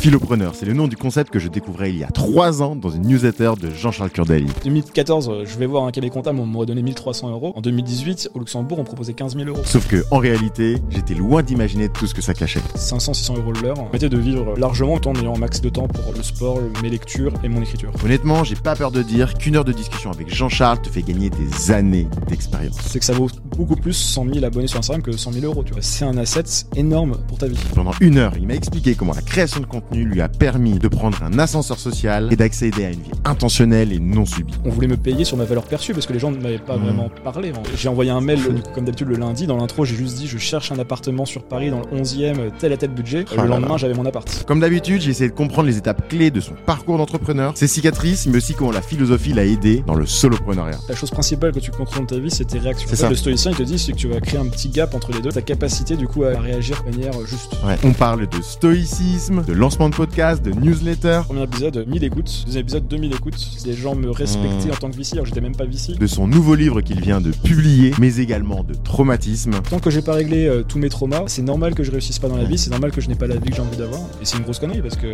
Philopreneur, 0.00 0.54
c'est 0.54 0.64
le 0.64 0.74
nom 0.74 0.86
du 0.86 0.96
concept 0.96 1.28
que 1.32 1.40
je 1.40 1.48
découvrais 1.48 1.90
il 1.90 1.98
y 1.98 2.04
a 2.04 2.06
trois 2.06 2.62
ans 2.62 2.76
dans 2.76 2.88
une 2.88 3.02
newsletter 3.02 3.54
de 3.60 3.70
Jean-Charles 3.70 4.10
Curdali. 4.10 4.46
2014, 4.62 5.28
euh, 5.28 5.44
je 5.44 5.58
vais 5.58 5.66
voir 5.66 5.82
un 5.86 5.90
cabinet 5.90 6.12
comptable, 6.12 6.38
on 6.38 6.46
m'aurait 6.46 6.66
donné 6.66 6.82
1300 6.82 7.30
euros. 7.30 7.52
En 7.56 7.60
2018, 7.60 8.30
au 8.32 8.38
Luxembourg, 8.38 8.78
on 8.78 8.84
proposait 8.84 9.12
15 9.14 9.34
000 9.36 9.48
euros. 9.48 9.60
Sauf 9.64 9.88
que, 9.88 10.04
en 10.12 10.18
réalité, 10.18 10.76
j'étais 10.90 11.14
loin 11.14 11.42
d'imaginer 11.42 11.88
tout 11.88 12.06
ce 12.06 12.14
que 12.14 12.22
ça 12.22 12.32
cachait. 12.32 12.60
500, 12.76 13.12
600 13.12 13.38
euros 13.38 13.52
l'heure. 13.60 13.74
Permettait 13.74 14.08
de 14.08 14.18
vivre 14.18 14.54
largement 14.56 14.98
tout 14.98 15.08
en 15.08 15.14
ayant 15.16 15.34
un 15.34 15.38
max 15.38 15.60
de 15.60 15.68
temps 15.68 15.88
pour 15.88 16.14
le 16.14 16.22
sport, 16.22 16.60
mes 16.80 16.90
lectures 16.90 17.32
et 17.42 17.48
mon 17.48 17.60
écriture. 17.60 17.90
Honnêtement, 18.04 18.44
j'ai 18.44 18.54
pas 18.54 18.76
peur 18.76 18.92
de 18.92 19.02
dire 19.02 19.34
qu'une 19.34 19.56
heure 19.56 19.64
de 19.64 19.72
discussion 19.72 20.12
avec 20.12 20.32
Jean-Charles 20.32 20.80
te 20.80 20.90
fait 20.90 21.02
gagner 21.02 21.28
des 21.28 21.72
années 21.72 22.06
d'expérience. 22.28 22.76
C'est 22.86 23.00
que 23.00 23.04
ça 23.04 23.14
vaut 23.14 23.30
beaucoup 23.56 23.74
plus 23.74 23.94
100 23.94 24.32
000 24.32 24.44
abonnés 24.44 24.68
sur 24.68 24.78
Instagram 24.78 25.02
que 25.02 25.10
100 25.10 25.32
000 25.32 25.44
euros. 25.46 25.64
Tu 25.64 25.72
vois, 25.72 25.82
c'est 25.82 26.04
un 26.04 26.16
asset 26.18 26.44
énorme 26.76 27.18
pour 27.26 27.38
ta 27.38 27.48
vie. 27.48 27.58
Pendant 27.74 27.94
une 28.00 28.18
heure, 28.18 28.34
il 28.36 28.46
m'a 28.46 28.54
expliqué 28.54 28.94
comment 28.94 29.12
la 29.12 29.22
création 29.22 29.58
de 29.58 29.66
contenu 29.66 29.87
lui 29.92 30.20
a 30.20 30.28
permis 30.28 30.78
de 30.78 30.88
prendre 30.88 31.22
un 31.22 31.38
ascenseur 31.38 31.78
social 31.78 32.28
et 32.32 32.36
d'accéder 32.36 32.84
à 32.84 32.90
une 32.90 33.00
vie 33.02 33.10
intentionnelle 33.24 33.92
et 33.92 33.98
non 33.98 34.24
subie. 34.26 34.54
On 34.64 34.70
voulait 34.70 34.86
me 34.88 34.96
payer 34.96 35.24
sur 35.24 35.36
ma 35.36 35.44
valeur 35.44 35.64
perçue 35.64 35.92
parce 35.94 36.06
que 36.06 36.12
les 36.12 36.18
gens 36.18 36.30
ne 36.30 36.36
m'avaient 36.38 36.58
pas 36.58 36.76
Mmh. 36.76 36.82
vraiment 36.82 37.10
parlé. 37.24 37.52
J'ai 37.76 37.88
envoyé 37.88 38.10
un 38.10 38.20
mail, 38.20 38.40
du 38.54 38.62
coup, 38.62 38.70
comme 38.74 38.84
d'habitude, 38.84 39.08
le 39.08 39.16
lundi. 39.16 39.46
Dans 39.46 39.56
l'intro, 39.56 39.84
j'ai 39.84 39.96
juste 39.96 40.16
dit 40.16 40.26
je 40.26 40.38
cherche 40.38 40.70
un 40.70 40.78
appartement 40.78 41.24
sur 41.24 41.42
Paris 41.42 41.70
dans 41.70 41.80
le 41.80 41.86
11e, 42.00 42.50
tel 42.58 42.72
à 42.72 42.76
tel 42.76 42.90
budget. 42.90 43.24
Là 43.36 43.42
le 43.44 43.48
lendemain, 43.48 43.76
j'avais 43.76 43.94
mon 43.94 44.04
appart. 44.06 44.44
Comme 44.46 44.60
d'habitude, 44.60 45.00
j'ai 45.00 45.10
essayé 45.10 45.30
de 45.30 45.34
comprendre 45.34 45.66
les 45.68 45.76
étapes 45.76 46.08
clés 46.08 46.30
de 46.30 46.40
son 46.40 46.52
parcours 46.66 46.98
d'entrepreneur, 46.98 47.52
ses 47.56 47.66
cicatrices, 47.66 48.26
mais 48.26 48.36
aussi 48.36 48.54
comment 48.54 48.70
la 48.70 48.82
philosophie 48.82 49.32
l'a 49.32 49.44
aidé 49.44 49.82
dans 49.86 49.94
le 49.94 50.06
soloprenariat. 50.06 50.78
La 50.88 50.94
chose 50.94 51.10
principale 51.10 51.52
que 51.52 51.58
tu 51.60 51.70
contrôles 51.70 52.06
de 52.06 52.14
ta 52.14 52.18
vie, 52.20 52.30
c'est 52.30 52.44
tes 52.44 52.58
réactions. 52.58 52.86
C'est 52.88 52.94
En 52.94 52.96
fait, 52.96 53.02
ça. 53.04 53.08
Le 53.10 53.16
stoïcien, 53.16 53.50
il 53.52 53.56
te 53.56 53.62
dit 53.62 53.78
c'est 53.78 53.92
que 53.92 53.96
tu 53.96 54.08
vas 54.08 54.20
créer 54.20 54.38
un 54.40 54.46
petit 54.46 54.68
gap 54.68 54.94
entre 54.94 55.12
les 55.12 55.20
deux, 55.20 55.30
ta 55.32 55.42
capacité 55.42 55.96
du 55.96 56.06
coup 56.06 56.24
à 56.24 56.38
réagir 56.38 56.82
de 56.84 56.94
manière 56.96 57.12
juste. 57.26 57.56
Ouais. 57.66 57.76
On 57.84 57.92
parle 57.92 58.28
de 58.28 58.42
stoïcisme, 58.42 59.42
de 59.44 59.52
lancement 59.52 59.77
de 59.78 59.94
podcast, 59.94 60.42
de 60.44 60.50
newsletter, 60.50 61.20
Premier 61.24 61.44
épisode, 61.44 61.84
1000 61.86 62.02
écoutes. 62.04 62.42
Deuxième 62.46 62.62
épisode, 62.62 62.88
2000 62.88 63.12
écoutes. 63.14 63.36
Des 63.64 63.74
gens 63.74 63.94
me 63.94 64.10
respectaient 64.10 64.68
Mmh. 64.68 64.72
en 64.72 64.76
tant 64.76 64.90
que 64.90 64.96
VC, 64.96 65.12
alors 65.12 65.22
que 65.24 65.28
j'étais 65.28 65.40
même 65.40 65.54
pas 65.54 65.64
VC. 65.66 65.94
de 65.94 66.06
son 66.08 66.26
nouveau 66.26 66.56
livre 66.56 66.80
qu'il 66.80 67.00
vient 67.00 67.20
de 67.20 67.30
publier, 67.30 67.92
mais 68.00 68.16
également 68.16 68.64
de 68.64 68.74
traumatisme. 68.74 69.52
Tant 69.70 69.78
que 69.78 69.90
j'ai 69.90 70.02
pas 70.02 70.14
réglé 70.14 70.46
euh, 70.46 70.62
tous 70.66 70.78
mes 70.78 70.88
traumas, 70.88 71.22
c'est 71.28 71.42
normal 71.42 71.74
que 71.74 71.84
je 71.84 71.92
réussisse 71.92 72.18
pas 72.18 72.28
dans 72.28 72.36
la 72.36 72.44
vie, 72.44 72.58
c'est 72.58 72.70
normal 72.70 72.90
que 72.90 73.00
je 73.00 73.08
n'ai 73.08 73.14
pas 73.14 73.26
la 73.28 73.36
vie 73.36 73.50
que 73.50 73.54
j'ai 73.56 73.62
envie 73.62 73.76
d'avoir. 73.76 74.00
Et 74.20 74.24
c'est 74.24 74.36
une 74.38 74.42
grosse 74.42 74.58
connerie 74.58 74.82
parce 74.82 74.96
que 74.96 75.06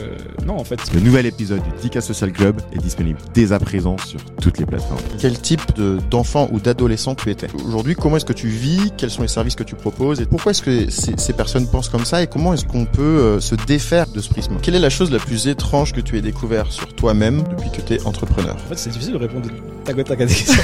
non, 0.46 0.56
en 0.58 0.64
fait, 0.64 0.80
Le 0.94 1.00
nouvel 1.00 1.26
épisode 1.26 1.62
du 1.62 1.70
Tika 1.82 2.00
Social 2.00 2.32
Club 2.32 2.60
est 2.72 2.78
disponible 2.78 3.18
dès 3.34 3.52
à 3.52 3.58
présent 3.58 3.96
sur 4.06 4.20
toutes 4.40 4.58
les 4.58 4.66
plateformes. 4.66 5.00
Quel 5.18 5.38
type 5.38 5.60
de- 5.76 5.98
d'enfant 6.10 6.48
ou 6.52 6.58
d'adolescent 6.60 7.14
tu 7.14 7.30
étais? 7.30 7.48
Aujourd'hui, 7.66 7.94
comment 7.94 8.16
est-ce 8.16 8.24
que 8.24 8.32
tu 8.32 8.48
vis? 8.48 8.92
Quels 8.96 9.10
sont 9.10 9.22
les 9.22 9.28
services 9.28 9.56
que 9.56 9.64
tu 9.64 9.74
proposes? 9.74 10.20
Et 10.20 10.26
pourquoi 10.26 10.50
est-ce 10.52 10.62
que 10.62 10.90
ces, 10.90 11.12
ces 11.18 11.32
personnes 11.34 11.66
pensent 11.68 11.88
comme 11.90 12.04
ça? 12.06 12.22
Et 12.22 12.26
comment 12.28 12.54
est-ce 12.54 12.64
qu'on 12.64 12.86
peut 12.86 13.02
euh, 13.02 13.40
se 13.40 13.54
défaire 13.66 14.06
de 14.08 14.20
ce 14.20 14.28
prisme 14.30 14.53
Quelle 14.62 14.74
est 14.74 14.80
la 14.80 14.90
chose 14.90 15.10
la 15.10 15.18
plus 15.18 15.46
étrange 15.48 15.92
que 15.92 16.00
tu 16.00 16.16
aies 16.16 16.22
découvert 16.22 16.72
sur 16.72 16.94
toi-même 16.94 17.42
depuis 17.42 17.70
que 17.70 17.80
tu 17.80 17.94
es 17.94 18.02
entrepreneur? 18.06 18.54
En 18.54 18.68
fait, 18.68 18.78
c'est 18.78 18.90
difficile 18.90 19.14
de 19.14 19.18
répondre 19.18 19.48
tac 19.84 19.98
au 19.98 20.02
tac 20.02 20.20
à 20.20 20.26
des 20.26 20.34
questions. 20.34 20.54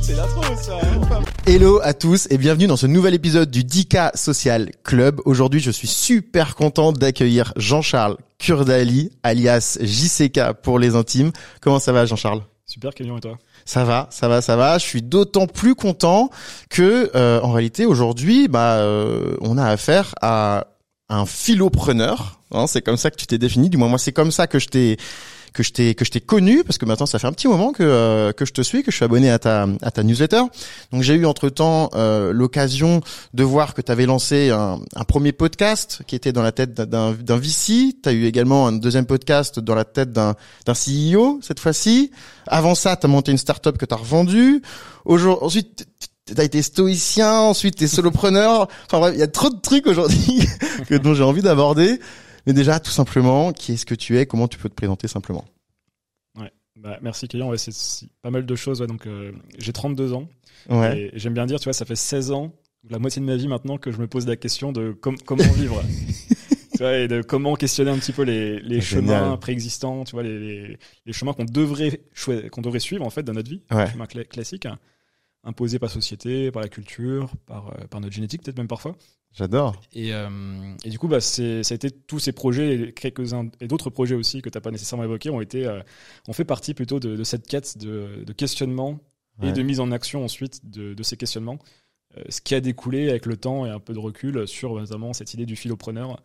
c'est 0.00 0.14
l'intro 0.16 0.42
ça. 0.60 0.78
Hello 1.46 1.80
à 1.82 1.92
tous 1.94 2.28
et 2.30 2.38
bienvenue 2.38 2.66
dans 2.66 2.76
ce 2.76 2.86
nouvel 2.86 3.14
épisode 3.14 3.50
du 3.50 3.64
10K 3.64 4.16
Social 4.16 4.70
Club. 4.84 5.20
Aujourd'hui, 5.24 5.60
je 5.60 5.70
suis 5.70 5.88
super 5.88 6.54
content 6.54 6.92
d'accueillir 6.92 7.52
Jean-Charles 7.56 8.16
Kurdali, 8.38 9.10
alias 9.22 9.78
JCK 9.80 10.52
pour 10.62 10.78
les 10.78 10.94
intimes. 10.94 11.32
Comment 11.60 11.78
ça 11.78 11.92
va 11.92 12.06
Jean-Charles? 12.06 12.42
Super, 12.66 12.94
Kélian 12.94 13.18
et 13.18 13.20
toi? 13.20 13.38
Ça 13.64 13.84
va, 13.84 14.08
ça 14.10 14.28
va, 14.28 14.42
ça 14.42 14.56
va. 14.56 14.78
Je 14.78 14.84
suis 14.84 15.02
d'autant 15.02 15.46
plus 15.46 15.74
content 15.74 16.30
que, 16.70 17.10
euh, 17.14 17.40
en 17.42 17.52
réalité, 17.52 17.86
aujourd'hui, 17.86 18.48
bah, 18.48 18.76
euh, 18.76 19.36
on 19.40 19.58
a 19.58 19.66
affaire 19.66 20.14
à 20.20 20.66
un 21.08 21.26
philopreneur. 21.26 22.40
Hein, 22.52 22.66
c'est 22.66 22.82
comme 22.82 22.96
ça 22.96 23.10
que 23.10 23.16
tu 23.16 23.26
t'es 23.26 23.38
défini. 23.38 23.70
Du 23.70 23.76
moins, 23.76 23.88
moi, 23.88 23.98
c'est 23.98 24.12
comme 24.12 24.30
ça 24.30 24.46
que 24.46 24.58
je 24.58 24.68
t'ai 24.68 24.96
que 25.52 25.62
je 25.62 25.72
t'ai 25.72 25.94
que 25.94 26.04
je 26.04 26.10
t'ai 26.10 26.20
connu 26.20 26.64
parce 26.64 26.78
que 26.78 26.86
maintenant 26.86 27.06
ça 27.06 27.18
fait 27.18 27.26
un 27.26 27.32
petit 27.32 27.48
moment 27.48 27.72
que 27.72 27.82
euh, 27.82 28.32
que 28.32 28.44
je 28.44 28.52
te 28.52 28.62
suis 28.62 28.82
que 28.82 28.90
je 28.90 28.96
suis 28.96 29.04
abonné 29.04 29.30
à 29.30 29.38
ta 29.38 29.66
à 29.82 29.90
ta 29.90 30.02
newsletter 30.02 30.42
donc 30.92 31.02
j'ai 31.02 31.14
eu 31.14 31.26
entre 31.26 31.48
temps 31.48 31.90
l'occasion 32.32 33.00
de 33.34 33.44
voir 33.44 33.74
que 33.74 33.82
tu 33.82 33.92
avais 33.92 34.06
lancé 34.06 34.50
un, 34.50 34.80
un 34.94 35.04
premier 35.04 35.32
podcast 35.32 36.02
qui 36.06 36.16
était 36.16 36.32
dans 36.32 36.42
la 36.42 36.52
tête 36.52 36.74
d'un 36.74 37.12
d'un 37.12 37.36
VC 37.36 37.94
tu 38.02 38.08
as 38.08 38.12
eu 38.12 38.24
également 38.24 38.66
un 38.66 38.72
deuxième 38.72 39.06
podcast 39.06 39.60
dans 39.60 39.74
la 39.74 39.84
tête 39.84 40.12
d'un 40.12 40.34
d'un 40.66 40.74
CEO 40.74 41.40
cette 41.42 41.60
fois-ci 41.60 42.10
avant 42.46 42.74
ça, 42.74 42.96
tu 42.96 43.06
as 43.06 43.08
monté 43.08 43.32
une 43.32 43.38
startup 43.38 43.78
que 43.78 43.86
tu 43.86 43.94
as 43.94 43.96
revendue. 43.96 44.62
Aujourd'hui, 45.04 45.46
ensuite, 45.46 45.86
tu 46.26 46.40
as 46.40 46.44
été 46.44 46.62
stoïcien, 46.62 47.32
ensuite 47.32 47.76
tu 47.76 47.84
es 47.84 47.88
solopreneur. 47.88 48.68
Enfin 48.86 48.98
bref, 48.98 49.14
il 49.14 49.20
y 49.20 49.24
a 49.24 49.28
trop 49.28 49.50
de 49.50 49.60
trucs 49.60 49.86
aujourd'hui 49.86 50.46
que 50.88 50.94
dont 50.96 51.14
j'ai 51.14 51.24
envie 51.24 51.42
d'aborder. 51.42 52.00
Mais 52.46 52.52
déjà, 52.52 52.80
tout 52.80 52.90
simplement, 52.90 53.52
qui 53.52 53.72
est-ce 53.72 53.86
que 53.86 53.94
tu 53.94 54.18
es 54.18 54.26
Comment 54.26 54.48
tu 54.48 54.58
peux 54.58 54.68
te 54.68 54.74
présenter 54.74 55.08
simplement 55.08 55.44
Bah, 56.76 56.98
merci 57.02 57.28
Kélian, 57.28 57.48
ouais, 57.50 57.58
c'est 57.58 58.08
pas 58.22 58.30
mal 58.30 58.44
de 58.46 58.54
choses. 58.56 58.80
ouais, 58.80 58.86
donc 58.86 59.06
euh, 59.06 59.30
j'ai 59.58 59.72
32 59.72 60.14
ans 60.14 60.26
Ouais. 60.70 60.98
et 60.98 61.10
j'aime 61.18 61.34
bien 61.34 61.44
dire, 61.46 61.60
tu 61.60 61.64
vois, 61.64 61.74
ça 61.74 61.84
fait 61.84 61.94
16 61.96 62.32
ans, 62.32 62.52
la 62.88 62.98
moitié 62.98 63.20
de 63.20 63.26
ma 63.26 63.36
vie 63.36 63.46
maintenant 63.46 63.76
que 63.78 63.92
je 63.92 63.98
me 63.98 64.06
pose 64.08 64.26
la 64.26 64.36
question 64.36 64.72
de 64.72 64.90
com- 64.92 65.16
comment 65.24 65.44
vivre. 65.52 65.80
tu 66.72 66.78
vois, 66.78 66.96
et 66.96 67.08
de 67.08 67.20
comment 67.22 67.54
questionner 67.56 67.90
un 67.90 67.98
petit 67.98 68.12
peu 68.12 68.22
les, 68.22 68.58
les 68.60 68.80
Génial. 68.80 69.22
chemins 69.24 69.36
préexistants, 69.36 70.02
tu 70.04 70.12
vois, 70.12 70.22
les, 70.22 70.38
les, 70.40 70.78
les 71.06 71.12
chemins 71.12 71.34
qu'on 71.34 71.44
devrait 71.44 72.00
qu'on 72.50 72.62
devrait 72.62 72.80
suivre 72.80 73.04
en 73.06 73.10
fait 73.10 73.22
dans 73.22 73.34
notre 73.34 73.50
vie, 73.50 73.60
Ouais. 73.70 73.84
les 73.84 73.90
chemins 73.92 74.06
cla- 74.06 74.26
classiques, 74.26 74.66
imposés 75.44 75.78
par 75.78 75.88
la 75.88 75.94
société, 75.94 76.50
par 76.50 76.62
la 76.62 76.68
culture, 76.68 77.30
par, 77.46 77.68
euh, 77.68 77.86
par 77.88 78.00
notre 78.00 78.14
génétique 78.14 78.42
peut-être 78.42 78.58
même 78.58 78.68
parfois. 78.68 78.96
J'adore. 79.34 79.80
Et, 79.94 80.12
euh, 80.12 80.28
et 80.84 80.90
du 80.90 80.98
coup, 80.98 81.08
bah, 81.08 81.20
ça 81.20 81.42
a 81.42 81.74
été 81.74 81.90
tous 81.90 82.18
ces 82.18 82.32
projets 82.32 82.74
et 82.74 82.92
quelques-uns 82.92 83.48
et 83.60 83.66
d'autres 83.66 83.88
projets 83.88 84.14
aussi 84.14 84.42
que 84.42 84.50
tu 84.50 84.56
n'as 84.58 84.60
pas 84.60 84.70
nécessairement 84.70 85.04
évoqués 85.04 85.30
ont 85.30 85.40
été, 85.40 85.66
euh, 85.66 85.80
ont 86.28 86.34
fait 86.34 86.44
partie 86.44 86.74
plutôt 86.74 87.00
de, 87.00 87.16
de 87.16 87.24
cette 87.24 87.46
quête 87.46 87.78
de, 87.78 88.24
de 88.24 88.32
questionnement 88.32 89.00
Ouais. 89.40 89.48
et 89.48 89.52
de 89.52 89.62
mise 89.62 89.80
en 89.80 89.90
action 89.92 90.22
ensuite 90.22 90.68
de, 90.68 90.92
de 90.92 91.02
ces 91.02 91.16
questionnements. 91.16 91.58
Euh, 92.18 92.22
ce 92.28 92.42
qui 92.42 92.54
a 92.54 92.60
découlé 92.60 93.08
avec 93.08 93.24
le 93.24 93.38
temps 93.38 93.64
et 93.64 93.70
un 93.70 93.80
peu 93.80 93.94
de 93.94 93.98
recul 93.98 94.46
sur 94.46 94.74
notamment 94.74 95.14
cette 95.14 95.32
idée 95.32 95.46
du 95.46 95.56
philopreneur, 95.56 96.22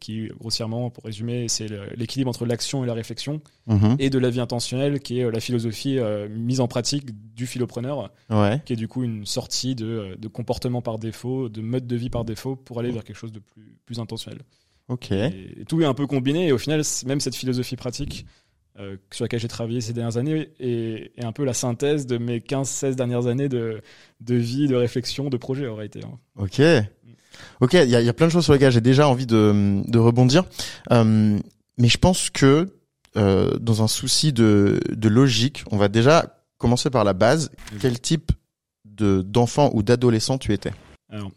qui 0.00 0.28
grossièrement, 0.38 0.90
pour 0.90 1.04
résumer, 1.04 1.48
c'est 1.48 1.66
l'équilibre 1.96 2.28
entre 2.30 2.44
l'action 2.46 2.84
et 2.84 2.86
la 2.86 2.94
réflexion, 2.94 3.40
Mhm. 3.66 3.96
et 3.98 4.10
de 4.10 4.18
la 4.18 4.28
vie 4.30 4.40
intentionnelle, 4.40 5.00
qui 5.00 5.20
est 5.20 5.24
euh, 5.24 5.30
la 5.30 5.40
philosophie 5.40 5.98
euh, 5.98 6.28
mise 6.28 6.60
en 6.60 6.68
pratique 6.68 7.06
du 7.34 7.46
philopreneur 7.46 8.10
Ouais. 8.30 8.60
qui 8.64 8.72
est 8.72 8.76
du 8.76 8.88
coup 8.88 9.02
une 9.04 9.24
sortie 9.26 9.74
de, 9.74 10.16
de 10.18 10.28
comportement 10.28 10.82
par 10.82 10.98
défaut, 10.98 11.48
de 11.48 11.60
mode 11.60 11.86
de 11.86 11.96
vie 11.96 12.10
par 12.10 12.24
défaut 12.24 12.56
pour 12.56 12.78
aller 12.80 12.90
vers 12.90 13.04
quelque 13.04 13.16
chose 13.16 13.32
de 13.32 13.38
plus, 13.40 13.76
plus 13.86 13.98
intentionnel. 14.00 14.40
Ok. 14.88 15.12
Et, 15.12 15.60
et 15.60 15.64
tout 15.64 15.80
est 15.80 15.84
un 15.86 15.94
peu 15.94 16.06
combiné 16.06 16.48
et 16.48 16.52
au 16.52 16.58
final, 16.58 16.82
même 17.06 17.20
cette 17.20 17.36
philosophie 17.36 17.76
pratique 17.76 18.26
euh, 18.78 18.96
sur 19.10 19.24
laquelle 19.24 19.38
j'ai 19.40 19.48
travaillé 19.48 19.80
ces 19.82 19.92
dernières 19.92 20.16
années 20.16 20.48
est, 20.58 21.12
est 21.16 21.24
un 21.24 21.32
peu 21.32 21.44
la 21.44 21.52
synthèse 21.54 22.06
de 22.06 22.16
mes 22.18 22.38
15-16 22.40 22.94
dernières 22.96 23.26
années 23.26 23.48
de, 23.50 23.82
de 24.20 24.34
vie, 24.34 24.66
de 24.66 24.74
réflexion, 24.74 25.28
de 25.28 25.36
projet 25.36 25.68
en 25.68 25.74
réalité. 25.76 26.00
hein. 26.04 26.18
Ok. 26.36 26.60
Ok. 27.60 27.74
Il 27.74 27.88
y 27.90 27.96
a, 27.96 28.00
il 28.00 28.06
y 28.06 28.08
a 28.08 28.12
plein 28.12 28.26
de 28.26 28.32
choses 28.32 28.44
sur 28.44 28.52
lesquelles 28.52 28.72
j'ai 28.72 28.80
déjà 28.80 29.08
envie 29.08 29.26
de, 29.26 29.82
de 29.86 29.98
rebondir. 29.98 30.44
Euh, 30.90 31.38
mais 31.78 31.88
je 31.88 31.98
pense 31.98 32.30
que 32.30 32.68
euh, 33.16 33.56
dans 33.58 33.82
un 33.82 33.88
souci 33.88 34.32
de, 34.32 34.80
de 34.90 35.08
logique, 35.08 35.64
on 35.70 35.76
va 35.76 35.88
déjà 35.88 36.38
commencer 36.58 36.90
par 36.90 37.04
la 37.04 37.12
base. 37.12 37.50
Quel 37.80 38.00
type 38.00 38.32
de 38.84 39.22
d'enfant 39.22 39.70
ou 39.74 39.82
d'adolescent 39.82 40.38
tu 40.38 40.52
étais? 40.52 40.72
Alors, 41.10 41.30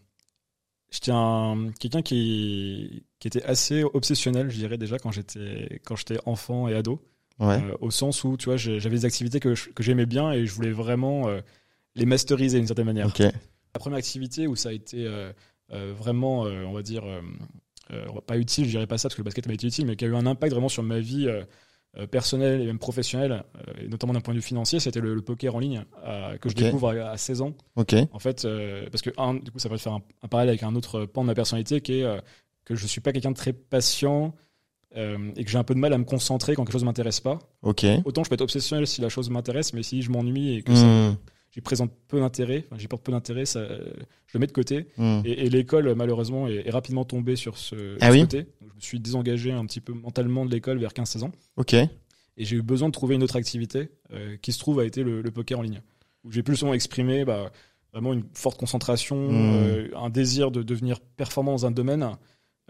j'étais 0.92 1.12
un, 1.14 1.70
quelqu'un 1.80 2.02
qui, 2.02 3.04
qui 3.20 3.28
était 3.28 3.44
assez 3.44 3.84
obsessionnel, 3.84 4.50
je 4.50 4.58
dirais 4.58 4.78
déjà, 4.78 5.00
quand 5.00 5.12
j'étais, 5.12 5.82
quand 5.86 5.96
j'étais 5.96 6.20
enfant 6.26 6.68
et 6.68 6.76
ado. 6.76 7.02
Ouais. 7.40 7.62
Euh, 7.62 7.76
au 7.82 7.92
sens 7.92 8.24
où 8.24 8.38
tu 8.38 8.46
vois 8.46 8.56
j'avais 8.56 8.90
des 8.96 9.04
activités 9.06 9.42
que, 9.42 9.56
je- 9.56 9.70
que 9.70 9.84
j'aimais 9.84 10.06
bien 10.06 10.32
et 10.32 10.46
je 10.46 10.54
voulais 10.54 10.72
vraiment 10.72 11.28
les 11.96 12.06
masteriser 12.06 12.58
d'une 12.60 12.68
certaine 12.68 12.86
manière. 12.86 13.08
La 13.20 13.80
première 13.80 13.98
activité 14.00 14.48
où 14.48 14.56
ça 14.56 14.70
a 14.70 14.72
été 14.72 15.06
vraiment, 15.70 16.46
euh, 16.46 16.64
on 16.66 16.74
va 16.74 16.82
dire, 16.82 17.04
euh, 17.06 17.22
euh, 17.92 18.06
pas 18.26 18.38
utile, 18.38 18.66
je 18.66 18.72
dirais 18.72 18.88
pas 18.88 18.98
ça 18.98 19.08
parce 19.10 19.16
que 19.16 19.22
le 19.22 19.26
basket 19.26 19.48
m'a 19.48 19.54
été 19.54 19.68
utile, 19.68 19.86
mais 19.86 19.96
qui 19.96 20.06
a 20.06 20.08
eu 20.08 20.16
un 20.16 20.26
impact 20.26 20.52
vraiment 20.54 20.70
sur 20.70 20.84
ma 20.84 21.00
vie 21.00 21.28
euh, 21.28 21.44
euh, 21.98 22.08
personnelle 22.08 22.62
et 22.62 22.66
même 22.66 22.80
professionnelle, 22.80 23.44
euh, 23.68 23.84
et 23.84 23.88
notamment 23.88 24.14
d'un 24.14 24.22
point 24.22 24.34
de 24.34 24.40
vue 24.40 24.46
financier, 24.46 24.80
c'était 24.80 25.00
le, 25.00 25.14
le 25.16 25.22
poker 25.22 25.56
en 25.56 25.60
ligne 25.60 25.86
euh, 26.06 26.38
que 26.38 26.50
je 26.50 26.56
découvre 26.66 26.90
à, 26.90 27.12
à 27.12 27.18
16 27.18 27.42
ans. 27.42 27.54
Ok. 27.76 27.96
En 28.12 28.20
fait, 28.20 28.44
euh, 28.46 28.88
parce 28.92 29.02
que 29.02 29.12
un, 29.18 29.36
du 29.36 29.52
coup, 29.52 29.60
ça 29.60 29.70
va 29.70 29.78
faire 29.78 29.94
un, 29.94 30.02
un 30.24 30.28
parallèle 30.28 30.50
avec 30.50 30.64
un 30.64 30.76
autre 30.76 31.06
pan 31.06 31.22
de 31.22 31.28
ma 31.28 31.36
personnalité 31.36 31.80
qui 31.82 32.00
est 32.00 32.04
euh, 32.04 32.20
que 32.66 32.76
je 32.76 32.86
suis 32.88 33.02
pas 33.02 33.12
quelqu'un 33.12 33.32
de 33.32 33.36
très 33.38 33.54
patient 33.54 34.34
euh, 34.98 35.32
et 35.36 35.44
que 35.46 35.52
j'ai 35.52 35.58
un 35.58 35.64
peu 35.64 35.74
de 35.76 35.80
mal 35.80 35.94
à 35.94 35.98
me 35.98 36.04
concentrer 36.06 36.56
quand 36.56 36.64
quelque 36.64 36.74
chose 36.74 36.84
m'intéresse 36.84 37.20
pas. 37.20 37.40
Ok. 37.62 37.86
Autant 38.06 38.24
je 38.24 38.30
peux 38.30 38.36
être 38.36 38.42
obsessionnel 38.42 38.88
si 38.88 39.02
la 39.02 39.10
chose 39.10 39.30
m'intéresse, 39.30 39.74
mais 39.74 39.84
si 39.84 40.02
je 40.02 40.10
m'ennuie 40.12 40.56
et 40.56 40.62
que 40.64 40.74
ça, 40.76 40.84
Hmm. 40.86 41.16
J'y 41.56 41.62
présente 41.62 41.92
peu 42.10 42.20
d'intérêt, 42.20 42.66
enfin, 42.68 42.78
j'y 42.78 42.88
porte 42.88 43.02
peu 43.04 43.14
d'intérêt, 43.14 43.46
ça, 43.46 43.60
euh, 43.60 43.80
je 44.28 44.34
le 44.34 44.40
mets 44.42 44.48
de 44.48 44.52
côté. 44.52 44.88
Hmm. 44.98 45.22
Et, 45.24 45.46
et 45.46 45.50
l'école, 45.50 45.96
malheureusement, 45.96 46.48
est, 46.48 46.68
est 46.68 46.70
rapidement 46.72 47.06
tombée 47.06 47.38
sur 47.38 47.58
ce, 47.58 47.96
Ah 48.02 48.08
ce 48.10 48.12
oui 48.14 48.22
côté. 48.22 48.44
Donc, 48.62 48.70
je 48.72 48.76
me 48.76 48.82
suis 48.82 49.00
désengagé 49.00 49.52
un 49.54 49.66
petit 49.66 49.80
peu 49.82 49.94
mentalement 49.94 50.46
de 50.46 50.52
l'école 50.52 50.78
vers 50.80 50.92
15-16 50.92 51.24
ans. 51.24 51.32
Ok. 51.56 51.74
Et 51.74 51.90
j'ai 52.44 52.58
eu 52.58 52.62
besoin 52.62 52.90
de 52.90 52.94
trouver 52.94 53.16
une 53.16 53.24
autre 53.24 53.38
activité 53.38 53.90
euh, 54.12 54.36
qui 54.42 54.52
se 54.52 54.60
trouve 54.60 54.80
a 54.82 54.86
été 54.86 55.04
le, 55.04 55.22
le 55.22 55.32
poker 55.32 55.58
en 55.60 55.62
ligne. 55.62 55.82
Où 56.26 56.32
j'ai 56.32 56.44
plus 56.44 56.58
souvent 56.58 56.74
exprimé 56.74 57.24
bah, 57.24 57.52
vraiment 57.94 58.12
une 58.12 58.26
forte 58.34 58.60
concentration, 58.60 59.16
Mm. 59.32 59.54
euh, 59.56 59.88
un 59.96 60.10
désir 60.10 60.52
de 60.52 60.62
devenir 60.62 61.00
performant 61.00 61.54
dans 61.54 61.66
un 61.66 61.72
domaine. 61.72 62.06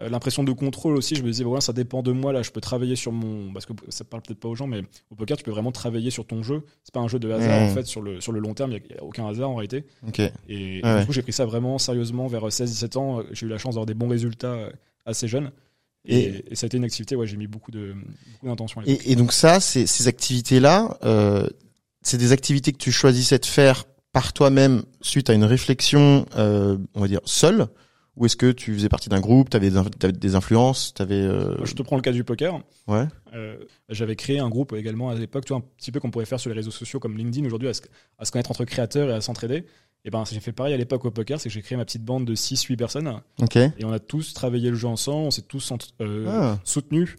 Euh, 0.02 0.08
L'impression 0.10 0.44
de 0.44 0.52
contrôle 0.52 0.96
aussi, 0.96 1.14
je 1.14 1.22
me 1.22 1.30
disais, 1.30 1.42
voilà, 1.44 1.60
ça 1.62 1.72
dépend 1.72 2.02
de 2.02 2.12
moi, 2.12 2.32
là, 2.32 2.42
je 2.42 2.50
peux 2.50 2.60
travailler 2.60 2.96
sur 2.96 3.12
mon. 3.12 3.52
Parce 3.52 3.64
que 3.64 3.72
ça 3.88 4.04
parle 4.04 4.22
peut-être 4.22 4.38
pas 4.40 4.48
aux 4.48 4.54
gens, 4.54 4.66
mais 4.66 4.82
au 5.10 5.14
poker, 5.14 5.36
tu 5.36 5.42
peux 5.44 5.50
vraiment 5.50 5.72
travailler 5.72 6.10
sur 6.10 6.26
ton 6.26 6.42
jeu. 6.42 6.62
C'est 6.84 6.92
pas 6.92 7.00
un 7.00 7.08
jeu 7.08 7.18
de 7.18 7.30
hasard, 7.30 7.60
Mm. 7.60 7.64
en 7.70 7.74
fait, 7.74 7.86
sur 7.86 8.02
le, 8.02 8.20
sur 8.20 8.32
le 8.32 8.40
long 8.40 8.52
terme, 8.54 8.72
il 8.72 8.82
n'y 8.92 8.98
a, 8.98 9.02
aucun 9.02 9.26
hasard 9.26 9.48
en 9.50 9.54
réalité. 9.54 9.84
Et, 10.48 10.78
et 10.78 10.84
Ouais. 10.84 11.00
du 11.00 11.06
coup, 11.06 11.12
j'ai 11.12 11.22
pris 11.22 11.32
ça 11.32 11.46
vraiment 11.46 11.78
sérieusement 11.78 12.26
vers 12.26 12.50
16-17 12.50 12.98
ans. 12.98 13.22
J'ai 13.32 13.46
eu 13.46 13.48
la 13.48 13.58
chance 13.58 13.74
d'avoir 13.74 13.86
des 13.86 13.94
bons 13.94 14.08
résultats 14.08 14.52
euh, 14.52 14.70
assez 15.06 15.28
jeunes. 15.28 15.50
Et, 16.08 16.44
ça 16.52 16.66
a 16.66 16.68
été 16.68 16.76
une 16.76 16.84
activité, 16.84 17.16
ouais, 17.16 17.26
j'ai 17.26 17.36
mis 17.36 17.48
beaucoup 17.48 17.70
de 17.72 17.94
beaucoup 18.34 18.46
d'intention. 18.46 18.80
l'époque. 18.80 19.02
Et, 19.06 19.12
et 19.12 19.16
donc 19.16 19.32
ça, 19.32 19.58
ces 19.58 20.06
activités-là, 20.08 20.98
euh, 21.04 21.48
c'est 22.02 22.18
des 22.18 22.30
activités 22.32 22.70
que 22.72 22.78
tu 22.78 22.92
choisissais 22.92 23.38
de 23.38 23.46
faire 23.46 23.84
par 24.12 24.32
toi-même 24.32 24.82
suite 25.00 25.30
à 25.30 25.34
une 25.34 25.42
réflexion, 25.44 26.24
euh, 26.36 26.78
on 26.94 27.00
va 27.00 27.08
dire 27.08 27.20
seule, 27.24 27.66
ou 28.16 28.26
est-ce 28.26 28.36
que 28.36 28.50
tu 28.52 28.72
faisais 28.74 28.88
partie 28.88 29.08
d'un 29.08 29.20
groupe, 29.20 29.50
tu 29.50 29.56
avais, 29.56 29.70
des 30.12 30.34
influences, 30.34 30.94
avais 30.98 31.28
Je 31.64 31.74
te 31.74 31.82
prends 31.82 31.96
le 31.96 32.02
cas 32.02 32.12
du 32.12 32.24
poker. 32.24 32.60
ouais, 32.88 33.06
Euh, 33.34 33.56
J'avais 33.90 34.16
créé 34.16 34.38
un 34.38 34.48
groupe 34.48 34.72
également 34.72 35.10
à 35.10 35.14
l'époque, 35.14 35.44
tu 35.44 35.52
vois, 35.52 35.58
un 35.58 35.64
petit 35.76 35.92
peu 35.92 36.00
qu'on 36.00 36.10
pourrait 36.10 36.24
faire 36.26 36.40
sur 36.40 36.48
les 36.50 36.56
réseaux 36.56 36.70
sociaux 36.70 36.98
comme 36.98 37.16
LinkedIn 37.16 37.46
aujourd'hui, 37.46 37.68
à, 37.68 37.74
se- 37.74 37.82
à 38.18 38.24
se 38.24 38.32
connaître 38.32 38.50
entre 38.50 38.64
créateurs 38.64 39.10
et 39.10 39.12
à 39.12 39.20
s'entraider. 39.20 39.66
Et 40.04 40.10
ben, 40.10 40.24
j'ai 40.30 40.38
fait 40.40 40.52
pareil 40.52 40.72
à 40.72 40.76
l'époque 40.76 41.04
au 41.04 41.10
poker, 41.10 41.40
c'est 41.40 41.48
que 41.48 41.52
j'ai 41.54 41.62
créé 41.62 41.76
ma 41.76 41.84
petite 41.84 42.04
bande 42.04 42.24
de 42.24 42.34
6-8 42.34 42.76
personnes 42.76 43.20
ok, 43.42 43.56
et 43.56 43.84
on 43.84 43.92
a 43.92 43.98
tous 43.98 44.34
travaillé 44.34 44.70
le 44.70 44.76
jeu 44.76 44.86
ensemble, 44.86 45.26
on 45.26 45.30
s'est 45.32 45.42
tous 45.42 45.72
euh, 46.00 46.26
ah, 46.28 46.58
soutenus, 46.64 47.16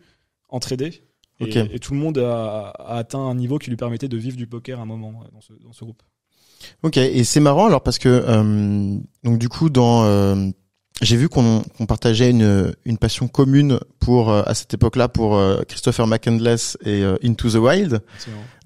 entraidés. 0.50 1.04
Et, 1.40 1.56
et 1.56 1.78
tout 1.80 1.94
le 1.94 2.00
monde 2.00 2.18
a, 2.18 2.70
a 2.70 2.96
atteint 2.98 3.20
un 3.20 3.36
niveau 3.36 3.60
qui 3.60 3.70
lui 3.70 3.78
permettait 3.78 4.08
de 4.08 4.18
vivre 4.18 4.38
du 4.38 4.48
poker 4.48 4.80
à 4.80 4.82
un 4.82 4.86
moment 4.88 5.22
euh, 5.24 5.28
dans 5.34 5.42
ce, 5.42 5.54
dans 5.64 5.72
ce 5.74 5.84
groupe. 5.84 6.02
ok. 6.82 6.98
Et 6.98 7.24
c'est 7.26 7.40
marrant 7.42 7.68
alors 7.68 7.84
parce 7.84 8.00
que 8.00 8.10
euh, 8.10 8.98
donc 9.24 9.38
du 9.38 9.48
coup 9.48 9.70
dans 9.70 10.04
euh, 10.06 10.50
j'ai 11.02 11.18
vu 11.18 11.30
qu'on 11.30 11.64
partageait 11.88 12.32
une, 12.32 12.74
une 12.86 12.98
passion 12.98 13.28
commune 13.28 13.80
pour 14.00 14.32
euh, 14.32 14.42
à 14.46 14.54
cette 14.56 14.74
époque-là 14.74 15.08
pour 15.08 15.36
euh, 15.36 15.62
Christopher 15.68 16.08
McCandless 16.08 16.78
et 16.84 17.04
euh, 17.04 17.18
Into 17.24 17.50
the 17.50 17.56
Wild 17.56 18.02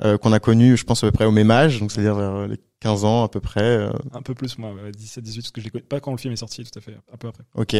euh, 0.03 0.17
qu'on 0.17 0.31
a 0.31 0.39
connu 0.39 0.77
je 0.77 0.83
pense 0.85 1.03
à 1.03 1.07
peu 1.07 1.11
près 1.11 1.25
au 1.25 1.31
même 1.31 1.51
âge 1.51 1.79
donc 1.79 1.91
c'est-à-dire 1.91 2.15
vers 2.15 2.47
les 2.47 2.57
15 2.79 3.05
ans 3.05 3.23
à 3.23 3.29
peu 3.29 3.39
près 3.39 3.87
Un 4.13 4.21
peu 4.23 4.33
plus, 4.33 4.57
moi, 4.57 4.73
17-18, 4.97 5.35
parce 5.35 5.51
que 5.51 5.61
je 5.61 5.65
l'ai 5.65 5.69
connu 5.69 5.83
pas 5.83 5.99
quand 5.99 6.11
le 6.11 6.17
film 6.17 6.33
est 6.33 6.37
sorti, 6.37 6.63
tout 6.63 6.79
à 6.79 6.81
fait, 6.81 6.97
un 7.13 7.17
peu 7.17 7.27
après. 7.27 7.43
Ok, 7.53 7.75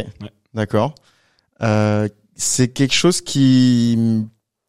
d'accord. 0.54 0.94
Euh, 1.64 2.08
c'est 2.36 2.68
quelque 2.68 2.94
chose 2.94 3.20
qui, 3.22 3.98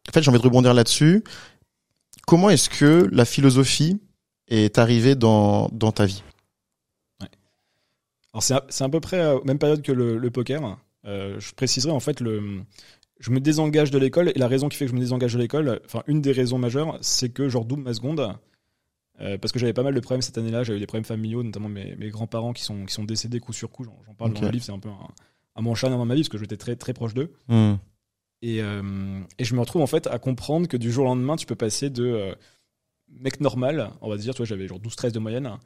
en 0.08 0.12
fait, 0.12 0.23
j'ai 0.23 0.31
envie 0.31 0.38
de 0.38 0.44
rebondir 0.44 0.73
là-dessus. 0.73 1.23
Comment 2.26 2.49
est-ce 2.49 2.70
que 2.70 3.08
la 3.12 3.26
philosophie 3.26 4.00
est 4.49 4.79
arrivée 4.79 5.14
dans 5.17 5.69
dans 5.73 5.93
ta 5.93 6.06
vie? 6.06 6.23
Alors 8.32 8.43
c'est 8.43 8.55
à, 8.55 8.64
à 8.84 8.88
peu 8.88 9.00
près 9.00 9.19
la 9.19 9.38
même 9.44 9.58
période 9.58 9.82
que 9.82 9.93
le, 9.93 10.19
le 10.19 10.31
poker. 10.31 10.79
Euh, 11.05 11.38
je 11.40 11.52
préciserai 11.55 11.93
en 11.93 12.00
fait 12.00 12.20
le, 12.20 12.62
je 13.19 13.31
me 13.31 13.40
désengage 13.40 13.90
de 13.90 13.99
l'école 13.99 14.31
et 14.31 14.38
la 14.38 14.49
raison 14.49 14.69
qui 14.69 14.76
fait 14.76 14.84
que 14.87 14.90
je 14.90 14.96
me 14.96 15.00
désengage 15.00 15.34
de 15.34 15.38
l'école, 15.38 15.81
enfin 15.84 16.02
une 16.06 16.20
des 16.20 16.32
raisons 16.32 16.58
majeures, 16.58 16.99
c'est 17.00 17.31
que 17.31 17.49
je 17.49 17.56
redouble 17.56 17.82
ma 17.82 17.94
seconde. 17.94 18.37
Euh, 19.20 19.38
parce 19.38 19.52
que 19.52 19.58
j'avais 19.58 19.75
pas 19.75 19.82
mal 19.82 19.94
de 19.94 20.00
problèmes 20.00 20.23
cette 20.23 20.38
année-là, 20.38 20.64
j'avais 20.64 20.81
des 20.81 20.87
problèmes 20.87 21.05
familiaux, 21.05 21.43
notamment 21.43 21.69
mes, 21.69 21.94
mes 21.96 22.08
grands-parents 22.08 22.52
qui 22.52 22.64
sont, 22.64 22.87
qui 22.87 22.94
sont 22.94 23.05
décédés 23.05 23.40
coup 23.40 23.52
sur 23.52 23.70
coup. 23.70 23.84
J'en 23.84 24.14
parle 24.14 24.31
Ok. 24.31 24.40
dans 24.40 24.46
le 24.46 24.52
livre, 24.52 24.64
c'est 24.64 24.73
un 24.73 24.79
peu 24.79 24.88
un, 24.88 25.08
un 25.55 25.90
dans 25.90 26.05
ma 26.05 26.14
vie 26.14 26.23
parce 26.23 26.31
que 26.31 26.38
j'étais 26.38 26.56
très, 26.56 26.76
très 26.76 26.93
proche 26.94 27.14
d'eux. 27.14 27.32
Hmm. 27.46 27.75
Et, 28.40 28.61
euh, 28.62 29.20
et 29.38 29.44
je 29.44 29.55
me 29.55 29.61
retrouve 29.61 29.82
en 29.82 29.87
fait 29.87 30.08
à 30.08 30.19
comprendre 30.19 30.67
que 30.67 30.76
du 30.76 30.90
jour 30.90 31.05
au 31.05 31.08
lendemain, 31.08 31.37
tu 31.37 31.46
peux 31.46 31.55
passer 31.55 31.90
de 31.90 32.05
euh, 32.05 32.34
mec 33.08 33.40
normal, 33.40 33.90
on 34.00 34.08
va 34.08 34.17
dire, 34.17 34.34
tu 34.34 34.38
vois, 34.38 34.46
j'avais 34.46 34.67
genre 34.67 34.81
12-13 34.81 35.12
de 35.12 35.19
moyenne, 35.20 35.58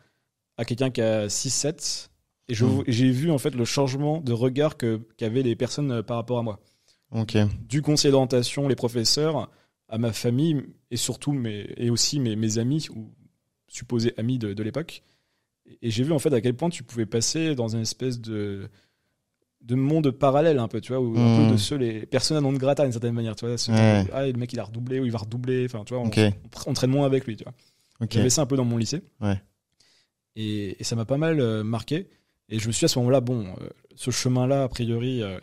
à 0.58 0.64
quelqu'un 0.64 0.90
qui 0.90 1.00
a 1.00 1.28
6-7. 1.28 2.08
Et 2.48 2.54
Mm. 2.54 2.82
et 2.86 2.92
j'ai 2.92 3.10
vu 3.10 3.30
en 3.30 3.38
fait 3.38 3.54
le 3.54 3.64
changement 3.64 4.20
de 4.20 4.32
regard 4.32 4.76
que 4.76 5.00
qu'avaient 5.16 5.42
les 5.42 5.56
personnes 5.56 5.90
euh, 5.90 6.02
par 6.02 6.16
rapport 6.16 6.38
à 6.38 6.42
moi. 6.42 6.60
Du 7.68 7.82
conseil 7.82 8.10
d'orientation, 8.10 8.68
les 8.68 8.76
professeurs, 8.76 9.50
à 9.88 9.98
ma 9.98 10.12
famille 10.12 10.62
et 10.90 10.96
surtout 10.96 11.32
mes, 11.32 11.72
et 11.76 11.90
aussi 11.90 12.18
mes, 12.20 12.34
mes 12.36 12.58
amis 12.58 12.88
ou 12.94 13.12
supposés 13.68 14.12
amis 14.16 14.38
de, 14.38 14.52
de 14.54 14.62
l'époque. 14.62 15.02
Et 15.82 15.90
j'ai 15.90 16.04
vu 16.04 16.12
en 16.12 16.18
fait 16.20 16.32
à 16.32 16.40
quel 16.40 16.54
point 16.54 16.68
tu 16.70 16.82
pouvais 16.84 17.06
passer 17.06 17.54
dans 17.54 17.68
une 17.74 17.82
espèce 17.82 18.20
de 18.20 18.68
de 19.62 19.74
monde 19.74 20.12
parallèle 20.12 20.60
un 20.60 20.68
peu, 20.68 20.80
tu 20.80 20.92
vois, 20.92 21.00
ou 21.00 21.18
un 21.18 21.44
peu 21.46 21.52
de 21.52 21.56
ceux 21.56 21.74
les 21.76 22.06
personnes 22.06 22.40
non 22.40 22.52
grata 22.52 22.84
d'une 22.84 22.92
certaine 22.92 23.14
manière, 23.14 23.34
tu 23.34 23.46
vois, 23.46 23.58
ceux 23.58 23.72
qui- 23.72 23.78
Ouais. 23.78 24.04
ah 24.12 24.24
le 24.26 24.32
mec 24.34 24.52
il 24.52 24.60
a 24.60 24.64
redoublé 24.64 25.00
ou 25.00 25.04
il 25.06 25.10
va 25.10 25.18
redoubler, 25.18 25.64
enfin 25.64 25.82
tu 25.84 25.92
vois, 25.94 26.04
on, 26.04 26.72
traîne 26.72 26.90
moins 26.90 27.04
avec 27.06 27.26
lui, 27.26 27.36
tu 27.36 27.42
vois. 27.42 27.52
ok. 28.00 28.08
J'avais 28.12 28.30
ça 28.30 28.42
un 28.42 28.46
peu 28.46 28.56
dans 28.56 28.64
mon 28.64 28.76
lycée. 28.76 29.02
Ouais. 29.20 29.42
Et, 30.36 30.76
et 30.80 30.84
ça 30.84 30.94
m'a 30.94 31.04
pas 31.04 31.16
mal 31.16 31.40
euh, 31.40 31.64
marqué. 31.64 32.06
Et 32.48 32.58
je 32.58 32.66
me 32.68 32.72
suis 32.72 32.80
dit 32.80 32.84
à 32.84 32.88
ce 32.88 32.98
moment-là, 33.00 33.20
bon, 33.20 33.46
euh, 33.60 33.68
ce 33.96 34.10
chemin-là, 34.10 34.64
a 34.64 34.68
priori, 34.68 35.22
euh, 35.22 35.38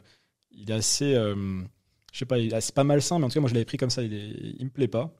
il 0.51 0.69
est 0.69 0.73
assez. 0.73 1.13
euh, 1.15 1.35
je 2.11 2.19
sais 2.19 2.25
pas, 2.25 2.37
il 2.39 2.51
est 2.53 2.55
assez- 2.55 2.71
pas 2.71 2.83
malsain, 2.83 3.19
mais 3.19 3.25
en 3.25 3.27
tout 3.29 3.33
cas, 3.35 3.39
moi, 3.41 3.49
je 3.49 3.53
l'avais 3.55 3.65
pris 3.65 3.77
comme 3.77 3.89
ça, 3.89 4.03
il, 4.03 4.13
est, 4.13 4.55
il 4.59 4.65
me 4.65 4.69
plaît 4.69 4.87
pas. 4.87 5.13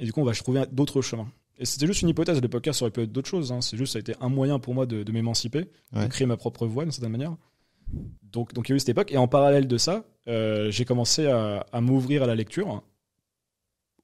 Et 0.00 0.04
du 0.04 0.12
coup, 0.12 0.20
on 0.20 0.24
va 0.24 0.32
trouver 0.32 0.64
d'autres 0.72 1.02
chemins. 1.02 1.30
Et 1.58 1.64
c'était 1.64 1.86
juste 1.86 2.02
une 2.02 2.08
hypothèse, 2.08 2.40
le 2.40 2.48
poker, 2.48 2.74
ça 2.74 2.84
aurait 2.84 2.90
pu 2.90 3.02
être 3.02 3.12
d'autres 3.12 3.28
choses. 3.28 3.52
hein. 3.52 3.60
C'est 3.60 3.76
juste, 3.76 3.92
ça 3.92 3.98
a 3.98 4.00
été 4.00 4.14
un 4.20 4.28
moyen 4.30 4.58
pour 4.58 4.74
moi 4.74 4.86
de, 4.86 5.02
de 5.02 5.12
m'émanciper, 5.12 5.68
Ouais. 5.92 6.04
de 6.06 6.10
créer 6.10 6.26
ma 6.26 6.36
propre 6.36 6.66
voie 6.66 6.84
d'une 6.84 6.90
certaine 6.92 7.12
manière. 7.12 7.36
Donc, 8.22 8.54
donc 8.54 8.68
il 8.68 8.72
y 8.72 8.74
a 8.74 8.76
eu 8.76 8.80
cette 8.80 8.88
époque. 8.88 9.12
Et 9.12 9.18
en 9.18 9.28
parallèle 9.28 9.68
de 9.68 9.76
ça, 9.78 10.04
euh, 10.28 10.70
j'ai 10.70 10.84
commencé 10.84 11.26
à, 11.26 11.66
à 11.72 11.80
m'ouvrir 11.80 12.22
à 12.22 12.26
la 12.26 12.34
lecture. 12.34 12.82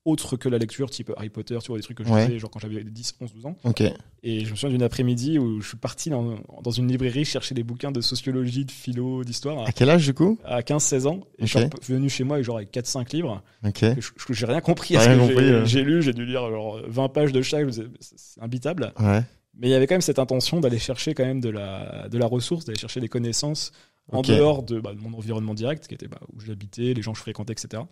Autre 0.09 0.37
que 0.37 0.49
la 0.49 0.59
lecture, 0.59 0.89
type 0.91 1.13
Harry 1.17 1.29
Potter, 1.29 1.59
tu 1.61 1.69
vois, 1.69 1.77
des 1.77 1.83
trucs 1.83 1.99
que 1.99 2.05
je 2.05 2.09
Ouais. 2.11 2.25
faisais 2.27 2.39
genre 2.39 2.51
quand 2.51 2.59
j'avais 2.61 2.83
10, 2.83 3.15
11, 3.21 3.33
12 3.35 3.47
ans. 3.47 3.57
ok, 3.65 3.83
Et 4.23 4.45
je 4.45 4.51
me 4.51 4.57
souviens 4.57 4.71
d'une 4.71 4.83
après-midi 4.83 5.39
où 5.39 5.61
je 5.61 5.69
suis 5.69 5.77
parti 5.77 6.09
dans, 6.11 6.39
dans 6.63 6.71
une 6.71 6.89
librairie 6.89 7.25
chercher 7.25 7.55
des 7.55 7.63
bouquins 7.63 7.93
de 7.93 8.01
sociologie, 8.01 8.65
de 8.65 8.71
philo, 8.71 9.23
d'histoire 9.25 9.67
à 9.67 9.73
quel 9.73 9.91
âge 9.91 10.07
du 10.07 10.15
coup? 10.15 10.39
À 10.45 10.63
15-16 10.63 11.07
ans. 11.07 11.21
Et 11.39 11.47
je 11.47 11.59
suis 11.83 11.95
venu 11.95 12.09
chez 12.09 12.25
moi 12.25 12.37
avec 12.37 12.47
genre 12.47 12.57
avec 12.57 12.71
4-5 12.73 13.13
livres. 13.13 13.43
Ok, 13.67 13.81
Que 13.81 14.01
je- 14.01 14.11
j'ai 14.31 14.47
rien 14.47 14.61
compris 14.61 14.97
à 14.97 15.01
ce 15.01 15.09
que 15.09 15.65
j'ai- 15.67 15.83
lu. 15.85 16.03
J'ai 16.03 16.13
dû 16.13 16.25
lire 16.25 16.49
genre 16.51 16.81
20 16.87 17.09
pages 17.09 17.33
de 17.33 17.43
chaque. 17.43 17.67
C'est 18.01 18.41
imbitable. 18.41 18.93
ouais, 19.01 19.23
Mais 19.61 19.69
il 19.69 19.71
y 19.71 19.75
avait 19.75 19.87
quand 19.87 19.95
même 19.95 20.01
cette 20.01 20.19
intention 20.21 20.61
d'aller 20.61 20.79
chercher 20.79 21.15
quand 21.15 21.25
même 21.25 21.41
de 21.41 21.49
la, 21.51 22.09
de 22.09 22.17
la 22.17 22.27
ressource, 22.27 22.65
d'aller 22.65 22.79
chercher 22.79 23.01
des 23.01 23.09
connaissances 23.09 23.73
en 24.11 24.23
dehors 24.23 24.63
de, 24.63 24.81
bah, 24.81 24.95
de 24.95 25.01
mon 25.01 25.13
environnement 25.19 25.53
direct, 25.53 25.87
qui 25.87 25.95
était 25.95 26.09
bah, 26.09 26.21
où 26.33 26.41
j'habitais, 26.41 26.95
les 26.95 27.03
gens 27.03 27.13
que 27.13 27.19
je 27.19 27.23
fréquentais, 27.23 27.53
etc. 27.53 27.83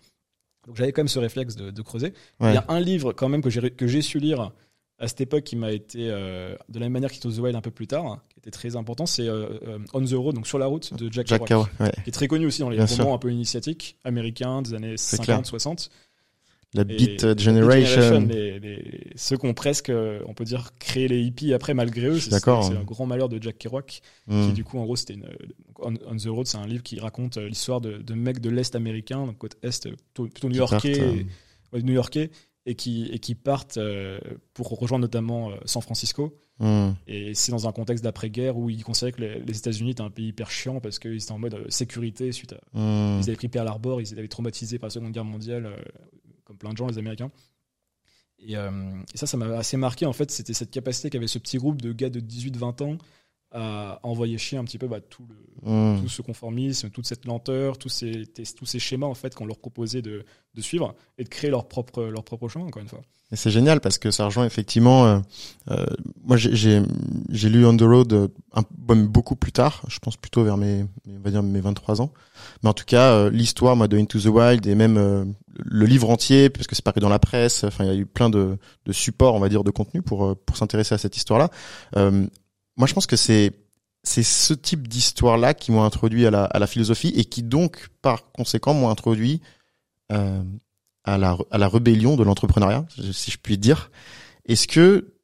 Donc 0.67 0.77
j'avais 0.77 0.93
quand 0.93 1.01
même 1.01 1.09
ce 1.09 1.19
réflexe 1.19 1.57
de, 1.57 1.71
de 1.71 1.83
creuser. 1.83 2.13
Il 2.41 2.53
y 2.53 2.57
a 2.57 2.65
un 2.69 2.81
livre 2.81 3.13
quand 3.13 3.29
même 3.29 3.43
que 3.43 3.51
j'ai 3.51 3.71
que 3.71 3.87
j'ai 3.87 4.03
su 4.03 4.19
lire 4.19 4.53
à 4.99 5.09
cette 5.09 5.21
époque 5.21 5.45
qui 5.45 5.57
m'a 5.57 5.73
été 5.73 6.09
euh, 6.11 6.57
de 6.69 6.79
la 6.79 6.87
même 6.87 6.95
manière 6.95 7.11
qu'Ito 7.11 7.31
the 7.31 7.39
Wild 7.39 7.55
un 7.55 7.61
peu 7.61 7.71
plus 7.71 7.87
tard, 7.87 8.19
qui 8.31 8.39
était 8.39 8.51
très 8.51 8.77
important, 8.77 9.05
c'est 9.05 9.29
euh, 9.29 9.59
euh, 9.67 9.79
On 9.93 10.03
the 10.03 10.13
Road, 10.15 10.35
donc 10.35 10.47
sur 10.47 10.59
la 10.59 10.67
route 10.67 10.95
de 10.95 11.13
Jack, 11.13 11.27
Jack 11.27 11.45
Kerouac, 11.45 11.69
Kerouac, 11.77 11.81
ouais. 11.81 12.03
qui 12.03 12.11
est 12.11 12.13
très 12.13 12.29
connu 12.29 12.47
aussi 12.47 12.61
dans 12.61 12.71
les 12.71 12.77
Bien 12.77 12.87
romans 12.87 13.05
sûr. 13.05 13.13
un 13.13 13.19
peu 13.19 13.31
initiatiques 13.31 13.99
américains 14.05 14.63
des 14.63 14.75
années 14.75 14.95
C'est 14.97 15.21
clair. 15.21 15.41
50-60. 15.43 15.91
La 16.77 16.83
Et- 16.83 16.85
Beat 16.85 17.25
et 17.25 17.39
Generation. 17.39 18.21
les, 18.29 18.61
les- 18.61 19.13
ceux 19.17 19.37
qui 19.37 19.47
ont 19.47 19.55
presque, 19.55 19.89
euh, 19.91 20.21
on 20.27 20.35
peut 20.35 20.45
dire, 20.45 20.71
créé 20.79 21.09
les 21.09 21.21
hippies 21.23 21.53
après 21.55 21.75
malgré 21.75 22.07
eux. 22.09 22.21
C'est 22.21 22.35
hein. 22.49 22.61
un 22.81 22.85
grand 22.85 23.07
malheur 23.07 23.29
de 23.29 23.43
Jack 23.43 23.59
Kerouac, 23.59 24.03
Hmm. 24.29 24.47
qui 24.49 24.53
du 24.53 24.63
coup, 24.65 24.79
en 24.79 24.85
gros, 24.85 24.97
c'était 24.97 25.15
une. 25.15 25.23
donc, 25.23 25.79
On, 25.79 25.95
On 26.07 26.17
the 26.17 26.27
Road, 26.27 26.47
c'est 26.47 26.59
un 26.59 26.67
livre 26.67 26.83
qui 26.83 26.99
raconte 27.01 27.37
euh, 27.39 27.49
l'histoire 27.49 27.81
de, 27.81 27.99
de 27.99 28.15
mecs 28.15 28.41
de 28.41 28.51
l'Est 28.51 28.75
américain, 28.77 29.27
donc 29.27 29.39
côte 29.39 29.57
Est, 29.63 29.89
plutôt, 29.89 30.25
plutôt 30.29 30.49
new-yorkais, 30.49 31.01
euh, 31.01 31.23
ouais, 31.73 31.83
new-yorkais, 31.83 32.31
et 32.69 32.75
qui, 32.75 33.09
et 33.13 33.19
qui 33.21 33.35
partent 33.37 33.77
euh, 33.79 34.19
pour 34.53 34.69
rejoindre 34.69 35.03
notamment 35.03 35.51
euh, 35.51 35.55
San 35.67 35.81
Francisco. 35.83 36.37
hmm. 36.59 36.91
Et 37.07 37.33
c'est 37.35 37.53
dans 37.53 37.69
un 37.69 37.73
contexte 37.73 38.03
d'après-guerre 38.03 38.57
où 38.57 38.69
ils 38.71 38.83
considéraient 38.83 39.13
que 39.13 39.21
les, 39.21 39.39
les 39.41 39.57
États-Unis 39.57 39.91
étaient 39.93 40.01
un 40.03 40.11
pays 40.11 40.29
hyper 40.29 40.51
chiant 40.51 40.81
parce 40.81 40.99
qu'ils 40.99 41.15
étaient 41.23 41.31
en 41.33 41.39
mode 41.39 41.55
euh, 41.55 41.65
sécurité 41.69 42.33
suite 42.33 42.55
à. 42.55 42.61
Hmm. 42.79 43.21
Ils 43.21 43.29
avaient 43.29 43.37
pris 43.37 43.49
Pearl 43.49 43.69
Harbor, 43.69 44.01
ils 44.01 44.13
avaient 44.19 44.27
traumatisé 44.29 44.79
par 44.81 44.89
la 44.89 44.91
Seconde 44.91 45.13
Guerre 45.13 45.25
mondiale, 45.25 45.67
euh, 45.67 45.77
comme 46.47 46.57
plein 46.57 46.73
de 46.73 46.77
gens, 46.77 46.87
les 46.87 46.99
Américains. 46.99 47.31
Et, 48.39 48.57
euh, 48.57 49.03
et 49.13 49.19
ça, 49.19 49.27
ça 49.27 49.37
m'a 49.37 49.47
assez 49.59 49.77
marqué. 49.77 50.07
En 50.07 50.13
fait, 50.13 50.31
c'était 50.31 50.55
cette 50.55 50.71
capacité 50.71 51.11
qu'avait 51.11 51.27
ce 51.27 51.39
petit 51.39 51.59
groupe 51.59 51.83
de 51.83 51.93
gars 51.93 52.11
de 52.11 52.21
18-20 52.21 52.83
ans 52.83 52.99
à 53.57 53.99
envoyer 54.03 54.39
chier 54.39 54.59
un 54.59 54.65
petit 54.65 54.79
peu 54.79 54.87
bah, 54.87 55.01
tout, 55.01 55.25
le, 55.29 55.35
Hmm. 55.63 55.99
tout 56.03 56.09
ce 56.09 56.21
conformisme, 56.23 56.91
toute 56.91 57.07
cette 57.07 57.25
lenteur, 57.25 57.79
tous 57.79 57.89
ces, 57.89 58.25
tous 58.57 58.67
ces 58.67 58.79
schémas 58.79 59.07
en 59.07 59.15
fait 59.15 59.35
qu'on 59.35 59.47
leur 59.47 59.59
proposait 59.59 60.03
de, 60.03 60.23
de 60.55 60.61
suivre 60.61 60.95
et 61.19 61.25
de 61.25 61.29
créer 61.31 61.51
leur 61.51 61.67
propre, 61.67 62.03
leur 62.05 62.23
propre 62.25 62.47
chemin, 62.49 62.67
encore 62.67 62.83
une 62.83 62.89
fois. 62.89 63.01
Et 63.33 63.37
c'est 63.37 63.51
génial 63.51 63.81
parce 63.81 63.97
que 63.99 64.11
ça 64.13 64.27
rejoint 64.27 64.45
effectivement. 64.45 65.07
euh, 65.07 65.19
euh, 65.71 65.87
moi, 66.23 66.37
j'ai- 66.37 66.83
lu 67.49 67.67
On 67.67 67.77
the 67.77 67.81
Road 67.83 68.13
euh, 68.13 68.29
un, 68.53 68.63
beaucoup 69.07 69.35
plus 69.35 69.51
tard. 69.51 69.83
Je 69.89 69.99
pense 69.99 70.17
plutôt 70.19 70.45
vers 70.45 70.57
mes, 70.59 70.85
on 71.09 71.19
va 71.25 71.31
dire 71.31 71.43
mes 71.43 71.61
23 71.61 72.01
ans. 72.03 72.13
Mais 72.63 72.69
en 72.69 72.75
tout 72.75 72.85
cas, 72.85 73.13
euh, 73.15 73.31
l'histoire 73.31 73.75
moi 73.75 73.89
de 73.89 73.97
Into 73.99 74.21
the 74.21 74.27
Wild 74.27 74.67
et 74.67 74.75
même 74.77 75.35
le 75.59 75.87
livre 75.87 76.11
entier, 76.11 76.51
parce 76.51 76.67
que 76.69 76.77
c'est 76.77 76.85
paru 76.85 77.01
dans 77.01 77.09
la 77.09 77.19
presse. 77.19 77.65
Enfin, 77.65 77.85
il 77.85 77.89
y 77.89 77.91
a 77.91 77.97
eu 77.97 78.07
plein 78.07 78.29
de, 78.31 78.59
de 78.85 78.93
supports, 78.93 79.35
on 79.35 79.41
va 79.41 79.49
dire, 79.49 79.65
de 79.65 79.71
contenu 79.71 80.03
pour 80.03 80.37
pour 80.45 80.57
s'intéresser 80.59 80.95
à 80.95 80.99
cette 80.99 81.17
histoire-là. 81.17 81.51
Euh, 82.77 82.81
moi, 82.81 82.87
je 82.87 82.95
pense 82.95 83.07
que 83.07 83.17
c'est 83.17 83.53
c'est 84.03 84.23
ce 84.23 84.55
type 84.55 84.87
d'histoire-là 84.87 85.53
qui 85.53 85.73
m'ont 85.73 85.83
introduit 85.83 86.27
à 86.27 86.31
la, 86.31 86.45
à 86.45 86.61
la 86.61 86.69
philosophie 86.69 87.13
et 87.17 87.25
qui 87.25 87.43
donc, 87.43 87.89
par 88.03 88.31
conséquent, 88.31 88.73
m'ont 88.73 88.89
introduit 88.89 89.41
euh, 90.13 90.45
à 91.03 91.19
la, 91.19 91.37
à 91.51 91.59
la 91.59 91.69
rébellion 91.69 92.17
de 92.17 92.23
l'entrepreneuriat, 92.23 92.87
si 93.13 93.33
je 93.33 93.39
puis 93.39 93.59
dire. 93.59 93.91
Est-ce 94.45 94.69
que 94.69 95.17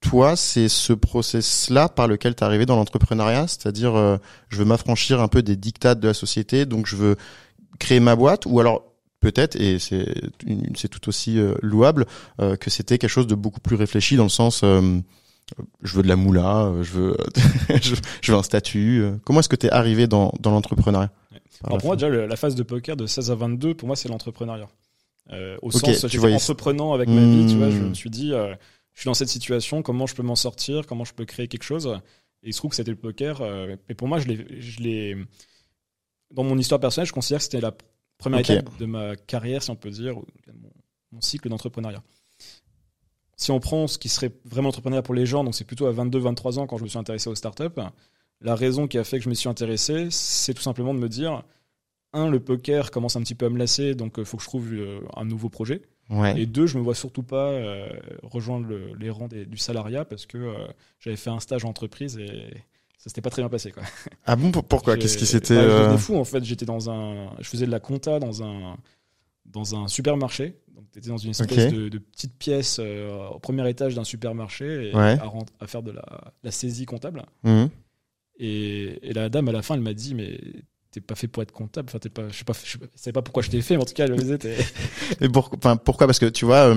toi, 0.00 0.34
c'est 0.34 0.68
ce 0.68 0.94
process-là 0.94 1.90
par 1.90 2.08
lequel 2.08 2.34
tu 2.34 2.40
es 2.40 2.44
arrivé 2.44 2.64
dans 2.66 2.76
l'entrepreneuriat, 2.76 3.46
c'est-à-dire 3.48 3.94
euh, 3.94 4.16
je 4.48 4.56
veux 4.56 4.64
m'affranchir 4.64 5.20
un 5.20 5.28
peu 5.28 5.42
des 5.42 5.56
dictats 5.56 5.94
de 5.94 6.08
la 6.08 6.14
société, 6.14 6.64
donc 6.66 6.86
je 6.86 6.96
veux 6.96 7.16
créer 7.78 8.00
ma 8.00 8.16
boîte, 8.16 8.46
ou 8.46 8.60
alors 8.60 8.84
peut-être, 9.20 9.56
et 9.56 9.78
c'est 9.78 10.12
c'est 10.74 10.88
tout 10.88 11.08
aussi 11.08 11.38
euh, 11.38 11.54
louable, 11.62 12.06
euh, 12.40 12.56
que 12.56 12.68
c'était 12.70 12.98
quelque 12.98 13.10
chose 13.10 13.26
de 13.26 13.34
beaucoup 13.34 13.60
plus 13.60 13.76
réfléchi 13.76 14.16
dans 14.16 14.24
le 14.24 14.28
sens 14.28 14.64
je 15.82 15.94
veux 15.94 16.02
de 16.02 16.08
la 16.08 16.16
moula, 16.16 16.72
je 16.82 16.92
veux 16.92 17.16
je 18.22 18.32
veux 18.32 18.38
un 18.38 18.42
statut. 18.42 19.04
Comment 19.24 19.40
est-ce 19.40 19.48
que 19.48 19.56
tu 19.56 19.66
es 19.66 19.70
arrivé 19.70 20.06
dans 20.06 20.32
dans 20.40 20.50
l'entrepreneuriat 20.50 21.10
pour 21.62 21.84
moi 21.84 21.96
déjà 21.96 22.08
la 22.08 22.36
phase 22.36 22.56
de 22.56 22.62
poker 22.64 22.96
de 22.96 23.06
16 23.06 23.30
à 23.30 23.34
22 23.36 23.74
pour 23.74 23.86
moi 23.86 23.96
c'est 23.96 24.08
l'entrepreneuriat. 24.08 24.68
au 25.62 25.70
sens 25.70 26.06
tu 26.08 26.18
vois, 26.18 26.32
entreprenant 26.32 26.92
avec 26.92 27.08
ma 27.08 27.20
vie, 27.20 27.46
tu 27.46 27.56
vois, 27.56 27.70
je 27.70 27.78
me 27.78 27.94
suis 27.94 28.10
dit 28.10 28.32
je 28.94 29.00
suis 29.00 29.08
dans 29.08 29.14
cette 29.14 29.28
situation, 29.28 29.82
comment 29.82 30.06
je 30.06 30.14
peux 30.14 30.22
m'en 30.22 30.36
sortir, 30.36 30.86
comment 30.86 31.04
je 31.04 31.14
peux 31.14 31.24
créer 31.24 31.48
quelque 31.48 31.62
chose. 31.62 31.98
Et 32.42 32.48
il 32.48 32.52
se 32.52 32.58
trouve 32.58 32.70
que 32.70 32.76
c'était 32.76 32.90
le 32.90 32.96
poker. 32.96 33.40
Euh, 33.40 33.76
et 33.88 33.94
pour 33.94 34.08
moi, 34.08 34.18
je 34.18 34.28
l'ai, 34.80 35.16
dans 36.30 36.44
mon 36.44 36.58
histoire 36.58 36.80
personnelle, 36.80 37.06
je 37.06 37.12
considère 37.12 37.38
que 37.38 37.44
c'était 37.44 37.60
la 37.60 37.74
première 38.18 38.40
étape 38.40 38.76
de 38.78 38.86
ma 38.86 39.16
carrière, 39.16 39.62
si 39.62 39.70
on 39.70 39.76
peut 39.76 39.90
dire, 39.90 40.16
mon, 41.12 41.20
cycle 41.20 41.48
d'entrepreneuriat. 41.48 42.02
Si 43.42 43.50
on 43.50 43.58
prend 43.58 43.88
ce 43.88 43.98
qui 43.98 44.08
serait 44.08 44.30
vraiment 44.44 44.68
entrepreneuriat 44.68 45.02
pour 45.02 45.14
les 45.14 45.26
gens, 45.26 45.42
donc 45.42 45.56
c'est 45.56 45.64
plutôt 45.64 45.86
à 45.86 45.92
22-23 45.92 46.60
ans 46.60 46.66
quand 46.68 46.78
je 46.78 46.84
me 46.84 46.88
suis 46.88 46.98
intéressé 46.98 47.28
aux 47.28 47.34
startups, 47.34 47.80
la 48.40 48.54
raison 48.54 48.86
qui 48.86 48.98
a 48.98 49.04
fait 49.04 49.18
que 49.18 49.24
je 49.24 49.28
me 49.28 49.34
suis 49.34 49.48
intéressé, 49.48 50.06
c'est 50.10 50.54
tout 50.54 50.62
simplement 50.62 50.94
de 50.94 51.00
me 51.00 51.08
dire, 51.08 51.42
un, 52.12 52.30
le 52.30 52.38
poker 52.38 52.92
commence 52.92 53.16
un 53.16 53.20
petit 53.20 53.34
peu 53.34 53.46
à 53.46 53.50
me 53.50 53.58
lasser, 53.58 53.96
donc 53.96 54.14
il 54.18 54.20
euh, 54.20 54.24
faut 54.24 54.36
que 54.36 54.44
je 54.44 54.48
trouve 54.48 54.72
euh, 54.72 55.00
un 55.16 55.24
nouveau 55.24 55.48
projet. 55.48 55.82
Et 56.36 56.46
deux, 56.46 56.66
je 56.66 56.78
me 56.78 56.82
vois 56.82 56.94
surtout 56.94 57.22
pas 57.22 57.48
euh, 57.48 57.88
rejoindre 58.22 58.68
les 58.98 59.10
rangs 59.10 59.28
du 59.28 59.56
salariat 59.56 60.04
parce 60.04 60.26
que 60.26 60.38
euh, 60.38 60.52
j'avais 61.00 61.16
fait 61.16 61.30
un 61.30 61.40
stage 61.40 61.64
en 61.64 61.70
entreprise 61.70 62.18
et 62.18 62.50
ça 62.98 63.08
s'était 63.08 63.22
pas 63.22 63.30
très 63.30 63.42
bien 63.42 63.48
passé 63.48 63.72
quoi. 63.72 63.82
Ah 64.26 64.36
bon 64.36 64.50
pourquoi? 64.50 64.96
Qu'est-ce 64.98 65.16
qui 65.16 65.26
s'était 65.26 65.56
bah, 65.56 65.62
euh... 65.62 65.96
fou 65.96 66.16
en 66.16 66.24
fait, 66.24 66.44
j'étais 66.44 66.66
dans 66.66 66.90
un 66.90 67.30
je 67.40 67.48
faisais 67.48 67.66
de 67.66 67.70
la 67.70 67.80
compta 67.80 68.18
dans 68.18 68.42
un 68.42 68.76
dans 69.46 69.74
un 69.74 69.88
supermarché. 69.88 70.58
Donc 70.74 70.84
tu 70.92 70.98
étais 70.98 71.08
dans 71.08 71.18
une 71.18 71.30
espèce 71.30 71.72
de, 71.72 71.98
petite 71.98 72.36
pièce 72.38 72.78
euh, 72.80 73.28
au 73.28 73.38
premier 73.38 73.68
étage 73.68 73.94
d'un 73.94 74.04
supermarché 74.04 74.90
et 74.90 74.94
à, 74.94 75.20
à, 75.60 75.66
faire 75.66 75.82
de 75.82 75.90
la, 75.90 76.32
la 76.42 76.50
saisie 76.50 76.86
comptable. 76.86 77.24
Mmh. 77.42 77.66
Et, 78.38 79.10
et, 79.10 79.12
la 79.12 79.28
dame 79.28 79.48
à 79.48 79.52
la 79.52 79.62
fin 79.62 79.74
elle 79.74 79.82
m'a 79.82 79.94
dit 79.94 80.14
mais 80.14 80.40
t'es 80.92 81.00
pas 81.00 81.14
fait 81.14 81.26
pour 81.26 81.42
être 81.42 81.52
comptable. 81.52 81.88
Enfin, 81.88 81.98
t'es 81.98 82.10
pas, 82.10 82.28
je 82.28 82.38
sais 82.38 82.44
pas, 82.44 82.52
je 82.62 82.76
sais 82.94 83.12
pas 83.12 83.22
pourquoi 83.22 83.42
je 83.42 83.50
t'ai 83.50 83.60
fait, 83.62 83.76
mais 83.76 83.82
en 83.82 83.86
tout 83.86 83.94
cas, 83.94 84.06
je 84.06 84.12
Mais 85.20 85.28
enfin, 85.34 85.76
pourquoi? 85.76 86.06
Parce 86.06 86.18
que 86.18 86.26
tu 86.26 86.44
vois, 86.44 86.72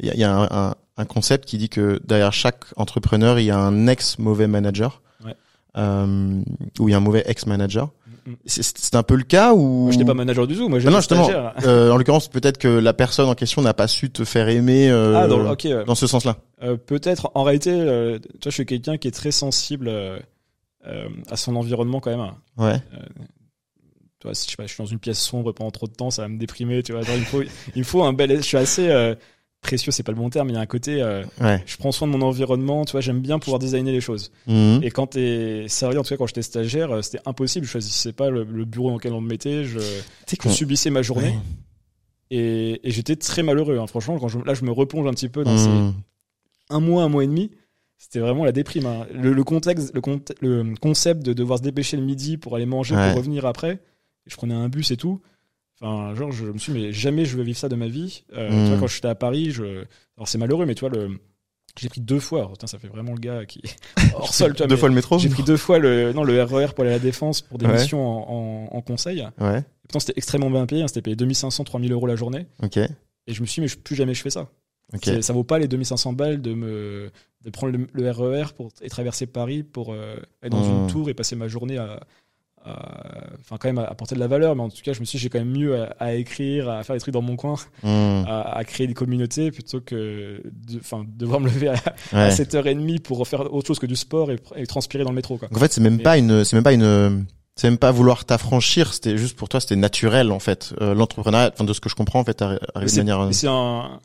il 0.00 0.08
euh, 0.08 0.14
y, 0.14 0.24
a, 0.24 0.34
un, 0.34 0.74
un, 0.96 1.04
concept 1.04 1.44
qui 1.44 1.58
dit 1.58 1.68
que 1.68 2.00
derrière 2.04 2.32
chaque 2.32 2.64
entrepreneur, 2.76 3.38
il 3.38 3.46
y 3.46 3.50
a 3.50 3.58
un 3.58 3.88
ex 3.88 4.18
mauvais 4.18 4.46
manager, 4.46 5.02
ouais. 5.24 5.34
euh, 5.76 6.42
ou 6.78 6.88
il 6.88 6.92
y 6.92 6.94
a 6.94 6.96
un 6.96 7.00
mauvais 7.00 7.24
ex 7.26 7.46
manager. 7.46 7.86
Mm. 8.05 8.05
C'est 8.44 8.94
un 8.94 9.02
peu 9.02 9.14
le 9.14 9.22
cas 9.22 9.54
ou? 9.54 9.88
Je 9.90 9.96
n'étais 9.96 10.06
pas 10.06 10.14
manager 10.14 10.46
du 10.46 10.56
tout, 10.56 10.68
moi. 10.68 10.78
Non, 10.80 10.90
non 10.90 10.96
justement. 10.98 11.28
Euh, 11.64 11.90
en 11.90 11.96
l'occurrence, 11.96 12.28
peut-être 12.28 12.58
que 12.58 12.68
la 12.68 12.92
personne 12.92 13.28
en 13.28 13.34
question 13.34 13.62
n'a 13.62 13.74
pas 13.74 13.88
su 13.88 14.10
te 14.10 14.24
faire 14.24 14.48
aimer 14.48 14.90
euh, 14.90 15.16
ah, 15.16 15.26
dans, 15.26 15.84
dans 15.84 15.94
ce 15.94 16.06
sens-là. 16.06 16.36
Euh, 16.62 16.76
peut-être. 16.76 17.30
En 17.34 17.42
réalité, 17.44 17.70
tu 17.70 17.78
vois, 17.78 18.20
je 18.44 18.50
suis 18.50 18.66
quelqu'un 18.66 18.98
qui 18.98 19.08
est 19.08 19.12
très 19.12 19.30
sensible 19.30 19.90
à 21.30 21.36
son 21.36 21.56
environnement 21.56 22.00
quand 22.00 22.10
même. 22.10 22.30
Ouais 22.56 22.80
tu 24.18 24.26
vois, 24.26 24.34
si 24.34 24.46
je, 24.46 24.50
sais 24.52 24.56
pas, 24.56 24.66
je 24.66 24.72
suis 24.72 24.82
dans 24.82 24.88
une 24.88 24.98
pièce 24.98 25.20
sombre 25.20 25.52
pendant 25.52 25.70
trop 25.70 25.86
de 25.86 25.92
temps, 25.92 26.10
ça 26.10 26.22
va 26.22 26.28
me 26.28 26.38
déprimer, 26.38 26.82
tu 26.82 26.92
vois. 26.92 27.02
Il 27.02 27.24
faut, 27.24 27.42
il 27.74 27.84
faut 27.84 28.02
un 28.02 28.14
bel, 28.14 28.34
je 28.34 28.40
suis 28.40 28.56
assez 28.56 29.14
précieux, 29.66 29.92
c'est 29.92 30.02
pas 30.02 30.12
le 30.12 30.18
bon 30.18 30.30
terme, 30.30 30.46
mais 30.46 30.52
il 30.52 30.56
y 30.56 30.58
a 30.58 30.62
un 30.62 30.66
côté, 30.66 31.02
euh, 31.02 31.24
ouais. 31.40 31.62
je 31.66 31.76
prends 31.76 31.92
soin 31.92 32.06
de 32.06 32.12
mon 32.12 32.22
environnement, 32.22 32.84
tu 32.84 32.92
vois, 32.92 33.00
j'aime 33.00 33.20
bien 33.20 33.38
pouvoir 33.38 33.58
designer 33.58 33.92
les 33.92 34.00
choses. 34.00 34.30
Mhm. 34.46 34.80
Et 34.82 34.90
quand 34.90 35.08
t'es 35.08 35.66
sérieux, 35.68 35.98
en 35.98 36.02
tout 36.02 36.10
cas, 36.10 36.16
quand 36.16 36.26
j'étais 36.26 36.42
stagiaire, 36.42 36.90
euh, 36.92 37.02
c'était 37.02 37.20
impossible, 37.26 37.66
je 37.66 37.70
choisissais 37.72 38.12
pas 38.12 38.30
le, 38.30 38.44
bureau 38.44 38.90
dans 38.90 38.96
lequel 38.96 39.12
on 39.12 39.20
me 39.20 39.28
mettait, 39.28 39.64
je, 39.64 39.78
je 39.78 40.48
subissais 40.48 40.90
ma 40.90 41.02
journée. 41.02 41.38
Et, 42.30 42.80
et 42.82 42.90
j'étais 42.90 43.16
très 43.16 43.42
malheureux, 43.42 43.78
hein. 43.78 43.86
franchement, 43.86 44.18
quand 44.18 44.28
je, 44.28 44.38
là, 44.38 44.54
je 44.54 44.64
me 44.64 44.72
replonge 44.72 45.06
un 45.06 45.12
petit 45.12 45.28
peu 45.28 45.44
dans 45.44 45.52
mhm. 45.52 45.58
ces 45.58 45.94
un 46.68 46.80
mois, 46.80 47.04
un 47.04 47.08
mois 47.08 47.24
et 47.24 47.28
demi 47.28 47.50
c'était 47.98 48.18
vraiment 48.18 48.44
la 48.44 48.52
déprime. 48.52 48.86
Hein. 48.86 49.06
Le, 49.14 49.42
contexte, 49.42 49.94
le, 49.94 50.02
le, 50.62 50.76
concept 50.76 51.24
de 51.24 51.32
devoir 51.32 51.58
se 51.58 51.64
dépêcher 51.64 51.96
le 51.96 52.02
midi 52.02 52.36
pour 52.36 52.54
aller 52.54 52.66
manger, 52.66 52.94
pour 52.94 53.16
revenir 53.16 53.46
après, 53.46 53.80
je 54.26 54.36
prenais 54.36 54.54
un 54.54 54.68
bus 54.68 54.90
et 54.90 54.96
tout. 54.98 55.22
Enfin, 55.80 56.14
genre, 56.14 56.32
je 56.32 56.46
me 56.46 56.58
suis 56.58 56.72
dit, 56.72 56.78
mais 56.78 56.92
jamais 56.92 57.24
je 57.24 57.36
vais 57.36 57.42
vivre 57.42 57.58
ça 57.58 57.68
de 57.68 57.76
ma 57.76 57.88
vie. 57.88 58.24
Euh, 58.32 58.48
Tu 58.48 58.54
vois, 58.54 58.76
hmm. 58.76 58.80
quand 58.80 58.86
j'étais 58.86 59.08
à 59.08 59.14
Paris, 59.14 59.50
je... 59.50 59.84
alors 60.16 60.26
c'est 60.26 60.38
malheureux, 60.38 60.64
mais 60.64 60.74
tu 60.74 60.80
vois, 60.80 60.88
le... 60.90 61.18
j'ai 61.78 61.88
pris 61.88 62.00
deux 62.00 62.20
fois. 62.20 62.48
Putain, 62.50 62.66
ça 62.66 62.78
fait 62.78 62.88
vraiment 62.88 63.12
le 63.12 63.18
gars 63.18 63.44
qui 63.44 63.62
hors 64.14 64.32
sol. 64.32 64.54
Tu 64.54 64.58
vois, 64.58 64.66
deux 64.66 64.76
fois 64.76 64.88
le 64.88 64.94
métro. 64.94 65.18
J'ai 65.18 65.28
pris 65.28 65.42
deux 65.42 65.58
fois 65.58 65.78
le 65.78 66.12
non 66.12 66.24
le 66.24 66.42
RER 66.42 66.66
e 66.66 66.68
pour 66.68 66.84
aller 66.84 66.90
à 66.90 66.96
la 66.96 66.98
défense 66.98 67.42
pour 67.42 67.58
des 67.58 67.66
missions 67.66 68.00
en, 68.06 68.74
en, 68.74 68.80
conseil. 68.80 69.26
Ouais. 69.38 69.62
pourtant, 69.82 70.00
c'était 70.00 70.14
extrêmement 70.16 70.50
bien 70.50 70.66
payé. 70.66 70.82
Hein, 70.82 70.88
c'était 70.88 71.02
payé 71.02 71.16
2500, 71.16 71.64
3000 71.64 71.92
euros 71.92 72.06
la 72.06 72.16
journée. 72.16 72.46
Ok. 72.62 72.78
Et 72.78 73.34
je 73.34 73.40
me 73.40 73.46
suis 73.46 73.60
dit, 73.60 73.68
mais 73.68 73.82
plus 73.82 73.96
jamais 73.96 74.14
je 74.14 74.22
fais 74.22 74.30
ça. 74.30 74.48
Okay. 74.94 75.20
Ça 75.20 75.32
vaut 75.32 75.44
pas 75.44 75.58
les 75.58 75.66
2500 75.66 76.12
balles 76.12 76.40
de 76.40 76.54
me 76.54 77.10
de 77.44 77.50
prendre 77.50 77.76
le, 77.92 78.10
RER 78.10 78.42
e 78.42 78.52
pour 78.54 78.70
et 78.80 78.88
traverser 78.88 79.26
Paris 79.26 79.62
pour 79.62 79.92
euh, 79.92 80.16
être 80.42 80.52
dans 80.52 80.64
une 80.64 80.84
hmm. 80.84 80.90
tour 80.90 81.08
et 81.08 81.14
passer 81.14 81.36
ma 81.36 81.48
journée 81.48 81.76
à 81.76 82.00
enfin 83.40 83.56
quand 83.58 83.68
même 83.68 83.78
apporter 83.78 84.14
de 84.14 84.20
la 84.20 84.26
valeur 84.26 84.56
mais 84.56 84.62
en 84.62 84.68
tout 84.68 84.82
cas 84.82 84.92
je 84.92 85.00
me 85.00 85.04
suis 85.04 85.18
dit 85.18 85.22
j'ai 85.22 85.28
quand 85.28 85.38
même 85.38 85.56
mieux 85.56 85.86
à, 85.98 86.14
écrire 86.14 86.68
à 86.68 86.82
faire 86.82 86.94
des 86.96 87.00
trucs 87.00 87.14
dans 87.14 87.22
mon 87.22 87.36
coin 87.36 87.54
hmm. 87.82 88.24
à, 88.26 88.62
créer 88.64 88.86
des 88.86 88.94
communautés 88.94 89.50
plutôt 89.50 89.80
que 89.80 90.42
de 90.44 90.78
enfin 90.78 91.04
devoir 91.06 91.40
me 91.40 91.46
lever 91.46 91.68
à, 91.68 92.28
7h30 92.30 93.00
pour 93.00 93.26
faire 93.26 93.52
autre 93.52 93.66
chose 93.66 93.78
que 93.78 93.86
du 93.86 93.96
sport 93.96 94.30
et, 94.30 94.66
transpirer 94.66 95.04
dans 95.04 95.10
le 95.10 95.16
métro 95.16 95.38
quoi. 95.38 95.48
en 95.54 95.58
fait 95.58 95.72
c'est 95.72 95.80
même 95.80 96.00
pas 96.00 96.18
une 96.18 96.44
c'est 96.44 96.56
même 96.56 96.64
pas 96.64 96.72
une 96.72 97.26
c'est 97.56 97.70
même 97.70 97.78
pas 97.78 97.90
vouloir 97.90 98.24
t'affranchir 98.24 98.92
c'était 98.92 99.16
juste 99.16 99.36
pour 99.36 99.48
toi 99.48 99.60
c'était 99.60 99.76
naturel 99.76 100.30
en 100.30 100.38
fait 100.38 100.74
euh, 100.80 100.94
l'entrepreneuriat 100.94 101.50
enfin 101.52 101.64
de 101.64 101.72
ce 101.72 101.80
que 101.80 101.88
je 101.88 101.94
comprends 101.94 102.20
en 102.20 102.24
fait 102.24 102.42
arrive 102.42 102.60
de 102.74 102.96
manière 102.96 103.20
euh, 103.20 103.32
c'est 103.32 103.48
un 103.48 104.00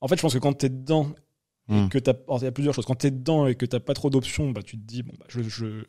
en 0.00 0.08
fait 0.08 0.16
je 0.16 0.22
pense 0.22 0.34
que 0.34 0.38
quand 0.38 0.52
t'es 0.52 0.68
dedans 0.68 1.08
et 1.68 1.74
hmm. 1.74 1.88
que 1.88 1.98
t'as 1.98 2.12
il 2.38 2.44
y 2.44 2.46
a 2.46 2.52
plusieurs 2.52 2.74
choses 2.74 2.86
quand 2.86 2.94
t'es 2.94 3.10
dedans 3.10 3.46
et 3.46 3.56
que 3.56 3.66
t'as 3.66 3.80
pas 3.80 3.94
trop 3.94 4.10
d'options 4.10 4.50
bah 4.50 4.62
tu 4.64 4.76
te 4.76 4.86
dis 4.86 5.02
bon 5.02 5.12
bah 5.18 5.26
je, 5.28 5.42
je 5.42 5.84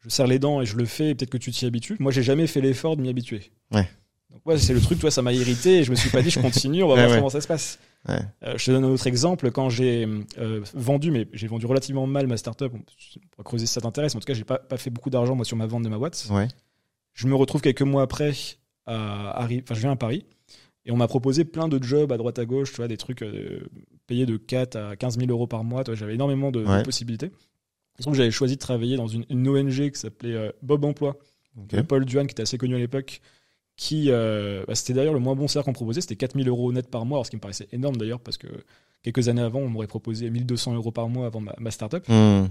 je 0.00 0.08
serre 0.08 0.26
les 0.26 0.38
dents 0.38 0.60
et 0.60 0.66
je 0.66 0.76
le 0.76 0.84
fais, 0.84 1.14
peut-être 1.14 1.30
que 1.30 1.38
tu 1.38 1.50
t'y 1.50 1.66
habitues. 1.66 1.96
Moi, 1.98 2.12
j'ai 2.12 2.22
jamais 2.22 2.46
fait 2.46 2.60
l'effort 2.60 2.96
de 2.96 3.02
m'y 3.02 3.08
habituer. 3.08 3.52
Ouais. 3.72 3.88
Donc, 4.30 4.40
ouais, 4.46 4.58
c'est 4.58 4.72
le 4.72 4.80
truc, 4.80 4.98
toi, 4.98 5.10
ça 5.10 5.22
m'a 5.22 5.32
irrité 5.32 5.78
et 5.78 5.84
je 5.84 5.90
me 5.90 5.96
suis 5.96 6.10
pas 6.10 6.22
dit, 6.22 6.30
je 6.30 6.40
continue, 6.40 6.82
on 6.82 6.88
va 6.88 6.94
voir 7.06 7.16
comment 7.16 7.30
ça 7.30 7.40
se 7.40 7.48
passe. 7.48 7.78
Ouais. 8.08 8.20
Euh, 8.44 8.56
je 8.56 8.64
te 8.64 8.70
donne 8.70 8.84
un 8.84 8.88
autre 8.88 9.06
exemple. 9.06 9.50
Quand 9.50 9.68
j'ai 9.68 10.08
euh, 10.38 10.60
vendu, 10.74 11.10
mais 11.10 11.28
j'ai 11.32 11.48
vendu 11.48 11.66
relativement 11.66 12.06
mal 12.06 12.26
ma 12.26 12.36
startup, 12.36 12.72
on 12.72 12.78
va 13.38 13.44
creuser 13.44 13.66
si 13.66 13.72
ça 13.74 13.80
t'intéresse, 13.80 14.14
mais 14.14 14.18
en 14.18 14.20
tout 14.20 14.26
cas, 14.26 14.34
j'ai 14.34 14.44
pas, 14.44 14.58
pas 14.58 14.76
fait 14.78 14.90
beaucoup 14.90 15.10
d'argent, 15.10 15.34
moi, 15.34 15.44
sur 15.44 15.56
ma 15.56 15.66
vente 15.66 15.82
de 15.82 15.88
ma 15.88 15.98
boîte. 15.98 16.26
Ouais. 16.30 16.48
Je 17.12 17.26
me 17.26 17.34
retrouve 17.34 17.60
quelques 17.60 17.82
mois 17.82 18.02
après 18.02 18.32
à, 18.86 19.44
enfin, 19.44 19.74
je 19.74 19.80
viens 19.80 19.92
à 19.92 19.96
Paris 19.96 20.24
et 20.86 20.92
on 20.92 20.96
m'a 20.96 21.08
proposé 21.08 21.44
plein 21.44 21.68
de 21.68 21.82
jobs 21.82 22.10
à 22.10 22.16
droite 22.16 22.38
à 22.38 22.46
gauche, 22.46 22.70
tu 22.70 22.76
vois, 22.76 22.88
des 22.88 22.96
trucs 22.96 23.22
euh, 23.22 23.60
payés 24.06 24.26
de 24.26 24.36
4 24.36 24.76
à 24.76 24.96
15 24.96 25.18
000 25.18 25.30
euros 25.30 25.46
par 25.46 25.64
mois. 25.64 25.82
J'avais 25.92 26.14
énormément 26.14 26.50
de, 26.50 26.60
de 26.60 26.82
possibilités 26.82 27.30
j'avais 28.12 28.30
choisi 28.30 28.54
de 28.54 28.60
travailler 28.60 28.96
dans 28.96 29.06
une, 29.06 29.48
ONG 29.48 29.90
qui 29.90 29.98
s'appelait 29.98 30.34
euh, 30.34 30.50
Bob 30.62 30.84
Emploi. 30.84 31.16
Paul 31.88 32.04
Duane, 32.04 32.26
qui 32.26 32.32
était 32.32 32.42
assez 32.42 32.58
connu 32.58 32.74
à 32.74 32.78
l'époque, 32.78 33.20
qui, 33.76 34.06
euh, 34.08 34.64
bah, 34.66 34.74
c'était 34.74 34.94
d'ailleurs 34.94 35.14
le 35.14 35.20
moins 35.20 35.34
bon 35.34 35.48
salaire 35.48 35.64
qu'on 35.64 35.72
proposait, 35.72 36.00
c'était 36.00 36.16
4000 36.16 36.48
euros 36.48 36.72
net 36.72 36.88
par 36.88 37.04
mois, 37.04 37.24
ce 37.24 37.30
qui 37.30 37.36
me 37.36 37.40
paraissait 37.40 37.68
énorme 37.72 37.96
d'ailleurs, 37.96 38.20
parce 38.20 38.38
que 38.38 38.46
quelques 39.02 39.28
années 39.28 39.42
avant, 39.42 39.60
on 39.60 39.68
m'aurait 39.68 39.86
proposé 39.86 40.30
1200 40.30 40.74
euros 40.74 40.92
par 40.92 41.08
mois 41.08 41.26
avant 41.26 41.40
ma, 41.40 41.54
ma 41.58 41.70
startup. 41.70 42.06
Hmm. 42.08 42.46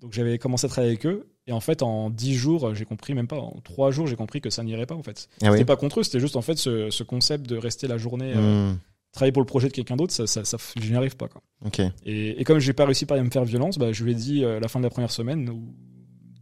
Donc 0.00 0.12
j'avais 0.12 0.38
commencé 0.38 0.66
à 0.66 0.68
travailler 0.68 0.92
avec 0.92 1.06
eux, 1.06 1.28
et 1.46 1.52
en 1.52 1.60
fait, 1.60 1.82
en 1.82 2.08
10 2.08 2.34
jours, 2.34 2.74
j'ai 2.74 2.84
compris, 2.84 3.14
même 3.14 3.26
pas, 3.26 3.38
en 3.38 3.60
3 3.64 3.90
jours, 3.90 4.06
j'ai 4.06 4.16
compris 4.16 4.40
que 4.40 4.48
ça 4.48 4.62
n'irait 4.62 4.86
pas, 4.86 4.94
en 4.94 5.02
fait. 5.02 5.28
Ah 5.42 5.50
c'était 5.50 5.64
pas 5.64 5.76
contre 5.76 6.00
eux, 6.00 6.02
c'était 6.02 6.20
juste, 6.20 6.36
en 6.36 6.42
fait, 6.42 6.56
ce, 6.56 7.02
concept 7.02 7.46
de 7.46 7.56
rester 7.56 7.86
la 7.88 7.98
journée. 7.98 8.32
Euh, 8.36 8.72
hmm 8.72 8.78
travailler 9.12 9.32
pour 9.32 9.42
le 9.42 9.46
projet 9.46 9.68
de 9.68 9.72
quelqu'un 9.72 9.96
d'autre, 9.96 10.12
ça, 10.12 10.26
ça, 10.26 10.44
ça, 10.44 10.56
je 10.80 10.88
n'y 10.88 10.96
arrive 10.96 11.16
pas. 11.16 11.28
Quoi. 11.28 11.42
Okay. 11.66 11.88
Et, 12.04 12.40
et 12.40 12.44
comme 12.44 12.58
j'ai 12.58 12.72
pas 12.72 12.84
réussi 12.84 13.06
par 13.06 13.18
à 13.18 13.22
me 13.22 13.30
faire 13.30 13.44
violence, 13.44 13.78
bah, 13.78 13.92
je 13.92 14.04
lui 14.04 14.12
ai 14.12 14.14
dit 14.14 14.44
euh, 14.44 14.58
à 14.58 14.60
la 14.60 14.68
fin 14.68 14.78
de 14.78 14.84
la 14.84 14.90
première 14.90 15.10
semaine 15.10 15.48
ou 15.48 15.74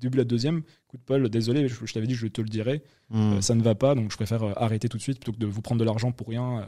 début 0.00 0.12
de 0.12 0.22
la 0.22 0.24
deuxième, 0.24 0.62
écoute 0.88 1.00
Paul, 1.04 1.28
désolé, 1.28 1.66
je, 1.66 1.92
t'avais 1.92 2.06
dit, 2.06 2.14
je 2.14 2.28
te 2.28 2.40
le 2.40 2.48
dirai, 2.48 2.82
hmm. 3.10 3.32
euh, 3.32 3.40
ça 3.40 3.56
ne 3.56 3.62
va 3.62 3.74
pas, 3.74 3.96
donc 3.96 4.12
je 4.12 4.16
préfère 4.16 4.44
euh, 4.44 4.52
arrêter 4.56 4.88
tout 4.88 4.96
de 4.96 5.02
suite 5.02 5.18
plutôt 5.18 5.32
que 5.32 5.40
de 5.40 5.46
vous 5.46 5.60
prendre 5.60 5.80
de 5.80 5.84
l'argent 5.84 6.12
pour 6.12 6.28
rien. 6.28 6.66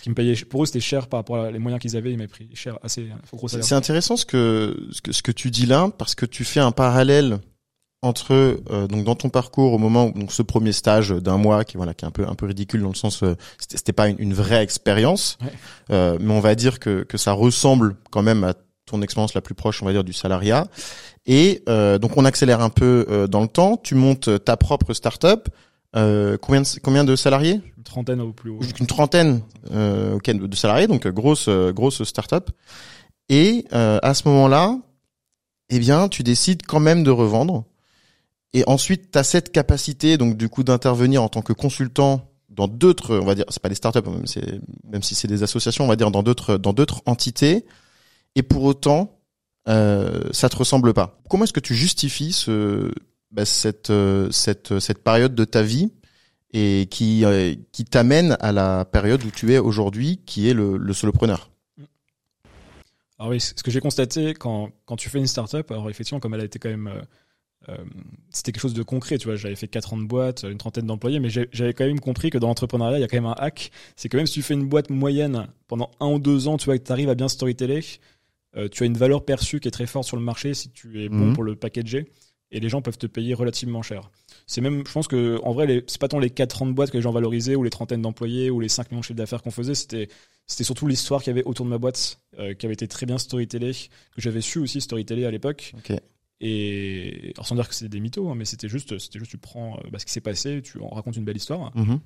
qui 0.00 0.08
me 0.08 0.14
payait, 0.14 0.34
pour 0.46 0.62
eux, 0.62 0.66
c'était 0.66 0.80
cher 0.80 1.08
par 1.08 1.20
rapport 1.20 1.36
aux 1.36 1.58
moyens 1.58 1.82
qu'ils 1.82 1.98
avaient, 1.98 2.12
ils 2.12 2.16
m'avaient 2.16 2.28
pris 2.28 2.48
cher, 2.54 2.78
assez, 2.82 3.08
gros 3.30 3.48
C'est 3.48 3.74
intéressant 3.74 4.16
ce 4.16 4.24
que, 4.24 4.88
ce 4.90 5.02
que, 5.02 5.12
ce 5.12 5.22
que 5.22 5.32
tu 5.32 5.50
dis 5.50 5.66
là, 5.66 5.90
parce 5.98 6.14
que 6.14 6.24
tu 6.24 6.44
fais 6.44 6.60
un 6.60 6.72
parallèle 6.72 7.40
entre 8.02 8.32
euh, 8.70 8.86
donc 8.88 9.04
dans 9.04 9.14
ton 9.14 9.28
parcours 9.28 9.72
au 9.72 9.78
moment 9.78 10.06
où 10.06 10.12
donc 10.18 10.32
ce 10.32 10.42
premier 10.42 10.72
stage 10.72 11.10
d'un 11.10 11.36
mois 11.36 11.64
qui 11.64 11.76
voilà 11.76 11.94
qui 11.94 12.04
est 12.04 12.08
un 12.08 12.10
peu 12.10 12.26
un 12.26 12.34
peu 12.34 12.46
ridicule 12.46 12.82
dans 12.82 12.88
le 12.88 12.96
sens 12.96 13.22
euh, 13.22 13.36
c'était 13.58 13.92
pas 13.92 14.08
une, 14.08 14.16
une, 14.18 14.34
vraie 14.34 14.62
expérience 14.62 15.38
euh, 15.90 16.18
mais 16.20 16.32
on 16.32 16.40
va 16.40 16.56
dire 16.56 16.80
que 16.80 17.04
que 17.04 17.16
ça 17.16 17.32
ressemble 17.32 17.96
quand 18.10 18.22
même 18.22 18.42
à 18.42 18.54
ton 18.86 19.02
expérience 19.02 19.34
la 19.34 19.40
plus 19.40 19.54
proche 19.54 19.82
on 19.82 19.86
va 19.86 19.92
dire 19.92 20.04
du 20.04 20.12
salariat. 20.12 20.66
Et 21.26 21.62
euh, 21.68 21.98
donc 21.98 22.16
on 22.16 22.24
accélère 22.24 22.60
un 22.60 22.70
peu 22.70 23.06
euh, 23.08 23.26
dans 23.26 23.40
le 23.40 23.48
temps. 23.48 23.76
Tu 23.76 23.94
montes 23.94 24.44
ta 24.44 24.56
propre 24.56 24.92
start-up. 24.92 25.48
Combien 25.94 26.62
de, 26.62 26.80
combien 26.82 27.04
de 27.04 27.16
salariés? 27.16 27.60
Une 27.76 27.84
trentaine 27.84 28.20
au 28.20 28.32
plus 28.32 28.50
haut. 28.50 28.60
Une 28.80 28.86
trentaine 28.86 29.42
euh, 29.72 30.18
de 30.18 30.56
salariés 30.56 30.86
donc 30.86 31.06
grosse 31.08 31.48
grosse 31.48 32.02
start-up. 32.04 32.50
Et 33.28 33.66
euh, 33.72 33.98
à 34.02 34.14
ce 34.14 34.26
moment-là, 34.28 34.78
eh 35.70 35.78
bien, 35.78 36.08
tu 36.08 36.22
décides 36.22 36.66
quand 36.66 36.80
même 36.80 37.02
de 37.02 37.10
revendre. 37.10 37.64
Et 38.54 38.64
ensuite, 38.66 39.12
tu 39.12 39.18
as 39.18 39.24
cette 39.24 39.50
capacité, 39.50 40.18
donc 40.18 40.36
du 40.36 40.48
coup, 40.48 40.62
d'intervenir 40.62 41.22
en 41.22 41.28
tant 41.28 41.42
que 41.42 41.52
consultant 41.52 42.28
dans 42.50 42.68
d'autres, 42.68 43.16
on 43.16 43.24
va 43.24 43.34
dire, 43.34 43.46
c'est 43.48 43.62
pas 43.62 43.70
des 43.70 43.74
startups, 43.74 44.06
même, 44.84 45.02
si 45.02 45.14
c'est 45.14 45.26
des 45.28 45.42
associations, 45.42 45.84
on 45.84 45.88
va 45.88 45.96
dire 45.96 46.10
dans 46.10 46.22
d'autres, 46.22 46.58
dans 46.58 46.74
d'autres 46.74 47.00
entités. 47.06 47.64
Et 48.34 48.42
pour 48.42 48.64
autant, 48.64 49.18
euh, 49.68 50.24
ça 50.32 50.50
te 50.50 50.56
ressemble 50.56 50.92
pas. 50.92 51.18
Comment 51.30 51.44
est-ce 51.44 51.52
que 51.54 51.60
tu 51.60 51.74
justifies 51.74 52.32
ce, 52.32 52.92
bah, 53.30 53.46
cette, 53.46 53.88
euh, 53.88 54.30
cette, 54.30 54.78
cette 54.80 55.02
période 55.02 55.34
de 55.34 55.44
ta 55.46 55.62
vie 55.62 55.90
et 56.52 56.88
qui, 56.90 57.24
euh, 57.24 57.54
qui 57.72 57.86
t'amène 57.86 58.36
à 58.40 58.52
la 58.52 58.84
période 58.84 59.24
où 59.24 59.30
tu 59.30 59.54
es 59.54 59.58
aujourd'hui, 59.58 60.20
qui 60.26 60.48
est 60.50 60.54
le, 60.54 60.76
le 60.76 60.92
solopreneur? 60.92 61.50
Alors 63.18 63.30
oui, 63.30 63.40
ce 63.40 63.54
que 63.62 63.70
j'ai 63.70 63.80
constaté 63.80 64.34
quand, 64.34 64.70
quand 64.84 64.96
tu 64.96 65.08
fais 65.08 65.18
une 65.18 65.26
startup, 65.26 65.70
alors 65.70 65.88
effectivement, 65.88 66.20
comme 66.20 66.34
elle 66.34 66.40
a 66.40 66.44
été 66.44 66.58
quand 66.58 66.68
même 66.68 66.90
euh, 67.68 67.76
c'était 68.30 68.52
quelque 68.52 68.62
chose 68.62 68.74
de 68.74 68.82
concret, 68.82 69.18
tu 69.18 69.28
vois. 69.28 69.36
J'avais 69.36 69.54
fait 69.56 69.68
4 69.68 69.92
ans 69.94 69.96
de 69.98 70.04
boîte, 70.04 70.44
une 70.48 70.58
trentaine 70.58 70.86
d'employés, 70.86 71.20
mais 71.20 71.28
j'avais 71.30 71.72
quand 71.74 71.86
même 71.86 72.00
compris 72.00 72.30
que 72.30 72.38
dans 72.38 72.48
l'entrepreneuriat, 72.48 72.98
il 72.98 73.00
y 73.00 73.04
a 73.04 73.08
quand 73.08 73.16
même 73.16 73.26
un 73.26 73.34
hack. 73.38 73.70
C'est 73.96 74.08
que 74.08 74.16
même 74.16 74.26
si 74.26 74.34
tu 74.34 74.42
fais 74.42 74.54
une 74.54 74.66
boîte 74.66 74.90
moyenne 74.90 75.46
pendant 75.68 75.90
un 76.00 76.08
ou 76.10 76.18
deux 76.18 76.48
ans, 76.48 76.56
tu 76.56 76.64
vois, 76.66 76.78
que 76.78 76.84
tu 76.84 76.92
arrives 76.92 77.08
à 77.08 77.14
bien 77.14 77.28
storyteller, 77.28 77.80
euh, 78.56 78.68
tu 78.68 78.82
as 78.82 78.86
une 78.86 78.96
valeur 78.96 79.24
perçue 79.24 79.60
qui 79.60 79.68
est 79.68 79.72
très 79.72 79.86
forte 79.86 80.06
sur 80.06 80.16
le 80.16 80.22
marché 80.22 80.54
si 80.54 80.70
tu 80.70 81.02
es 81.04 81.08
bon 81.08 81.26
Mhm. 81.28 81.32
pour 81.34 81.42
le 81.44 81.56
packager 81.56 82.12
et 82.50 82.60
les 82.60 82.68
gens 82.68 82.82
peuvent 82.82 82.98
te 82.98 83.06
payer 83.06 83.32
relativement 83.32 83.80
cher. 83.80 84.10
C'est 84.46 84.60
même, 84.60 84.82
je 84.86 84.92
pense 84.92 85.08
que 85.08 85.40
en 85.42 85.52
vrai, 85.52 85.84
c'est 85.86 85.98
pas 86.00 86.08
tant 86.08 86.18
les 86.18 86.28
4 86.28 86.60
ans 86.62 86.66
de 86.66 86.72
boîte 86.72 86.90
que 86.90 86.98
les 86.98 87.02
gens 87.02 87.12
valorisaient 87.12 87.54
ou 87.54 87.62
les 87.62 87.70
trentaines 87.70 88.02
d'employés 88.02 88.50
ou 88.50 88.60
les 88.60 88.68
5 88.68 88.90
millions 88.90 89.00
de 89.00 89.04
chiffres 89.06 89.16
d'affaires 89.16 89.40
qu'on 89.42 89.50
faisait, 89.50 89.74
c'était 89.74 90.08
c'était 90.46 90.64
surtout 90.64 90.86
l'histoire 90.86 91.22
qu'il 91.22 91.30
y 91.30 91.34
avait 91.38 91.44
autour 91.44 91.64
de 91.64 91.70
ma 91.70 91.78
boîte 91.78 92.18
euh, 92.38 92.52
qui 92.52 92.66
avait 92.66 92.74
été 92.74 92.88
très 92.88 93.06
bien 93.06 93.16
storytellée, 93.16 93.72
que 93.72 94.20
j'avais 94.20 94.40
su 94.42 94.58
aussi 94.58 94.80
storyteller 94.82 95.24
à 95.24 95.30
l'époque. 95.30 95.72
Et 96.46 97.32
alors 97.36 97.46
sans 97.46 97.54
dire 97.54 97.68
que 97.68 97.74
c'était 97.74 97.88
des 97.88 98.00
mythos, 98.00 98.28
hein, 98.28 98.34
mais 98.36 98.44
c'était 98.44 98.68
juste, 98.68 98.98
c'était 98.98 99.18
juste 99.20 99.30
tu 99.30 99.38
prends 99.38 99.76
euh, 99.76 99.90
bah, 99.92 99.98
ce 100.00 100.04
qui 100.04 100.12
s'est 100.12 100.20
passé, 100.20 100.60
tu 100.62 100.80
en 100.80 100.88
racontes 100.88 101.16
une 101.16 101.24
belle 101.24 101.36
histoire. 101.36 101.70
Mhm. 101.76 102.00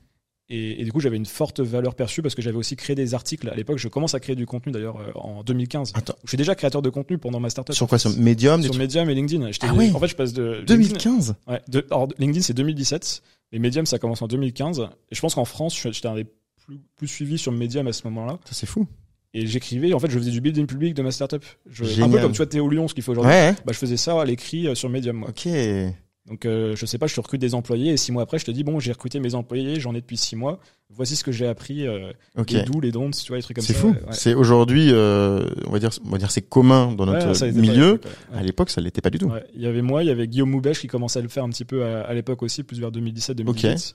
Et, 0.48 0.80
et 0.80 0.84
du 0.84 0.92
coup, 0.92 1.00
j'avais 1.00 1.16
une 1.16 1.26
forte 1.26 1.58
valeur 1.58 1.96
perçue 1.96 2.22
parce 2.22 2.36
que 2.36 2.42
j'avais 2.42 2.56
aussi 2.56 2.76
créé 2.76 2.94
des 2.94 3.14
articles. 3.14 3.48
À 3.48 3.54
l'époque, 3.56 3.78
je 3.78 3.88
commence 3.88 4.14
à 4.14 4.20
créer 4.20 4.36
du 4.36 4.46
contenu 4.46 4.70
d'ailleurs 4.70 4.98
euh, 5.00 5.10
en 5.16 5.42
2015. 5.42 5.92
Attends. 5.96 6.14
Je 6.22 6.28
suis 6.28 6.36
déjà 6.36 6.54
créateur 6.54 6.82
de 6.82 6.90
contenu 6.90 7.18
pendant 7.18 7.40
ma 7.40 7.50
startup. 7.50 7.74
Sur 7.74 7.88
quoi? 7.88 7.98
Sur 7.98 8.16
Medium 8.16 8.62
Sur 8.62 8.74
Medium 8.76 9.10
et 9.10 9.14
LinkedIn. 9.14 9.50
Ah 9.62 9.74
ouais 9.74 9.90
En 9.92 9.98
fait, 9.98 10.06
je 10.06 10.14
passe 10.14 10.32
de 10.34 10.62
2015 10.66 11.30
LinkedIn- 11.48 11.52
ouais, 11.52 11.62
de- 11.66 11.84
alors, 11.90 12.08
LinkedIn, 12.18 12.42
c'est 12.42 12.54
2017. 12.54 13.22
Mais 13.52 13.58
Medium, 13.58 13.86
ça 13.86 13.98
commence 13.98 14.22
en 14.22 14.28
2015. 14.28 14.86
Et 15.10 15.14
je 15.16 15.20
pense 15.20 15.34
qu'en 15.34 15.44
France, 15.44 15.76
j'étais 15.76 16.06
un 16.06 16.14
des 16.14 16.26
plus, 16.64 16.78
plus 16.94 17.08
suivis 17.08 17.38
sur 17.38 17.50
Medium 17.50 17.88
à 17.88 17.92
ce 17.92 18.02
moment-là. 18.04 18.38
Ça, 18.44 18.52
c'est 18.54 18.66
fou. 18.66 18.86
Et 19.38 19.46
j'écrivais. 19.46 19.92
En 19.92 19.98
fait, 20.00 20.10
je 20.10 20.18
faisais 20.18 20.30
du 20.30 20.40
building 20.40 20.66
public 20.66 20.94
de 20.94 21.02
ma 21.02 21.10
startup. 21.10 21.44
Je, 21.70 21.84
un 22.02 22.08
peu 22.08 22.18
comme 22.20 22.32
tu 22.32 22.38
vois 22.38 22.46
Théo 22.46 22.68
Lyon, 22.68 22.88
ce 22.88 22.94
qu'il 22.94 23.02
faut 23.02 23.12
aujourd'hui. 23.12 23.30
ouais. 23.32 23.54
Bah, 23.64 23.72
je 23.72 23.78
faisais 23.78 23.96
ça 23.96 24.20
à 24.20 24.24
l'écrit 24.24 24.66
euh, 24.66 24.74
sur 24.74 24.88
Medium. 24.88 25.16
moi. 25.16 25.28
Ok. 25.28 25.48
Donc, 26.28 26.44
euh, 26.44 26.74
je 26.74 26.86
sais 26.86 26.98
pas, 26.98 27.06
je 27.06 27.14
recrute 27.20 27.40
des 27.40 27.54
employés 27.54 27.92
et 27.92 27.96
six 27.96 28.10
mois 28.10 28.24
après, 28.24 28.40
je 28.40 28.44
te 28.44 28.50
dis 28.50 28.64
bon, 28.64 28.80
j'ai 28.80 28.90
recruté 28.90 29.20
mes 29.20 29.36
employés, 29.36 29.78
j'en 29.78 29.92
ai 29.94 30.00
depuis 30.00 30.16
six 30.16 30.34
mois. 30.34 30.58
Voici 30.90 31.14
ce 31.14 31.22
que 31.22 31.30
j'ai 31.30 31.46
appris. 31.46 31.86
Euh, 31.86 32.10
Ok. 32.36 32.50
Les 32.50 32.62
doux, 32.64 32.80
les 32.80 32.90
dons, 32.90 33.10
tu 33.10 33.28
vois, 33.28 33.36
les 33.36 33.42
trucs 33.44 33.56
comme 33.56 33.64
ça. 33.64 33.72
C'est 33.72 33.78
fou. 33.78 33.88
ouais. 33.90 34.00
C'est 34.10 34.34
aujourd'hui, 34.34 34.88
euh, 34.90 35.46
on 35.66 35.70
va 35.70 35.78
dire, 35.78 35.90
on 36.04 36.10
va 36.10 36.18
dire, 36.18 36.30
c'est 36.32 36.42
commun 36.42 36.92
dans 36.92 37.06
notre 37.06 37.28
Ouais, 37.28 37.34
ça 37.34 37.46
milieu. 37.52 37.92
ouais. 37.92 38.38
À 38.38 38.42
l'époque, 38.42 38.70
ça 38.70 38.80
l'était 38.80 39.00
pas 39.02 39.10
du 39.10 39.18
tout. 39.18 39.30
Il 39.54 39.62
y 39.62 39.66
avait 39.66 39.82
moi, 39.82 40.02
il 40.02 40.06
y 40.08 40.10
avait 40.10 40.26
Guillaume 40.26 40.50
Moubèche 40.50 40.80
qui 40.80 40.88
commençait 40.88 41.20
à 41.20 41.22
le 41.22 41.28
faire 41.28 41.44
un 41.44 41.48
petit 41.50 41.64
peu 41.64 41.84
à, 41.84 42.00
à 42.00 42.14
l'époque 42.14 42.42
aussi, 42.42 42.62
plus 42.64 42.80
vers 42.80 42.90
2017-2018. 42.90 43.94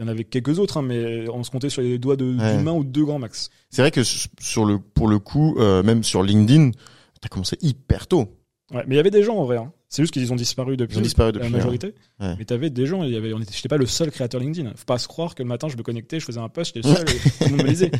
y 0.00 0.04
en 0.04 0.08
avait 0.08 0.24
quelques 0.24 0.58
autres, 0.58 0.76
hein, 0.78 0.82
mais 0.82 1.28
on 1.28 1.42
se 1.44 1.50
comptait 1.50 1.70
sur 1.70 1.82
les 1.82 1.98
doigts 1.98 2.14
Ouais. 2.14 2.54
d'une 2.54 2.62
main 2.62 2.72
ou 2.72 2.84
de 2.84 2.88
deux 2.90 3.04
grands 3.04 3.18
max. 3.18 3.50
C'est 3.70 3.82
vrai 3.82 3.90
que 3.90 4.02
sur 4.02 4.64
le, 4.64 4.78
pour 4.78 5.08
le 5.08 5.18
coup, 5.18 5.56
euh, 5.58 5.82
même 5.82 6.02
sur 6.02 6.22
LinkedIn, 6.22 6.70
t'as 7.20 7.28
commencé 7.28 7.56
hyper 7.60 8.06
tôt. 8.06 8.36
Ouais, 8.72 8.84
mais 8.86 8.94
il 8.94 8.96
y 8.96 9.00
avait 9.00 9.10
des 9.10 9.22
gens 9.24 9.36
en 9.36 9.44
vrai. 9.44 9.56
hein. 9.56 9.72
C'est 9.88 10.02
juste 10.04 10.12
qu'ils 10.14 10.32
ont 10.32 10.36
disparu 10.36 10.76
depuis. 10.76 10.94
Ils 10.94 10.98
ont 11.00 11.02
disparu 11.02 11.32
depuis, 11.32 11.50
La 11.50 11.56
majorité. 11.56 11.94
Ouais. 12.20 12.36
Mais 12.38 12.44
t'avais 12.44 12.70
des 12.70 12.86
gens. 12.86 13.02
Il 13.02 13.10
y 13.10 13.16
avait. 13.16 13.32
On 13.32 13.40
était. 13.40 13.52
J'étais 13.52 13.68
pas 13.68 13.76
le 13.76 13.86
seul 13.86 14.12
créateur 14.12 14.40
LinkedIn. 14.40 14.70
Faut 14.76 14.84
pas 14.84 14.98
se 14.98 15.08
croire 15.08 15.34
que 15.34 15.42
le 15.42 15.48
matin 15.48 15.66
je 15.68 15.76
me 15.76 15.82
connectais, 15.82 16.20
je 16.20 16.24
faisais 16.24 16.38
un 16.38 16.48
post, 16.48 16.72
j'étais 16.76 16.88
le 16.88 16.94
seul. 16.94 17.08
et 17.10 17.12
tout 17.18 17.44
le 17.44 17.50
monde 17.50 17.62
me 17.64 17.68
lisait. 17.68 17.90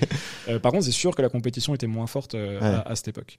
Euh, 0.49 0.61
par 0.61 0.71
contre, 0.71 0.85
c'est 0.85 0.93
sûr 0.93 1.17
que 1.17 1.23
la 1.23 1.29
compétition 1.29 1.75
était 1.75 1.89
moins 1.89 2.07
forte 2.07 2.37
euh, 2.37 2.61
à 2.87 2.95
cette 2.95 3.09
époque. 3.09 3.39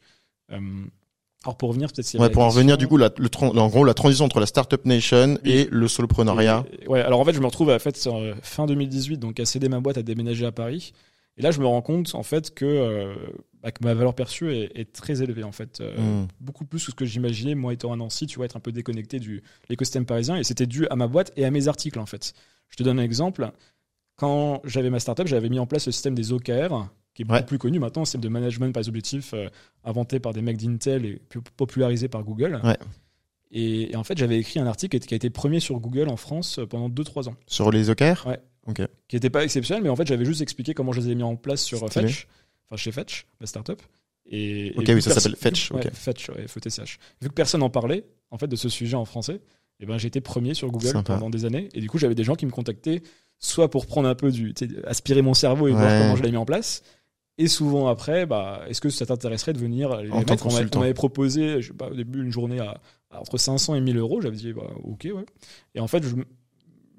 Alors 1.43 1.57
pour 1.57 1.69
revenir 1.69 1.91
peut-être. 1.91 2.19
Ouais, 2.19 2.29
pour 2.29 2.43
en 2.43 2.49
revenir 2.49 2.77
du 2.77 2.87
coup, 2.87 2.97
la, 2.97 3.09
le, 3.17 3.29
en 3.41 3.67
gros, 3.67 3.83
la 3.83 3.93
transition 3.95 4.25
entre 4.25 4.39
la 4.39 4.45
startup 4.45 4.85
nation 4.85 5.37
Oui. 5.43 5.51
et 5.51 5.67
le 5.71 5.87
soloprenariat. 5.87 6.63
Et- 6.83 6.87
ouais, 6.87 7.01
alors 7.01 7.19
en 7.19 7.25
fait, 7.25 7.33
je 7.33 7.39
me 7.39 7.45
retrouve 7.47 7.69
à 7.71 7.79
fait 7.79 8.07
euh, 8.07 8.35
fin 8.43 8.65
2018, 8.67 9.17
donc 9.17 9.39
à 9.39 9.45
céder 9.45 9.67
ma 9.69 9.79
boîte, 9.79 9.97
à 9.97 10.03
déménager 10.03 10.45
à 10.45 10.51
Paris. 10.51 10.93
Et 11.37 11.41
là, 11.41 11.49
je 11.51 11.59
me 11.59 11.65
rends 11.65 11.81
compte 11.81 12.13
en 12.13 12.23
fait 12.23 12.53
que, 12.53 12.65
euh, 12.65 13.15
bah, 13.63 13.71
que 13.71 13.83
ma 13.83 13.93
valeur 13.95 14.13
perçue 14.13 14.53
est, 14.53 14.71
est 14.75 14.91
très 14.93 15.23
élevée 15.23 15.43
en 15.43 15.51
fait, 15.51 15.79
Euh, 15.81 15.95
Hmm. 15.97 16.27
beaucoup 16.39 16.65
plus 16.65 16.85
que 16.85 16.91
ce 16.91 16.95
que 16.95 17.05
j'imaginais 17.05 17.55
moi 17.55 17.73
étant 17.73 17.91
à 17.91 17.95
Nancy, 17.95 18.27
tu 18.27 18.35
vois, 18.35 18.45
être 18.45 18.57
un 18.57 18.59
peu 18.59 18.71
déconnecté 18.71 19.19
du 19.19 19.41
l'écosystème 19.69 20.05
parisien. 20.05 20.35
Et 20.37 20.43
c'était 20.43 20.67
dû 20.67 20.87
à 20.89 20.95
ma 20.95 21.07
boîte 21.07 21.31
et 21.37 21.45
à 21.45 21.49
mes 21.51 21.67
articles 21.67 21.97
en 21.99 22.05
fait. 22.05 22.33
Je 22.69 22.75
te 22.75 22.83
donne 22.83 22.99
un 22.99 23.03
exemple. 23.03 23.49
Quand 24.15 24.61
j'avais 24.65 24.89
ma 24.91 24.99
startup, 24.99 25.25
j'avais 25.27 25.49
mis 25.49 25.57
en 25.57 25.65
place 25.65 25.87
le 25.87 25.91
système 25.91 26.13
des 26.13 26.31
OKR, 26.33 26.87
qui 27.13 27.21
est 27.23 27.25
beaucoup 27.25 27.39
Ouais. 27.39 27.45
plus 27.45 27.57
connu 27.57 27.79
maintenant, 27.79 28.05
c'est 28.05 28.19
de 28.19 28.27
management 28.29 28.71
par 28.73 28.81
les 28.83 28.89
objectifs, 28.89 29.33
euh, 29.33 29.49
inventé 29.83 30.19
par 30.19 30.33
des 30.33 30.41
mecs 30.41 30.57
d'Intel 30.57 31.05
et 31.05 31.13
pu- 31.29 31.41
popularisé 31.57 32.07
par 32.07 32.23
Google. 32.23 32.59
Ouais. 32.63 32.77
Et, 33.51 33.91
et 33.91 33.95
en 33.97 34.03
fait, 34.03 34.17
j'avais 34.17 34.37
écrit 34.39 34.59
un 34.59 34.65
article 34.67 34.97
qui 34.99 35.13
a 35.13 35.17
été 35.17 35.29
premier 35.29 35.59
sur 35.59 35.79
Google 35.79 36.07
en 36.07 36.15
France 36.17 36.59
euh, 36.59 36.65
pendant 36.65 36.89
2-3 36.89 37.27
ans, 37.29 37.35
Sur 37.47 37.71
les 37.71 37.89
OKR 37.89 38.25
Ouais. 38.27 38.39
Ok. 38.67 38.81
qui 39.07 39.15
n'était 39.15 39.29
pas 39.29 39.43
exceptionnel, 39.43 39.83
mais 39.83 39.89
en 39.89 39.95
fait, 39.95 40.07
j'avais 40.07 40.23
juste 40.25 40.41
expliqué 40.41 40.73
comment 40.73 40.91
je 40.93 41.01
les 41.01 41.09
ai 41.09 41.15
mis 41.15 41.23
en 41.23 41.35
place 41.35 41.63
sur 41.63 41.83
euh, 41.83 41.87
Stylé. 41.87 42.07
Fetch, 42.07 42.27
enfin 42.67 42.77
chez 42.77 42.91
Fetch, 42.91 43.25
la 43.41 43.47
startup. 43.47 43.81
Et, 44.33 44.71
Ok, 44.77 44.87
et 44.87 44.93
oui, 44.93 45.01
ça 45.01 45.11
s'appelle 45.13 45.35
Fetch, 45.35 45.71
Ouais, 45.71 45.85
ok. 45.87 45.93
Fetch, 45.93 46.29
ouais, 46.29 46.47
FETCH. 46.47 46.97
Vu 47.21 47.27
que 47.27 47.33
personne 47.33 47.59
n'en 47.59 47.69
parlait, 47.69 48.05
en 48.29 48.37
fait, 48.37 48.47
de 48.47 48.55
ce 48.55 48.69
sujet 48.69 48.95
en 48.95 49.03
français, 49.03 49.41
et 49.81 49.85
ben, 49.85 49.97
j'ai 49.97 50.07
été 50.07 50.21
premier 50.21 50.53
sur 50.53 50.71
Google 50.71 50.87
Sympa. 50.89 51.15
pendant 51.15 51.29
des 51.31 51.43
années. 51.43 51.67
Et 51.73 51.81
du 51.81 51.89
coup, 51.89 51.97
j'avais 51.97 52.15
des 52.15 52.23
gens 52.23 52.35
qui 52.35 52.45
me 52.45 52.51
contactaient, 52.51 53.01
soit 53.39 53.69
pour 53.69 53.87
prendre 53.87 54.07
un 54.07 54.15
peu 54.15 54.31
du, 54.31 54.53
aspirer 54.85 55.21
mon 55.23 55.33
cerveau 55.33 55.67
et 55.67 55.71
voir 55.71 55.83
Ouais. 55.91 55.99
comment 55.99 56.15
je 56.15 56.21
l'avais 56.21 56.31
mis 56.31 56.37
en 56.37 56.45
place. 56.45 56.83
Et 57.37 57.47
souvent 57.47 57.87
après, 57.87 58.25
bah, 58.25 58.61
est-ce 58.67 58.81
que 58.81 58.89
ça 58.89 59.05
t'intéresserait 59.05 59.53
de 59.53 59.57
venir 59.59 59.95
les 60.01 60.11
En 60.11 60.19
mettre 60.19 60.45
On 60.77 60.79
m'avait- 60.79 60.93
proposé, 60.93 61.61
je 61.61 61.67
sais 61.69 61.73
pas, 61.73 61.89
au 61.89 61.95
début, 61.95 62.21
une 62.23 62.31
journée 62.31 62.59
à, 62.59 62.79
à 63.09 63.19
entre 63.21 63.37
500 63.37 63.75
et 63.75 63.81
1000 63.81 63.97
euros. 63.97 64.21
J'avais 64.21 64.35
dit, 64.35 64.53
bah, 64.53 64.69
ok, 64.83 65.07
ouais. 65.15 65.25
Et 65.73 65.79
en 65.79 65.87
fait, 65.87 66.03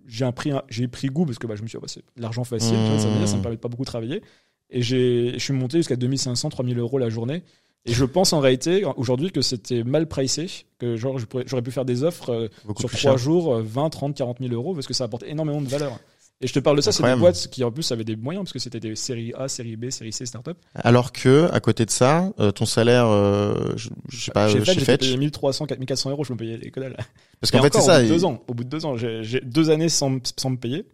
j'ai 0.09 0.33
pris, 0.33 0.53
pris 0.91 1.09
goût 1.09 1.27
parce 1.27 1.39
que 1.39 1.47
bah, 1.47 1.55
je 1.57 1.63
me 1.63 1.69
suis 1.69 1.77
dit, 1.79 1.81
ah, 1.83 1.87
bah, 1.87 1.93
c'est 2.17 2.21
l'argent 2.21 2.45
facile, 2.45 2.77
vois, 2.77 2.99
ça, 2.99 3.09
veut 3.09 3.19
dire, 3.19 3.29
ça 3.29 3.35
me 3.35 3.39
Mmh. 3.39 3.43
permet 3.43 3.57
de 3.57 3.61
pas 3.61 3.69
beaucoup 3.69 3.85
travailler. 3.85 4.23
Et 4.71 4.83
je 4.83 5.37
suis 5.39 5.53
monté 5.53 5.79
jusqu'à 5.79 5.97
2500, 5.97 6.49
3000 6.49 6.79
euros 6.79 6.99
la 6.99 7.11
journée. 7.11 7.43
Et 7.85 7.93
je 7.93 8.05
pense 8.05 8.33
en 8.33 8.39
réalité, 8.41 8.85
aujourd'hui, 8.97 9.33
que 9.33 9.43
c'était 9.43 9.83
mal 9.83 10.07
pricé, 10.07 10.47
que 10.79 10.97
genre, 10.97 11.19
j'aurais 11.47 11.63
pu 11.63 11.73
faire 11.73 11.85
des 11.85 12.05
offres 12.05 12.31
euh, 12.31 12.49
Beaucoup 12.65 12.81
sur 12.83 12.91
trois 12.91 13.17
jours, 13.17 13.55
euh, 13.57 13.63
20, 13.63 13.91
30, 13.91 14.15
40 14.17 14.39
000 14.41 14.53
euros, 14.55 14.73
parce 14.73 14.87
que 14.87 14.95
ça 14.95 15.05
apporte 15.05 15.25
énormément 15.25 15.61
de 15.61 15.67
valeur. 15.69 15.99
Et 16.43 16.49
je 16.49 16.53
te 16.53 16.59
parle 16.59 16.77
de 16.77 16.83
ça, 16.83 16.91
c'est 16.91 17.05
des 17.05 17.15
boîtes 17.15 17.49
qui 17.49 17.63
en 17.63 17.71
plus 17.71 17.91
avaient 17.93 18.05
des 18.05 18.17
moyens, 18.17 18.45
parce 18.45 18.53
que 18.53 18.59
c'était 18.59 18.81
des 18.81 18.97
séries 18.97 19.33
A, 19.39 19.47
série 19.47 19.77
B, 19.77 19.91
série 19.91 20.13
C, 20.13 20.27
start-up. 20.27 20.59
Alors 20.75 21.13
que, 21.13 21.49
à 21.53 21.61
côté 21.61 21.87
de 21.87 21.91
ça, 21.91 22.33
euh, 22.41 22.51
ton 22.51 22.67
salaire, 22.67 23.07
euh, 23.07 23.73
je, 23.77 23.91
je 24.09 24.25
sais 24.25 24.33
pas, 24.33 24.49
chez 24.49 24.59
chez 24.65 24.75
Fetch, 24.75 24.85
Fetch, 24.85 25.01
payé 25.01 25.17
1300, 25.17 25.67
4400 25.67 26.11
euros, 26.11 26.25
je 26.25 26.33
me 26.33 26.39
payais 26.39 26.57
les 26.57 26.71
dalle. 26.71 26.97
parce 27.41 27.53
qu'en 27.53 27.63
fait, 27.63 27.73
c'est 27.73 27.81
ça. 27.81 28.01
Au 28.01 28.03
bout 28.03 28.09
de 28.09 28.15
deux 28.15 28.25
ans, 28.25 28.43
au 28.49 28.55
bout 28.55 28.65
de 28.65 28.69
deux 28.69 28.85
ans, 28.85 28.97
j'ai 28.97 29.41
deux 29.41 29.71
années 29.71 29.89
sans, 29.89 30.19
sans 30.37 30.51
me 30.51 30.57
payer, 30.57 30.85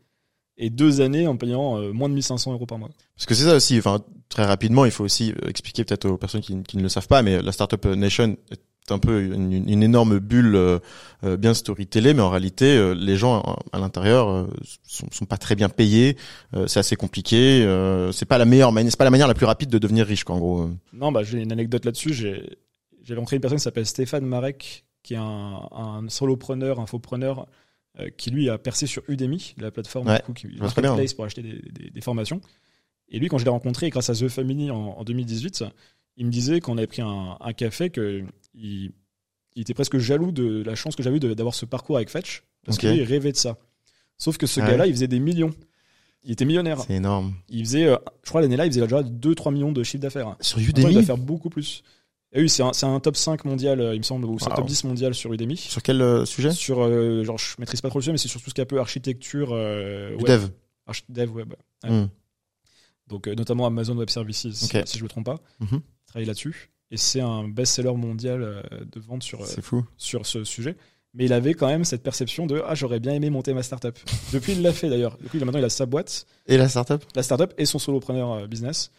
et 0.58 0.68
deux 0.68 1.00
années 1.00 1.26
en 1.26 1.36
payant 1.36 1.78
euh, 1.78 1.92
moins 1.92 2.10
de 2.10 2.14
1500 2.14 2.52
euros 2.52 2.66
par 2.66 2.78
mois. 2.78 2.90
Parce 3.16 3.26
que 3.26 3.34
c'est 3.34 3.44
ça 3.44 3.54
aussi. 3.54 3.78
Enfin, 3.78 4.00
très 4.28 4.44
rapidement, 4.44 4.84
il 4.84 4.90
faut 4.90 5.04
aussi 5.04 5.32
euh, 5.32 5.48
expliquer 5.48 5.84
peut-être 5.84 6.06
aux 6.06 6.18
personnes 6.18 6.42
qui, 6.42 6.62
qui 6.64 6.76
ne 6.76 6.82
le 6.82 6.88
savent 6.90 7.08
pas, 7.08 7.22
mais 7.22 7.40
la 7.40 7.52
startup 7.52 7.86
nation 7.86 8.36
est 8.50 8.60
un 8.92 8.98
peu 8.98 9.22
une, 9.22 9.52
une 9.52 9.82
énorme 9.82 10.18
bulle 10.18 10.54
euh, 10.56 10.78
euh, 11.24 11.36
bien 11.36 11.54
storytellée, 11.54 12.14
mais 12.14 12.22
en 12.22 12.30
réalité, 12.30 12.76
euh, 12.76 12.92
les 12.94 13.16
gens 13.16 13.40
à, 13.40 13.58
à 13.76 13.78
l'intérieur 13.80 14.28
euh, 14.28 14.46
sont, 14.86 15.06
sont 15.10 15.24
pas 15.26 15.36
très 15.38 15.54
bien 15.54 15.68
payés. 15.68 16.16
c'est 16.66 16.80
assez 16.80 16.96
compliqué. 16.96 17.62
c'est 18.12 18.26
pas 18.26 18.38
la 18.38 18.44
meilleure 18.44 18.72
manière, 18.72 18.90
c'est 18.92 18.98
pas 18.98 19.04
la 19.04 19.10
manière 19.10 19.28
la 19.28 19.34
plus 19.34 19.46
rapide 19.46 19.70
de 19.70 19.78
devenir 19.78 20.06
riche, 20.06 20.24
quoi, 20.24 20.36
en 20.36 20.38
gros. 20.38 20.70
Non, 20.92 21.12
bah, 21.12 21.22
j'ai 21.22 21.40
une 21.40 21.52
anecdote 21.52 21.84
là-dessus. 21.84 22.12
J'ai, 22.14 23.14
rencontré 23.14 23.36
une 23.36 23.40
personne 23.42 23.58
qui 23.58 23.64
s'appelle 23.64 23.86
Stéphane 23.86 24.26
Marek, 24.26 24.84
qui 25.02 25.14
est 25.14 25.18
un, 25.18 25.60
un 25.72 26.08
solopreneur, 26.08 26.78
infopreneur, 26.80 27.46
euh, 28.00 28.08
qui 28.16 28.30
lui 28.30 28.50
a 28.50 28.58
percé 28.58 28.86
sur 28.86 29.02
Udemy, 29.08 29.54
la 29.58 29.70
plateforme 29.70 30.08
Ouais, 30.08 30.16
du 30.16 30.22
coup, 30.22 30.32
qui 30.34 30.46
marketplace 30.58 31.14
pour 31.14 31.24
acheter 31.24 31.42
des, 31.42 31.62
des- 31.72 31.90
des 31.90 32.00
formations. 32.00 32.40
Et 33.10 33.18
lui, 33.18 33.28
quand 33.28 33.38
je 33.38 33.44
l'ai 33.44 33.50
rencontré, 33.50 33.88
grâce 33.88 34.10
à 34.10 34.14
The 34.14 34.28
Family 34.28 34.70
en, 34.70 34.76
en 34.98 35.04
2018, 35.04 35.64
il 36.18 36.26
me 36.26 36.30
disait 36.30 36.60
qu'on 36.60 36.76
avait 36.76 36.86
pris 36.86 37.00
un, 37.00 37.36
un 37.40 37.52
café 37.54 37.88
que 37.90 38.22
il, 38.54 38.92
il 39.54 39.62
était 39.62 39.72
presque 39.74 39.96
jaloux 39.98 40.30
de 40.32 40.62
la 40.62 40.74
chance 40.74 40.94
que 40.96 41.02
j'avais 41.02 41.16
eu 41.16 41.20
d'avoir 41.20 41.54
ce 41.54 41.64
parcours 41.64 41.96
avec 41.96 42.10
Fetch, 42.10 42.42
parce 42.64 42.76
Ok. 42.76 42.82
que 42.82 42.88
lui, 42.88 42.98
il 42.98 43.02
rêvait 43.04 43.32
de 43.32 43.36
ça. 43.36 43.56
Sauf 44.18 44.36
que 44.36 44.46
ce 44.46 44.60
Ouais. 44.60 44.66
gars-là, 44.66 44.86
il 44.86 44.92
faisait 44.92 45.08
des 45.08 45.20
millions. 45.20 45.50
Il 46.24 46.32
était 46.32 46.44
millionnaire. 46.44 46.80
C'est 46.80 46.94
énorme. 46.94 47.34
Il 47.48 47.64
faisait, 47.64 47.86
euh, 47.86 47.96
je 48.24 48.28
crois, 48.28 48.40
l'année-là, 48.40 48.66
il 48.66 48.72
faisait 48.72 48.82
déjà 48.82 49.02
2-3 49.02 49.52
millions 49.52 49.70
de 49.72 49.82
chiffre 49.84 50.02
d'affaires. 50.02 50.36
Sur 50.40 50.58
Maintenant, 50.58 50.74
il 50.76 50.82
va 50.84 50.90
Udemy, 50.90 51.04
faire 51.06 51.16
beaucoup 51.18 51.48
plus. 51.48 51.82
Et 52.32 52.42
oui, 52.42 52.48
c'est 52.50 52.62
un, 52.62 53.00
top 53.00 53.16
5 53.16 53.44
mondial, 53.44 53.80
euh, 53.80 53.94
il 53.94 53.98
me 53.98 54.02
semble, 54.02 54.26
ou 54.26 54.38
c'est 54.38 54.50
un 54.50 54.54
top 54.56 54.66
10 54.66 54.84
mondial 54.84 55.14
sur 55.14 55.32
Udemy. 55.32 55.56
sur 55.56 55.82
quel 55.82 56.02
euh, 56.02 56.24
sujet? 56.26 56.50
Sur, 56.50 56.80
euh, 56.82 57.22
genre, 57.24 57.38
je 57.38 57.54
maîtrise 57.58 57.80
pas 57.80 57.88
trop 57.88 58.00
le 58.00 58.02
sujet, 58.02 58.12
mais 58.12 58.18
c'est 58.18 58.28
sur 58.28 58.42
tout 58.42 58.50
ce 58.50 58.54
qui 58.54 58.60
est 58.60 58.64
un 58.64 58.66
peu 58.66 58.80
architecture, 58.80 59.50
euh, 59.52 60.14
web, 60.16 60.26
dev. 60.26 60.48
dev 61.08 61.30
web. 61.34 61.54
Ouais. 61.84 61.90
Hmm. 61.90 62.08
Donc, 63.06 63.28
notamment 63.28 63.66
Amazon 63.66 63.96
Web 63.96 64.10
Services, 64.10 64.46
si 64.84 64.98
je 64.98 65.02
me 65.04 65.08
trompe 65.08 65.24
pas. 65.26 65.38
Mhm. 65.60 65.80
Travaille 66.08 66.26
là-dessus. 66.26 66.70
et 66.90 66.96
c'est 66.96 67.20
un 67.20 67.46
best-seller 67.48 67.94
mondial 67.94 68.42
euh, 68.42 68.62
de 68.90 68.98
vente 69.00 69.22
sur, 69.22 69.42
euh, 69.42 69.46
fou. 69.62 69.84
sur 69.96 70.26
ce 70.26 70.42
sujet. 70.44 70.76
Mais 71.14 71.24
il 71.24 71.32
avait 71.32 71.54
quand 71.54 71.66
même 71.68 71.84
cette 71.84 72.02
perception 72.02 72.46
de 72.46 72.62
ah 72.66 72.74
j'aurais 72.74 73.00
bien 73.00 73.12
aimé 73.14 73.30
monter 73.30 73.54
ma 73.54 73.62
startup. 73.62 73.98
Depuis 74.32 74.52
il 74.52 74.62
l'a 74.62 74.72
fait 74.72 74.88
d'ailleurs. 74.88 75.16
Depuis 75.22 75.38
maintenant 75.38 75.58
il 75.58 75.64
a 75.64 75.68
sa 75.70 75.86
boîte, 75.86 76.26
Et 76.46 76.56
la 76.56 76.68
startup? 76.68 77.02
La 77.14 77.22
startup 77.22 77.52
et 77.58 77.64
son 77.64 77.78
solopreneur 77.78 78.32
euh, 78.32 78.46
business. 78.46 78.90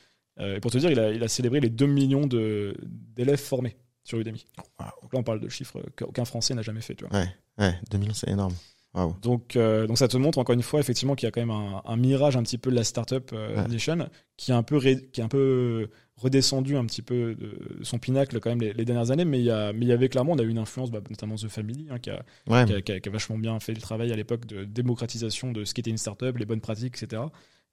Et 0.41 0.61
pour 0.61 0.71
te 0.71 0.77
dire, 0.77 0.89
il 0.89 0.97
a, 0.99 1.11
il 1.11 1.21
a 1.21 1.27
célébré 1.27 1.59
les 1.59 1.67
2 1.69 1.85
millions 1.85 2.25
d'élèves 2.25 3.39
formés 3.39 3.75
sur 4.03 4.19
Udemy. 4.19 4.45
Wow. 4.79 4.85
Donc 5.01 5.13
là 5.13 5.19
on 5.19 5.23
parle 5.23 5.39
de 5.41 5.49
chiffres 5.49 5.81
qu'aucun 5.97 6.23
Français 6.25 6.53
n'a 6.53 6.61
jamais 6.61 6.79
fait. 6.81 6.95
Tu 6.95 7.05
vois. 7.05 7.19
Ouais, 7.57 7.75
2 7.91 7.97
millions, 7.97 8.13
c'est 8.13 8.29
énorme. 8.29 8.53
Waouh. 8.93 9.15
Donc, 9.21 9.55
euh, 9.55 9.85
donc 9.85 9.97
ça 9.99 10.07
te 10.07 10.17
montre 10.17 10.39
encore 10.39 10.55
une 10.55 10.63
fois 10.63 10.79
effectivement 10.79 11.13
qu'il 11.15 11.27
y 11.27 11.29
a 11.29 11.31
quand 11.31 11.41
même 11.41 11.51
un, 11.51 11.81
un 11.85 11.95
mirage 11.97 12.35
un 12.37 12.41
petit 12.43 12.57
peu 12.57 12.71
de 12.71 12.75
la 12.75 12.83
startup 12.83 13.31
euh, 13.33 13.55
Ouais. 13.63 13.67
nation 13.67 14.09
qui 14.37 14.51
est 14.51 14.55
un 14.55 14.63
peu 14.63 14.77
ré- 14.77 15.09
qui 15.11 15.21
est 15.21 15.23
un 15.23 15.27
peu 15.27 15.89
redescendu 16.21 16.75
un 16.77 16.86
petit 16.86 17.01
peu 17.01 17.36
de 17.36 17.58
son 17.84 17.97
pinacle 17.97 18.39
quand 18.39 18.49
même 18.49 18.62
les, 18.62 18.73
les 18.73 18.86
dernières 18.86 19.12
années, 19.12 19.25
mais 19.25 19.39
il 19.39 19.45
y 19.45 19.51
a 19.51 19.73
mais 19.73 19.86
il 19.86 19.88
y 19.88 19.91
avait 19.91 20.10
clairement 20.10 20.34
on 20.34 20.38
a 20.39 20.43
eu 20.43 20.49
une 20.49 20.58
influence 20.58 20.91
bah, 20.91 20.99
notamment 21.10 21.36
The 21.36 21.47
Family 21.47 21.88
hein, 21.89 21.99
qui, 21.99 22.10
a, 22.10 22.23
Ouais. 22.47 22.65
qui, 22.65 22.73
a, 22.73 22.82
qui 22.82 22.91
a- 22.91 22.99
qui 22.99 23.10
a 23.10 23.12
vachement 23.12 23.38
bien 23.38 23.60
fait 23.60 23.73
le 23.73 23.82
travail 23.82 24.12
à 24.12 24.15
l'époque 24.15 24.45
de 24.45 24.63
démocratisation 24.65 25.51
de 25.51 25.63
ce 25.65 25.73
qu'était 25.73 25.89
une 25.91 25.97
startup, 25.97 26.38
les 26.38 26.45
bonnes 26.45 26.62
pratiques, 26.62 27.01
etc. 27.01 27.21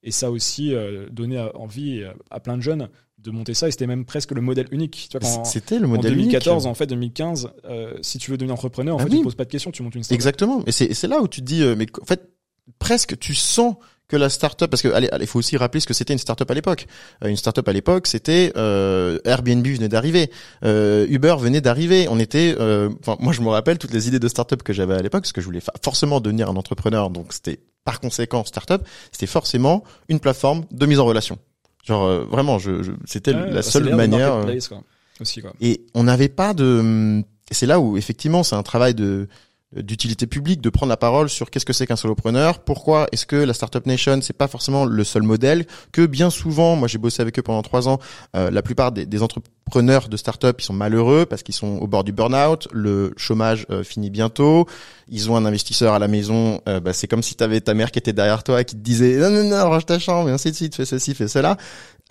Et 0.02 0.10
ça 0.12 0.30
aussi 0.30 0.74
euh, 0.74 1.08
donné 1.10 1.38
à- 1.38 1.56
envie 1.56 2.04
à, 2.04 2.14
à 2.30 2.40
plein 2.40 2.56
de 2.56 2.62
jeunes 2.62 2.88
de 3.18 3.30
monter 3.30 3.54
ça 3.54 3.66
et 3.66 3.70
c'était 3.70 3.86
même 3.86 4.04
presque 4.04 4.30
le 4.32 4.40
modèle 4.42 4.66
unique. 4.70 5.08
C'était 5.44 5.78
le 5.78 5.86
en 5.86 5.88
modèle 5.88 6.12
2014, 6.14 6.64
unique. 6.64 6.70
en 6.70 6.74
fait, 6.74 6.86
2015, 6.86 7.50
euh, 7.64 7.94
si 8.02 8.18
tu 8.18 8.30
veux 8.30 8.36
devenir 8.36 8.52
entrepreneur, 8.54 8.94
en 8.96 8.98
Ah 8.98 9.02
fait, 9.04 9.08
oui. 9.08 9.16
tu 9.16 9.18
te 9.20 9.24
poses 9.24 9.34
pas 9.34 9.46
de 9.46 9.50
questions, 9.50 9.70
tu 9.72 9.82
montes 9.82 9.94
une 9.94 10.02
startup. 10.04 10.14
Exactement. 10.14 10.62
Et 10.66 10.72
c'est 10.72 10.92
c'est 10.94 11.08
là 11.08 11.20
où 11.22 11.26
tu 11.28 11.40
te 11.40 11.46
dis, 11.46 11.62
euh, 11.62 11.74
mais 11.76 11.86
en 12.00 12.04
fait, 12.04 12.30
presque 12.78 13.18
tu 13.18 13.34
sens 13.34 13.76
que 14.08 14.16
la 14.16 14.28
startup, 14.28 14.68
parce 14.70 14.82
que 14.82 14.88
allez, 14.88 15.08
il 15.20 15.26
faut 15.26 15.38
aussi 15.40 15.56
rappeler 15.56 15.80
ce 15.80 15.86
que 15.86 15.94
c'était 15.94 16.12
une 16.12 16.18
startup 16.18 16.48
à 16.50 16.54
l'époque. 16.54 16.86
Euh, 17.24 17.28
une 17.28 17.36
startup 17.36 17.66
à 17.68 17.72
l'époque, 17.72 18.06
c'était 18.06 18.52
euh, 18.56 19.18
Airbnb 19.24 19.66
venait 19.66 19.88
d'arriver, 19.88 20.30
euh, 20.64 21.06
Uber 21.08 21.34
venait 21.40 21.60
d'arriver. 21.60 22.06
On 22.08 22.18
était, 22.20 22.54
euh, 22.60 22.88
enfin, 23.00 23.16
moi 23.20 23.32
je 23.32 23.40
me 23.40 23.48
rappelle 23.48 23.78
toutes 23.78 23.92
les 23.92 24.06
idées 24.06 24.18
de 24.20 24.28
startup 24.28 24.62
que 24.62 24.72
j'avais 24.72 24.94
à 24.94 25.02
l'époque, 25.02 25.22
parce 25.22 25.32
que 25.32 25.40
je 25.40 25.46
voulais 25.46 25.62
forcément 25.82 26.20
devenir 26.20 26.48
un 26.48 26.56
entrepreneur, 26.56 27.10
donc 27.10 27.32
c'était 27.32 27.58
par 27.84 28.00
conséquent 28.00 28.44
startup, 28.44 28.82
c'était 29.12 29.26
forcément 29.26 29.82
une 30.08 30.20
plateforme 30.20 30.64
de 30.70 30.86
mise 30.86 31.00
en 31.00 31.04
relation. 31.04 31.38
Genre 31.84 32.04
euh, 32.04 32.24
vraiment, 32.30 32.58
je, 32.58 32.82
je- 32.82 32.92
c'était 33.06 33.32
Ouais, 33.34 33.46
la 33.48 33.54
bah, 33.54 33.62
seule 33.62 33.94
manière. 33.94 34.32
euh, 34.32 34.36
marketplace, 34.38 34.68
quoi, 34.68 34.82
aussi, 35.20 35.40
quoi. 35.40 35.52
Et 35.60 35.84
on 35.94 36.04
n'avait 36.04 36.28
pas 36.28 36.54
de. 36.54 37.22
C'est 37.50 37.66
là 37.66 37.78
où 37.80 37.96
effectivement 37.96 38.42
c'est 38.42 38.56
un 38.56 38.62
travail 38.64 38.94
de 38.94 39.28
d'utilité 39.74 40.26
publique 40.26 40.60
de 40.60 40.70
prendre 40.70 40.90
la 40.90 40.96
parole 40.96 41.28
sur 41.28 41.50
qu'est-ce 41.50 41.66
que 41.66 41.72
c'est 41.72 41.86
qu'un 41.86 41.96
solopreneur, 41.96 42.60
pourquoi 42.60 43.08
est-ce 43.10 43.26
que 43.26 43.34
la 43.34 43.52
startup 43.52 43.84
nation 43.84 44.20
c'est 44.22 44.36
pas 44.36 44.46
forcément 44.46 44.84
le 44.84 45.04
seul 45.04 45.22
modèle, 45.22 45.66
que 45.90 46.06
bien 46.06 46.30
souvent, 46.30 46.76
moi 46.76 46.86
j'ai 46.86 46.98
bossé 46.98 47.20
avec 47.20 47.36
eux 47.38 47.42
pendant 47.42 47.62
trois 47.62 47.88
ans, 47.88 47.98
euh, 48.36 48.50
la 48.50 48.62
plupart 48.62 48.92
des, 48.92 49.06
des 49.06 49.22
entrepreneurs 49.22 50.08
de 50.08 50.16
startup 50.16 50.60
ils 50.60 50.64
sont 50.64 50.72
malheureux 50.72 51.26
parce 51.26 51.42
qu'ils 51.42 51.54
sont 51.54 51.78
au 51.78 51.88
bord 51.88 52.04
du 52.04 52.12
burn-out, 52.12 52.68
le 52.72 53.12
chômage 53.16 53.66
euh, 53.70 53.82
finit 53.82 54.08
bientôt, 54.08 54.66
ils 55.08 55.32
ont 55.32 55.36
un 55.36 55.44
investisseur 55.44 55.94
à 55.94 55.98
la 55.98 56.06
maison, 56.06 56.60
euh, 56.68 56.78
bah, 56.78 56.92
c'est 56.92 57.08
comme 57.08 57.22
si 57.22 57.34
tu 57.34 57.42
avais 57.42 57.60
ta 57.60 57.74
mère 57.74 57.90
qui 57.90 57.98
était 57.98 58.12
derrière 58.12 58.44
toi 58.44 58.60
et 58.60 58.64
qui 58.64 58.76
te 58.76 58.80
disait 58.80 59.16
non 59.16 59.30
non 59.30 59.44
non 59.48 59.68
range 59.68 59.86
ta 59.86 59.98
chambre 59.98 60.28
et 60.28 60.32
ainsi 60.32 60.52
de 60.52 60.56
suite, 60.56 60.76
fais 60.76 60.84
ceci, 60.84 61.12
fais 61.12 61.28
cela. 61.28 61.56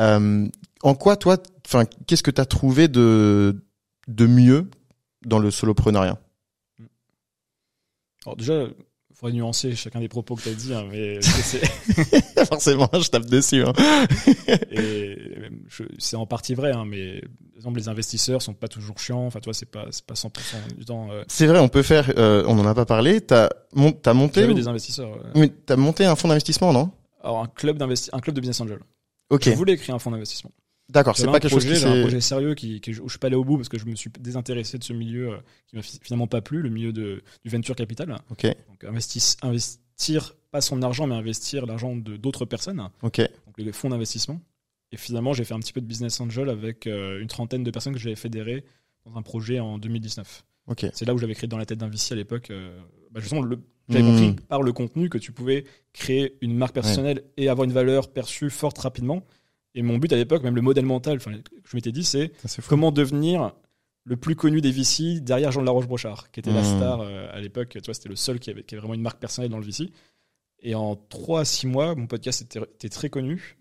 Euh, 0.01 0.45
en 0.83 0.93
quoi 0.93 1.15
toi, 1.15 1.37
enfin 1.65 1.85
qu'est-ce 2.05 2.21
que 2.21 2.31
tu 2.31 2.41
as 2.41 2.45
trouvé 2.45 2.89
de 2.89 3.63
de 4.09 4.27
mieux 4.27 4.69
dans 5.25 5.39
le 5.39 5.51
solopreneuriat 5.51 6.19
Alors, 8.25 8.35
déjà, 8.37 8.63
il 8.63 9.15
faudrait 9.15 9.33
nuancer 9.33 9.75
chacun 9.75 9.99
des 9.99 10.07
propos 10.09 10.35
que 10.35 10.41
tu 10.41 10.49
as 10.49 10.53
dit, 10.53 10.73
hein, 10.73 10.85
mais 10.91 11.19
Forcément, 12.49 12.89
je 12.93 13.09
tape 13.09 13.25
dessus. 13.25 13.63
Hein. 13.63 13.73
je- 15.67 15.83
c'est 15.97 16.15
en 16.15 16.25
partie 16.25 16.53
vrai, 16.53 16.71
hein, 16.71 16.85
mais 16.85 17.21
par 17.21 17.57
exemple, 17.57 17.79
les 17.79 17.89
investisseurs 17.89 18.41
sont 18.41 18.53
pas 18.53 18.67
toujours 18.67 18.99
chiants. 18.99 19.25
Enfin, 19.25 19.39
toi, 19.39 19.53
c'est 19.53 19.65
pas, 19.69 19.87
c'est 19.91 20.05
pas 20.05 20.13
100% 20.15 20.29
du 20.77 20.85
temps. 20.85 21.09
Euh, 21.11 21.23
C'est 21.27 21.47
vrai, 21.47 21.59
on 21.59 21.69
peut 21.69 21.83
faire. 21.83 22.11
euh, 22.17 22.43
on 22.47 22.57
en 22.59 22.65
a 22.65 22.73
pas 22.75 22.85
parlé. 22.85 23.21
T'as 23.21 23.49
mon, 23.73 23.91
t'as 23.91 24.13
monté. 24.13 24.41
J'avais 24.41 24.53
ou- 24.53 24.55
des 24.55 24.67
investisseurs. 24.67 25.13
euh, 25.13 25.31
Oui, 25.35 25.51
t'as 25.65 25.75
monté 25.75 26.05
un 26.05 26.15
fonds 26.15 26.27
d'investissement, 26.27 26.73
non? 26.73 26.91
Alors, 27.23 27.39
un 27.41 27.47
club 27.47 27.77
d'investi- 27.77 28.09
un 28.13 28.19
club 28.19 28.35
de 28.35 28.41
business 28.41 28.61
angel. 28.61 28.79
Ok, 29.29 29.43
Je 29.45 29.51
voulais 29.55 29.77
créer 29.77 29.95
un 29.95 29.99
fonds 29.99 30.11
d'investissement. 30.11 30.51
D'accord. 30.89 31.15
C'est 31.17 31.25
pas 31.25 31.39
quelque 31.39 31.51
chose 31.51 31.65
qui 31.65 31.83
un 31.85 32.01
projet 32.01 32.21
sérieux 32.21 32.53
qui, 32.55 32.81
qui- 32.81 32.91
où 32.99 33.05
je 33.07 33.09
suis 33.11 33.19
pas 33.19 33.27
allé 33.27 33.35
au 33.35 33.43
bout 33.43 33.57
parce 33.57 33.69
que 33.69 33.77
je 33.77 33.85
me 33.85 33.95
suis 33.95 34.09
désintéressé 34.19 34.77
de 34.77 34.83
ce 34.83 34.93
milieu 34.93 35.33
euh, 35.33 35.37
qui 35.67 35.75
m'a 35.75 35.81
fi- 35.81 35.99
finalement 36.01 36.27
pas 36.27 36.41
plu, 36.41 36.61
le 36.61 36.69
milieu 36.69 36.93
de, 36.93 37.23
du 37.43 37.49
venture 37.49 37.75
capital. 37.75 38.15
Ok, 38.29 38.45
Donc 38.69 38.83
investis- 38.83 39.37
investir 39.41 40.35
pas 40.51 40.61
son 40.61 40.81
argent, 40.81 41.07
mais 41.07 41.15
investir 41.15 41.65
l'argent 41.65 41.95
de 41.95 42.17
d'autres 42.17 42.45
personnes, 42.45 42.81
ok, 43.01 43.17
donc 43.45 43.57
les 43.57 43.71
fonds 43.71 43.89
d'investissement. 43.89 44.39
Et 44.91 44.97
finalement, 44.97 45.33
j'ai 45.33 45.43
fait 45.43 45.53
un 45.53 45.59
petit 45.59 45.73
peu 45.73 45.81
de 45.81 45.85
business 45.87 46.21
angel 46.21 46.49
avec 46.49 46.87
euh, 46.87 47.19
une 47.19 47.27
trentaine 47.27 47.63
de 47.63 47.71
personnes 47.71 47.93
que 47.93 47.99
j'avais 47.99 48.15
fédérées 48.15 48.63
dans 49.05 49.17
un 49.17 49.21
projet 49.21 49.59
en 49.59 49.77
2019. 49.77 50.45
ok. 50.67 50.85
C'est 50.93 51.05
là 51.05 51.13
où 51.13 51.17
j'avais 51.17 51.33
créé 51.35 51.47
dans 51.47 51.57
la 51.57 51.65
tête 51.65 51.79
d'un 51.79 51.89
VC 51.89 52.13
à 52.13 52.15
l'époque. 52.15 52.51
euh, 52.51 52.79
bah, 53.11 53.19
j'avais 53.21 54.03
Hmm. 54.03 54.07
compris 54.07 54.35
par 54.47 54.63
le 54.63 54.73
contenu 54.73 55.09
que 55.09 55.17
tu 55.19 55.31
pouvais 55.31 55.63
créer 55.93 56.37
une 56.41 56.55
marque 56.55 56.73
personnelle 56.73 57.23
et 57.37 57.49
avoir 57.49 57.65
une 57.65 57.71
valeur 57.73 58.11
perçue 58.11 58.49
forte 58.49 58.77
rapidement. 58.79 59.23
Et 59.75 59.81
mon 59.83 59.97
but 59.97 60.11
à 60.13 60.15
l'époque, 60.15 60.41
même 60.43 60.55
le 60.55 60.61
modèle 60.61 60.85
mental, 60.85 61.19
que 61.19 61.29
je 61.29 61.75
m'étais 61.75 61.91
dit, 61.91 62.03
c'est 62.03 62.31
comment 62.67 62.91
devenir 62.91 63.53
le 64.05 64.15
plus 64.17 64.35
connu 64.35 64.61
des 64.61 64.71
VC 64.71 65.19
derrière 65.19 65.51
Jean 65.51 65.61
de 65.61 65.65
la 65.65 65.71
Roche-Brochard, 65.71 66.31
qui 66.31 66.39
était 66.39 66.51
la 66.51 66.61
Hmm. 66.61 66.77
star 66.77 67.01
euh, 67.01 67.27
à 67.33 67.39
l'époque. 67.41 67.69
Tu 67.69 67.79
vois, 67.83 67.93
c'était 67.93 68.09
le 68.09 68.15
seul 68.15 68.39
qui 68.39 68.49
avait, 68.51 68.63
qui 68.63 68.75
avait 68.75 68.79
vraiment 68.81 68.93
une 68.93 69.01
marque 69.01 69.19
personnelle 69.19 69.49
dans 69.51 69.57
le 69.59 69.65
VC. 69.65 69.91
Et 70.61 70.75
en 70.75 70.95
3 70.95 71.41
à 71.41 71.45
6 71.45 71.67
mois, 71.67 71.93
mon 71.95 72.07
podcast 72.07 72.41
était, 72.41 72.59
était 72.59 72.89
très 72.89 73.09
connu. 73.09 73.57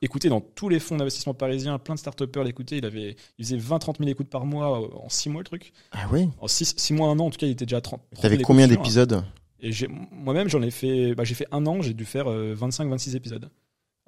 Écouté 0.00 0.28
dans 0.28 0.40
tous 0.40 0.68
les 0.68 0.80
fonds 0.80 0.96
d'investissement 0.96 1.34
parisiens, 1.34 1.78
plein 1.78 1.94
de 1.94 2.00
start-upers 2.00 2.42
l'écoutaient. 2.42 2.78
Il, 2.78 2.86
avait, 2.86 3.16
il 3.38 3.44
faisait 3.44 3.58
20-30 3.58 3.98
000 3.98 4.08
écoutes 4.10 4.30
par 4.30 4.46
mois 4.46 4.80
euh, 4.82 4.86
en 4.96 5.08
6 5.08 5.28
mois, 5.28 5.42
le 5.42 5.46
truc. 5.46 5.72
Ah 5.92 6.06
oui. 6.10 6.28
En 6.40 6.48
6, 6.48 6.90
mois, 6.92 7.08
un 7.10 7.18
an, 7.20 7.26
en 7.26 7.30
tout 7.30 7.38
cas, 7.38 7.46
il 7.46 7.50
était 7.52 7.66
déjà 7.66 7.76
à 7.76 7.80
30. 7.82 8.00
30 8.10 8.20
000 8.20 8.22
T'avais 8.22 8.42
combien 8.42 8.66
d'épisodes? 8.66 9.22
Et 9.60 9.70
j'ai- 9.70 9.86
moi-même, 9.88 10.48
j'en 10.48 10.62
ai 10.62 10.70
fait, 10.72 11.14
bah, 11.14 11.22
j'ai 11.24 11.34
fait 11.34 11.46
un 11.52 11.64
an, 11.66 11.82
j'ai 11.82 11.94
dû 11.94 12.04
faire 12.06 12.26
25-26 12.28 13.14
épisodes. 13.14 13.48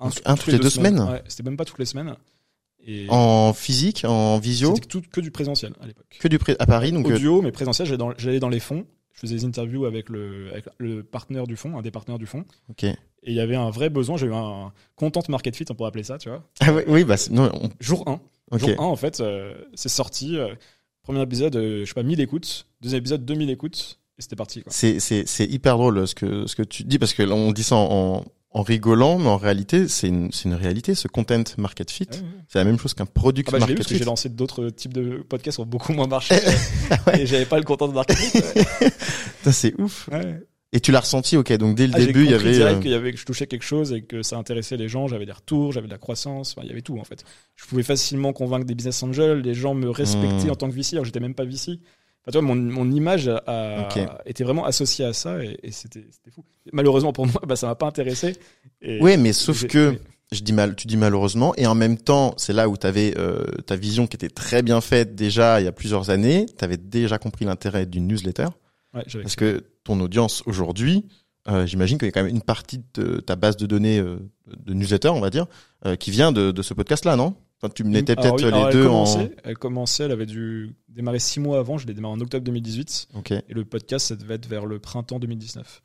Donc, 0.01 0.21
un 0.25 0.37
toutes 0.37 0.53
les 0.53 0.59
deux 0.59 0.71
semaines 0.71 1.01
Ouais, 1.01 1.23
C'était 1.29 1.43
même 1.45 1.57
pas 1.57 1.65
toutes 1.65 1.79
les 1.79 1.87
semaines. 1.87 2.15
Et 2.87 3.07
En 3.09 3.53
physique, 3.55 4.05
en 4.07 4.39
visio, 4.39 4.75
c'était 4.75 4.87
tout, 4.87 5.03
que 5.11 5.21
du 5.21 5.31
présentiel 5.31 5.73
à 5.81 5.87
l'époque. 5.87 6.19
que 6.21 6.29
du 6.29 6.39
pré 6.39 6.55
à 6.59 6.67
Paris. 6.67 6.93
Donc, 6.93 7.09
euh, 7.09 7.15
Audio, 7.15 7.41
mais 7.41 7.51
présentiel, 7.51 7.87
j'allais 8.19 8.41
dans, 8.41 8.49
les 8.49 8.61
fonds. 8.61 8.85
Je 9.13 9.21
faisais 9.21 9.37
des 9.37 9.45
interviews 9.45 9.87
avec 9.87 10.11
le, 10.11 10.51
avec 10.53 10.67
le 10.79 11.03
partenaire 11.03 11.47
du 11.47 11.57
fonds, 11.57 11.79
un 11.79 11.83
des 11.83 11.91
partenaires 11.91 12.19
du 12.19 12.27
fonds. 12.27 12.45
ok. 12.69 12.85
Et 12.85 12.97
il 13.31 13.35
y 13.35 13.41
avait 13.41 13.57
un 13.57 13.71
vrai 13.71 13.89
besoin, 13.89 14.19
j'ai 14.19 14.27
eu 14.27 14.35
un 14.35 14.71
content 14.97 15.23
market 15.31 15.57
fit, 15.57 15.65
on 15.71 15.75
pourrait 15.75 15.89
appeler 15.89 16.05
ça, 16.05 16.19
tu 16.19 16.29
vois. 16.29 16.43
Ah 16.61 16.75
oui, 16.75 16.83
oui, 16.89 17.05
bah 17.05 17.15
non, 17.31 17.51
on- 17.55 17.71
Jour 17.81 18.07
1. 18.07 18.21
ok. 18.51 18.59
Jour 18.61 18.71
1, 18.79 18.85
en 18.85 18.97
fait, 18.97 19.21
euh, 19.21 19.55
c'est 19.75 19.89
sorti. 19.89 20.37
euh, 20.37 20.55
premier 21.03 21.23
épisode, 21.23 21.57
euh, 21.57 21.81
je 21.81 21.85
sais 21.87 21.95
pas, 21.95 22.03
1000 22.03 22.21
écoutes. 22.21 22.67
Deuxième 22.83 22.99
épisode, 22.99 23.25
2000 23.25 23.49
écoutes. 23.49 23.99
Et 24.19 24.23
c'était 24.23 24.37
parti, 24.37 24.63
quoi. 24.63 24.71
C'est 24.73 25.47
hyper 25.47 25.79
drôle 25.79 26.07
ce 26.07 26.15
que 26.15 26.47
ce 26.47 26.55
que 26.55 26.63
tu 26.63 26.85
dis 26.85 26.99
parce 26.99 27.15
que 27.15 27.23
là, 27.23 27.35
on 27.35 27.51
dit 27.53 27.65
ça 27.65 27.77
en 27.77 28.25
en 28.55 28.63
rigolant, 28.63 29.19
mais 29.19 29.29
en 29.29 29.37
réalité, 29.37 29.89
c'est 29.89 30.09
une 30.09 30.31
c'est 30.33 30.45
une 30.45 30.55
réalité. 30.55 30.95
Ce 30.95 31.09
content 31.09 31.43
market 31.59 31.91
fit, 31.91 32.05
ouais. 32.11 32.19
c'est 32.49 32.59
la 32.59 32.65
même 32.65 32.79
chose 32.79 32.95
qu'un 32.95 33.05
product 33.07 33.49
Ah 33.49 33.53
bah, 33.53 33.57
vu 33.59 33.61
market 33.61 33.77
parce 33.79 33.89
que 33.89 33.95
fit. 33.95 33.99
j'ai 33.99 34.05
lancé 34.05 34.29
d'autres 34.29 34.71
types 34.71 34.95
de 34.95 35.25
podcasts 35.29 35.57
qui 35.57 35.61
ont 35.63 35.67
beaucoup 35.67 35.93
moins 35.93 36.07
marché. 36.07 36.37
Ouais. 37.07 37.23
Et 37.23 37.27
j'avais 37.27 37.47
pas 37.47 37.59
le 37.59 37.65
content 37.65 37.89
marketing. 37.89 38.41
Putain, 39.39 39.53
C'est 39.53 39.79
ouf. 39.81 40.09
Ouais. 40.13 40.41
Et 40.73 40.81
tu 40.81 40.91
l'as 40.91 41.01
ressenti, 41.01 41.37
ok. 41.37 41.53
Donc 41.55 41.77
dès 41.77 41.87
le 41.87 41.93
Ah, 41.95 41.99
début, 42.01 42.25
il 42.25 42.31
y 42.31 42.35
avait. 42.35 42.53
direct 42.53 42.79
euh, 42.79 42.81
qu'il 42.81 42.91
y 42.91 42.95
avait 42.95 43.13
que 43.13 43.19
je 43.19 43.25
touchais 43.25 43.47
quelque 43.47 43.63
chose 43.65 43.93
et 43.93 44.03
que 44.03 44.23
ça 44.23 44.37
intéressait 44.37 44.77
les 44.77 44.89
gens. 44.89 45.07
J'avais 45.07 45.27
des 45.27 45.33
retours, 45.33 45.71
j'avais 45.73 45.87
de 45.87 45.93
la 45.93 45.99
croissance. 45.99 46.53
Enfin, 46.57 46.63
il 46.65 46.69
y 46.69 46.73
avait 46.73 46.83
tout 46.83 46.99
en 46.99 47.05
fait. 47.05 47.25
Je 47.55 47.65
pouvais 47.67 47.85
facilement 47.85 48.33
convaitre 48.33 48.65
des 48.65 48.75
business 48.75 49.03
angels. 49.05 49.41
Les 49.41 49.55
gens 49.55 49.75
me 49.75 49.89
respectaient 49.89 50.47
Hmm. 50.47 50.51
en 50.51 50.57
tant 50.57 50.69
que 50.69 50.75
VC. 50.75 50.95
Alors 50.95 51.05
j'étais 51.05 51.21
même 51.21 51.35
pas 51.35 51.45
VC. 51.45 51.79
Enfin, 52.27 52.39
tu 52.39 52.45
vois, 52.45 52.55
mon, 52.55 52.55
mon 52.55 52.91
image 52.91 53.29
a, 53.29 53.87
Ok. 53.89 53.99
était 54.27 54.45
vraiment 54.45 54.65
associée 54.65 55.05
à 55.05 55.13
ça 55.13 55.45
et, 55.45 55.59
et 55.63 55.71
c'était 55.73 56.05
fou. 56.35 56.43
Malheureusement 56.73 57.13
pour 57.13 57.27
moi, 57.27 57.41
bah, 57.47 57.57
ça 57.57 57.67
m'a 57.67 57.75
pas 57.75 57.87
intéressé. 57.87 58.37
Et- 58.81 59.01
Ouais, 59.03 59.17
mais 59.17 59.33
sauf 59.35 59.67
que 59.67 59.91
oui. 59.91 59.99
je 60.33 60.41
dis 60.43 60.53
mal, 60.55 60.75
tu 60.75 60.87
dis 60.87 60.97
malheureusement, 60.97 61.55
et 61.57 61.67
en 61.67 61.75
même 61.75 61.99
temps, 61.99 62.35
c'est 62.39 62.53
là 62.55 62.69
où 62.69 62.77
tu 62.79 62.87
avais 62.87 63.15
ta 63.67 63.77
vision 63.77 64.07
qui 64.07 64.17
était 64.17 64.31
très 64.31 64.63
bien 64.63 64.81
faite 64.81 65.15
déjà 65.15 65.61
il 65.61 65.65
y 65.65 65.69
a 65.69 65.73
plusieurs 65.73 66.09
années. 66.11 66.47
Tu 66.59 66.65
avais 66.65 66.79
déjà 66.79 67.19
compris 67.19 67.45
l'intérêt 67.45 67.85
d'une 67.87 68.07
newsletter, 68.09 68.47
Ouais, 68.95 69.03
parce 69.23 69.37
que 69.37 69.65
ton 69.83 70.01
audience 70.01 70.43
aujourd'hui, 70.47 71.05
euh, 71.49 71.67
j'imagine 71.67 71.99
qu'il 71.99 72.07
y 72.07 72.09
a 72.09 72.13
quand 72.13 72.23
même 72.23 72.35
une 72.35 72.41
partie 72.43 72.81
de 72.95 73.19
ta 73.21 73.37
base 73.37 73.57
de 73.59 73.67
données 73.67 73.99
euh, 73.99 74.17
de 74.57 74.73
newsletter, 74.73 75.09
on 75.09 75.21
va 75.21 75.29
dire, 75.31 75.47
euh, 75.85 75.95
qui 75.97 76.11
vient 76.11 76.33
de, 76.33 76.53
de 76.53 76.63
ce 76.63 76.73
podcast-là, 76.73 77.17
non? 77.17 77.35
Enfin, 77.65 77.73
tu 77.75 77.85
m'étais 77.85 78.13
Alors 78.19 78.37
peut-être 78.37 78.53
oui, 78.53 78.61
les 78.61 78.67
elle 78.67 78.73
deux 78.73 78.85
commençait, 78.85 79.19
en. 79.19 79.29
Elle 79.45 79.59
commençait, 79.59 80.05
elle 80.05 80.13
avait 80.13 80.27
dû 80.27 80.77
démarrer 80.89 81.19
six 81.19 81.41
mois 81.41 81.59
avant. 81.59 81.79
Je 81.79 81.87
l'ai 81.87 81.95
démarré 81.95 82.15
en 82.15 82.21
octobre 82.21 82.45
2018. 82.45 83.09
Ok. 83.15 83.31
Et 83.33 83.43
le 83.49 83.65
podcast, 83.65 84.09
ça 84.09 84.17
devait 84.17 84.35
être 84.35 84.47
vers 84.47 84.67
le 84.67 84.79
printemps 84.79 85.19
2019. 85.19 85.83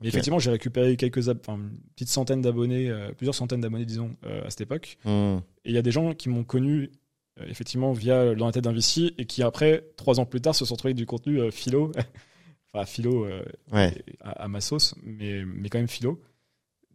Mais 0.00 0.08
effectivement, 0.08 0.38
j'ai 0.38 0.50
récupéré 0.50 0.96
quelques, 0.96 1.28
enfin, 1.28 1.56
une 1.56 1.78
petite 1.94 2.08
centaine 2.08 2.40
d'abonnés, 2.40 2.88
euh, 2.88 3.12
plusieurs 3.12 3.34
centaines 3.34 3.60
d'abonnés, 3.60 3.84
disons, 3.84 4.16
euh, 4.24 4.44
à 4.46 4.50
cette 4.50 4.62
époque. 4.62 4.96
Hmm. 5.04 5.38
Et 5.64 5.70
il 5.70 5.72
y 5.72 5.78
a 5.78 5.82
des 5.82 5.92
gens 5.92 6.14
qui 6.14 6.30
m'ont 6.30 6.42
connu, 6.42 6.90
euh, 7.38 7.44
effectivement, 7.48 7.92
via 7.92 8.34
dans 8.34 8.46
la 8.46 8.52
tête 8.52 8.64
d'un 8.64 8.72
VC, 8.72 9.12
et 9.18 9.26
qui 9.26 9.42
après, 9.42 9.84
trois 9.96 10.18
ans 10.18 10.24
plus 10.24 10.40
tard, 10.40 10.54
se 10.54 10.64
sont 10.64 10.74
trouvés 10.76 10.92
avec 10.92 10.96
du 10.96 11.06
contenu 11.06 11.52
philo, 11.52 11.92
enfin 12.72 12.86
philo 12.86 13.26
Ouais. 13.72 13.92
à, 14.20 14.44
à 14.44 14.48
ma 14.48 14.62
sauce, 14.62 14.94
mais, 15.02 15.44
mais 15.44 15.68
quand 15.68 15.78
même 15.78 15.86
philo. 15.88 16.18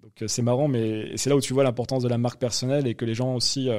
Donc 0.01 0.23
c'est 0.27 0.41
marrant, 0.41 0.67
mais 0.67 1.15
c'est 1.15 1.29
là 1.29 1.35
où 1.35 1.41
tu 1.41 1.53
vois 1.53 1.63
l'importance 1.63 2.03
de 2.03 2.09
la 2.09 2.17
marque 2.17 2.39
personnelle 2.39 2.85
et 2.87 2.95
que 2.95 3.05
les 3.05 3.15
gens 3.15 3.35
aussi, 3.35 3.69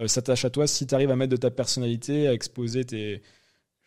euh, 0.00 0.06
s'attache 0.08 0.44
à 0.44 0.50
toi 0.50 0.66
si 0.66 0.86
tu 0.86 0.94
arrives 0.94 1.10
à 1.10 1.16
mettre 1.16 1.30
de 1.32 1.36
ta 1.36 1.50
personnalité, 1.50 2.26
à 2.28 2.32
exposer 2.32 2.84
tes, 2.84 3.22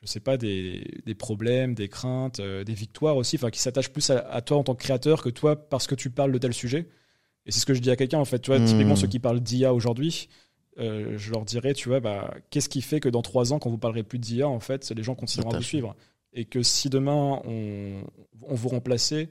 je 0.02 0.08
sais 0.08 0.20
pas, 0.20 0.38
des, 0.38 0.84
des 1.06 1.16
problèmes, 1.16 1.74
des 1.74 1.90
craintes, 1.90 2.40
euh, 2.40 2.64
des 2.64 2.74
victoires 2.74 3.18
aussi, 3.18 3.36
enfin 3.36 3.50
qui 3.50 3.60
s'attachent 3.60 3.92
plus 3.92 4.10
à, 4.10 4.20
à 4.20 4.42
toi 4.42 4.58
en 4.58 4.64
tant 4.64 4.76
que 4.76 4.84
créateur 4.84 5.22
que 5.22 5.30
toi 5.30 5.56
parce 5.56 5.88
que 5.88 5.96
tu 5.96 6.10
parles 6.10 6.32
de 6.32 6.38
tel 6.38 6.54
sujet. 6.54 6.88
Et 7.46 7.52
c'est 7.52 7.60
ce 7.60 7.66
que 7.66 7.74
je 7.74 7.80
dis 7.82 7.90
à 7.92 7.96
quelqu'un 7.96 8.20
en 8.20 8.26
fait, 8.26 8.40
tu 8.40 8.52
vois, 8.52 8.60
Hmm. 8.60 8.66
typiquement 8.66 8.96
ceux 8.96 9.08
qui 9.08 9.20
parlent 9.20 9.40
d'IA 9.40 9.74
aujourd'hui, 9.74 10.28
euh, 10.80 11.18
je 11.18 11.32
leur 11.32 11.44
dirais, 11.46 11.74
tu 11.74 11.90
vois, 11.90 12.00
bah, 12.00 12.34
qu'est-ce 12.52 12.70
qui 12.70 12.82
fait 12.82 13.00
que 13.00 13.10
dans 13.10 13.22
trois 13.22 13.52
ans, 13.54 13.60
quand 13.60 13.70
vous 13.70 13.78
parlerez 13.78 14.04
plus 14.04 14.20
d'IA, 14.20 14.48
en 14.48 14.60
fait, 14.60 14.90
les 14.92 15.04
gens 15.04 15.16
continueront 15.16 15.52
à 15.52 15.58
vous 15.58 15.64
suivre? 15.64 15.96
Et 16.34 16.46
que 16.46 16.62
si 16.62 16.90
demain 16.90 17.42
on, 17.46 18.04
on 18.44 18.54
vous 18.56 18.70
remplaçait, 18.70 19.30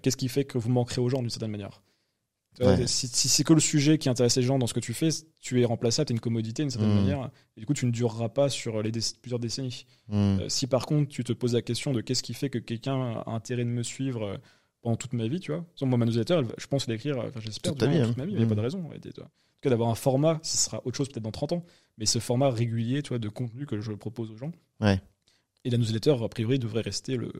qu'est-ce 0.00 0.16
qui 0.16 0.28
fait 0.28 0.44
que 0.44 0.56
vous 0.56 0.70
manquerez 0.70 1.00
aux 1.02 1.08
gens 1.08 1.20
d'une 1.20 1.28
certaine 1.28 1.50
manière? 1.50 1.82
Ouais. 2.60 2.86
Si, 2.86 3.08
si 3.08 3.28
c'est 3.28 3.42
que 3.44 3.52
le 3.52 3.60
sujet 3.60 3.98
qui 3.98 4.08
intéresse 4.08 4.36
les 4.36 4.42
gens 4.42 4.58
dans 4.58 4.66
ce 4.66 4.74
que 4.74 4.80
tu 4.80 4.94
fais, 4.94 5.08
tu 5.40 5.60
es 5.60 5.64
remplaçable, 5.64 6.06
tu 6.06 6.12
es 6.12 6.16
une 6.16 6.20
commodité 6.20 6.62
d'une 6.62 6.70
certaine 6.70 6.92
Mm. 6.92 7.00
manière. 7.00 7.30
Et 7.56 7.60
du 7.60 7.66
coup, 7.66 7.74
tu 7.74 7.84
ne 7.86 7.90
dureras 7.90 8.28
pas 8.28 8.48
sur 8.48 8.82
les 8.82 8.92
plusieurs 9.20 9.40
décennies. 9.40 9.86
Hmm. 10.08 10.38
Euh, 10.40 10.48
si 10.48 10.66
par 10.66 10.86
contre, 10.86 11.08
tu 11.08 11.24
te 11.24 11.32
poses 11.32 11.54
la 11.54 11.62
question 11.62 11.92
de 11.92 12.00
qu'est-ce 12.00 12.22
qui 12.22 12.34
fait 12.34 12.50
que 12.50 12.58
quelqu'un 12.58 13.22
a 13.26 13.30
intérêt 13.32 13.64
de 13.64 13.70
me 13.70 13.82
suivre 13.82 14.22
euh, 14.24 14.36
pendant 14.82 14.96
toute 14.96 15.14
ma 15.14 15.26
vie, 15.26 15.40
tu 15.40 15.50
vois. 15.50 15.64
Exemple, 15.74 15.90
moi, 15.90 15.98
ma 15.98 16.04
newsletter, 16.06 16.34
elle 16.34 16.46
je 16.58 16.66
pense 16.66 16.86
l'écrire, 16.86 17.18
euh, 17.18 17.28
enfin, 17.28 17.40
j'espère, 17.40 17.72
Toute 17.72 17.82
ma 17.82 17.88
vie, 17.88 18.32
il 18.32 18.36
n'y 18.38 18.44
a 18.44 18.46
pas 18.46 18.52
Mm. 18.54 18.56
de 18.56 18.60
raison. 18.60 18.84
en 18.84 18.88
réalité, 18.88 19.12
tout 19.12 19.22
cas, 19.62 19.70
d'avoir 19.70 19.88
un 19.88 19.94
format, 19.94 20.38
ce 20.42 20.56
sera 20.58 20.80
autre 20.84 20.96
chose 20.96 21.08
peut-être 21.08 21.24
dans 21.24 21.30
30 21.32 21.52
ans, 21.52 21.64
mais 21.98 22.06
ce 22.06 22.18
format 22.18 22.50
régulier, 22.50 23.02
tu 23.02 23.08
vois, 23.08 23.18
de 23.18 23.28
contenu 23.30 23.64
que 23.66 23.80
je 23.80 23.92
propose 23.92 24.30
aux 24.30 24.36
gens. 24.36 24.52
Ouais. 24.80 25.00
Et 25.64 25.70
la 25.70 25.78
newsletter, 25.78 26.16
a 26.22 26.28
priori, 26.28 26.58
devrait 26.58 26.82
rester 26.82 27.16
le 27.16 27.32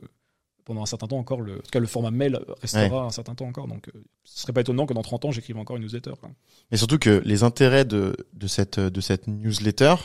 pendant 0.65 0.81
un 0.81 0.85
certain 0.87 1.07
temps 1.07 1.17
encore 1.19 1.41
le 1.41 1.53
en 1.53 1.61
tout 1.61 1.71
cas 1.71 1.79
le 1.79 1.87
format 1.87 2.11
mail 2.11 2.39
restera 2.61 3.03
un 3.05 3.11
certain 3.11 3.35
temps 3.35 3.45
encore 3.47 3.67
donc 3.67 3.87
euh, 3.89 4.03
ce 4.23 4.41
serait 4.41 4.51
pas 4.53 4.61
étonnant 4.61 4.85
que 4.85 4.93
dans 4.93 5.01
30 5.03 5.25
ans 5.25 5.31
j'écrive 5.31 5.57
encore 5.57 5.77
une 5.77 5.83
newsletter 5.83 6.13
quoi. 6.19 6.31
Mais 6.71 6.77
surtout 6.77 6.97
que 6.97 7.21
les 7.23 7.43
intérêts 7.43 7.85
de, 7.85 8.15
de, 8.33 8.47
cette, 8.47 8.79
de 8.79 9.01
cette 9.01 9.27
newsletter, 9.27 9.95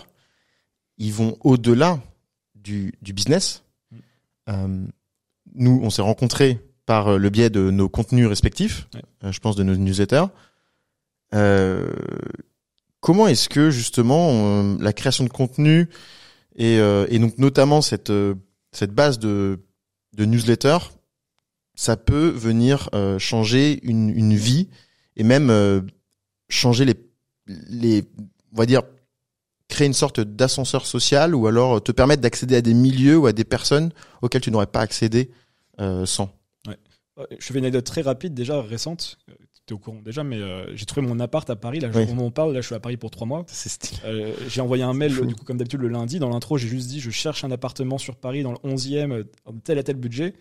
ils 0.98 1.12
vont 1.12 1.36
au-delà 1.40 1.98
du, 2.54 2.92
du 3.00 3.12
business. 3.14 3.64
Mm. 3.90 3.96
Euh, 4.50 4.86
nous, 5.54 5.80
on 5.82 5.88
s'est 5.90 6.02
rencontrés 6.02 6.58
par 6.86 7.08
euh, 7.08 7.16
le 7.18 7.30
biais 7.30 7.48
de 7.50 7.70
nos 7.70 7.88
contenus 7.88 8.26
respectifs, 8.28 8.86
Ouais. 8.94 9.02
euh, 9.24 9.32
je 9.32 9.40
pense 9.40 9.56
de 9.56 9.62
nos 9.62 9.74
newsletters. 9.76 10.26
Euh, 11.34 11.90
comment 13.00 13.26
est-ce 13.28 13.48
que 13.48 13.70
justement 13.70 14.76
la 14.78 14.92
création 14.92 15.24
de 15.24 15.30
contenu 15.30 15.88
et, 16.56 16.78
euh, 16.78 17.06
et 17.08 17.18
donc 17.18 17.38
notamment 17.38 17.80
cette, 17.80 18.10
euh, 18.10 18.34
cette 18.72 18.92
base 18.92 19.18
de, 19.18 19.60
de 20.14 20.24
newsletter, 20.24 20.78
ça 21.74 21.96
peut 21.96 22.28
venir 22.28 22.90
euh, 22.94 23.18
changer 23.18 23.80
une, 23.82 24.10
une 24.10 24.34
vie 24.34 24.68
et 25.16 25.24
même 25.24 25.50
euh, 25.50 25.80
changer 26.48 26.84
les, 26.84 26.94
les, 27.46 28.04
on 28.52 28.56
va 28.56 28.66
dire, 28.66 28.82
créer 29.68 29.86
une 29.86 29.94
sorte 29.94 30.20
d'ascenseur 30.20 30.84
social 30.84 31.34
ou 31.34 31.46
alors 31.46 31.82
te 31.82 31.92
permettre 31.92 32.22
d'accéder 32.22 32.56
à 32.56 32.60
des 32.60 32.74
milieux 32.74 33.16
ou 33.16 33.26
à 33.26 33.32
des 33.32 33.44
personnes 33.44 33.92
auxquelles 34.20 34.42
tu 34.42 34.50
n'aurais 34.50 34.66
pas 34.66 34.80
accédé 34.80 35.30
euh, 35.80 36.04
sans. 36.04 36.30
Euh, 36.68 37.24
Je 37.38 37.46
fais 37.46 37.54
une 37.54 37.64
anecdote 37.64 37.86
très 37.86 38.02
rapide 38.02 38.34
déjà 38.34 38.60
récente 38.60 39.18
tu 39.66 39.72
es 39.72 39.76
au 39.76 39.78
courant 39.78 40.00
déjà 40.04 40.24
mais 40.24 40.36
euh, 40.38 40.74
j'ai 40.76 40.84
trouvé 40.86 41.06
mon 41.06 41.20
appart 41.20 41.48
à 41.50 41.56
Paris 41.56 41.80
là 41.80 41.88
Oui. 41.94 42.02
au 42.02 42.06
moment 42.08 42.22
où 42.22 42.26
on 42.26 42.30
parle 42.30 42.52
là 42.52 42.60
je 42.60 42.66
suis 42.66 42.74
à 42.74 42.80
Paris 42.80 42.96
pour 42.96 43.10
trois 43.10 43.26
mois. 43.26 43.44
C'est 43.48 43.68
stylé. 43.68 44.00
Euh, 44.04 44.32
j'ai 44.48 44.60
envoyé 44.60 44.82
un 44.82 44.92
mail 44.94 45.14
du 45.26 45.34
coup 45.34 45.44
comme 45.44 45.56
d'habitude 45.58 45.80
le 45.80 45.88
lundi. 45.88 46.18
Dans 46.18 46.28
l'intro 46.30 46.58
j'ai 46.58 46.68
juste 46.68 46.88
dit 46.88 47.00
je 47.00 47.10
cherche 47.10 47.44
un 47.44 47.50
appartement 47.50 47.98
sur 47.98 48.16
Paris 48.16 48.42
dans 48.42 48.52
le 48.52 48.58
11e 48.58 49.12
euh, 49.12 49.24
tel 49.64 49.78
à 49.78 49.82
tel 49.82 49.96
budget. 49.96 50.34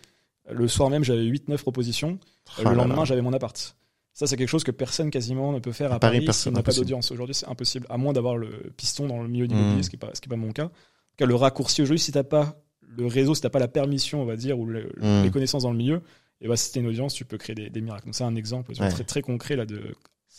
Le 0.52 0.68
soir 0.68 0.90
même 0.90 1.04
j'avais 1.04 1.24
8 1.26 1.48
9 1.50 1.62
propositions. 1.62 2.18
Ah 2.58 2.70
le 2.70 2.76
lendemain 2.76 3.06
j'avais 3.06 3.22
mon 3.22 3.34
appart. 3.34 3.76
Ça 4.14 4.26
c'est 4.28 4.36
quelque 4.36 4.50
chose 4.50 4.64
que 4.64 4.72
personne 4.72 5.12
quasiment 5.12 5.54
ne 5.54 5.60
peut 5.60 5.72
faire 5.72 5.92
à, 5.92 5.96
À 5.96 6.00
Paris, 6.00 6.18
Paris, 6.18 6.26
personne- 6.26 6.54
n'a 6.56 6.64
pas 6.64 6.74
d'audience. 6.74 7.12
Aujourd'hui 7.12 7.36
c'est 7.36 7.48
impossible 7.48 7.86
à 7.90 7.98
moins 7.98 8.14
d'avoir 8.14 8.36
le 8.38 8.72
piston 8.76 9.08
dans 9.08 9.22
le 9.22 9.30
milieu 9.30 9.48
de 9.48 9.54
l'immobilier 9.54 9.80
Mm. 9.80 9.84
ce 9.84 9.90
qui 9.90 9.96
n'est 9.96 10.00
pas 10.00 10.12
pas 10.30 10.36
mon 10.36 10.52
cas. 10.52 10.66
En 10.66 10.68
tout 10.70 10.74
cas 11.18 11.26
le 11.26 11.36
raccourci 11.36 11.82
aujourd'hui 11.84 12.00
si 12.00 12.12
t'as 12.12 12.24
pas 12.24 12.60
le 12.82 13.06
réseau 13.06 13.36
si 13.36 13.42
t'as 13.42 13.50
pas 13.52 13.60
la 13.60 13.68
permission 13.68 14.22
on 14.22 14.26
va 14.26 14.36
dire 14.36 14.58
ou 14.58 14.66
le- 14.66 14.92
Mm. 15.00 15.24
les 15.24 15.30
connaissances 15.32 15.64
dans 15.64 15.72
le 15.72 15.78
milieu 15.78 16.02
et 16.42 16.48
bah 16.48 16.56
si 16.58 16.72
t'es 16.72 16.80
une 16.80 16.88
audience 16.88 17.14
tu 17.14 17.26
peux 17.26 17.38
créer 17.38 17.56
des, 17.56 17.70
des 17.70 17.82
miracles 17.82 18.06
donc 18.06 18.16
c'est 18.16 18.24
un 18.24 18.36
exemple 18.36 18.72
Ouais. 18.80 18.90
très 18.90 19.04
très 19.04 19.22
concret 19.22 19.56
là 19.56 19.66
de 19.66 19.96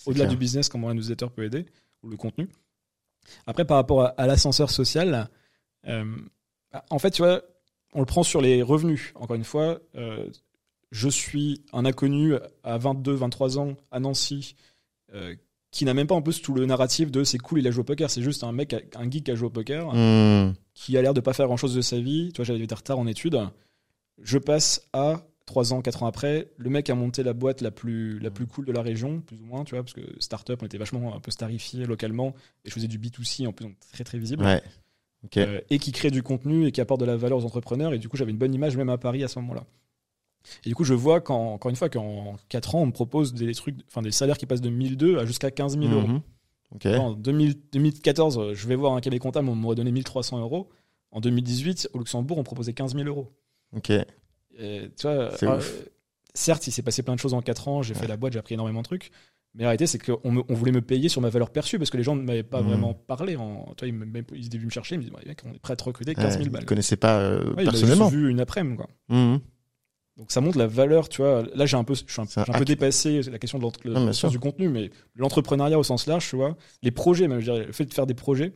au-delà 0.07 0.27
du 0.27 0.37
business, 0.37 0.69
comment 0.69 0.89
la 0.89 0.95
newsletter 0.95 1.27
peut 1.35 1.45
aider, 1.45 1.67
ou 2.03 2.09
le 2.09 2.17
contenu. 2.17 2.49
Après, 3.47 3.65
par 3.67 3.77
rapport 3.77 4.03
à, 4.03 4.07
à 4.11 4.27
l'ascenseur 4.27 4.71
social, 4.71 5.29
euh, 5.87 6.05
en 6.89 6.99
fait, 6.99 7.11
tu 7.11 7.23
vois, 7.23 7.43
on 7.93 8.01
le 8.01 8.07
prend 8.07 8.23
sur 8.23 8.41
les 8.41 8.63
revenus. 8.63 9.13
Encore 9.17 9.37
une 9.37 9.45
fois, 9.45 9.81
euh, 9.97 10.27
je 10.91 11.09
suis 11.09 11.65
un 11.73 11.85
inconnu 11.85 12.35
à 12.63 12.79
22, 12.79 13.13
23 13.13 13.59
ans 13.59 13.77
à 13.91 14.01
Nancy, 14.01 14.55
euh, 15.13 15.35
qui 15.71 15.85
n'a 15.85 15.93
même 15.93 16.07
pas 16.07 16.15
en 16.15 16.23
plus 16.23 16.41
tout 16.41 16.55
le 16.55 16.65
narratif 16.67 17.11
de 17.11 17.25
c'est 17.25 17.39
cool, 17.39 17.59
il 17.61 17.67
a 17.69 17.71
joué 17.73 17.81
au 17.83 17.85
poker. 17.85 18.09
C'est 18.11 18.23
juste 18.23 18.43
un 18.45 18.53
mec, 18.53 18.75
un 18.95 19.11
geek 19.11 19.25
qui 19.25 19.31
a 19.33 19.35
joué 19.35 19.49
au 19.49 19.51
poker, 19.51 19.93
Hmm. 19.93 20.55
qui 20.73 20.97
a 20.97 21.03
l'air 21.03 21.13
de 21.15 21.21
pas 21.21 21.33
faire 21.35 21.47
grand 21.47 21.57
chose 21.59 21.75
de 21.75 21.83
sa 21.83 21.99
vie. 22.01 22.31
Tu 22.33 22.37
vois, 22.39 22.45
j'avais 22.47 22.65
des 22.65 22.75
retards 22.75 22.99
en 22.99 23.07
études. 23.07 23.39
Je 24.23 24.39
passe 24.39 24.89
à 24.93 25.27
3 25.51 25.73
ans, 25.73 25.83
4 25.83 26.05
ans 26.05 26.07
après, 26.07 26.49
le 26.57 26.71
mec 26.71 26.89
a 26.91 26.95
monté 26.95 27.25
la 27.25 27.33
boîte 27.33 27.61
la 27.61 27.73
plus, 27.73 28.21
la 28.21 28.31
plus 28.31 28.47
cool 28.47 28.67
de 28.67 28.73
la 28.73 28.83
région, 28.83 29.21
plus 29.21 29.41
ou 29.41 29.45
moins, 29.45 29.65
tu 29.65 29.75
vois, 29.75 29.83
parce 29.83 29.95
que 29.95 30.01
startup, 30.21 30.63
on 30.63 30.67
était 30.67 30.79
vachement 30.79 31.15
un 31.15 31.19
peu 31.19 31.33
starifié 31.33 31.87
localement, 31.87 32.35
et 32.65 32.69
je 32.69 32.75
faisais 32.75 32.87
du 32.87 33.01
B2C 33.01 33.49
en 33.49 33.53
plus, 33.53 33.67
donc 33.67 33.75
très 33.93 34.05
très 34.05 34.19
visible. 34.19 34.45
Ouais. 34.45 34.63
Euh, 35.37 35.61
et 35.69 35.79
qui 35.79 35.93
crée 35.93 36.11
du 36.11 36.23
contenu 36.23 36.67
et 36.67 36.73
qui 36.73 36.81
apporte 36.81 37.01
de 37.01 37.05
la 37.05 37.17
valeur 37.17 37.39
aux 37.39 37.45
entrepreneurs. 37.45 37.93
Et 37.93 37.99
du 37.99 38.09
coup, 38.09 38.17
j'avais 38.17 38.31
une 38.31 38.39
bonne 38.39 38.55
image 38.55 38.77
même 38.77 38.89
à 38.89 38.97
Paris 38.97 39.23
à 39.23 39.29
ce 39.29 39.39
moment-là. 39.41 39.65
Et 40.65 40.71
du 40.71 40.75
coup, 40.75 40.85
je 40.85 40.95
vois 40.95 41.21
qu'en, 41.21 41.55
encore 41.55 41.69
une 41.69 41.77
fois, 41.77 41.91
qu'en 41.91 42.37
4 42.49 42.77
ans, 42.77 42.83
on 42.83 42.87
me 42.87 42.93
propose 42.93 43.35
des 43.35 43.53
trucs, 43.53 43.77
enfin 43.89 44.03
des 44.03 44.13
salaires 44.13 44.39
qui 44.39 44.47
passent 44.47 44.63
de 44.63 44.71
1002 44.71 45.19
à 45.19 45.27
jusqu'à 45.27 45.51
15 45.51 45.79
000 45.79 45.93
euros. 45.93 46.07
Mhm. 46.07 46.21
Ok. 46.77 46.87
En 46.87 47.13
2000 47.13 47.57
2014, 47.73 48.39
euh, 48.39 48.55
je 48.55 48.69
vais 48.69 48.77
voir 48.77 48.95
un 48.95 49.01
cabinet 49.01 49.19
comptable, 49.19 49.49
on 49.49 49.57
m'aurait 49.57 49.75
donné 49.75 49.91
1300 49.91 50.39
euros. 50.39 50.71
En 51.11 51.21
2018, 51.21 51.91
au 51.93 51.99
Luxembourg, 51.99 52.39
on 52.39 52.45
proposait 52.45 52.73
15 52.73 52.95
000 52.95 53.09
euros. 53.09 53.33
Ok. 53.77 53.93
Et, 54.59 54.91
tu 54.99 55.03
vois, 55.07 55.31
euh, 55.43 55.57
ouf. 55.59 55.75
certes, 56.35 56.67
il 56.67 56.73
s'est 56.73 56.83
passé 56.83 57.03
plein 57.03 57.15
de 57.15 57.21
choses 57.21 57.35
en 57.35 57.43
4 57.43 57.69
ans, 57.69 57.83
j'ai 57.83 57.95
Ouais. 57.95 58.01
fait 58.01 58.07
la 58.07 58.17
boîte, 58.17 58.33
j'ai 58.33 58.39
appris 58.39 58.55
énormément 58.55 58.81
de 58.83 58.87
trucs. 58.87 59.11
Mais 59.55 59.65
la 59.65 59.71
réalité, 59.71 59.87
c'est 59.89 59.99
qu'on 59.99 60.21
on 60.25 60.55
voulait 60.55 60.71
me 60.71 60.81
payer 60.81 61.09
sur 61.09 61.21
ma 61.21 61.29
valeur 61.29 61.51
perçue 61.51 61.77
parce 61.79 61.91
que 61.91 61.97
les 61.97 62.05
gens 62.05 62.15
ne 62.15 62.23
m'avaient 62.23 62.45
pas 62.45 62.61
Mhm. 62.63 62.69
vraiment 62.69 62.95
parlé. 62.95 63.35
En, 63.37 63.75
tu 63.77 63.81
vois, 63.85 63.89
ils, 63.89 63.95
me- 63.95 64.05
même- 64.07 64.25
ils 64.33 64.47
étaient 64.47 64.59
venus 64.59 64.67
me 64.67 64.73
chercher, 64.73 64.95
ils 64.95 64.99
me 64.99 65.03
disaient, 65.05 65.17
mec, 65.27 65.41
on 65.45 65.53
est 65.53 65.59
prêt 65.59 65.73
à 65.73 65.77
te 65.77 65.83
recruter 65.83 66.15
15 66.15 66.25
Ouais, 66.27 66.33
000 66.35 66.45
je 66.45 66.51
balles. 66.51 66.65
connaissais 66.67 66.97
pas 66.97 67.19
euh, 67.19 67.53
Ouais, 67.55 67.65
il 67.65 67.69
a 67.69 67.73
personnellement. 67.73 68.09
vu 68.09 68.31
une 68.31 68.39
après-midi, 68.41 68.77
quoi. 68.77 68.87
Mhm. 69.09 69.41
Donc 70.19 70.31
ça 70.33 70.41
montre 70.41 70.59
la 70.59 70.67
valeur, 70.67 71.09
tu 71.09 71.23
vois. 71.23 71.43
Là, 71.55 71.65
j'ai 71.67 71.77
un 71.79 71.83
peu, 71.85 71.95
je 71.95 72.05
suis 72.07 72.21
un, 72.21 72.27
peu 72.59 72.65
dépassé 72.65 73.23
la 73.23 73.39
question 73.39 73.59
de 73.59 73.67
le 73.89 74.13
sens 74.13 74.31
du 74.31 74.39
contenu, 74.39 74.69
mais 74.69 74.91
l'entrepreneuriat 75.17 75.79
au 75.79 75.83
sens 75.83 76.07
large, 76.07 76.29
tu 76.29 76.37
vois. 76.37 76.57
Les 76.83 76.91
projets, 76.91 77.27
même, 77.27 77.41
je 77.41 77.51
dirais, 77.51 77.67
le 77.67 77.73
fait 77.73 77.87
de 77.87 77.95
faire 77.95 78.07
des 78.07 78.15
projets 78.15 78.53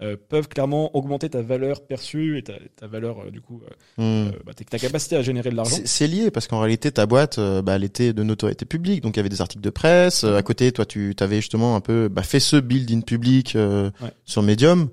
euh, 0.00 0.16
peuvent 0.28 0.48
clairement 0.48 0.94
augmenter 0.96 1.28
ta 1.28 1.42
valeur 1.42 1.84
perçue 1.86 2.38
et 2.38 2.42
ta, 2.42 2.52
ta 2.76 2.86
valeur, 2.86 3.18
euh, 3.20 3.30
du 3.30 3.40
coup, 3.40 3.60
euh, 3.64 4.02
Mhm. 4.26 4.32
euh, 4.32 4.38
bah, 4.46 4.52
ta 4.54 4.78
capacité 4.78 5.16
à 5.16 5.22
générer 5.22 5.50
de 5.50 5.56
l'argent. 5.56 5.76
C'est 5.84 6.06
lié 6.06 6.30
parce 6.30 6.46
qu'en 6.46 6.60
réalité 6.60 6.92
ta 6.92 7.06
boîte, 7.06 7.38
bah, 7.38 7.74
elle 7.76 7.84
était 7.84 8.12
de 8.12 8.22
notoriété 8.22 8.64
publique, 8.64 9.02
donc 9.02 9.16
il 9.16 9.18
y 9.18 9.20
avait 9.20 9.28
des 9.28 9.40
articles 9.40 9.62
de 9.64 9.70
presse. 9.70 10.24
À 10.24 10.42
côté, 10.42 10.70
toi, 10.72 10.86
tu 10.86 11.14
avais 11.20 11.36
justement 11.36 11.74
un 11.76 11.80
peu 11.80 12.08
bah, 12.08 12.22
fait 12.22 12.40
ce 12.40 12.56
build 12.56 12.90
in 12.92 13.00
public 13.00 13.54
Ouais. 13.56 14.10
sur 14.24 14.42
Medium. 14.42 14.88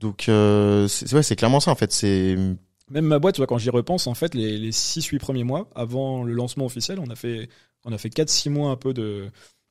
Donc 0.00 0.24
c'est 0.26 1.12
ouais, 1.14 1.22
c'est 1.22 1.36
clairement 1.36 1.60
ça 1.60 1.70
en 1.70 1.74
fait. 1.74 1.92
C'est 1.92 2.36
Même 2.90 3.04
ma 3.06 3.18
boîte, 3.18 3.34
tu 3.36 3.40
vois, 3.40 3.46
quand 3.46 3.58
j'y 3.58 3.70
repense, 3.70 4.06
en 4.06 4.14
fait, 4.14 4.34
les, 4.34 4.58
les 4.58 4.72
6-8 4.72 5.18
premiers 5.18 5.44
mois, 5.44 5.68
avant 5.74 6.22
le 6.22 6.32
lancement 6.32 6.66
officiel, 6.66 6.98
on 7.00 7.08
a 7.10 7.14
fait, 7.16 7.48
on 7.84 7.92
a 7.92 7.98
fait 7.98 8.08
4-6 8.10 8.50
mois 8.50 8.70
un 8.70 8.76
peu 8.76 8.92
de, 8.94 9.28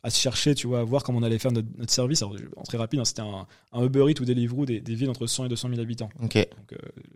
à 0.07 0.09
se 0.09 0.19
chercher, 0.19 0.55
tu 0.55 0.67
vois, 0.67 0.79
à 0.79 0.83
voir 0.83 1.03
comment 1.03 1.19
on 1.19 1.23
allait 1.23 1.37
faire 1.37 1.51
notre, 1.51 1.67
notre 1.77 1.91
service. 1.91 2.21
Alors, 2.21 2.35
en 2.55 2.63
très 2.63 2.77
rapide, 2.77 2.99
hein, 3.01 3.05
c'était 3.05 3.21
un, 3.21 3.45
un 3.73 3.83
Uber 3.85 4.05
Eats 4.09 4.21
ou 4.21 4.25
Deliveroo 4.25 4.65
des, 4.65 4.79
des 4.79 4.95
villes 4.95 5.09
entre 5.09 5.27
100 5.27 5.45
et 5.45 5.49
200 5.49 5.69
000 5.69 5.81
habitants. 5.81 6.09
Donc, 6.19 6.35
euh, 6.37 6.45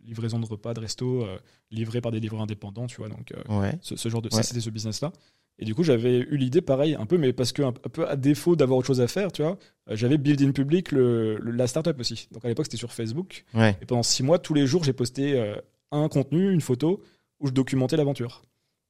livraison 0.04 0.40
de 0.40 0.46
repas, 0.46 0.74
de 0.74 0.82
resto, 0.82 1.24
euh, 1.24 1.38
livré 1.72 2.02
par 2.02 2.12
des 2.12 2.20
livreurs 2.20 2.42
indépendants, 2.42 2.88
tu 2.88 2.98
vois. 2.98 3.08
Donc, 3.10 3.32
euh, 3.32 3.60
Ouais. 3.62 3.74
ce, 3.82 3.96
ce 3.96 4.10
genre 4.10 4.22
de, 4.22 4.28
Ouais. 4.28 4.36
ça, 4.36 4.44
c'était 4.44 4.60
ce 4.60 4.70
business-là. 4.70 5.12
Et 5.60 5.66
du 5.66 5.76
coup, 5.76 5.84
j'avais 5.84 6.18
eu 6.20 6.38
l'idée, 6.38 6.62
pareil, 6.62 6.96
un 7.00 7.06
peu, 7.06 7.18
mais 7.18 7.34
parce 7.34 7.52
que, 7.52 7.62
un, 7.62 7.68
un 7.70 7.72
peu 7.72 8.08
à 8.08 8.16
défaut 8.16 8.56
d'avoir 8.56 8.80
autre 8.80 8.88
chose 8.88 9.02
à 9.02 9.08
faire, 9.08 9.32
tu 9.32 9.42
vois, 9.42 9.58
euh, 9.90 9.96
j'avais 9.96 10.18
build 10.18 10.42
in 10.42 10.52
public 10.52 10.92
le, 10.92 11.38
le- 11.38 11.52
la 11.52 11.68
startup 11.68 12.00
aussi. 12.00 12.28
Donc, 12.32 12.44
à 12.44 12.48
l'époque, 12.48 12.66
c'était 12.66 12.78
sur 12.78 12.92
Facebook. 12.92 13.46
Ouais. 13.54 13.78
Et 13.82 13.86
pendant 13.86 14.04
six 14.04 14.24
mois, 14.24 14.38
tous 14.40 14.54
les 14.54 14.68
jours, 14.68 14.84
j'ai 14.84 14.94
posté 14.94 15.54
un 15.92 16.10
contenu, 16.10 16.52
une 16.52 16.62
photo, 16.62 17.02
où 17.40 17.48
je 17.48 17.54
documentais 17.54 17.96
l'aventure. 17.98 18.42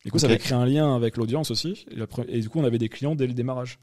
Du 0.06 0.12
coup, 0.12 0.18
ça 0.18 0.26
avait 0.26 0.40
créé 0.40 0.54
un 0.58 0.66
lien 0.66 0.96
avec 0.96 1.16
l'audience 1.18 1.52
aussi. 1.52 1.86
Et, 1.92 1.96
la 1.96 2.06
pre- 2.08 2.26
et 2.28 2.40
du 2.40 2.50
coup, 2.50 2.60
on 2.60 2.64
avait 2.64 2.80
des 2.80 2.90
clients 2.90 3.14
dès 3.16 3.28
le 3.28 3.34
démarrage. 3.34 3.78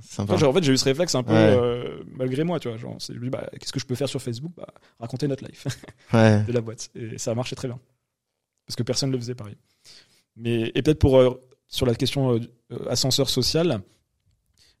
Sympa. 0.00 0.32
Enfin, 0.32 0.40
genre, 0.40 0.50
en 0.50 0.52
fait, 0.54 0.62
j'ai 0.64 0.72
eu 0.72 0.76
ce 0.76 0.84
réflexe 0.84 1.14
un 1.14 1.22
peu 1.22 1.32
Ouais. 1.32 1.38
euh, 1.56 2.02
malgré 2.16 2.42
moi, 2.44 2.58
tu 2.58 2.68
vois. 2.68 2.76
Genre, 2.76 2.96
c'est- 2.98 3.14
bah, 3.14 3.48
qu'est-ce 3.60 3.72
que 3.72 3.78
je 3.80 3.86
peux 3.86 3.94
faire 3.94 4.08
sur 4.08 4.20
Facebook? 4.20 4.52
Bah, 4.56 4.66
Raconter 4.98 5.28
notre 5.28 5.44
life 5.46 5.66
Ouais. 6.12 6.42
de 6.42 6.52
la 6.52 6.60
boîte. 6.60 6.90
Et 6.96 7.16
ça 7.18 7.30
a 7.30 7.34
marché 7.34 7.54
très 7.54 7.68
bien. 7.68 7.78
Parce 8.66 8.74
que 8.76 8.82
personne 8.82 9.10
ne 9.10 9.14
le 9.14 9.20
faisait 9.20 9.34
pareil. 9.36 9.56
Mais, 10.36 10.72
et 10.74 10.82
peut-être 10.82 10.98
pour, 10.98 11.18
euh, 11.18 11.40
sur 11.68 11.86
la 11.86 11.94
question 11.94 12.34
euh, 12.34 12.40
ascenseur 12.90 13.28
social, 13.28 13.82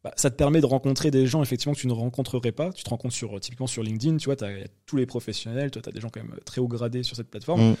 bah, 0.02 0.12
ça 0.16 0.30
te 0.30 0.36
permet 0.36 0.60
de 0.60 0.66
rencontrer 0.66 1.10
des 1.12 1.26
gens 1.26 1.42
effectivement 1.42 1.74
que 1.74 1.80
tu 1.80 1.86
ne 1.86 1.92
rencontrerais 1.92 2.52
pas. 2.52 2.72
Tu 2.72 2.82
te 2.82 2.90
rencontres 2.90 3.14
sur, 3.14 3.38
typiquement 3.40 3.66
sur 3.68 3.82
LinkedIn, 3.84 4.16
tu 4.16 4.24
vois, 4.26 4.36
tu 4.36 4.44
as 4.44 4.66
tous 4.84 4.96
les 4.96 5.06
professionnels, 5.06 5.70
tu 5.70 5.78
as 5.78 5.92
des 5.92 6.00
gens 6.00 6.08
quand 6.10 6.22
même 6.22 6.36
très 6.44 6.60
haut 6.60 6.68
gradés 6.68 7.02
sur 7.04 7.14
cette 7.16 7.30
plateforme. 7.30 7.70
Mm. 7.70 7.76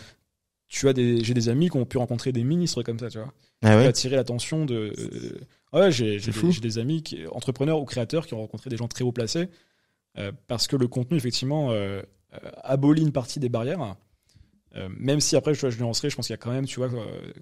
Tu 0.76 0.88
as 0.88 0.92
des, 0.92 1.22
j'ai 1.22 1.34
des 1.34 1.48
amis 1.48 1.70
qui 1.70 1.76
ont 1.76 1.84
pu 1.84 1.98
rencontrer 1.98 2.32
des 2.32 2.42
ministres 2.42 2.82
comme 2.82 2.98
ça, 2.98 3.08
tu 3.08 3.18
vois. 3.18 3.32
Ah 3.62 3.76
ouais. 3.76 3.86
attiré 3.86 4.16
l'attention 4.16 4.64
de. 4.64 4.92
euh, 4.98 5.78
ouais, 5.78 5.92
j'ai, 5.92 6.18
des, 6.18 6.60
des 6.60 6.78
amis 6.78 7.02
qui, 7.04 7.24
entrepreneurs 7.28 7.78
ou 7.80 7.84
créateurs 7.84 8.26
qui 8.26 8.34
ont 8.34 8.38
rencontré 8.40 8.70
des 8.70 8.76
gens 8.76 8.88
très 8.88 9.04
haut 9.04 9.12
placés. 9.12 9.48
euh, 10.18 10.32
parce 10.48 10.66
que 10.66 10.74
le 10.74 10.88
contenu, 10.88 11.16
effectivement, 11.16 11.70
euh, 11.70 12.02
abolit 12.64 13.02
une 13.02 13.12
partie 13.12 13.38
des 13.38 13.48
barrières. 13.48 13.96
Même 14.98 15.20
si 15.20 15.36
après, 15.36 15.54
je, 15.54 15.70
je 15.70 15.78
nuancerai, 15.78 16.10
je 16.10 16.16
pense 16.16 16.26
qu'il 16.26 16.32
y 16.32 16.34
a 16.34 16.38
quand 16.38 16.50
même, 16.50 16.66
tu 16.66 16.80
vois, 16.80 16.90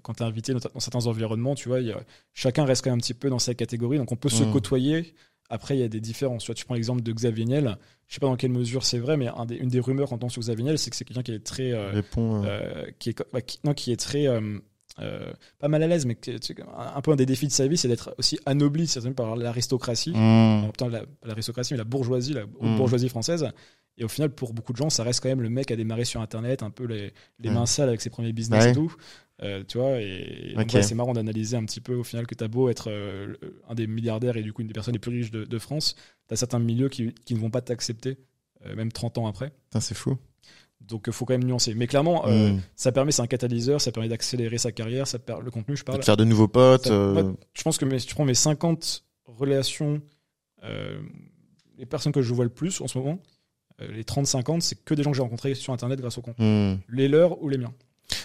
quand 0.03 0.13
tu 0.13 0.23
es 0.23 0.27
invité 0.27 0.53
dans, 0.53 0.59
dans 0.75 0.81
certains 0.81 1.07
environnements, 1.07 1.55
tu 1.55 1.71
vois, 1.71 1.81
il 1.81 1.87
y 1.87 1.93
a- 1.93 2.03
chacun 2.35 2.67
reste 2.67 2.85
quand 2.85 2.91
même 2.91 2.99
un 2.99 3.01
petit 3.01 3.15
peu 3.15 3.31
dans 3.31 3.39
sa 3.39 3.55
catégorie, 3.55 3.97
donc 3.97 4.13
on 4.13 4.17
peut 4.17 4.29
se 4.29 4.45
Mhm. 4.45 4.53
côtoyer. 4.53 5.15
Après, 5.49 5.75
il 5.75 5.81
y 5.81 5.83
a 5.83 5.89
des 5.89 6.01
différences. 6.01 6.43
Tu, 6.45 6.49
vois, 6.49 6.55
tu 6.55 6.67
prends 6.67 6.75
l'exemple 6.75 7.03
de 7.03 7.11
Xavier 7.13 7.47
Niel. 7.47 7.79
Je 8.13 8.17
sais 8.17 8.21
pas 8.21 8.27
dans 8.27 8.37
quelle 8.37 8.51
mesure 8.53 8.85
c'est 8.85 8.99
vrai, 8.99 9.17
mais 9.17 9.29
un 9.29 9.47
des- 9.47 9.55
une 9.57 9.71
des 9.71 9.81
rumeurs 9.81 10.11
qu'on 10.11 10.17
entend 10.17 10.29
sur 10.29 10.43
Xavier 10.43 10.65
Niel, 10.65 10.79
c'est 10.79 10.91
que 10.91 10.97
c'est 10.97 11.07
quelqu'un 11.07 11.23
qui 11.23 11.33
est 11.33 11.39
très, 11.43 11.73
euh, 11.73 11.93
euh, 12.45 12.47
euh, 12.47 12.85
qui 12.99 13.09
est, 13.09 13.23
bah, 13.33 13.41
qui- 13.41 13.59
non, 13.65 13.73
qui 13.73 13.91
est 13.91 13.97
très, 13.97 14.27
euh, 14.27 15.33
pas 15.59 15.69
mal 15.69 15.83
à 15.83 15.87
l'aise, 15.87 16.05
mais 16.05 16.19
un, 16.95 17.01
peu 17.01 17.11
un 17.13 17.17
des 17.17 17.25
défis 17.25 17.47
de 17.47 17.53
sa 17.53 17.67
vie, 17.67 17.79
c'est 17.79 17.89
d'être 17.89 18.15
aussi 18.19 18.39
anobli 18.45 18.87
certainement 18.87 19.15
par 19.15 19.35
l'aristocratie. 19.37 20.13
pas 20.77 20.91
l'aristocratie, 21.25 21.73
mais 21.73 21.79
la 21.79 21.85
bourgeoisie, 21.85 22.35
la 22.35 22.43
haute 22.43 22.51
Mm. 22.61 22.77
bourgeoisie 22.77 23.09
française. 23.09 23.49
Et 23.99 24.05
au 24.05 24.09
final, 24.09 24.31
pour 24.35 24.55
beaucoup 24.55 24.73
de 24.73 24.79
gens, 24.79 24.89
ça 24.91 25.03
reste 25.05 25.21
quand 25.23 25.29
même 25.29 25.43
le 25.43 25.51
mec 25.51 25.71
a 25.71 25.77
démarré 25.77 26.05
sur 26.05 26.21
Internet, 26.21 26.63
un 26.63 26.71
peu 26.71 26.85
les, 26.85 27.13
les 27.39 27.49
Ouais. 27.51 27.55
mains 27.55 27.67
sales 27.67 27.89
avec 27.89 28.01
ses 28.01 28.11
premiers 28.11 28.33
business 28.33 28.65
Ouais. 28.65 28.71
et 28.71 28.75
tout. 28.75 28.95
Euh, 29.43 29.65
tu 29.67 29.79
vois, 29.79 30.01
et 30.01 30.53
donc, 30.57 30.67
Ok. 30.69 30.75
ouais, 30.75 30.83
c'est 30.83 30.95
marrant 30.95 31.13
d'analyser 31.13 31.57
un 31.57 31.65
petit 31.65 31.81
peu 31.81 31.95
au 31.95 32.05
final 32.05 32.27
que 32.27 32.35
t'as 32.35 32.49
beau 32.49 32.69
être 32.69 32.89
euh, 32.91 33.35
un 33.69 33.75
des 33.75 33.87
milliardaires 33.89 34.37
et 34.37 34.43
du 34.43 34.53
coup 34.53 34.63
une 34.63 34.69
des 34.69 34.73
personnes 34.75 34.93
les 34.95 35.01
plus 35.01 35.11
riches 35.11 35.31
de, 35.33 35.45
de 35.45 35.59
France, 35.59 35.97
t'as 36.29 36.37
certains 36.37 36.61
milieux 36.61 36.89
qui, 36.89 37.13
qui 37.27 37.35
ne 37.35 37.41
vont 37.41 37.51
pas 37.51 37.61
t'accepter, 37.61 38.19
euh, 38.67 38.75
même 38.77 38.93
30 38.93 39.19
ans 39.19 39.27
après. 39.27 39.53
c'est 39.81 39.97
fou. 39.97 40.17
Donc 40.81 41.05
il 41.09 41.13
faut 41.13 41.25
quand 41.25 41.35
même 41.35 41.45
nuancer. 41.45 41.75
Mais 41.75 41.87
clairement, 41.87 42.25
Hmm. 42.27 42.61
ça 42.77 42.93
permet, 42.93 43.13
c'est 43.13 43.23
un 43.23 43.27
catalyseur, 43.27 43.81
ça 43.81 43.91
permet 43.93 44.09
d'accélérer 44.09 44.59
sa 44.59 44.73
carrière, 44.73 45.07
ça 45.07 45.19
le 45.43 45.51
contenu, 45.51 45.77
je 45.77 45.83
De 45.83 45.87
parle. 45.87 46.01
te 46.01 46.05
faire 46.05 46.17
de 46.17 46.25
nouveaux 46.25 46.49
potes. 46.49 46.87
Ça- 46.87 46.93
moi, 47.13 47.35
je 47.53 47.63
pense 47.63 47.79
que 47.79 47.85
mes- 47.85 47.99
si 47.99 48.07
tu 48.07 48.15
prends 48.15 48.25
mes 48.25 48.35
50 48.35 49.05
relations, 49.27 50.01
les 51.79 51.87
personnes 51.87 52.13
que 52.13 52.23
je 52.23 52.33
vois 52.33 52.45
le 52.45 52.51
plus 52.51 52.81
en 52.81 52.87
ce 52.89 52.99
moment, 52.99 53.19
les 53.93 54.03
30-50, 54.05 54.61
c'est 54.61 54.83
que 54.85 54.95
des 54.95 55.03
gens 55.03 55.11
que 55.11 55.17
j'ai 55.17 55.23
rencontrés 55.23 55.55
sur 55.55 55.73
Internet 55.73 56.01
grâce 56.01 56.19
au 56.19 56.23
contenu. 56.23 56.45
hmm. 56.45 56.79
Les 56.91 57.09
leurs 57.09 57.43
ou 57.43 57.49
les 57.49 57.59
miens. 57.59 57.73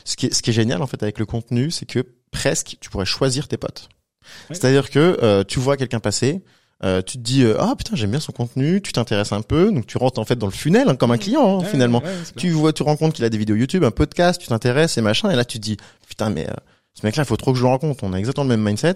Ce 0.03 0.15
qui, 0.15 0.25
est, 0.27 0.33
ce 0.33 0.41
qui 0.41 0.49
est 0.49 0.53
génial 0.53 0.81
en 0.81 0.87
fait 0.87 1.01
avec 1.03 1.17
le 1.19 1.25
contenu, 1.25 1.71
c'est 1.71 1.85
que 1.85 2.03
presque 2.31 2.77
tu 2.81 2.89
pourrais 2.89 3.05
choisir 3.05 3.47
tes 3.47 3.57
potes. 3.57 3.89
Ouais. 4.49 4.55
C'est-à-dire 4.55 4.89
que 4.89 5.17
euh, 5.23 5.43
tu 5.45 5.59
vois 5.59 5.77
quelqu'un 5.77 5.99
passer, 6.01 6.41
euh, 6.83 7.01
tu 7.01 7.17
te 7.17 7.23
dis 7.23 7.43
euh, 7.43 7.55
ah 7.59 7.73
putain 7.77 7.95
j'aime 7.95 8.11
bien 8.11 8.19
son 8.19 8.33
contenu, 8.33 8.81
tu 8.81 8.91
t'intéresses 8.91 9.31
un 9.31 9.41
peu, 9.41 9.71
donc 9.71 9.87
tu 9.87 9.97
rentres 9.97 10.19
en 10.19 10.25
fait 10.25 10.35
dans 10.35 10.45
le 10.47 10.51
funnel 10.51 10.89
hein, 10.89 10.95
comme 10.95 11.11
un 11.11 11.17
client 11.17 11.59
hein, 11.59 11.63
Ouais, 11.63 11.69
finalement. 11.69 12.01
ouais. 12.03 12.11
Tu 12.35 12.49
vois, 12.51 12.73
tu 12.73 12.83
rends 12.83 12.97
compte 12.97 13.13
qu'il 13.13 13.23
a 13.23 13.29
des 13.29 13.37
vidéos 13.37 13.55
YouTube, 13.55 13.83
un 13.85 13.91
podcast, 13.91 14.41
tu 14.41 14.47
t'intéresses 14.47 14.97
et 14.97 15.01
machin, 15.01 15.29
et 15.31 15.35
là 15.35 15.45
tu 15.45 15.57
te 15.59 15.63
dis 15.63 15.77
putain 16.07 16.29
mais 16.29 16.47
euh, 16.49 16.53
ce 16.93 17.05
mec-là 17.05 17.23
il 17.23 17.25
faut 17.27 17.37
trop 17.37 17.53
que 17.53 17.57
je 17.57 17.63
le 17.63 17.69
rencontre. 17.69 18.03
On 18.03 18.11
a 18.13 18.17
exactement 18.17 18.43
le 18.43 18.49
même 18.57 18.61
mindset. 18.63 18.95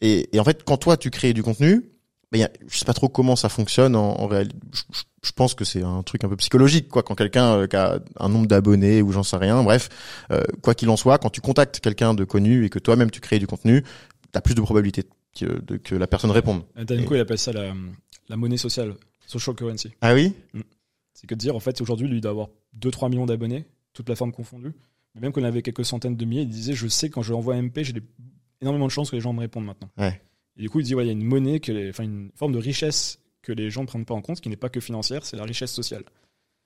Et, 0.00 0.34
et 0.34 0.40
en 0.40 0.44
fait 0.44 0.64
quand 0.64 0.78
toi 0.78 0.96
tu 0.96 1.10
crées 1.10 1.34
du 1.34 1.42
contenu, 1.42 1.84
ben, 2.30 2.38
y 2.38 2.44
a, 2.44 2.50
je 2.66 2.78
sais 2.78 2.84
pas 2.86 2.94
trop 2.94 3.08
comment 3.10 3.36
ça 3.36 3.48
fonctionne 3.50 3.94
en, 3.94 4.18
en 4.20 4.26
réalité. 4.26 4.56
Je, 4.72 4.80
je- 4.92 5.02
je 5.24 5.32
pense 5.32 5.54
que 5.54 5.64
c'est 5.64 5.82
un 5.82 6.02
truc 6.02 6.24
un 6.24 6.28
peu 6.28 6.36
psychologique 6.36 6.88
quoi. 6.88 7.02
Quand 7.02 7.14
quelqu'un 7.14 7.54
euh, 7.56 7.66
qui 7.66 7.76
a 7.76 8.00
un 8.18 8.28
nombre 8.28 8.46
d'abonnés 8.46 9.02
ou 9.02 9.12
j'en 9.12 9.22
sais 9.22 9.36
rien, 9.36 9.62
bref, 9.62 9.88
euh, 10.30 10.42
quoi 10.62 10.74
qu'il 10.74 10.88
en 10.90 10.96
soit, 10.96 11.18
quand 11.18 11.30
tu 11.30 11.40
contactes 11.40 11.80
quelqu'un 11.80 12.14
de 12.14 12.24
connu 12.24 12.64
et 12.64 12.70
que 12.70 12.78
toi-même 12.78 13.10
tu 13.10 13.20
crées 13.20 13.38
du 13.38 13.46
contenu, 13.46 13.84
t'as 14.32 14.40
plus 14.40 14.54
de 14.54 14.60
probabilité 14.60 15.04
que, 15.38 15.60
de, 15.60 15.76
que 15.76 15.94
la 15.94 16.06
personne 16.06 16.30
réponde. 16.30 16.62
Dan 16.76 16.98
Nico, 16.98 17.14
il 17.14 17.20
appelle 17.20 17.38
ça 17.38 17.52
la, 17.52 17.72
la 18.28 18.36
monnaie 18.36 18.56
sociale, 18.56 18.94
social 19.26 19.54
currency. 19.56 19.90
Ah 20.00 20.14
oui? 20.14 20.34
C'est 21.14 21.26
que 21.26 21.34
de 21.34 21.38
dire, 21.40 21.54
en 21.54 21.60
fait, 21.60 21.80
aujourd'hui, 21.80 22.08
lui, 22.08 22.16
il 22.18 22.20
doit 22.20 22.32
avoir 22.32 22.48
2-3 22.80 23.08
millions 23.10 23.26
d'abonnés, 23.26 23.64
toutes 23.92 24.06
plateformes 24.06 24.32
confondues. 24.32 24.72
Mais 25.14 25.20
même 25.20 25.32
qu'on 25.32 25.44
avait 25.44 25.62
quelques 25.62 25.84
centaines 25.84 26.16
de 26.16 26.24
milliers, 26.24 26.42
il 26.42 26.48
disait, 26.48 26.74
je 26.74 26.88
sais, 26.88 27.10
quand 27.10 27.22
je 27.22 27.32
envoie 27.32 27.54
un 27.54 27.62
MP, 27.62 27.84
j'ai 27.84 27.94
énormément 28.60 28.86
de 28.86 28.90
chances 28.90 29.10
que 29.10 29.16
les 29.16 29.22
gens 29.22 29.32
me 29.32 29.40
répondent 29.40 29.66
maintenant. 29.66 29.88
Ouais. 29.98 30.20
Et 30.56 30.62
du 30.62 30.70
coup, 30.70 30.80
il 30.80 30.84
dit, 30.84 30.94
ouais, 30.94 31.04
il 31.04 31.06
y 31.06 31.10
a 31.10 31.12
une 31.12 31.22
monnaie, 31.24 31.60
que 31.60 31.70
les- 31.70 31.92
une 32.02 32.30
forme 32.34 32.52
de 32.52 32.58
richesse 32.58 33.18
que 33.42 33.52
les 33.52 33.70
gens 33.70 33.82
ne 33.82 33.86
prennent 33.86 34.04
pas 34.04 34.14
en 34.14 34.22
compte, 34.22 34.40
qui 34.40 34.48
n'est 34.48 34.56
pas 34.56 34.68
que 34.68 34.80
financière, 34.80 35.24
c'est 35.24 35.36
la 35.36 35.44
richesse 35.44 35.72
sociale. 35.72 36.04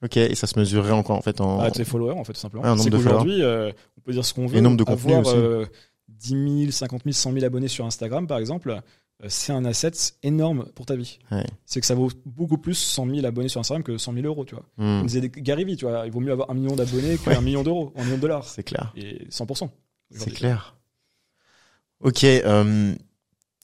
Ok, 0.02 0.18
et 0.18 0.34
ça 0.34 0.46
se 0.46 0.58
mesurerait 0.58 0.92
encore 0.92 1.16
en 1.16 1.22
fait 1.22 1.40
en. 1.40 1.58
Ah, 1.60 1.70
tes 1.70 1.84
followers, 1.84 2.12
en 2.18 2.24
fait, 2.24 2.34
tout 2.34 2.40
simplement. 2.40 2.64
Nombre 2.66 2.82
c'est 2.82 2.90
qu'aujourd'hui, 2.90 3.42
euh, 3.42 3.72
on 3.96 4.00
peut 4.02 4.12
dire 4.12 4.24
ce 4.24 4.34
qu'on 4.34 4.46
veut. 4.46 4.58
Et 4.58 4.60
nombre 4.60 4.76
de 4.76 4.84
contenus 4.84 5.16
avoir 5.16 5.34
aussi. 5.34 5.44
euh, 5.44 5.66
10 6.08 6.28
000, 6.60 6.70
50 6.70 7.02
000, 7.04 7.12
100 7.12 7.32
000 7.32 7.44
abonnés 7.46 7.68
sur 7.68 7.86
Instagram, 7.86 8.26
par 8.26 8.36
exemple, 8.38 8.70
euh, 8.70 9.26
c'est 9.28 9.52
un 9.54 9.64
asset 9.64 9.92
énorme 10.22 10.66
pour 10.74 10.84
ta 10.84 10.96
vie. 10.96 11.18
Ouais. 11.32 11.46
C'est 11.64 11.80
que 11.80 11.86
ça 11.86 11.94
vaut 11.94 12.10
beaucoup 12.26 12.58
plus 12.58 12.74
100 12.74 13.08
000 13.08 13.24
abonnés 13.26 13.48
sur 13.48 13.58
Instagram 13.60 13.82
que 13.82 13.96
100 13.96 14.12
000 14.12 14.26
euros, 14.26 14.44
tu 14.44 14.54
vois. 14.54 14.64
Hmm, 14.76 14.98
Comme 14.98 15.06
disait 15.06 15.30
Gary 15.30 15.64
Vee, 15.64 15.76
tu 15.78 15.86
vois, 15.86 16.02
il 16.04 16.12
vaut 16.12 16.20
mieux 16.20 16.32
avoir 16.32 16.50
un 16.50 16.54
million 16.54 16.76
d'abonnés 16.76 17.16
qu'un 17.16 17.30
Ouais. 17.30 17.40
million 17.40 17.62
d'euros, 17.62 17.94
un 17.96 18.04
million 18.04 18.16
de 18.16 18.20
dollars. 18.20 18.44
c'est 18.44 18.62
clair. 18.64 18.92
Et 18.96 19.26
100%. 19.30 19.70
C'est 20.10 20.30
clair. 20.30 20.76
Ok, 22.00 22.24
euh, 22.24 22.94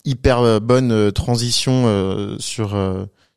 hyper 0.05 0.39
euh, 0.41 0.61
bonne 0.61 0.93
euh, 0.93 1.11
transition 1.11 1.85
euh, 1.87 2.37
sur 2.39 2.77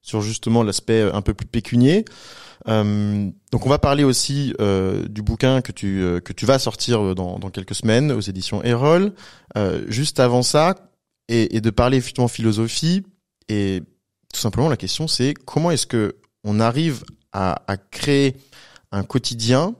sur 0.01 0.21
justement 0.21 0.63
l'aspect 0.63 1.01
un 1.01 1.21
peu 1.21 1.33
plus 1.33 1.47
pécunier. 1.47 2.05
Euh, 2.67 3.29
donc 3.51 3.65
on 3.65 3.69
va 3.69 3.77
parler 3.77 4.03
aussi 4.03 4.53
euh, 4.59 5.07
du 5.07 5.21
bouquin 5.21 5.61
que 5.61 5.71
tu 5.71 6.01
euh, 6.01 6.19
que 6.19 6.33
tu 6.33 6.45
vas 6.45 6.57
sortir 6.57 7.13
dans 7.13 7.37
dans 7.37 7.49
quelques 7.49 7.75
semaines 7.75 8.11
aux 8.11 8.21
éditions 8.21 8.63
Erol. 8.63 9.13
Juste 9.87 10.19
avant 10.19 10.41
ça 10.43 10.75
et, 11.27 11.55
et 11.55 11.61
de 11.61 11.69
parler 11.69 11.97
effectivement 11.97 12.27
philosophie 12.27 13.03
et 13.47 13.81
tout 14.33 14.39
simplement 14.39 14.67
la 14.69 14.77
question 14.77 15.07
c'est 15.07 15.33
comment 15.33 15.71
est-ce 15.71 15.87
que 15.87 16.17
on 16.43 16.59
arrive 16.59 17.03
à, 17.31 17.63
à 17.67 17.77
créer 17.77 18.35
un 18.91 19.03
quotidien 19.03 19.75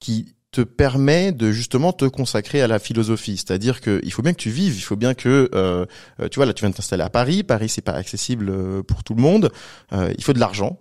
qui 0.00 0.34
te 0.52 0.62
permet 0.62 1.32
de 1.32 1.52
justement 1.52 1.92
te 1.92 2.04
consacrer 2.04 2.60
à 2.60 2.66
la 2.66 2.78
philosophie. 2.78 3.36
C'est-à-dire 3.36 3.80
que 3.80 4.00
il 4.02 4.12
faut 4.12 4.22
bien 4.22 4.32
que 4.32 4.40
tu 4.40 4.50
vives, 4.50 4.76
il 4.76 4.80
faut 4.82 4.96
bien 4.96 5.14
que 5.14 5.48
euh, 5.54 5.86
tu 6.30 6.36
vois 6.36 6.46
là 6.46 6.52
tu 6.52 6.62
viens 6.62 6.70
de 6.70 6.74
t'installer 6.74 7.04
à 7.04 7.10
Paris, 7.10 7.42
Paris 7.44 7.68
c'est 7.68 7.82
pas 7.82 7.92
accessible 7.92 8.50
euh, 8.50 8.82
pour 8.82 9.04
tout 9.04 9.14
le 9.14 9.22
monde, 9.22 9.50
Euh, 9.92 10.12
il 10.18 10.24
faut 10.24 10.32
de 10.32 10.40
l'argent. 10.40 10.80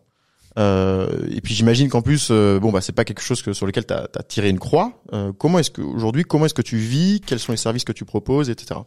Euh, 0.58 1.28
et 1.30 1.42
puis 1.42 1.54
j'imagine 1.54 1.90
qu'en 1.90 2.02
plus 2.02 2.30
euh, 2.32 2.60
bon 2.60 2.72
bah 2.72 2.82
c'est 2.82 2.92
pas 2.92 3.06
quelque 3.06 3.22
chose 3.22 3.42
que 3.44 3.54
sur 3.54 3.68
lequel 3.68 3.86
tu 3.86 3.94
as, 3.94 4.08
tiré 4.28 4.50
une 4.50 4.60
croix. 4.60 5.04
Euh, 5.14 5.32
comment 5.32 5.60
est-ce 5.60 5.72
que 5.72 5.82
aujourd'hui 5.82 6.24
comment 6.24 6.46
est-ce 6.46 6.56
que 6.56 6.64
tu 6.64 6.78
vis, 6.78 7.22
quels 7.22 7.40
sont 7.40 7.52
les 7.52 7.58
services 7.58 7.86
que 7.86 7.92
tu 7.92 8.06
proposes, 8.06 8.50
etc. 8.50 8.80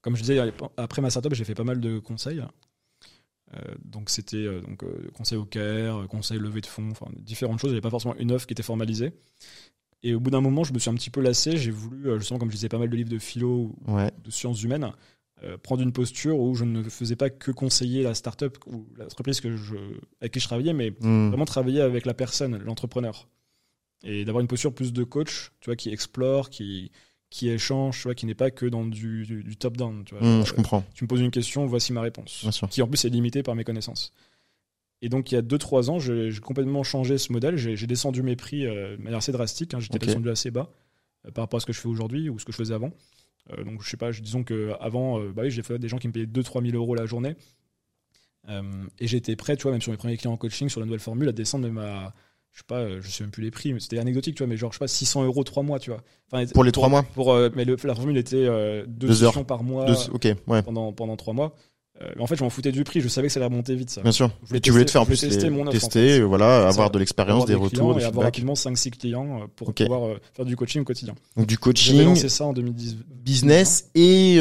Comme 0.00 0.16
je 0.16 0.22
disais, 0.22 0.38
après 0.76 1.00
ma 1.00 1.08
startup, 1.08 1.32
j'ai 1.32 1.44
fait 1.44 1.54
pas 1.54 1.64
mal 1.64 1.80
de 1.80 1.98
conseils. 1.98 2.42
Euh, 3.56 3.74
donc 3.84 4.10
c'était 4.10 4.36
euh, 4.36 4.60
donc 4.60 4.82
euh, 4.82 5.10
conseil 5.12 5.38
au 5.38 5.46
euh, 5.56 6.06
conseil 6.06 6.38
levée 6.38 6.60
de 6.60 6.66
fonds, 6.66 6.90
enfin 6.90 7.06
différentes 7.16 7.58
choses. 7.60 7.70
Il 7.70 7.74
n'y 7.74 7.76
avait 7.76 7.82
pas 7.82 7.90
forcément 7.90 8.16
une 8.16 8.32
offre 8.32 8.46
qui 8.46 8.52
était 8.52 8.62
formalisée. 8.62 9.12
Et 10.02 10.14
au 10.14 10.20
bout 10.20 10.30
d'un 10.30 10.40
moment, 10.40 10.64
je 10.64 10.72
me 10.72 10.78
suis 10.78 10.90
un 10.90 10.94
petit 10.94 11.10
peu 11.10 11.20
lassé. 11.22 11.56
J'ai 11.56 11.70
voulu, 11.70 12.18
justement, 12.18 12.38
comme 12.38 12.50
je 12.50 12.56
disais 12.56 12.68
pas 12.68 12.78
mal 12.78 12.90
de 12.90 12.96
livres 12.96 13.08
de 13.10 13.18
philo 13.18 13.74
ou 13.86 13.94
Ouais. 13.94 14.10
de 14.22 14.30
sciences 14.30 14.62
humaines, 14.62 14.92
euh, 15.42 15.56
prendre 15.56 15.82
une 15.82 15.92
posture 15.92 16.38
où 16.38 16.54
je 16.54 16.64
ne 16.64 16.82
faisais 16.82 17.16
pas 17.16 17.30
que 17.30 17.50
conseiller 17.50 18.02
la 18.02 18.14
startup 18.14 18.58
ou 18.66 18.86
l'entreprise 18.96 19.40
que 19.40 19.56
je, 19.56 19.76
avec 20.20 20.32
qui 20.32 20.40
je 20.40 20.46
travaillais, 20.46 20.74
mais 20.74 20.90
Hmm. 21.00 21.28
vraiment 21.28 21.46
travailler 21.46 21.80
avec 21.80 22.04
la 22.04 22.12
personne, 22.14 22.58
l'entrepreneur. 22.58 23.28
Et 24.02 24.26
d'avoir 24.26 24.42
une 24.42 24.48
posture 24.48 24.74
plus 24.74 24.92
de 24.92 25.04
coach, 25.04 25.52
tu 25.60 25.66
vois, 25.70 25.76
qui 25.76 25.88
explore, 25.88 26.50
qui, 26.50 26.90
qui 27.34 27.48
échange, 27.48 27.96
tu 27.96 28.02
vois, 28.04 28.14
qui 28.14 28.26
n'est 28.26 28.34
pas 28.36 28.52
que 28.52 28.64
dans 28.64 28.84
du, 28.86 29.24
du, 29.24 29.42
du 29.42 29.56
top-down. 29.56 30.04
Tu 30.04 30.14
vois. 30.14 30.22
Hmm, 30.22 30.36
Genre, 30.36 30.46
je 30.46 30.52
comprends. 30.52 30.84
tu 30.94 31.02
me 31.02 31.08
poses 31.08 31.20
une 31.20 31.32
question, 31.32 31.66
voici 31.66 31.92
ma 31.92 32.00
réponse. 32.00 32.44
Qui 32.68 32.80
en 32.80 32.86
plus 32.86 33.04
est 33.04 33.08
limitée 33.08 33.42
par 33.42 33.56
mes 33.56 33.64
connaissances. 33.64 34.12
Et 35.02 35.08
donc 35.08 35.32
il 35.32 35.34
y 35.34 35.38
a 35.38 35.42
2-3 35.42 35.90
ans, 35.90 35.98
j'ai 35.98 36.30
complètement 36.40 36.84
changé 36.84 37.18
ce 37.18 37.32
modèle. 37.32 37.56
J'ai 37.56 37.86
descendu 37.88 38.22
mes 38.22 38.36
prix 38.36 38.64
euh, 38.66 38.96
de 38.96 39.02
manière 39.02 39.18
assez 39.18 39.32
drastique. 39.32 39.74
hein. 39.74 39.80
J'étais 39.80 39.98
descendu 39.98 40.30
assez 40.30 40.52
bas 40.52 40.70
euh, 41.26 41.32
par 41.32 41.42
rapport 41.42 41.56
à 41.56 41.60
ce 41.60 41.66
que 41.66 41.72
je 41.72 41.80
fais 41.80 41.88
aujourd'hui 41.88 42.28
ou 42.28 42.38
ce 42.38 42.44
que 42.44 42.52
je 42.52 42.56
faisais 42.56 42.72
avant. 42.74 42.92
Euh, 43.50 43.64
donc 43.64 43.82
je 43.82 43.90
sais 43.90 43.96
pas, 43.96 44.12
disons 44.12 44.44
que 44.44 44.72
avant, 44.80 45.18
euh, 45.20 45.32
bah 45.32 45.42
oui, 45.42 45.50
j'ai 45.50 45.64
fait 45.64 45.76
des 45.80 45.88
gens 45.88 45.98
qui 45.98 46.06
me 46.06 46.12
payaient 46.12 46.26
2-3 46.26 46.64
000 46.70 46.76
euros 46.76 46.94
la 46.94 47.04
journée. 47.06 47.34
Et 49.00 49.06
j'étais 49.08 49.34
prêt, 49.34 49.56
tu 49.56 49.62
vois, 49.64 49.72
même 49.72 49.80
sur 49.80 49.90
mes 49.90 49.96
premiers 49.98 50.18
clients 50.18 50.34
en 50.34 50.36
coaching, 50.36 50.68
sur 50.68 50.78
la 50.78 50.86
nouvelle 50.86 51.00
formule, 51.00 51.28
à 51.28 51.32
descendre 51.32 51.66
même 51.66 51.78
à, 51.78 52.14
je 52.54 52.60
sais 52.60 52.64
pas, 52.66 52.78
euh, 52.78 53.00
je 53.02 53.10
sais 53.10 53.24
même 53.24 53.30
plus 53.32 53.42
les 53.42 53.50
prix, 53.50 53.74
mais 53.74 53.80
c'était 53.80 53.98
anecdotique, 53.98 54.36
tu 54.36 54.42
vois, 54.44 54.46
mais 54.48 54.56
genre, 54.56 54.70
je 54.72 54.76
sais 54.76 54.84
pas, 54.84 54.88
600 54.88 55.24
euros 55.24 55.42
3 55.44 55.62
mois, 55.64 55.78
tu 55.80 55.90
vois. 55.90 56.00
Enfin, 56.32 56.46
Pour 56.54 56.62
les 56.64 56.72
trois 56.72 56.88
mois 56.88 57.02
Pour, 57.02 57.32
euh, 57.32 57.50
mais 57.54 57.64
le- 57.64 57.76
la 57.84 57.94
formule 57.94 58.16
était 58.16 58.36
euh, 58.36 58.84
deux, 58.86 59.08
Deux 59.08 59.24
heures. 59.24 59.44
par 59.44 59.62
mois 59.64 59.84
Deux- 59.86 60.10
ok, 60.12 60.28
ouais, 60.46 60.62
pendant, 60.62 60.92
pendant 60.92 61.16
3 61.16 61.34
mois. 61.34 61.54
Euh, 62.02 62.10
mais 62.16 62.22
en 62.22 62.26
fait, 62.26 62.34
je 62.36 62.42
m'en 62.42 62.50
foutais 62.50 62.72
du 62.72 62.82
prix, 62.82 63.00
je 63.00 63.06
savais 63.06 63.28
que 63.28 63.32
ça 63.32 63.38
allait 63.38 63.46
remonter 63.46 63.74
vite, 63.76 63.90
ça. 63.90 64.02
bien 64.02 64.10
sûr. 64.10 64.28
Je 64.42 64.48
voulais 64.48 64.58
Et 64.58 64.60
tu 64.60 64.70
voulais 64.72 64.84
te 64.84 64.90
faire 64.90 65.02
en 65.02 65.06
plus 65.06 65.20
tester 65.20 65.44
les- 65.44 65.50
mon 65.50 65.60
offre, 65.62 65.68
en 65.68 65.72
tester, 65.72 66.08
fait. 66.16 66.20
voilà, 66.22 66.66
avoir 66.66 66.90
de 66.90 66.98
l'expérience, 66.98 67.44
des 67.46 67.54
retours, 67.54 67.94
des 67.94 68.02
et 68.02 68.04
avoir 68.04 68.24
rapidement 68.24 68.54
5-6 68.56 68.90
clients 68.90 69.46
pour 69.56 69.72
pouvoir 69.74 70.16
faire 70.32 70.44
du 70.44 70.56
coaching 70.56 70.82
au 70.82 70.84
quotidien. 70.84 71.14
Donc 71.36 71.46
du 71.46 71.56
coaching, 71.58 72.02
lancé 72.04 72.28
ça 72.28 72.44
en 72.46 72.52
2010. 72.52 72.96
business 73.10 73.90
et 73.94 74.36
Et 74.36 74.40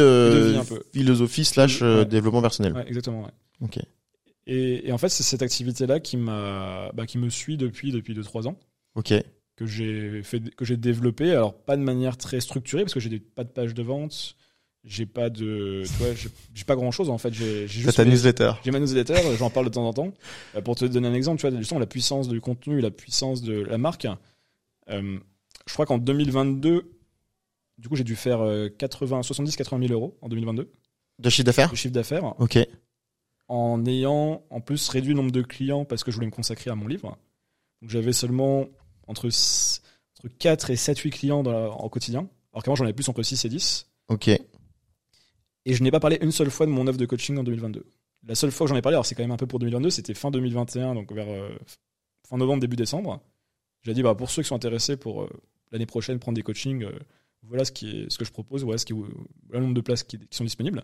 philosophie 0.94 1.46
slash 1.46 1.82
Ouais. 1.82 2.06
développement 2.06 2.42
personnel. 2.42 2.74
Ouais, 2.74 2.86
exactement. 2.88 3.22
ouais. 3.24 3.32
Ok. 3.62 3.80
Et, 4.48 4.88
et 4.88 4.92
en 4.92 4.98
fait, 4.98 5.10
c'est 5.10 5.24
cette 5.24 5.42
activité-là 5.42 6.00
qui 6.00 6.18
m'a, 6.18 6.92
bah, 6.94 7.06
qui 7.06 7.18
me 7.18 7.30
suit 7.30 7.58
depuis 7.58 7.92
depuis 7.92 8.14
2-3 8.14 8.48
ans, 8.48 8.60
Ok. 8.96 9.14
que 9.56 9.66
j'ai 9.66 10.22
fait, 10.24 10.42
que 10.56 10.66
j'ai 10.66 10.78
développé. 10.78 11.32
Alors 11.32 11.54
pas 11.54 11.78
de 11.78 11.82
manière 11.82 12.18
très 12.18 12.42
structurée 12.42 12.84
parce 12.84 12.94
que 12.94 13.00
j'ai 13.00 13.20
pas 13.20 13.44
de 13.46 13.50
page 13.50 13.74
de 13.74 13.82
vente, 13.84 14.36
j'ai 14.84 15.06
pas 15.06 15.30
de, 15.30 15.84
j'ai 16.54 16.66
pas 16.66 16.76
grand-chose 16.76 17.10
en 17.10 17.18
fait. 17.18 17.32
J'ai 17.34 17.68
juste 17.70 17.96
ta 17.96 18.04
mes- 18.04 18.12
newsletter. 18.12 18.52
J'ai 18.66 18.72
ma 18.72 18.80
newsletter, 18.80 19.16
j'en 19.38 19.50
parle 19.50 19.68
de 19.68 19.72
temps 19.72 19.88
en 19.88 19.94
temps. 19.94 20.14
Euh, 20.56 20.62
pour 20.62 20.76
te 20.76 20.84
donner 20.84 21.08
un 21.08 21.14
exemple, 21.14 21.40
tu 21.40 21.48
vois, 21.50 21.58
justement, 21.58 21.80
la 21.80 21.86
puissance 21.88 22.28
du 22.28 22.42
contenu, 22.42 22.82
la 22.82 22.92
puissance 22.92 23.42
de 23.42 23.54
la 23.54 23.78
marque. 23.78 24.08
Euh, 24.90 25.20
je 25.68 25.74
crois 25.74 25.86
qu'en 25.86 25.98
2022, 26.00 26.92
du 27.78 27.88
coup, 27.88 27.96
j'ai 27.96 28.04
dû 28.04 28.18
faire 28.18 28.42
euh, 28.42 28.68
80, 28.68 29.24
70, 29.24 29.56
80 29.56 29.88
000 29.88 29.94
euros 29.94 30.18
en 30.22 30.28
2022 30.28 30.70
De 31.20 31.30
chiffre 31.30 31.46
d'affaires? 31.46 31.72
De 31.72 31.76
chiffre 31.78 31.94
d'affaires. 31.94 32.40
Ok. 32.42 32.60
En 33.48 33.86
ayant 33.86 34.44
en 34.50 34.62
plus 34.62 34.88
réduit 34.90 35.10
le 35.10 35.16
nombre 35.18 35.32
de 35.32 35.42
clients 35.42 35.86
parce 35.86 36.04
que 36.04 36.12
je 36.12 36.16
voulais 36.16 36.28
me 36.28 36.32
consacrer 36.32 36.70
à 36.72 36.76
mon 36.76 36.88
livre. 36.88 37.18
Donc 37.82 37.90
j'avais 37.92 38.14
seulement 38.14 38.68
entre, 39.08 39.28
entre 39.28 40.28
4 40.40 40.70
et 40.70 40.76
7, 40.76 40.98
8 41.00 41.10
clients 41.12 41.44
dans 41.44 41.52
la- 41.52 41.70
en 41.72 41.90
quotidien. 41.90 42.28
Alors 42.54 42.64
qu'avant 42.64 42.76
j'en 42.76 42.86
avais 42.86 42.94
plus 42.94 43.08
entre 43.10 43.24
6 43.24 43.44
et 43.46 43.50
10. 43.50 43.88
Ok. 44.10 44.28
Et 45.66 45.74
je 45.74 45.84
n'ai 45.84 45.92
pas 45.92 46.00
parlé 46.00 46.18
une 46.22 46.32
seule 46.32 46.52
fois 46.52 46.66
de 46.66 46.72
mon 46.72 46.88
offre 46.88 46.98
de 47.00 47.06
coaching 47.06 47.38
en 47.38 47.44
2022. 47.44 47.86
La 48.26 48.36
seule 48.36 48.52
fois 48.52 48.66
que 48.66 48.70
j'en 48.70 48.76
ai 48.78 48.82
parlé, 48.82 48.96
alors 48.96 49.06
c'est 49.06 49.16
quand 49.16 49.24
même 49.24 49.32
un 49.32 49.38
peu 49.38 49.48
pour 49.48 49.60
2022, 49.60 49.90
c'était 49.90 50.14
fin 50.14 50.32
2021, 50.32 50.94
donc 50.96 51.12
vers 51.12 51.28
euh, 51.30 51.50
fin 52.28 52.38
novembre, 52.38 52.62
début 52.62 52.76
décembre. 52.78 53.22
J'ai 53.82 53.94
dit, 53.94 54.02
bah, 54.04 54.16
pour 54.16 54.30
ceux 54.30 54.42
qui 54.44 54.48
sont 54.48 54.56
intéressés 54.56 54.96
pour 54.96 55.24
euh, 55.24 55.30
l'année 55.72 55.86
prochaine 55.86 56.20
prendre 56.20 56.36
des 56.36 56.42
coachings, 56.44 56.84
euh, 56.84 56.98
voilà 57.44 57.66
ce, 57.66 57.72
qui 57.74 57.90
est, 57.90 58.10
ce 58.10 58.18
que 58.18 58.24
je 58.24 58.32
propose, 58.32 58.64
voilà, 58.64 58.78
ce 58.78 58.86
qui, 58.86 58.94
voilà 58.94 59.10
le 59.52 59.60
nombre 59.62 59.74
de 59.74 59.82
places 59.82 60.04
qui, 60.04 60.18
qui 60.20 60.38
sont 60.38 60.46
disponibles. 60.46 60.84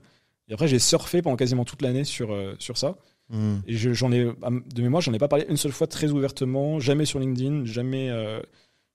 Et 0.50 0.54
après, 0.54 0.68
j'ai 0.68 0.80
surfé 0.80 1.22
pendant 1.22 1.36
quasiment 1.38 1.64
toute 1.66 1.82
l'année 1.82 2.04
sur, 2.04 2.34
euh, 2.34 2.56
sur 2.60 2.78
ça. 2.78 2.97
Hmm. 3.30 3.58
Et 3.68 3.76
je- 3.78 3.93
j'en 3.93 4.12
ai, 4.12 4.24
de 4.26 4.82
mémoire, 4.82 5.02
j'en 5.02 5.14
ai 5.14 5.20
pas 5.20 5.28
parlé 5.28 5.45
une 5.47 5.58
seule 5.58 5.72
fois 5.72 5.86
très 5.88 6.10
ouvertement, 6.10 6.80
jamais 6.80 7.06
sur 7.06 7.20
LinkedIn, 7.20 7.66
jamais, 7.66 8.10
euh, 8.10 8.41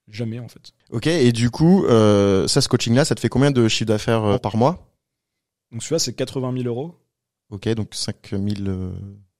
jamais 0.09 0.41
en 0.41 0.49
fait. 0.49 0.73
Ok. 0.91 1.07
Et 1.07 1.31
du 1.31 1.51
coup, 1.51 1.85
euh, 1.87 2.49
ça, 2.49 2.61
ce 2.61 2.69
coaching-là, 2.69 3.05
ça 3.05 3.15
te 3.15 3.21
fait 3.21 3.29
combien 3.29 3.53
de 3.53 3.69
chiffre 3.69 3.87
d'affaires 3.89 4.25
euh, 4.25 4.39
par 4.39 4.57
mois? 4.57 4.91
Donc 5.71 5.83
celui-là, 5.85 6.01
c'est 6.01 6.15
80 6.15 6.53
000 6.53 6.65
euros. 6.67 6.97
Ok, 7.51 7.69
donc 7.71 7.95
5 7.95 8.31
000, 8.31 8.43
euh, 8.67 8.93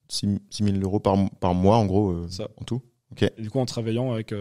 6 0.09 0.29
000 0.63 0.77
euros 0.79 1.01
par, 1.01 1.17
par 1.41 1.55
mois, 1.55 1.79
en 1.79 1.87
gros, 1.87 2.29
Ça. 2.29 2.49
en 2.61 2.65
tout. 2.65 2.81
Et 3.21 3.43
du 3.43 3.51
coup, 3.51 3.59
en 3.61 3.67
travaillant 3.67 4.13
avec 4.13 4.33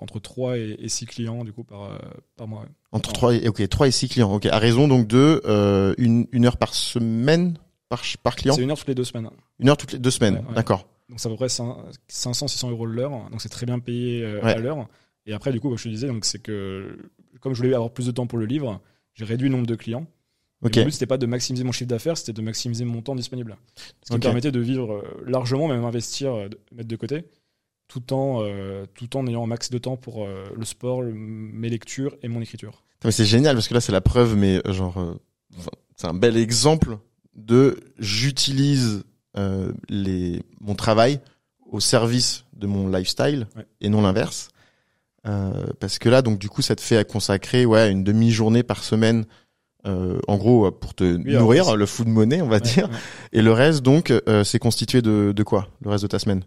entre 0.00 0.18
3 0.20 0.58
et, 0.58 0.76
et 0.80 0.88
6 0.88 1.06
clients 1.06 1.44
du 1.44 1.52
coup 1.52 1.64
par, 1.64 1.98
par 2.36 2.46
mois. 2.48 2.62
ouais. 2.62 2.68
Entre 2.92 3.10
Non. 3.10 3.14
3 3.14 3.34
et, 3.34 3.48
ok, 3.48 3.68
3 3.68 3.88
et 3.88 3.90
6 3.90 4.08
clients. 4.08 4.32
Ok, 4.34 4.46
à 4.46 4.58
raison 4.58 4.88
donc 4.88 5.06
de 5.06 5.42
euh, 5.44 5.94
une, 5.98 6.26
une 6.32 6.46
heure 6.46 6.56
par 6.56 6.74
semaine 6.74 7.58
par, 7.88 8.02
par 8.22 8.36
client? 8.36 8.54
C'est 8.54 8.62
une 8.62 8.70
heure 8.70 8.78
toutes 8.78 8.88
les 8.88 8.94
deux 8.94 9.04
semaines. 9.04 9.28
Une 9.58 9.68
heure 9.68 9.76
toutes 9.76 9.92
les 9.92 9.98
deux 9.98 10.10
semaines, 10.10 10.36
Ouais, 10.36 10.48
ouais. 10.48 10.54
d'accord. 10.54 10.86
Donc 11.08 11.20
c'est 11.20 11.28
à 11.28 11.30
peu 11.30 11.36
près 11.36 11.46
500-600 11.46 12.70
euros 12.70 12.86
l'heure. 12.86 13.10
Donc 13.30 13.40
c'est 13.42 13.48
très 13.48 13.66
bien 13.66 13.78
payé 13.78 14.22
euh, 14.22 14.40
Ouais. 14.42 14.52
à 14.54 14.58
l'heure. 14.58 14.88
Et 15.26 15.32
après, 15.32 15.52
du 15.52 15.60
coup, 15.60 15.68
comme 15.68 15.78
je 15.78 15.84
te 15.84 15.88
disais, 15.88 16.06
donc 16.08 16.24
c'est 16.24 16.40
que 16.42 16.98
comme 17.40 17.54
je 17.54 17.58
voulais 17.62 17.74
avoir 17.74 17.90
plus 17.90 18.06
de 18.06 18.10
temps 18.12 18.26
pour 18.26 18.38
le 18.38 18.46
livre, 18.46 18.80
j'ai 19.14 19.24
réduit 19.24 19.48
le 19.48 19.54
nombre 19.54 19.66
de 19.66 19.74
clients. 19.74 20.06
Et 20.62 20.66
Ok, 20.66 20.76
Mon 20.78 20.84
but, 20.84 20.92
c'était 20.92 21.06
pas 21.06 21.18
de 21.18 21.26
maximiser 21.26 21.62
mon 21.64 21.70
chiffre 21.72 21.88
d'affaires, 21.88 22.16
c'était 22.18 22.32
de 22.32 22.42
maximiser 22.42 22.84
mon 22.84 23.00
temps 23.00 23.14
disponible. 23.14 23.56
Ce 24.02 24.08
qui 24.08 24.14
me 24.14 24.18
permettait 24.20 24.50
de 24.50 24.58
vivre 24.60 24.92
euh, 24.92 25.24
largement, 25.26 25.68
même 25.68 25.84
investir, 25.84 26.32
euh, 26.34 26.48
de 26.48 26.58
mettre 26.74 26.88
de 26.88 26.96
côté, 26.96 27.24
tout 27.88 28.12
en, 28.12 28.42
euh, 28.42 28.84
tout 28.94 29.16
en 29.16 29.26
ayant 29.26 29.42
un 29.44 29.46
max 29.46 29.70
de 29.70 29.78
temps 29.78 29.96
pour 29.96 30.24
euh, 30.24 30.44
le 30.56 30.64
sport, 30.64 31.02
le- 31.02 31.12
mes 31.12 31.68
lectures 31.68 32.16
et 32.22 32.28
mon 32.28 32.40
écriture. 32.40 32.84
mais 33.04 33.10
c'est 33.12 33.24
génial 33.24 33.54
parce 33.56 33.66
que 33.68 33.74
là 33.74 33.80
c'est 33.80 33.92
la 33.92 34.00
preuve, 34.02 34.36
mais 34.36 34.60
euh, 34.66 34.72
genre, 34.72 34.98
euh, 34.98 35.14
c'est 35.96 36.06
un 36.06 36.14
bel 36.14 36.36
exemple 36.36 36.98
de 37.34 37.78
j'utilise 37.98 39.04
euh, 39.36 39.72
les 39.88 40.42
mon 40.60 40.74
travail 40.74 41.20
au 41.70 41.80
service 41.80 42.44
de 42.54 42.66
mon 42.66 42.88
lifestyle 42.88 43.46
Ouais. 43.56 43.66
et 43.80 43.88
non 43.88 44.02
l'inverse. 44.02 44.48
Euh, 45.26 45.66
parce 45.80 45.98
que 45.98 46.08
là, 46.08 46.22
donc 46.22 46.38
du 46.38 46.48
coup, 46.48 46.62
ça 46.62 46.74
te 46.76 46.80
fait 46.80 47.06
consacrer 47.08 47.66
ouais 47.66 47.90
une 47.90 48.04
demi-journée 48.04 48.62
par 48.62 48.82
semaine, 48.84 49.26
euh, 49.86 50.20
en 50.28 50.36
gros, 50.36 50.70
pour 50.70 50.94
te 50.94 51.04
nourrir, 51.04 51.76
le 51.76 51.86
food 51.86 52.08
money, 52.08 52.40
on 52.42 52.48
va 52.48 52.56
Ouais, 52.56 52.60
dire. 52.62 52.88
ouais. 52.88 52.96
Et 53.32 53.42
le 53.42 53.52
reste, 53.52 53.82
donc, 53.82 54.10
euh, 54.10 54.44
c'est 54.44 54.58
constitué 54.58 55.02
de, 55.02 55.32
de 55.34 55.42
quoi? 55.42 55.68
Le 55.82 55.90
reste 55.90 56.02
de 56.04 56.08
ta 56.08 56.18
semaine? 56.18 56.44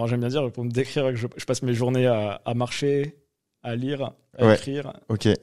Alors 0.00 0.08
j'aime 0.08 0.20
bien 0.20 0.30
dire, 0.30 0.50
pour 0.50 0.64
me 0.64 0.70
décrire, 0.70 1.04
que 1.10 1.16
je, 1.16 1.26
je 1.36 1.44
passe 1.44 1.62
mes 1.62 1.74
journées 1.74 2.06
à, 2.06 2.40
à 2.46 2.54
marcher, 2.54 3.16
à 3.62 3.76
lire, 3.76 4.12
à 4.38 4.46
Ouais. 4.46 4.54
écrire, 4.54 4.94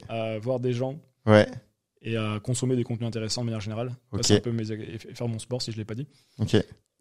à 0.08 0.38
voir 0.40 0.58
des 0.58 0.72
gens 0.72 0.98
ouais, 1.26 1.46
et 2.02 2.16
à 2.16 2.40
consommer 2.42 2.74
des 2.74 2.82
contenus 2.82 3.06
intéressants 3.06 3.42
de 3.42 3.46
manière 3.46 3.60
générale. 3.60 3.90
Ça, 3.90 4.16
Ok. 4.16 4.24
c'est 4.24 4.36
un 4.38 4.40
peu 4.40 4.50
mes, 4.50 4.72
et 4.72 4.98
faire 4.98 5.28
mon 5.28 5.38
sport 5.38 5.62
si 5.62 5.70
je 5.70 5.76
l'ai 5.76 5.84
pas 5.84 5.94
dit. 5.94 6.08
ok, 6.40 6.56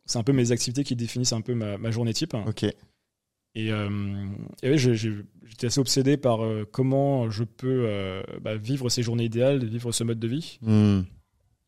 C'est 0.06 0.20
un 0.20 0.24
peu 0.24 0.34
mes 0.34 0.52
activités 0.52 0.84
qui 0.84 0.96
définissent 0.96 1.34
un 1.34 1.42
peu 1.42 1.56
ma, 1.56 1.80
ma 1.80 1.90
journée 1.90 2.14
type. 2.14 2.36
Et, 3.56 3.72
euh, 3.72 3.90
et 4.62 4.70
oui, 4.70 4.78
j'étais 4.78 5.66
assez 5.66 5.80
obsédé 5.80 6.16
par 6.16 6.44
euh, 6.46 6.64
comment 6.72 7.28
je 7.32 7.44
peux 7.44 7.86
euh, 7.88 8.22
bah, 8.42 8.56
vivre 8.56 8.88
ces 8.90 9.02
journées 9.02 9.24
idéales, 9.26 9.66
vivre 9.66 9.92
ce 9.92 10.04
mode 10.04 10.20
de 10.20 10.28
vie. 10.28 10.60
Hmm, 10.62 11.02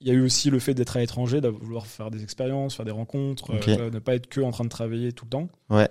Il 0.02 0.08
y 0.08 0.12
a 0.12 0.14
eu 0.14 0.22
aussi 0.22 0.50
le 0.50 0.60
fait 0.60 0.74
d'être 0.74 0.96
à 0.96 1.00
l'étranger, 1.02 1.42
de 1.42 1.50
vouloir 1.50 1.86
faire 1.86 2.10
des 2.10 2.24
expériences, 2.24 2.76
faire 2.76 2.86
des 2.86 2.92
rencontres, 2.92 3.52
euh, 3.68 3.90
ne 3.90 4.00
pas 4.00 4.16
être 4.16 4.28
que 4.28 4.40
en 4.40 4.52
train 4.52 4.64
de 4.64 4.70
travailler 4.70 5.12
tout 5.12 5.26
le 5.26 5.30
temps. 5.32 5.50
Ouais. 5.70 5.90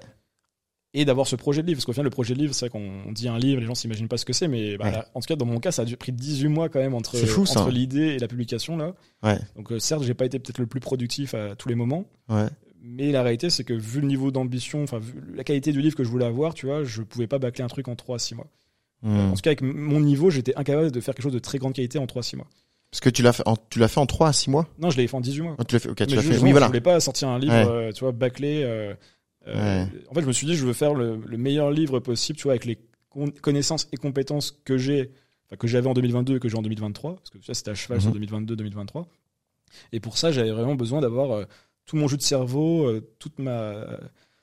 Et 0.95 1.05
d'avoir 1.05 1.27
ce 1.27 1.37
projet 1.37 1.61
de 1.61 1.67
livre. 1.67 1.77
Parce 1.77 1.85
qu'au 1.85 1.93
final, 1.93 2.05
le 2.07 2.11
projet 2.11 2.33
de 2.35 2.39
livre, 2.39 2.55
c'est 2.55 2.67
vrai 2.69 2.71
qu'on 2.71 3.13
dit 3.13 3.29
un 3.29 3.39
livre, 3.39 3.61
les 3.61 3.67
gens 3.67 3.75
s'imaginent 3.75 4.09
pas 4.09 4.17
ce 4.17 4.25
que 4.25 4.33
c'est, 4.33 4.49
mais 4.49 4.79
bah, 4.79 4.87
Ouais. 4.87 4.93
là, 4.93 5.09
en 5.15 5.21
tout 5.21 5.27
cas, 5.27 5.37
dans 5.37 5.45
mon 5.45 5.61
cas, 5.61 5.71
ça 5.73 5.83
a 5.83 5.97
pris 5.97 6.13
18 6.13 6.49
mois 6.49 6.71
quand 6.71 6.79
même 6.81 6.95
entre, 6.95 7.19
fou, 7.19 7.43
entre 7.43 7.69
l'idée 7.71 8.15
et 8.15 8.19
la 8.19 8.29
publication. 8.29 8.79
là. 8.79 8.95
Ouais. 9.23 9.39
Donc 9.57 9.71
euh, 9.73 9.79
certes, 9.79 10.03
j'ai 10.05 10.15
pas 10.15 10.25
été 10.25 10.39
peut-être 10.39 10.59
le 10.59 10.67
plus 10.67 10.81
productif 10.81 11.35
à 11.35 11.55
tous 11.55 11.69
les 11.69 11.75
moments, 11.75 12.07
Ouais. 12.31 12.47
mais 12.81 13.13
la 13.13 13.23
réalité, 13.23 13.51
c'est 13.51 13.65
que 13.65 13.75
vu 13.75 14.01
le 14.01 14.07
niveau 14.07 14.31
d'ambition, 14.31 14.83
enfin, 14.83 15.01
la 15.35 15.45
qualité 15.45 15.71
du 15.73 15.83
livre 15.83 15.95
que 15.97 16.03
je 16.05 16.09
voulais 16.09 16.25
avoir, 16.25 16.55
tu 16.55 16.65
vois, 16.65 16.83
je 16.83 17.03
pouvais 17.03 17.27
pas 17.27 17.39
bâcler 17.39 17.63
un 17.63 17.69
truc 17.69 17.89
en 17.89 17.95
3 17.95 18.17
à 18.17 18.19
6 18.19 18.35
mois. 18.37 18.47
Hmm. 19.03 19.19
En 19.31 19.35
tout 19.35 19.43
cas, 19.43 19.51
avec 19.51 19.61
mon 19.61 20.01
niveau, 20.01 20.31
j'étais 20.31 20.57
incapable 20.57 20.91
de 20.91 21.01
faire 21.01 21.15
quelque 21.15 21.25
chose 21.25 21.33
de 21.35 21.39
très 21.39 21.59
grande 21.59 21.75
qualité 21.75 21.99
en 21.99 22.07
3 22.07 22.21
à 22.21 22.23
6 22.23 22.37
mois. 22.37 22.49
Parce 22.91 23.01
que 23.01 23.11
tu 23.11 23.23
l'as 23.23 23.33
fait, 23.33 23.43
en, 23.47 23.57
tu 23.57 23.79
l'as 23.79 23.89
fait 23.89 24.01
en 24.01 24.07
3 24.07 24.29
à 24.29 24.33
6 24.33 24.49
mois? 24.51 24.67
Non, 24.79 24.91
je 24.91 24.97
l'ai 24.97 25.07
fait 25.07 25.17
en 25.17 25.21
18 25.21 25.43
mois. 25.43 25.57
Ah, 25.59 25.65
Tu 25.65 25.75
l'as 25.75 25.79
fait, 25.81 25.89
ok, 25.91 25.97
tu 26.07 26.15
l'as 26.15 26.23
je, 26.23 26.29
fait. 26.29 26.35
je- 26.35 26.41
Oui, 26.41 26.47
je 26.49 26.53
voilà. 26.53 26.67
voulais 26.69 26.81
pas 26.81 26.99
sortir 27.01 27.29
un 27.29 27.39
livre, 27.39 27.53
Ouais. 27.53 27.67
euh, 27.67 27.93
tu 27.93 28.01
vois, 28.01 28.13
bâclé. 28.13 28.63
euh, 28.65 28.95
euh, 29.47 29.85
Ouais. 29.85 29.89
En 30.11 30.15
fait, 30.15 30.23
je 30.23 30.27
me 30.27 30.33
suis 30.33 30.47
dit, 30.47 30.55
je 30.57 30.65
veux 30.67 30.73
faire 30.73 30.95
le, 30.95 31.17
le 31.27 31.37
meilleur 31.37 31.71
livre 31.71 32.01
possible, 32.01 32.39
tu 32.39 32.45
vois, 32.45 32.53
avec 32.53 32.65
les 32.65 32.79
con- 33.11 33.31
connaissances 33.43 33.89
et 33.93 33.97
compétences 33.97 34.59
que 34.65 34.79
j'ai, 34.79 35.11
que 35.59 35.67
j'avais 35.67 35.89
en 35.89 35.95
2022 35.95 36.37
et 36.37 36.41
que 36.41 36.49
j'ai 36.49 36.57
en 36.57 36.63
2023, 36.63 37.17
parce 37.17 37.31
que 37.31 37.39
ça, 37.43 37.53
c'était 37.55 37.71
à 37.71 37.75
cheval 37.75 38.01
sur 38.01 38.11
Mhm. 38.11 38.15
2022-2023. 38.21 39.07
Et 39.93 40.01
pour 40.01 40.17
ça, 40.17 40.33
j'avais 40.33 40.51
vraiment 40.51 40.75
besoin 40.75 41.01
d'avoir 41.03 41.47
tout 41.85 41.97
mon 41.97 42.09
jus 42.09 42.17
de 42.17 42.23
cerveau, 42.23 42.91
toute 43.19 43.39
ma, 43.39 43.87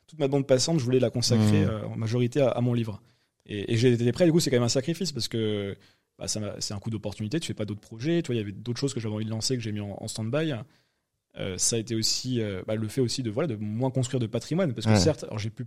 toute 0.07 0.19
ma 0.19 0.27
bande 0.27 0.45
passante, 0.47 0.79
je 0.79 0.83
voulais 0.85 0.99
la 0.99 1.09
consacrer 1.09 1.65
Mhm. 1.65 1.93
en 1.93 1.95
majorité 1.97 2.41
à, 2.41 2.49
à 2.49 2.61
mon 2.61 2.73
livre. 2.73 3.01
Et, 3.47 3.73
et 3.73 3.77
j'ai 3.77 3.91
été 3.93 4.11
prêt, 4.11 4.25
du 4.25 4.31
coup, 4.31 4.39
c'est 4.39 4.49
quand 4.51 4.55
même 4.57 4.63
un 4.63 4.69
sacrifice, 4.69 5.11
parce 5.11 5.27
que 5.27 5.75
bah, 6.17 6.25
c'est 6.27 6.73
un 6.73 6.79
coup 6.79 6.89
d'opportunité, 6.89 7.39
tu 7.39 7.47
fais 7.47 7.53
pas 7.53 7.65
d'autres 7.65 7.81
projets, 7.81 8.21
tu 8.21 8.27
vois, 8.27 8.35
il 8.35 8.39
y 8.39 8.41
avait 8.41 8.51
d'autres 8.51 8.79
choses 8.79 8.93
que 8.93 8.99
j'avais 8.99 9.15
envie 9.15 9.25
de 9.25 9.29
lancer 9.29 9.55
que 9.57 9.61
j'ai 9.63 9.71
mis 9.71 9.81
en, 9.81 9.97
en 9.99 10.07
stand-by. 10.07 10.53
Euh, 11.37 11.57
ça 11.57 11.75
a 11.75 11.79
été 11.79 11.95
aussi 11.95 12.39
euh, 12.41 12.61
bah, 12.65 12.75
le 12.75 12.87
fait 12.87 13.01
aussi 13.01 13.21
de 13.21 13.29
voilà 13.29 13.47
de 13.47 13.55
moins 13.57 13.91
construire 13.91 14.21
de 14.21 14.27
patrimoine 14.27 14.73
parce 14.73 14.85
que 14.87 14.91
Ouais. 14.91 14.97
certes 14.99 15.25
j'ai 15.37 15.49
pu 15.49 15.65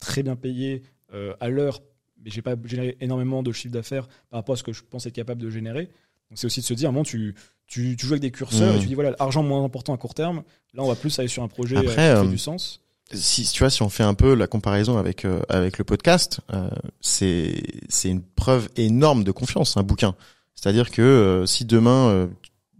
très 0.00 0.24
bien 0.24 0.34
payer 0.34 0.82
euh, 1.12 1.34
à 1.38 1.48
l'heure 1.50 1.82
mais 2.24 2.30
j'ai 2.30 2.42
pas 2.42 2.56
généré 2.64 2.96
énormément 3.00 3.44
de 3.44 3.52
chiffre 3.52 3.72
d'affaires 3.72 4.08
par 4.30 4.38
rapport 4.40 4.54
à 4.54 4.56
ce 4.56 4.64
que 4.64 4.72
je 4.72 4.82
pense 4.82 5.06
être 5.06 5.12
capable 5.14 5.40
de 5.40 5.50
générer 5.50 5.84
donc 6.30 6.36
c'est 6.38 6.46
aussi 6.46 6.62
de 6.62 6.64
se 6.64 6.74
dire 6.74 6.88
à 6.88 6.90
un 6.90 6.92
moment 6.92 7.04
tu 7.04 7.36
tu, 7.68 7.94
tu 7.96 8.06
joues 8.06 8.14
avec 8.14 8.22
des 8.22 8.32
curseurs 8.32 8.74
et 8.74 8.80
tu 8.80 8.86
dis 8.88 8.94
voilà 8.94 9.14
l'argent 9.20 9.44
moins 9.44 9.62
important 9.62 9.94
à 9.94 9.98
court 9.98 10.14
terme 10.14 10.42
là 10.72 10.82
on 10.82 10.88
va 10.88 10.96
plus 10.96 11.16
aller 11.20 11.28
sur 11.28 11.44
un 11.44 11.48
projet 11.48 11.76
Après, 11.76 12.14
qui 12.16 12.24
fait 12.24 12.28
du 12.30 12.38
sens 12.38 12.80
si 13.12 13.44
tu 13.44 13.60
vois, 13.60 13.70
si 13.70 13.82
on 13.82 13.88
fait 13.88 14.02
un 14.02 14.14
peu 14.14 14.34
la 14.34 14.46
comparaison 14.46 14.98
avec 14.98 15.24
euh, 15.24 15.40
avec 15.48 15.78
le 15.78 15.84
podcast, 15.84 16.40
euh, 16.52 16.68
c'est 17.00 17.62
c'est 17.88 18.08
une 18.08 18.22
preuve 18.22 18.68
énorme 18.76 19.24
de 19.24 19.32
confiance, 19.32 19.76
un 19.76 19.82
bouquin. 19.82 20.14
C'est-à-dire 20.54 20.90
que 20.90 21.02
euh, 21.02 21.46
si 21.46 21.64
demain 21.64 22.08
euh, 22.08 22.26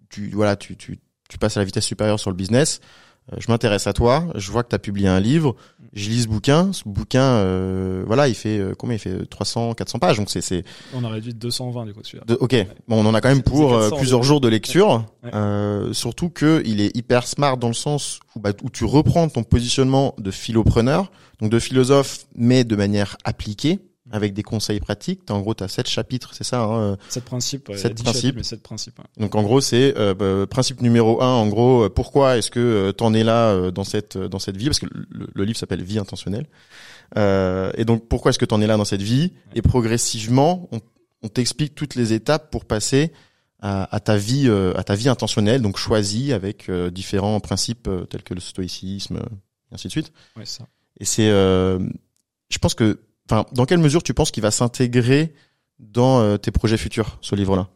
tu 0.09 0.31
voilà, 0.31 0.57
tu 0.57 0.77
tu 0.77 0.99
tu 1.29 1.39
passes 1.39 1.57
à 1.57 1.61
la 1.61 1.65
vitesse 1.65 1.85
supérieure 1.85 2.19
sur 2.21 2.31
le 2.31 2.37
business, 2.37 2.81
je 3.39 3.51
m'intéresse 3.51 3.87
à 3.87 3.93
toi, 3.93 4.27
je 4.35 4.51
vois 4.53 4.63
que 4.63 4.69
tu 4.69 4.75
as 4.75 4.79
publié 4.79 5.09
un 5.09 5.21
livre, 5.21 5.57
je 5.95 6.11
lis 6.11 6.23
ce 6.23 6.29
bouquin, 6.29 6.73
ce 6.73 6.83
bouquin 6.87 7.23
euh, 7.23 8.03
voilà, 8.07 8.29
il 8.29 8.35
fait 8.35 8.59
euh, 8.59 8.75
combien 8.77 8.97
il 8.97 8.99
fait 8.99 9.25
300 9.27 9.75
400 9.75 9.99
pages 9.99 10.17
donc 10.19 10.29
c'est 10.29 10.41
c'est 10.41 10.65
on 10.95 11.05
a 11.05 11.09
réduit 11.09 11.33
de 11.33 11.39
220 11.39 11.87
du 11.87 11.95
coup 11.95 12.01
celui-là. 12.03 12.25
De- 12.27 12.37
OK. 12.41 12.55
Bon, 12.89 13.03
on 13.03 13.07
en 13.07 13.15
a 13.15 13.21
quand 13.21 13.29
même 13.31 13.43
pour 13.43 13.75
euh, 13.75 13.83
400 13.89 13.97
plusieurs 13.97 14.23
jours 14.25 14.41
de 14.41 14.49
lecture, 14.49 15.07
Ouais. 15.23 15.31
euh, 15.35 15.93
surtout 15.95 16.29
que 16.29 16.63
il 16.67 16.81
est 16.81 16.95
hyper 16.97 17.27
smart 17.27 17.57
dans 17.57 17.69
le 17.69 17.75
sens 17.75 18.21
où, 18.37 18.41
bah, 18.41 18.51
où 18.63 18.69
tu 18.71 18.85
reprends 18.85 19.29
ton 19.29 19.43
positionnement 19.43 20.15
de 20.19 20.31
philopreneur, 20.31 21.11
donc 21.41 21.51
de 21.51 21.59
philosophe, 21.59 22.27
mais 22.37 22.65
de 22.65 22.77
manière 22.77 23.17
appliquée, 23.25 23.79
avec 24.11 24.35
des 24.35 24.43
conseils 24.43 24.81
pratiques. 24.81 25.25
T'as- 25.27 25.35
En 25.35 25.41
gros, 25.41 25.55
tu 25.55 25.65
as 25.65 25.69
sept 25.69 25.89
chapitres, 25.89 26.35
c'est 26.35 26.45
ça 26.45 26.63
hein, 26.63 26.93
euh, 26.93 26.97
sept 27.09 27.25
principes 27.25 27.69
ouais, 27.71 27.77
Sept 27.79 28.03
principes. 28.03 28.43
sept 28.45 28.63
principes 28.63 28.99
ouais. 28.99 29.05
Donc 29.19 29.35
en 29.35 29.43
gros, 29.43 29.61
c'est 29.61 29.97
euh, 29.97 30.15
bah, 30.15 30.47
principe 30.47 30.83
numéro 30.83 31.23
un. 31.23 31.29
En 31.35 31.47
gros, 31.49 31.85
euh, 31.85 31.89
pourquoi 31.89 32.37
est-ce 32.37 32.51
que 32.51 32.61
euh, 32.61 32.93
t'en 32.93 33.15
es 33.15 33.25
là 33.25 33.51
euh, 33.51 33.71
dans 33.71 33.85
cette 33.85 34.19
dans 34.19 34.39
cette 34.39 34.57
vie? 34.57 34.67
Parce 34.67 34.79
que 34.81 34.87
le, 34.93 35.29
le 35.35 35.45
livre 35.45 35.59
s'appelle 35.59 35.83
Vie 35.83 35.99
intentionnelle. 35.99 36.47
Euh, 37.17 37.71
et 37.77 37.85
donc 37.85 38.09
pourquoi 38.09 38.31
est-ce 38.31 38.39
que 38.39 38.45
t'en 38.45 38.61
es 38.61 38.67
là 38.67 38.77
dans 38.77 38.85
cette 38.85 39.03
vie? 39.03 39.33
Et 39.55 39.63
progressivement, 39.63 40.69
on, 40.73 40.81
on 41.23 41.29
t'explique 41.29 41.75
toutes 41.75 41.95
les 41.95 42.13
étapes 42.13 42.51
pour 42.51 42.65
passer 42.65 43.13
à, 43.61 43.95
à 43.95 44.01
ta 44.01 44.17
vie 44.17 44.45
euh, 44.49 44.75
à 44.77 44.85
ta 44.85 44.95
vie 44.95 45.09
intentionnelle, 45.09 45.63
donc 45.63 45.79
choisie 45.79 46.33
avec 46.33 46.69
euh, 46.69 46.91
différents 46.91 47.41
principes 47.41 47.89
euh, 47.89 48.05
tels 48.05 48.23
que 48.23 48.35
le 48.35 48.41
stoïcisme, 48.41 49.17
euh, 49.17 49.37
et 49.71 49.75
ainsi 49.75 49.87
de 49.87 49.93
suite. 49.93 50.13
Ouais, 50.37 50.45
ça. 50.45 50.67
Et 51.01 51.05
c'est, 51.05 51.29
euh, 51.29 51.79
je 52.51 52.59
pense 52.59 52.75
que, 52.75 53.01
enfin, 53.31 53.47
dans 53.53 53.65
quelle 53.67 53.79
mesure 53.81 54.03
tu 54.03 54.15
penses 54.15 54.31
qu'il 54.31 54.43
va 54.43 54.51
s'intégrer 54.51 55.35
dans 55.79 56.21
euh, 56.21 56.37
tes 56.37 56.51
projets 56.51 56.77
futurs, 56.77 57.19
ce 57.21 57.35
livre-là? 57.35 57.69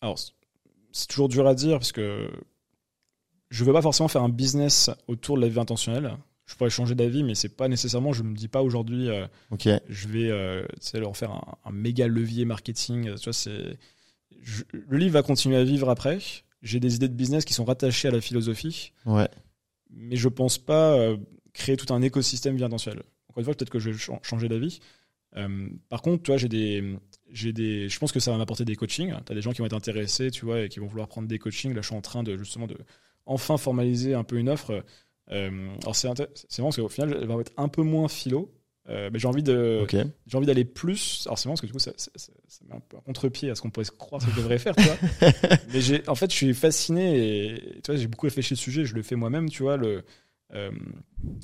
Alors, 0.00 0.18
c'est- 0.18 0.32
toujours 1.08 1.28
dur 1.28 1.46
à 1.46 1.54
dire 1.54 1.78
parce 1.78 1.92
que 1.92 2.30
je 3.50 3.64
veux 3.64 3.72
pas 3.72 3.82
forcément 3.82 4.08
faire 4.08 4.22
un 4.22 4.28
business 4.28 4.90
autour 5.08 5.36
de 5.36 5.42
la 5.42 5.48
vie 5.48 5.60
intentionnelle. 5.60 6.16
Je 6.46 6.56
pourrais 6.56 6.70
changer 6.70 6.96
d'avis, 6.96 7.22
mais 7.22 7.36
c'est 7.36 7.48
pas 7.56 7.68
nécessairement. 7.68 8.12
Je 8.12 8.22
me 8.24 8.34
dis 8.34 8.48
pas 8.48 8.62
aujourd'hui, 8.62 9.08
euh, 9.08 9.26
Ok. 9.52 9.68
je 9.88 10.08
vais 10.08 10.30
euh, 10.30 10.66
leur 10.94 11.16
faire 11.16 11.30
un, 11.30 11.56
un 11.64 11.70
méga 11.70 12.08
levier 12.08 12.44
marketing. 12.44 13.14
Tu 13.16 13.24
vois, 13.24 13.32
c'est 13.32 13.78
le 14.72 14.96
livre 14.96 15.12
va 15.12 15.22
continuer 15.22 15.56
à 15.56 15.64
vivre 15.64 15.88
après, 15.90 16.18
j'ai 16.62 16.80
des 16.80 16.96
idées 16.96 17.08
de 17.08 17.14
business 17.14 17.44
qui 17.44 17.52
sont 17.54 17.64
rattachées 17.64 18.08
à 18.08 18.10
la 18.10 18.20
philosophie, 18.20 18.92
Ouais. 19.06 19.28
mais 19.90 20.16
je 20.16 20.28
pense 20.28 20.56
pas 20.58 20.92
euh, 20.94 21.16
créer 21.52 21.76
tout 21.76 21.92
un 21.92 22.02
écosystème 22.02 22.56
virtuel. 22.56 23.02
Encore 23.28 23.38
une 23.38 23.44
fois, 23.44 23.54
peut-être 23.54 23.70
que 23.70 23.78
je 23.78 23.90
vais 23.90 23.98
ch- 23.98 24.18
changer 24.22 24.48
d'avis. 24.48 24.80
Euh, 25.36 25.68
par 25.88 26.02
contre, 26.02 26.22
tu 26.24 26.30
vois, 26.30 26.38
j'ai 26.38 26.48
des, 26.48 26.82
j'ai 27.30 27.52
des, 27.52 27.88
je 27.88 27.98
pense 27.98 28.10
que 28.12 28.18
ça 28.20 28.30
va 28.32 28.36
m'apporter 28.38 28.64
des 28.64 28.74
coachings. 28.76 29.14
Tu 29.26 29.32
as 29.32 29.34
des 29.34 29.42
gens 29.42 29.52
qui 29.52 29.58
vont 29.58 29.66
être 29.66 29.74
intéressés, 29.74 30.30
tu 30.30 30.44
vois, 30.44 30.62
et 30.62 30.68
qui 30.68 30.80
vont 30.80 30.86
vouloir 30.86 31.06
prendre 31.08 31.28
des 31.28 31.38
coachings. 31.38 31.72
Là, 31.74 31.82
je 31.82 31.86
suis 31.86 31.96
en 31.96 32.00
train 32.00 32.22
de 32.22 32.36
justement 32.36 32.66
de 32.66 32.76
enfin 33.26 33.56
formaliser 33.56 34.14
un 34.14 34.24
peu 34.24 34.36
une 34.38 34.48
offre. 34.48 34.84
Euh, 35.30 35.70
alors 35.82 35.94
c'est 35.94 36.08
c'est 36.48 36.62
parce 36.62 36.76
qu'au 36.76 36.88
final, 36.88 37.16
elle 37.20 37.28
va 37.28 37.40
être 37.40 37.52
un 37.56 37.68
peu 37.68 37.82
moins 37.82 38.08
philo. 38.08 38.52
Euh, 38.88 39.08
mais 39.12 39.20
j'ai 39.20 39.28
envie 39.28 39.42
de, 39.44 39.80
Ok. 39.82 39.94
j'ai 40.26 40.36
envie 40.36 40.46
d'aller 40.46 40.64
plus. 40.64 41.22
Alors 41.26 41.38
c'est 41.38 41.46
marrant 41.46 41.52
parce 41.54 41.60
que 41.60 41.66
du 41.66 41.72
coup, 41.72 41.78
ça, 41.78 41.92
ça, 41.96 42.10
ça- 42.16 42.32
ça 42.48 42.64
met 42.68 42.74
un 42.74 42.80
peu 42.80 42.96
un 42.96 43.00
contre-pied 43.00 43.50
à 43.50 43.54
ce 43.54 43.60
qu'on 43.60 43.70
pourrait 43.70 43.84
se 43.84 43.92
croire 43.92 44.24
que 44.24 44.30
je 44.32 44.36
devrais 44.36 44.58
faire, 44.58 44.74
tu 44.74 44.82
vois. 44.82 44.96
Mais 45.72 45.80
j'ai, 45.80 46.08
en 46.08 46.16
fait, 46.16 46.28
je 46.32 46.36
suis 46.36 46.54
fasciné 46.54 47.54
et 47.54 47.80
tu 47.82 47.92
vois, 47.92 47.96
j'ai 47.96 48.08
beaucoup 48.08 48.26
réfléchi 48.26 48.54
au 48.54 48.56
sujet. 48.56 48.84
Je 48.84 48.94
le 48.96 49.02
fais 49.02 49.14
moi-même, 49.14 49.48
tu 49.48 49.62
vois. 49.62 49.76
Le, 49.76 50.02
euh, 50.54 50.70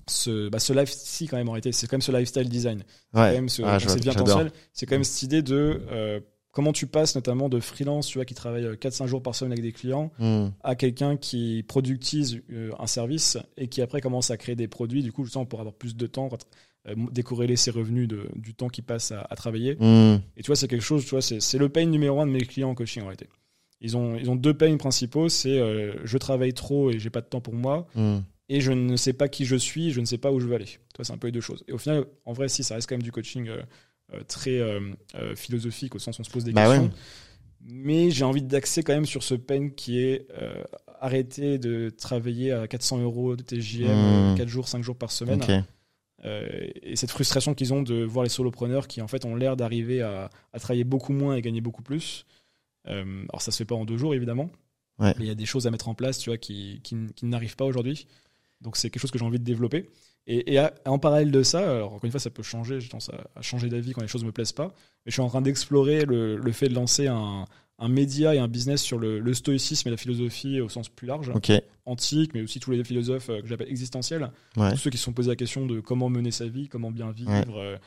ce, 0.08 0.48
bah, 0.48 0.58
ce 0.58 0.72
life, 0.72 0.90
si 0.90 1.26
quand 1.26 1.36
même 1.36 1.48
en 1.48 1.52
réalité, 1.52 1.72
c'est 1.72 1.86
quand 1.86 1.94
même 1.96 2.00
ce 2.02 2.12
lifestyle 2.12 2.48
design. 2.48 2.78
C'est 2.80 3.18
quand 3.18 3.32
même 3.32 3.48
ce, 3.48 3.62
Ah, 3.62 3.72
quand 3.78 3.78
je- 3.80 3.88
c'est 3.88 4.00
bien 4.02 4.12
j'adore. 4.12 4.26
potentiel. 4.26 4.52
C'est 4.72 4.86
quand 4.86 4.94
même 4.94 5.04
cette 5.04 5.22
idée 5.22 5.42
de 5.42 5.80
euh, 5.90 6.20
comment 6.52 6.72
tu 6.72 6.86
passes 6.86 7.14
notamment 7.14 7.48
de 7.48 7.60
freelance, 7.60 8.06
tu 8.06 8.18
vois, 8.18 8.24
qui 8.24 8.34
travaille 8.34 8.64
4-5 8.78 9.06
jours 9.06 9.22
par 9.22 9.34
semaine 9.34 9.52
avec 9.52 9.62
des 9.62 9.72
clients, 9.72 10.10
Hmm. 10.18 10.48
à 10.62 10.74
quelqu'un 10.74 11.16
qui 11.16 11.64
productise 11.68 12.40
euh, 12.50 12.70
un 12.78 12.86
service 12.86 13.36
et 13.56 13.68
qui 13.68 13.82
après 13.82 14.00
commence 14.00 14.30
à 14.30 14.36
créer 14.36 14.56
des 14.56 14.68
produits. 14.68 15.02
Du 15.02 15.12
coup, 15.12 15.24
justement, 15.24 15.44
pour 15.44 15.60
avoir 15.60 15.74
plus 15.74 15.96
de 15.96 16.06
temps, 16.06 16.28
euh, 16.88 16.94
décorréler 17.12 17.56
ses 17.56 17.70
revenus 17.70 18.08
de, 18.08 18.28
du 18.36 18.54
temps 18.54 18.68
qu'il 18.68 18.84
passe 18.84 19.12
à, 19.12 19.20
à 19.28 19.36
travailler. 19.36 19.74
Hmm. 19.78 20.18
Et 20.36 20.42
tu 20.42 20.46
vois, 20.46 20.56
c'est 20.56 20.68
quelque 20.68 20.82
chose, 20.84 21.04
tu 21.04 21.10
vois, 21.10 21.20
c'est 21.22 21.40
c'est 21.40 21.58
le 21.58 21.68
pain 21.68 21.84
numéro 21.84 22.20
un 22.20 22.26
de 22.26 22.32
mes 22.32 22.40
clients 22.40 22.70
en 22.70 22.74
coaching 22.74 23.02
en 23.02 23.06
réalité. 23.06 23.28
Ils 23.82 23.94
ont, 23.96 24.16
ils 24.16 24.30
ont 24.30 24.36
deux 24.36 24.54
pains 24.54 24.74
principaux, 24.78 25.28
c'est 25.28 25.58
euh, 25.58 25.92
je 26.04 26.16
travaille 26.16 26.54
trop 26.54 26.90
et 26.90 26.98
j'ai 26.98 27.10
pas 27.10 27.20
de 27.20 27.26
temps 27.26 27.42
pour 27.42 27.52
moi, 27.54 27.86
Hmm. 27.94 28.20
Et 28.48 28.60
je 28.60 28.72
ne 28.72 28.96
sais 28.96 29.12
pas 29.12 29.28
qui 29.28 29.44
je 29.44 29.56
suis, 29.56 29.90
je 29.92 30.00
ne 30.00 30.06
sais 30.06 30.18
pas 30.18 30.30
où 30.32 30.40
je 30.40 30.46
veux 30.46 30.54
aller. 30.54 30.64
Tu 30.66 30.78
vois, 30.96 31.04
c'est 31.04 31.12
un 31.12 31.18
peu 31.18 31.28
les 31.28 31.32
deux 31.32 31.40
choses. 31.40 31.64
Et 31.68 31.72
au 31.72 31.78
final, 31.78 32.04
en 32.24 32.32
vrai, 32.32 32.48
si, 32.48 32.62
ça 32.64 32.74
reste 32.76 32.88
quand 32.88 32.94
même 32.94 33.02
du 33.02 33.12
coaching 33.12 33.48
euh, 33.48 33.60
euh, 34.14 34.20
très 34.28 34.58
euh, 34.58 34.92
euh, 35.16 35.34
philosophique, 35.34 35.94
au 35.94 35.98
sens 35.98 36.18
où 36.18 36.20
on 36.22 36.24
se 36.24 36.30
pose 36.30 36.44
des 36.44 36.52
Bah 36.52 36.66
questions. 36.66 36.84
ouais. 36.84 36.90
Mais 37.68 38.10
j'ai 38.12 38.24
envie 38.24 38.42
d'axer 38.42 38.82
quand 38.84 38.94
même 38.94 39.06
sur 39.06 39.22
ce 39.24 39.34
pain 39.34 39.70
qui 39.70 39.98
est 39.98 40.28
arrêter 41.00 41.58
de 41.58 41.90
travailler 41.90 42.52
à 42.52 42.68
400 42.68 42.98
euros 43.02 43.34
de 43.34 43.42
TJM, 43.42 44.32
Mmh. 44.32 44.34
4 44.36 44.48
jours, 44.48 44.68
5 44.68 44.82
jours 44.84 44.96
par 44.96 45.10
semaine. 45.10 45.40
Et 46.24 46.96
cette 46.96 47.10
frustration 47.10 47.54
qu'ils 47.54 47.72
ont 47.74 47.82
de 47.82 48.02
voir 48.04 48.22
les 48.24 48.28
solopreneurs 48.28 48.86
qui 48.88 49.00
en 49.02 49.08
fait 49.08 49.24
ont 49.24 49.34
l'air 49.36 49.56
d'arriver 49.56 50.00
à, 50.02 50.30
à 50.52 50.58
travailler 50.58 50.84
beaucoup 50.84 51.12
moins 51.12 51.34
et 51.36 51.42
gagner 51.42 51.60
beaucoup 51.60 51.82
plus. 51.82 52.24
Alors 52.86 53.42
ça 53.42 53.50
se 53.50 53.56
fait 53.58 53.64
pas 53.64 53.74
en 53.74 53.84
deux 53.84 53.96
jours 53.98 54.14
évidemment, 54.14 54.48
Ouais. 54.98 55.12
mais 55.18 55.24
il 55.24 55.28
y 55.28 55.30
a 55.30 55.34
des 55.34 55.44
choses 55.46 55.66
à 55.66 55.70
mettre 55.70 55.88
en 55.88 55.94
place, 55.94 56.18
tu 56.18 56.30
vois, 56.30 56.38
qui, 56.38 56.80
qui, 56.82 56.96
qui 57.14 57.26
n'arrivent 57.26 57.56
pas 57.56 57.64
aujourd'hui. 57.66 58.06
Donc 58.60 58.76
c'est 58.76 58.90
quelque 58.90 59.00
chose 59.02 59.10
que 59.10 59.18
j'ai 59.18 59.24
envie 59.24 59.38
de 59.38 59.44
développer. 59.44 59.88
Et, 60.26 60.54
et 60.54 60.58
à- 60.58 60.74
en 60.86 60.98
parallèle 60.98 61.30
de 61.30 61.42
ça, 61.42 61.60
alors 61.70 61.92
encore 61.92 62.04
une 62.04 62.10
fois 62.10 62.18
ça 62.20 62.30
peut 62.30 62.42
changer, 62.42 62.80
j'ai 62.80 62.88
tendance 62.88 63.10
à, 63.10 63.38
à 63.38 63.42
changer 63.42 63.68
d'avis 63.68 63.92
quand 63.92 64.00
les 64.02 64.08
choses 64.08 64.24
me 64.24 64.32
plaisent 64.32 64.52
pas, 64.52 64.68
mais 65.04 65.10
je 65.10 65.12
suis 65.12 65.22
en 65.22 65.28
train 65.28 65.42
d'explorer 65.42 66.04
le, 66.04 66.36
le 66.36 66.52
fait 66.52 66.68
de 66.68 66.74
lancer 66.74 67.06
un, 67.06 67.44
un 67.78 67.88
média 67.88 68.34
et 68.34 68.38
un 68.38 68.48
business 68.48 68.82
sur 68.82 68.98
le, 68.98 69.20
le 69.20 69.34
stoïcisme 69.34 69.86
et 69.88 69.90
la 69.92 69.96
philosophie 69.96 70.60
au 70.60 70.68
sens 70.68 70.88
plus 70.88 71.06
large, 71.06 71.30
Ok. 71.34 71.52
antique, 71.84 72.32
mais 72.34 72.42
aussi 72.42 72.58
tous 72.58 72.72
les 72.72 72.82
philosophes 72.82 73.28
euh, 73.30 73.40
que 73.40 73.46
j'appelle 73.46 73.68
existentiels 73.70 74.30
Ouais. 74.56 74.72
tous 74.72 74.78
ceux 74.78 74.90
qui 74.90 74.98
se 74.98 75.04
sont 75.04 75.12
posés 75.12 75.28
la 75.30 75.36
question 75.36 75.64
de 75.66 75.78
comment 75.80 76.08
mener 76.08 76.30
sa 76.32 76.46
vie, 76.48 76.66
comment 76.68 76.90
bien 76.90 77.12
vivre, 77.12 77.30
Ouais. 77.30 77.44
euh, 77.48 77.76
euh, 77.76 77.78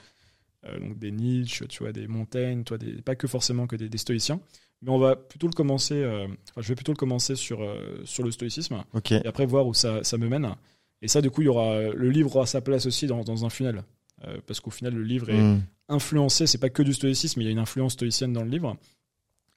donc 0.64 0.98
des 1.00 1.12
Nietzsche, 1.12 1.66
tu 1.68 1.84
vois, 1.84 1.92
des 1.94 2.08
Montaigne, 2.08 2.64
tu 2.64 2.70
vois, 2.70 2.78
des, 2.78 3.02
pas 3.02 3.16
que 3.16 3.28
forcément 3.28 3.66
que 3.68 3.76
des, 3.76 3.90
des 3.90 3.98
stoïciens, 3.98 4.40
mais 4.82 4.92
on 4.92 4.98
va 5.00 5.16
plutôt 5.16 5.48
le 5.48 5.54
commencer, 5.54 5.96
euh, 5.96 6.28
enfin, 6.52 6.62
je 6.62 6.68
vais 6.70 6.76
plutôt 6.76 6.92
le 6.94 6.98
commencer 6.98 7.36
sur, 7.36 7.62
euh, 7.62 8.02
sur 8.06 8.24
le 8.24 8.32
stoïcisme 8.32 8.84
et 9.24 9.28
après 9.28 9.46
voir 9.46 9.68
où 9.68 9.74
ça, 9.74 10.04
ça 10.04 10.18
me 10.18 10.28
mène. 10.28 10.56
Et 11.02 11.08
ça, 11.08 11.22
du 11.22 11.30
coup, 11.32 11.42
il 11.42 11.46
y 11.46 11.50
aura 11.50 11.80
le 11.82 12.10
livre 12.10 12.36
aura 12.36 12.46
sa 12.46 12.62
place 12.62 12.86
aussi 12.86 13.08
dans, 13.08 13.24
dans 13.24 13.46
un 13.46 13.50
funnel, 13.50 13.84
Euh, 14.26 14.38
parce 14.46 14.60
qu'au 14.60 14.70
final, 14.72 14.94
le 14.94 15.04
livre 15.04 15.30
est 15.30 15.42
Hmm. 15.42 15.62
influencé, 15.88 16.46
c'est 16.46 16.58
pas 16.58 16.70
que 16.70 16.84
du 16.84 16.94
stoïcisme, 16.94 17.40
il 17.42 17.46
y 17.46 17.48
a 17.48 17.52
une 17.52 17.60
influence 17.60 17.94
stoïcienne 17.94 18.34
dans 18.34 18.44
le 18.44 18.50
livre. 18.50 18.76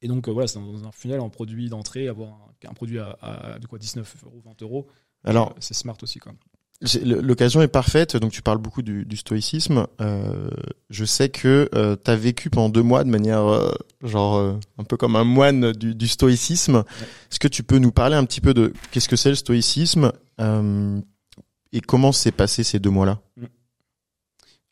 Et 0.03 0.09
donc, 0.09 0.29
euh, 0.29 0.33
voilà, 0.33 0.47
c'est 0.47 0.59
dans 0.61 0.85
un 0.85 0.93
funnel 0.93 1.19
en 1.21 1.31
produit 1.31 1.69
d'entrée, 1.69 2.07
avoir 2.09 2.29
un, 2.31 2.69
un 2.71 2.75
produit 2.75 2.99
à, 3.01 3.19
à, 3.21 3.59
de 3.59 3.67
quoi 3.67 3.79
19 3.81 4.17
euros, 4.25 4.41
20 4.45 4.63
euros. 4.63 4.87
Alors, 5.25 5.51
Euh, 5.51 5.55
c'est 5.61 5.75
smart 5.75 5.97
aussi, 6.03 6.21
le- 6.25 6.33
L'occasion 7.05 7.63
est 7.63 7.69
parfaite, 7.69 8.17
donc 8.17 8.33
tu 8.33 8.43
parles 8.43 8.59
beaucoup 8.59 8.83
du, 8.83 9.05
du 9.05 9.17
stoïcisme. 9.17 9.87
Euh, 10.01 10.51
je 10.91 11.05
sais 11.05 11.29
que 11.29 11.69
tu 12.03 12.11
as 12.11 12.17
vécu 12.17 12.51
pendant 12.51 12.69
deux 12.69 12.83
mois 12.83 13.05
de 13.05 13.09
manière 13.11 13.47
euh, 13.47 13.73
genre 14.03 14.35
euh, 14.37 14.59
un 14.79 14.85
peu 14.85 14.97
comme 14.97 15.15
un 15.15 15.23
moine 15.23 15.71
du, 15.73 15.95
du 15.95 16.09
stoïcisme. 16.09 16.83
Est-ce 17.31 17.39
que 17.39 17.47
tu 17.47 17.63
peux 17.63 17.79
nous 17.79 17.93
parler 17.93 18.17
un 18.17 18.25
petit 18.25 18.41
peu 18.41 18.53
de 18.53 18.73
qu'est-ce 18.91 19.09
que 19.09 19.15
c'est 19.15 19.29
le 19.29 19.37
stoïcisme 19.37 20.11
euh, 20.41 21.01
et 21.73 21.81
comment 21.81 22.11
s'est 22.11 22.33
passé 22.33 22.65
ces 22.65 22.81
deux 22.81 22.91
mois-là? 22.91 23.21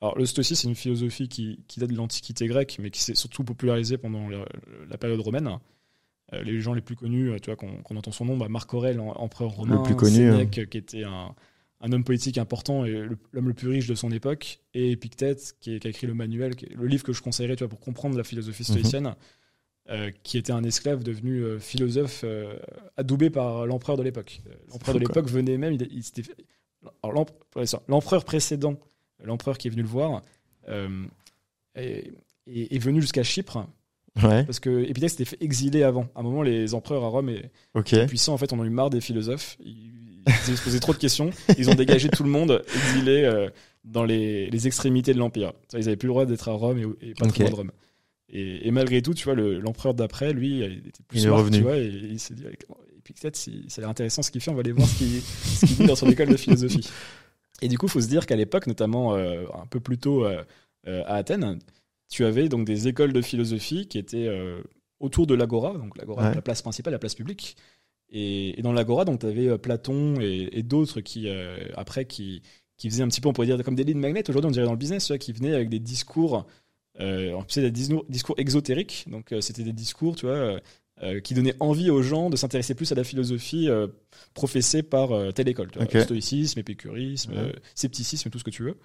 Alors, 0.00 0.18
le 0.18 0.26
stoïcisme, 0.26 0.62
c'est 0.62 0.68
une 0.68 0.74
philosophie 0.74 1.28
qui, 1.28 1.62
qui 1.68 1.78
date 1.78 1.90
de 1.90 1.96
l'Antiquité 1.96 2.46
grecque, 2.48 2.78
mais 2.80 2.90
qui 2.90 3.02
s'est 3.02 3.14
surtout 3.14 3.44
popularisée 3.44 3.98
pendant 3.98 4.28
le- 4.28 4.44
la 4.88 4.98
période 4.98 5.20
romaine. 5.20 5.48
Euh, 6.32 6.42
les 6.42 6.60
gens 6.60 6.72
les 6.72 6.80
plus 6.80 6.96
connus, 6.96 7.30
euh, 7.30 7.38
tu 7.38 7.50
vois, 7.50 7.56
qu'on 7.56 7.82
qu'on 7.82 7.96
entend 7.96 8.10
son 8.10 8.24
nom, 8.24 8.36
bah, 8.36 8.48
Marc 8.48 8.72
Aurèle, 8.74 8.98
em- 8.98 9.12
empereur 9.14 9.50
romain, 9.50 9.76
plus 9.82 9.94
connu, 9.94 10.14
Sénèque, 10.16 10.58
euh, 10.58 10.64
qui 10.64 10.78
était 10.78 11.04
un, 11.04 11.34
un 11.80 11.92
homme 11.92 12.04
politique 12.04 12.36
important 12.38 12.84
et 12.84 12.92
l'homme 13.32 13.48
le 13.48 13.54
plus 13.54 13.68
riche 13.68 13.86
de 13.86 13.94
son 13.94 14.10
époque, 14.12 14.60
et 14.74 14.90
Épictète, 14.90 15.56
qui, 15.60 15.74
est- 15.74 15.78
qui 15.80 15.86
a 15.86 15.90
écrit 15.90 16.06
le 16.06 16.14
manuel, 16.14 16.54
qui 16.56 16.66
est 16.66 16.74
le 16.74 16.86
livre 16.86 17.02
que 17.02 17.12
je 17.12 17.22
conseillerais, 17.22 17.56
tu 17.56 17.64
vois, 17.64 17.68
pour 17.70 17.80
comprendre 17.80 18.16
la 18.18 18.24
philosophie 18.24 18.64
Mhm. 18.68 18.76
stoïcienne, 18.78 19.14
euh, 19.88 20.10
qui 20.22 20.36
était 20.38 20.52
un 20.52 20.62
esclave 20.62 21.02
devenu 21.02 21.42
euh, 21.42 21.58
philosophe, 21.58 22.20
euh, 22.24 22.58
adoubé 22.96 23.30
par 23.30 23.66
l'empereur 23.66 23.96
de 23.96 24.02
l'époque. 24.02 24.42
L'empereur 24.70 24.94
de 24.94 25.00
l'époque 25.00 25.28
venait 25.28 25.56
même, 25.56 25.72
il, 25.74 26.02
l'empereur 27.88 28.24
précédent, 28.24 28.76
l'empereur 29.24 29.56
qui 29.58 29.68
est 29.68 29.70
venu 29.70 29.82
le 29.82 29.88
voir, 29.88 30.22
est, 31.74 32.78
venu 32.78 33.00
jusqu'à 33.00 33.22
Chypre 33.22 33.66
Ouais. 34.24 34.44
parce 34.44 34.58
que 34.58 34.82
Épictète 34.82 35.10
s'était 35.10 35.24
fait 35.24 35.42
exiler 35.42 35.84
avant. 35.84 36.08
À 36.16 36.20
un 36.20 36.22
moment, 36.24 36.42
les 36.42 36.74
empereurs 36.74 37.04
à 37.04 37.08
Rome 37.08 37.28
et 37.30 37.48
les 37.92 38.06
puissants 38.06 38.34
en 38.34 38.38
fait 38.38 38.52
en 38.52 38.58
ont 38.58 38.64
eu 38.64 38.70
marre 38.70 38.90
des 38.90 39.00
philosophes. 39.00 39.56
Ils, 39.64 39.92
ils 40.48 40.56
se 40.56 40.62
posaient 40.62 40.80
trop 40.80 40.92
de 40.92 40.98
questions. 40.98 41.30
Ils 41.58 41.70
ont 41.70 41.74
dégagé 41.74 42.08
tout 42.08 42.22
le 42.24 42.30
monde, 42.30 42.62
exilé 42.74 43.24
euh, 43.24 43.48
dans 43.84 44.04
les, 44.04 44.48
les 44.50 44.66
extrémités 44.66 45.12
de 45.14 45.18
l'empire. 45.18 45.52
Ils 45.72 45.86
avaient 45.88 45.96
plus 45.96 46.06
le 46.06 46.12
droit 46.12 46.26
d'être 46.26 46.48
à 46.48 46.52
Rome 46.52 46.78
et, 47.00 47.10
et 47.10 47.14
pas 47.14 47.26
trop 47.26 47.44
de 47.44 47.54
Rome. 47.54 47.72
Et, 48.28 48.66
et 48.68 48.70
malgré 48.70 49.02
tout, 49.02 49.14
tu 49.14 49.24
vois, 49.24 49.34
le- 49.34 49.58
l'empereur 49.58 49.94
d'après, 49.94 50.32
lui, 50.32 50.58
il 50.60 50.78
était 50.88 51.02
plus 51.08 51.22
Il 51.22 51.26
est 51.26 51.30
revenu. 51.30 51.56
tu 51.58 51.62
vois, 51.64 51.76
et 51.78 51.86
il 51.86 52.20
s'est 52.20 52.34
dit, 52.34 52.42
si- 53.32 53.64
ça 53.68 53.80
a 53.80 53.82
l'air 53.82 53.90
intéressant 53.90 54.22
ce 54.22 54.30
qu'il 54.30 54.40
fait, 54.40 54.50
on 54.50 54.54
va 54.54 54.60
aller 54.60 54.72
voir 54.72 54.86
ce 54.88 54.98
qu'il 54.98 55.20
qu'il 55.66 55.76
dit 55.78 55.86
dans 55.86 55.96
son 55.96 56.08
école 56.10 56.28
de 56.28 56.36
philosophie. 56.36 56.88
Et 57.62 57.68
du 57.68 57.76
coup, 57.76 57.86
il 57.86 57.90
faut 57.92 58.00
se 58.00 58.06
dire 58.08 58.26
qu'à 58.26 58.36
l'époque, 58.36 58.66
notamment 58.68 59.14
euh, 59.16 59.44
un 59.60 59.66
peu 59.66 59.80
plus 59.80 59.98
tôt 59.98 60.24
euh, 60.24 60.42
euh, 60.86 61.02
à 61.06 61.16
Athènes, 61.16 61.58
tu 62.08 62.24
avais 62.24 62.48
donc 62.48 62.66
des 62.66 62.86
écoles 62.88 63.12
de 63.12 63.20
philosophie 63.22 63.86
qui 63.88 63.98
étaient 63.98 64.28
euh, 64.28 64.62
autour 65.00 65.26
de 65.26 65.34
l'agora, 65.34 65.72
donc 65.74 65.96
l'agora, 65.98 66.28
Ouais. 66.28 66.34
la 66.34 66.42
place 66.42 66.62
principale, 66.62 66.92
la 66.92 66.98
place 66.98 67.14
publique. 67.14 67.56
Et, 68.12 68.58
et 68.58 68.62
dans 68.62 68.72
l'agora, 68.72 69.04
donc 69.04 69.20
tu 69.20 69.26
avais 69.26 69.56
Platon 69.58 70.20
et, 70.20 70.48
et 70.52 70.62
d'autres 70.62 71.00
qui 71.00 71.28
euh, 71.28 71.56
après 71.76 72.04
qui 72.06 72.42
qui 72.76 72.88
faisaient 72.90 73.02
un 73.02 73.08
petit 73.08 73.20
peu, 73.20 73.28
on 73.28 73.32
pourrait 73.34 73.46
dire 73.46 73.62
comme 73.62 73.74
des 73.74 73.84
lignes 73.84 73.98
magnètes. 74.00 74.30
Aujourd'hui, 74.30 74.48
on 74.48 74.52
dirait 74.52 74.64
dans 74.64 74.72
le 74.72 74.78
business, 74.78 75.04
tu 75.06 75.12
vois, 75.12 75.18
qui 75.18 75.32
venaient 75.32 75.54
avec 75.54 75.68
des 75.68 75.78
discours, 75.80 76.46
euh, 76.98 77.38
des 77.54 77.70
discours, 77.70 78.34
exotériques. 78.38 79.04
Donc 79.08 79.32
euh, 79.32 79.40
c'était 79.40 79.62
des 79.64 79.72
discours, 79.74 80.16
tu 80.16 80.26
vois. 80.26 80.34
euh, 80.34 80.60
euh, 81.02 81.20
qui 81.20 81.32
donnaient 81.32 81.54
envie 81.60 81.88
aux 81.88 82.02
gens 82.02 82.28
de 82.28 82.36
s'intéresser 82.36 82.74
plus 82.74 82.90
à 82.92 82.94
la 82.94 83.04
philosophie 83.04 83.68
euh, 83.70 83.86
professée 84.34 84.82
par 84.82 85.12
euh, 85.12 85.30
telle 85.30 85.48
école. 85.48 85.70
Tu 85.70 85.78
vois, 85.78 85.86
Ok. 85.86 85.98
Stoïcisme, 86.02 86.58
épicurisme, 86.58 87.32
Ouais. 87.32 87.38
euh, 87.38 87.52
scepticisme, 87.74 88.28
tout 88.28 88.38
ce 88.38 88.44
que 88.44 88.50
tu 88.50 88.62
veux. 88.64 88.76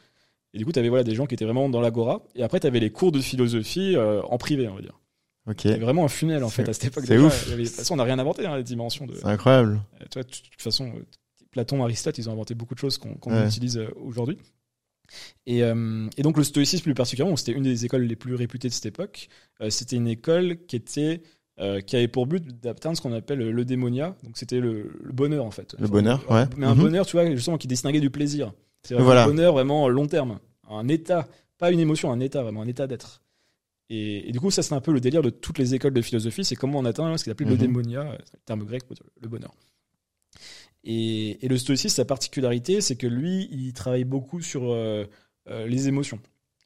Et 0.54 0.58
du 0.58 0.66
coup, 0.66 0.72
tu 0.72 0.80
avais 0.80 0.88
voilà, 0.88 1.04
des 1.04 1.14
gens 1.16 1.26
qui 1.26 1.34
étaient 1.34 1.44
vraiment 1.44 1.68
dans 1.68 1.82
l'agora. 1.82 2.24
Et 2.36 2.44
après, 2.44 2.62
tu 2.62 2.68
avais 2.68 2.80
les 2.80 2.90
cours 2.90 3.12
de 3.12 3.20
philosophie 3.20 3.96
euh, 3.98 4.22
en 4.24 4.38
privé, 4.38 4.68
on 4.70 4.76
va 4.76 4.82
dire. 4.82 4.98
Avait 5.48 5.78
vraiment 5.78 6.06
un 6.06 6.10
funnel, 6.10 6.44
en 6.44 6.50
fait, 6.50 6.68
à 6.68 6.74
cette 6.74 6.86
époque. 6.86 7.04
c'est 7.08 7.18
ouf. 7.18 7.48
Avait- 7.52 7.64
De 7.64 7.68
toute 7.68 7.76
façon, 7.78 7.94
on 7.94 7.98
n'a 7.98 8.04
rien 8.04 8.18
inventé, 8.20 8.46
hein, 8.46 8.58
les 8.58 8.64
dimensions 8.64 9.06
de. 9.06 9.14
C'est 9.16 9.26
incroyable. 9.26 9.80
Euh, 10.02 10.06
tu 10.10 10.16
vois, 10.20 10.24
de 10.24 10.30
toute 10.30 10.62
façon, 10.62 10.88
euh, 10.88 11.04
Platon, 11.52 11.84
Aristote, 11.84 12.18
ils 12.18 12.28
ont 12.30 12.34
inventé 12.34 12.56
beaucoup 12.56 12.74
de 12.74 12.80
choses 12.80 12.98
qu'on 12.98 13.18
Ouais. 13.32 13.48
utilise 13.48 13.78
euh, 13.78 13.88
aujourd'hui. 14.02 14.38
Et, 15.46 15.64
euh, 15.64 16.08
et 16.18 16.24
donc 16.24 16.38
le 16.38 16.44
stoïcisme 16.44 16.84
plus 16.84 16.96
particulièrement, 16.96 17.36
c'était 17.36 17.52
une 17.52 17.64
des 17.64 17.86
écoles 17.86 18.04
les 18.04 18.16
plus 18.16 18.34
réputées 18.36 18.70
de 18.70 18.74
cette 18.74 18.88
époque. 18.88 19.28
Euh, 19.62 19.70
c'était 19.70 19.96
une 19.98 20.08
école 20.08 20.58
qui 20.68 20.76
était 20.76 21.22
euh, 21.60 21.80
qui 21.80 21.96
avait 21.96 22.10
pour 22.10 22.26
but 22.28 22.44
d'atteindre 22.62 22.98
ce 22.98 23.02
qu'on 23.02 23.14
appelle 23.14 23.40
le 23.40 23.64
démonia. 23.66 24.16
Donc 24.24 24.36
c'était 24.38 24.60
le, 24.60 24.92
le 25.02 25.14
bonheur 25.14 25.46
en 25.46 25.52
fait. 25.52 25.74
Le 25.80 25.88
bonheur, 25.88 26.30
ouais. 26.30 26.46
Mais 26.58 26.66
un 26.66 26.74
Mhm. 26.76 26.82
bonheur, 26.82 27.06
tu 27.06 27.14
vois, 27.16 27.30
justement, 27.34 27.58
qui 27.58 27.68
distinguait 27.68 28.02
du 28.02 28.10
plaisir. 28.10 28.52
C'est 28.84 28.96
Voilà. 28.96 29.24
un 29.24 29.28
bonheur 29.28 29.54
vraiment 29.54 29.88
long 29.88 30.06
terme, 30.08 30.40
un 30.70 30.88
état, 30.90 31.28
pas 31.58 31.72
une 31.72 31.80
émotion, 31.80 32.12
un 32.12 32.20
état, 32.20 32.42
vraiment 32.44 32.62
un 32.64 32.68
état 32.68 32.88
d'être. 32.88 33.22
Et, 33.90 34.28
et 34.30 34.32
du 34.32 34.40
coup, 34.40 34.50
ça 34.52 34.64
c'est 34.64 34.74
un 34.74 34.82
peu 34.82 34.92
le 34.92 35.00
délire 35.00 35.22
de 35.22 35.30
toutes 35.30 35.58
les 35.60 35.76
écoles 35.76 35.94
de 35.94 36.02
philosophie, 36.02 36.44
c'est 36.44 36.56
comment 36.56 36.80
on 36.80 36.86
atteint 36.86 37.16
ce 37.18 37.24
qu'il 37.24 37.32
appelle 37.32 37.48
Mhm. 37.48 37.54
le 37.54 37.58
démonia, 37.60 38.02
euh, 38.12 38.18
terme 38.46 38.64
grec 38.66 38.84
pour 38.86 38.96
le 39.22 39.28
bonheur. 39.30 39.54
Et, 40.84 41.44
et 41.44 41.48
le 41.48 41.58
stoïcisme, 41.58 41.96
sa 41.96 42.06
particularité, 42.06 42.82
c'est 42.82 42.96
que 42.96 43.08
lui, 43.08 43.48
il 43.52 43.74
travaille 43.74 44.04
beaucoup 44.04 44.42
sur 44.42 44.72
euh, 44.72 45.06
euh, 45.50 45.68
les 45.68 45.88
émotions. 45.88 46.20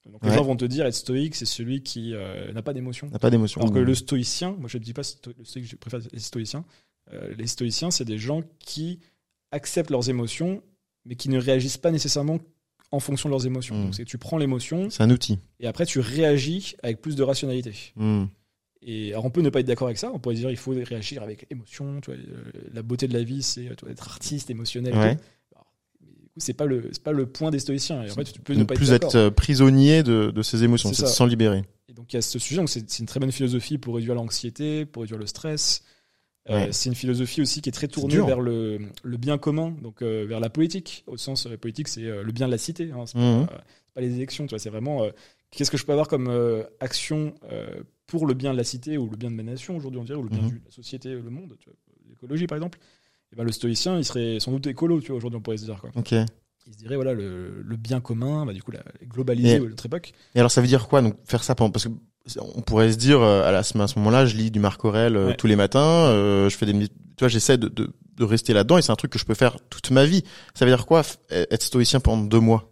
Donc 0.10 0.24
les 0.26 0.32
gens 0.34 0.44
vont 0.44 0.56
te 0.56 0.66
dire 0.66 0.86
être 0.88 0.96
stoïque, 0.96 1.36
c'est 1.36 1.46
celui 1.46 1.84
qui 1.84 2.14
euh, 2.16 2.52
n'a 2.52 2.62
pas 2.64 2.74
d'émotions. 2.74 3.08
N'a 3.10 3.20
pas 3.20 3.30
d'émotion. 3.30 3.62
Alors 3.62 3.74
que 3.74 3.80
le 3.80 3.94
stoïcien, 3.94 4.54
moi 4.58 4.68
je 4.68 4.78
ne 4.78 4.84
dis 4.84 4.94
pas 4.94 5.04
sto- 5.04 5.34
le 5.38 5.44
stoïque, 5.46 5.68
je 5.68 5.76
préfère 5.76 6.00
les 6.12 6.20
stoïciens, 6.20 6.66
les 7.38 7.48
stoïciens, 7.48 7.92
c'est 7.92 8.06
des 8.06 8.18
gens 8.18 8.42
qui 8.60 9.00
acceptent 9.52 9.90
leurs 9.92 10.10
émotions, 10.10 10.64
mais 11.06 11.16
qui 11.16 11.30
ne 11.30 11.38
réagissent 11.40 11.78
pas 11.78 11.92
nécessairement 11.92 12.40
en 12.92 13.00
fonction 13.00 13.30
de 13.30 13.34
leurs 13.34 13.46
émotions. 13.46 13.76
Mm. 13.76 13.84
Donc, 13.84 13.96
c'est 13.96 14.06
tu 14.06 14.18
prends 14.18 14.38
l'émotion 14.38 14.90
C'est 14.90 15.04
un 15.04 15.10
outil. 15.10 15.40
et 15.60 15.68
après 15.68 15.86
tu 15.86 16.00
réagis 16.00 16.76
avec 16.84 17.02
plus 17.02 17.16
de 17.16 17.24
rationalité. 17.24 17.74
Hmm. 17.96 18.26
Et 18.82 19.12
alors 19.12 19.26
on 19.26 19.30
peut 19.30 19.42
ne 19.42 19.50
pas 19.50 19.60
être 19.60 19.68
d'accord 19.68 19.88
avec 19.88 19.98
ça, 19.98 20.10
on 20.14 20.20
pourrait 20.20 20.36
dire 20.36 20.50
il 20.50 20.58
faut 20.58 20.72
réagir 20.72 21.22
avec 21.22 21.46
émotion, 21.50 22.00
tu 22.02 22.12
vois, 22.12 22.20
la 22.74 22.82
beauté 22.82 23.08
de 23.08 23.14
la 23.14 23.24
vie 23.24 23.44
c'est 23.44 23.66
être 23.66 24.08
artiste, 24.08 24.50
émotionnel. 24.50 24.96
Ouais. 24.96 25.18
c'est 26.38 26.54
pas 26.54 26.66
le 26.66 26.90
pas 27.04 27.12
le 27.12 27.26
point 27.26 27.52
des 27.52 27.60
stoïciens. 27.60 28.04
Et 28.04 28.12
en 28.12 28.16
fait, 28.16 28.32
tu 28.32 28.40
peux 28.40 28.54
ne 28.54 28.64
pas 28.64 28.76
plus 28.76 28.92
être 28.92 29.16
euh, 29.16 29.30
prisonnier 29.30 30.02
de, 30.02 30.32
de 30.32 30.42
ses 30.42 30.64
émotions, 30.64 30.94
C'est 30.94 31.08
s'en 31.08 31.26
libérer. 31.26 31.64
Et 31.90 31.94
donc 31.94 32.14
il 32.14 32.16
y 32.16 32.20
a 32.20 32.22
ce 32.22 32.40
sujet, 32.40 32.58
donc 32.58 32.70
c'est 32.70 33.00
une 33.00 33.06
très 33.06 33.20
bonne 33.20 33.32
philosophie 33.32 33.78
pour 33.78 33.96
réduire 33.96 34.16
l'anxiété, 34.16 34.86
pour 34.86 35.02
réduire 35.02 35.20
le 35.20 35.28
stress. 35.28 35.84
Euh, 36.50 36.54
Ouais. 36.66 36.72
c'est 36.72 36.90
une 36.90 36.96
philosophie 36.96 37.42
aussi 37.42 37.62
qui 37.62 37.70
est 37.70 37.72
très 37.72 37.88
tournée 37.88 38.16
vers 38.18 38.42
le, 38.42 38.80
le 39.04 39.18
bien 39.18 39.38
commun, 39.38 39.76
donc 39.84 40.02
euh, 40.02 40.26
vers 40.28 40.40
la 40.40 40.50
politique. 40.50 41.04
Au 41.08 41.16
sens 41.18 41.46
euh, 41.46 41.58
politique, 41.58 41.88
c'est 41.88 42.06
euh, 42.06 42.24
le 42.24 42.32
bien 42.32 42.48
de 42.48 42.52
la 42.52 42.58
cité. 42.58 42.92
Hein, 42.92 43.06
c'est 43.06 43.14
pas, 43.18 43.48
c'est 43.50 43.94
pas 43.94 44.02
les 44.02 44.16
élections, 44.16 44.46
tu 44.46 44.52
vois. 44.52 44.60
C'est 44.60 44.70
vraiment 44.72 45.04
qu'est-ce 45.52 45.70
que 45.70 45.78
je 45.78 45.86
peux 45.86 45.92
avoir 45.92 46.08
comme 46.08 46.28
action 46.80 47.34
pour 48.08 48.26
le 48.26 48.34
bien 48.34 48.52
de 48.54 48.58
la 48.58 48.64
cité 48.64 48.98
ou 48.98 49.08
le 49.10 49.18
bien 49.18 49.30
de 49.30 49.36
ma 49.36 49.44
nation 49.44 49.78
aujourd'hui, 49.78 50.00
on 50.00 50.04
dirait, 50.04 50.18
ou 50.18 50.24
le 50.24 50.30
bien 50.30 50.42
Mhm. 50.42 50.50
de 50.50 50.62
la 50.66 50.72
société, 50.72 51.10
le 51.14 51.22
monde, 51.30 51.56
l'écologie 52.10 52.48
par 52.48 52.58
exemple. 52.58 52.80
Et 53.32 53.36
ben, 53.36 53.44
le 53.44 53.52
stoïcien, 53.52 53.98
il 54.00 54.04
serait 54.06 54.40
sans 54.40 54.52
doute 54.52 54.66
écolo, 54.66 55.00
tu 55.02 55.08
vois. 55.10 55.18
Aujourd'hui, 55.18 55.38
on 55.38 55.42
pourrait 55.42 55.58
se 55.58 55.66
dire 55.66 55.80
quoi. 55.80 55.92
Ok. 55.96 56.14
Il 56.14 56.74
se 56.74 56.78
dirait 56.80 56.96
voilà 56.96 57.14
le, 57.14 57.62
le 57.64 57.76
bien 57.78 58.00
commun, 58.02 58.46
bah, 58.46 58.54
du 58.54 58.62
coup 58.64 58.72
la 58.72 58.84
globaliser 59.08 59.56
Et- 59.56 59.60
notre 59.60 59.86
époque. 59.86 60.14
Et 60.36 60.40
alors 60.40 60.52
ça 60.52 60.62
veut 60.62 60.68
dire 60.68 60.88
quoi 60.88 61.02
donc 61.02 61.16
faire 61.26 61.44
ça 61.44 61.54
pendant 61.56 61.72
parce 61.72 61.86
que 61.88 61.92
on 62.56 62.62
pourrait 62.62 62.92
se 62.92 62.98
dire 62.98 63.22
euh, 63.22 63.48
à, 63.48 63.52
la, 63.52 63.60
à 63.60 63.64
ce 63.64 63.78
moment-là 64.00 64.26
je 64.26 64.36
lis 64.36 64.52
du 64.52 64.60
Marc 64.60 64.84
Aurèle 64.86 65.16
euh, 65.18 65.28
Ouais. 65.28 65.36
tous 65.36 65.48
les 65.48 65.56
matins 65.56 65.80
euh, 66.08 66.50
je 66.50 66.56
fais 66.58 66.66
des 66.66 66.74
tu 66.88 66.90
vois 67.22 67.28
j'essaie 67.28 67.58
de, 67.58 67.68
de, 67.68 67.92
de 68.16 68.24
rester 68.24 68.54
là-dedans 68.54 68.78
et 68.78 68.82
c'est 68.82 68.92
un 68.92 68.96
truc 68.96 69.12
que 69.12 69.20
je 69.20 69.26
peux 69.26 69.34
faire 69.34 69.58
toute 69.70 69.92
ma 69.92 70.06
vie 70.06 70.24
ça 70.54 70.66
veut 70.66 70.72
dire 70.72 70.86
quoi 70.86 71.02
f- 71.02 71.18
être 71.30 71.64
stoïcien 71.64 72.00
pendant 72.00 72.24
deux 72.24 72.40
mois? 72.40 72.70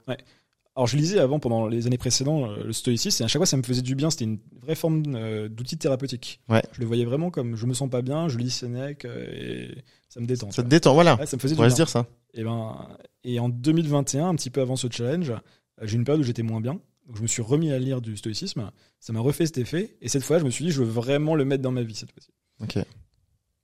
Alors 0.75 0.85
je 0.85 0.95
lisais 0.95 1.17
avant, 1.17 1.39
pendant 1.39 1.67
les 1.67 1.87
années 1.87 1.97
précédentes, 1.97 2.51
le 2.63 2.71
stoïcisme, 2.71 3.23
et 3.23 3.25
à 3.25 3.27
chaque 3.27 3.39
fois 3.39 3.47
ça 3.47 3.57
me 3.57 3.63
faisait 3.63 3.81
du 3.81 3.95
bien, 3.95 4.11
c'était 4.11 4.25
une 4.25 4.37
vraie 4.61 4.75
forme 4.75 5.01
d'outil 5.49 5.75
thérapeutique. 5.75 6.39
Ouais. 6.49 6.61
Je 6.73 6.79
le 6.81 6.85
voyais 6.85 7.03
vraiment 7.03 7.31
comme 7.31 7.55
je 7.55 7.65
me 7.65 7.73
sens 7.73 7.89
pas 7.89 8.03
bien, 8.03 8.27
je 8.27 8.37
lis 8.37 8.51
Sénèque 8.51 9.05
et 9.05 9.83
ça 10.07 10.19
me 10.19 10.27
détend. 10.27 10.51
ça 10.51 10.61
te 10.61 10.67
détend 10.67 10.93
voilà 10.93 11.15
Ouais, 11.19 11.25
ça 11.25 11.35
me 11.35 11.41
faisait 11.41 11.53
on 11.53 11.55
du 11.55 11.57
pourrait 11.57 11.67
bien. 11.69 11.75
se 11.75 11.81
dire 11.81 11.89
ça 11.89 12.05
Et, 12.35 12.43
ben, 12.43 12.75
et 13.23 13.39
en 13.39 13.49
2021, 13.49 14.27
un 14.29 14.35
petit 14.35 14.51
peu 14.51 14.61
avant 14.61 14.75
ce 14.75 14.85
challenge, 14.91 15.33
j'ai 15.81 15.93
eu 15.95 15.97
une 15.97 16.03
période 16.05 16.21
où 16.21 16.23
j'étais 16.25 16.43
moins 16.43 16.61
bien. 16.61 16.79
Donc 17.07 17.15
je 17.15 17.21
me 17.21 17.27
suis 17.27 17.41
remis 17.41 17.71
à 17.71 17.79
lire 17.79 18.01
du 18.01 18.17
stoïcisme, 18.17 18.69
ça 18.99 19.13
m'a 19.13 19.21
refait 19.21 19.45
cet 19.45 19.57
effet, 19.57 19.95
et 20.01 20.09
cette 20.09 20.23
fois 20.23 20.39
je 20.39 20.43
me 20.43 20.49
suis 20.49 20.65
dit 20.65 20.71
je 20.71 20.83
veux 20.83 20.89
vraiment 20.89 21.35
le 21.35 21.45
mettre 21.45 21.63
dans 21.63 21.71
ma 21.71 21.81
vie 21.81 21.95
cette 21.95 22.11
fois-ci. 22.11 22.29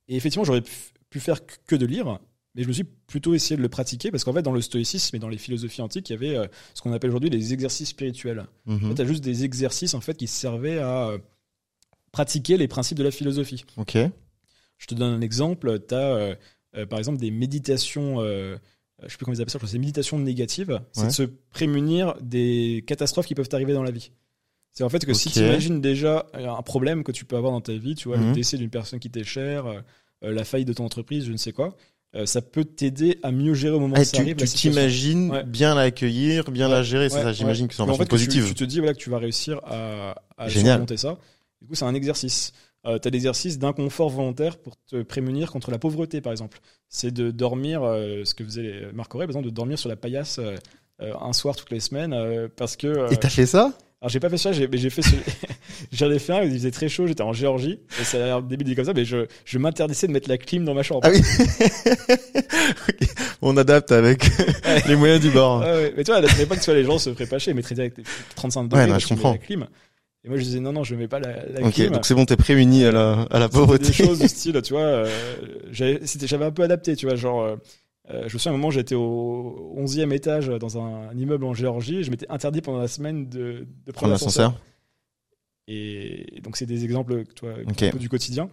Et 0.08 0.16
effectivement 0.16 0.44
j'aurais 0.44 0.62
pu 1.10 1.20
faire 1.20 1.40
que 1.66 1.76
de 1.76 1.84
lire, 1.86 2.18
mais 2.54 2.62
je 2.62 2.68
me 2.68 2.72
suis 2.72 2.84
plutôt 2.84 3.34
essayé 3.34 3.56
de 3.56 3.62
le 3.62 3.68
pratiquer, 3.68 4.10
parce 4.10 4.24
qu'en 4.24 4.32
fait 4.32 4.42
dans 4.42 4.52
le 4.52 4.62
stoïcisme 4.62 5.14
et 5.16 5.18
dans 5.18 5.28
les 5.28 5.38
philosophies 5.38 5.82
antiques, 5.82 6.08
il 6.08 6.12
y 6.14 6.16
avait 6.16 6.36
euh, 6.36 6.46
ce 6.72 6.80
qu'on 6.82 6.92
appelle 6.92 7.10
aujourd'hui 7.10 7.30
les 7.30 7.52
exercices 7.52 7.90
spirituels. 7.90 8.46
En 8.66 8.78
fait, 8.78 8.94
t'as 8.94 9.04
juste 9.04 9.22
des 9.22 9.44
exercices 9.44 9.94
en 9.94 10.00
fait 10.00 10.16
qui 10.16 10.26
servaient 10.26 10.78
à 10.78 11.08
euh, 11.08 11.18
pratiquer 12.12 12.56
les 12.56 12.68
principes 12.68 12.96
de 12.98 13.04
la 13.04 13.10
philosophie. 13.10 13.64
ok 13.76 13.98
Je 14.78 14.86
te 14.86 14.94
donne 14.94 15.12
un 15.12 15.20
exemple. 15.20 15.80
Tu 15.86 15.94
as 15.94 16.36
par 16.88 16.98
exemple 16.98 17.18
des 17.18 17.30
méditations, 17.30 18.20
euh, 18.20 18.56
je 19.02 19.08
sais 19.08 19.16
plus 19.16 19.24
comment 19.24 19.34
ils 19.36 19.40
appellent 19.42 19.50
ça, 19.50 19.54
je 19.54 19.58
crois 19.58 19.66
que 19.66 19.70
c'est 19.70 19.76
des 19.78 19.80
méditations 19.80 20.18
négatives. 20.18 20.80
C'est 20.92 21.00
Ouais. 21.02 21.06
de 21.08 21.12
se 21.12 21.22
prémunir 21.50 22.14
des 22.20 22.84
catastrophes 22.86 23.26
qui 23.26 23.34
peuvent 23.34 23.48
t'arriver 23.48 23.72
dans 23.72 23.82
la 23.82 23.90
vie. 23.90 24.10
C'est 24.72 24.82
en 24.84 24.88
fait 24.88 25.04
que 25.06 25.14
si 25.14 25.30
tu 25.30 25.38
imagines 25.40 25.80
déjà 25.80 26.26
euh, 26.34 26.48
un 26.48 26.62
problème 26.62 27.04
que 27.04 27.12
tu 27.12 27.24
peux 27.24 27.36
avoir 27.36 27.52
dans 27.52 27.60
ta 27.60 27.74
vie, 27.74 27.94
tu 27.94 28.08
vois, 28.08 28.16
Mhm. 28.16 28.28
le 28.28 28.34
décès 28.34 28.56
d'une 28.56 28.70
personne 28.70 28.98
qui 28.98 29.10
t'est 29.10 29.22
chère, 29.24 29.66
euh, 29.66 29.80
euh, 30.24 30.32
la 30.32 30.44
faillite 30.44 30.66
de 30.68 30.72
ton 30.72 30.84
entreprise, 30.84 31.26
je 31.26 31.32
ne 31.32 31.36
sais 31.36 31.52
quoi, 31.52 31.76
euh, 32.16 32.26
ça 32.26 32.42
peut 32.42 32.64
t'aider 32.64 33.18
à 33.22 33.30
mieux 33.30 33.54
gérer 33.54 33.74
au 33.76 33.80
moment 33.80 33.94
Ah, 33.96 34.00
où 34.00 34.04
ça 34.04 34.12
tu 34.16 34.20
arrive. 34.22 34.36
tu 34.36 34.46
t'imagines 34.46 35.30
Ouais. 35.30 35.44
bien 35.44 35.74
l'accueillir 35.76 36.50
bien 36.50 36.68
la 36.68 36.82
gérer 36.82 37.08
c'est 37.08 37.22
ça 37.22 37.32
j'imagine 37.32 37.68
que 37.68 37.74
c'est 37.74 37.82
en 37.82 37.86
version 37.86 38.02
fait, 38.04 38.08
que 38.08 38.16
tu- 38.16 38.26
positive 38.26 38.48
Tu, 38.48 38.54
te 38.54 38.64
dis 38.64 38.78
voilà, 38.78 38.94
que 38.94 38.98
tu 38.98 39.10
vas 39.10 39.18
réussir 39.18 39.60
à, 39.64 40.16
à 40.38 40.48
surmonter 40.50 40.96
ça. 40.96 41.18
Du 41.60 41.68
coup, 41.68 41.74
c'est 41.76 41.84
un 41.84 41.94
exercice. 41.94 42.52
Euh, 42.86 42.98
tu 42.98 43.08
as 43.08 43.10
l'exercice 43.10 43.58
d'inconfort 43.58 44.10
volontaire 44.10 44.58
pour 44.58 44.74
te 44.90 45.02
prémunir 45.02 45.50
contre 45.50 45.70
la 45.70 45.78
pauvreté, 45.78 46.20
par 46.20 46.32
exemple. 46.32 46.58
C'est 46.88 47.12
de 47.12 47.30
dormir, 47.30 47.82
euh, 47.82 48.24
ce 48.24 48.34
que 48.34 48.44
faisait 48.44 48.88
Marc 48.92 49.14
Aurèle, 49.14 49.26
par 49.26 49.32
exemple, 49.32 49.46
de 49.46 49.54
dormir 49.54 49.78
sur 49.78 49.88
la 49.88 49.96
paillasse 49.96 50.38
euh, 50.38 50.54
un 51.20 51.32
soir 51.32 51.56
toutes 51.56 51.70
les 51.72 51.80
semaines, 51.80 52.12
euh, 52.12 52.48
parce 52.56 52.76
que. 52.76 53.12
et 53.12 53.16
t'as 53.16 53.28
fait 53.28 53.46
ça? 53.46 53.72
Alors, 54.00 54.10
j'ai 54.10 54.20
pas 54.20 54.28
fait 54.28 54.36
ça, 54.38 54.52
j'ai, 54.52 54.68
mais 54.68 54.76
j'ai 54.76 54.90
fait 54.90 55.00
ce... 55.02 55.10
J'en 55.92 56.10
ai 56.10 56.18
fait 56.18 56.32
un, 56.34 56.42
il 56.42 56.52
faisait 56.52 56.70
très 56.70 56.88
chaud, 56.90 57.06
j'étais 57.06 57.22
en 57.22 57.32
Géorgie, 57.32 57.78
et 58.00 58.04
ça 58.04 58.18
a 58.18 58.26
l'air 58.26 58.42
débile 58.42 58.76
comme 58.76 58.84
ça, 58.84 58.92
mais 58.92 59.04
je, 59.06 59.26
je 59.46 59.58
m'interdisais 59.58 60.06
de 60.06 60.12
mettre 60.12 60.28
la 60.28 60.36
clim 60.36 60.64
dans 60.64 60.74
ma 60.74 60.82
chambre. 60.82 61.00
Ah 61.04 61.10
oui. 61.10 61.20
On 63.42 63.56
adapte 63.56 63.92
avec 63.92 64.24
les 64.86 64.96
moyens 64.96 65.20
du 65.20 65.30
bord 65.30 65.60
Ouais, 65.60 65.72
ouais. 65.72 65.94
Mais 65.96 66.04
tu 66.04 66.10
vois, 66.10 66.18
à 66.18 66.22
notre 66.22 66.38
époque, 66.38 66.60
tu 66.60 66.66
vois, 66.66 66.74
les 66.74 66.84
gens 66.84 66.98
se 66.98 67.12
feraient 67.12 67.26
pas 67.26 67.38
chier, 67.38 67.52
ils 67.52 67.56
mettraient 67.56 67.74
direct 67.74 68.00
35 68.36 68.64
degrés, 68.64 68.84
Ouais, 68.84 68.90
non, 68.90 68.98
je 68.98 69.08
comprends. 69.08 69.32
la 69.32 69.38
clim. 69.38 69.66
Et 70.24 70.28
moi, 70.28 70.38
je 70.38 70.42
disais, 70.42 70.60
non, 70.60 70.72
non, 70.72 70.84
je 70.84 70.94
mets 70.94 71.06
pas 71.08 71.18
la, 71.20 71.44
la 71.46 71.66
ok 71.66 71.74
clim. 71.74 71.90
donc 71.90 72.06
c'est 72.06 72.14
bon 72.14 72.24
t'es 72.24 72.36
prémuni 72.36 72.84
à 72.84 72.92
la 72.92 73.22
à 73.30 73.38
la 73.38 73.48
pauvreté 73.50 73.88
des 73.88 73.92
choses 73.92 74.20
du 74.20 74.28
style, 74.28 74.60
tu 74.62 74.72
vois, 74.72 74.82
euh, 74.82 75.10
j'avais 75.70 76.44
un 76.44 76.50
peu 76.50 76.62
adapté, 76.62 76.96
tu 76.96 77.06
vois, 77.06 77.14
genre, 77.14 77.42
euh, 77.42 77.56
euh, 78.10 78.28
je 78.28 78.34
me 78.34 78.38
souviens 78.38 78.52
à 78.52 78.54
un 78.54 78.58
moment, 78.58 78.70
j'étais 78.70 78.94
au 78.94 79.74
11e 79.78 80.12
étage 80.12 80.48
dans 80.48 80.78
un, 80.78 81.14
immeuble 81.14 81.44
en 81.44 81.52
Géorgie, 81.52 81.98
et 81.98 82.02
je 82.04 82.10
m'étais 82.10 82.26
interdit 82.30 82.62
pendant 82.62 82.78
la 82.78 82.88
semaine 82.88 83.28
de, 83.28 83.66
de 83.84 83.92
prendre 83.92 84.12
l'ascenseur. 84.12 84.54
Et 85.66 86.40
donc, 86.42 86.56
c'est 86.56 86.66
des 86.66 86.84
exemples, 86.84 87.24
tu 87.34 87.46
vois, 87.46 87.54
Ok. 87.66 87.82
un 87.82 87.90
peu 87.90 87.98
du 87.98 88.08
quotidien. 88.08 88.50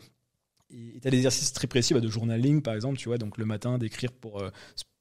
Et 0.74 1.00
t'as 1.02 1.10
des 1.10 1.18
exercices 1.18 1.52
très 1.52 1.68
précis 1.68 1.94
bah, 1.94 2.00
de 2.00 2.08
journaling, 2.08 2.62
par 2.62 2.74
exemple, 2.74 2.98
tu 2.98 3.10
vois, 3.10 3.18
donc 3.18 3.38
le 3.38 3.46
matin, 3.46 3.78
d'écrire 3.78 4.12
pour 4.14 4.42
euh, 4.42 4.50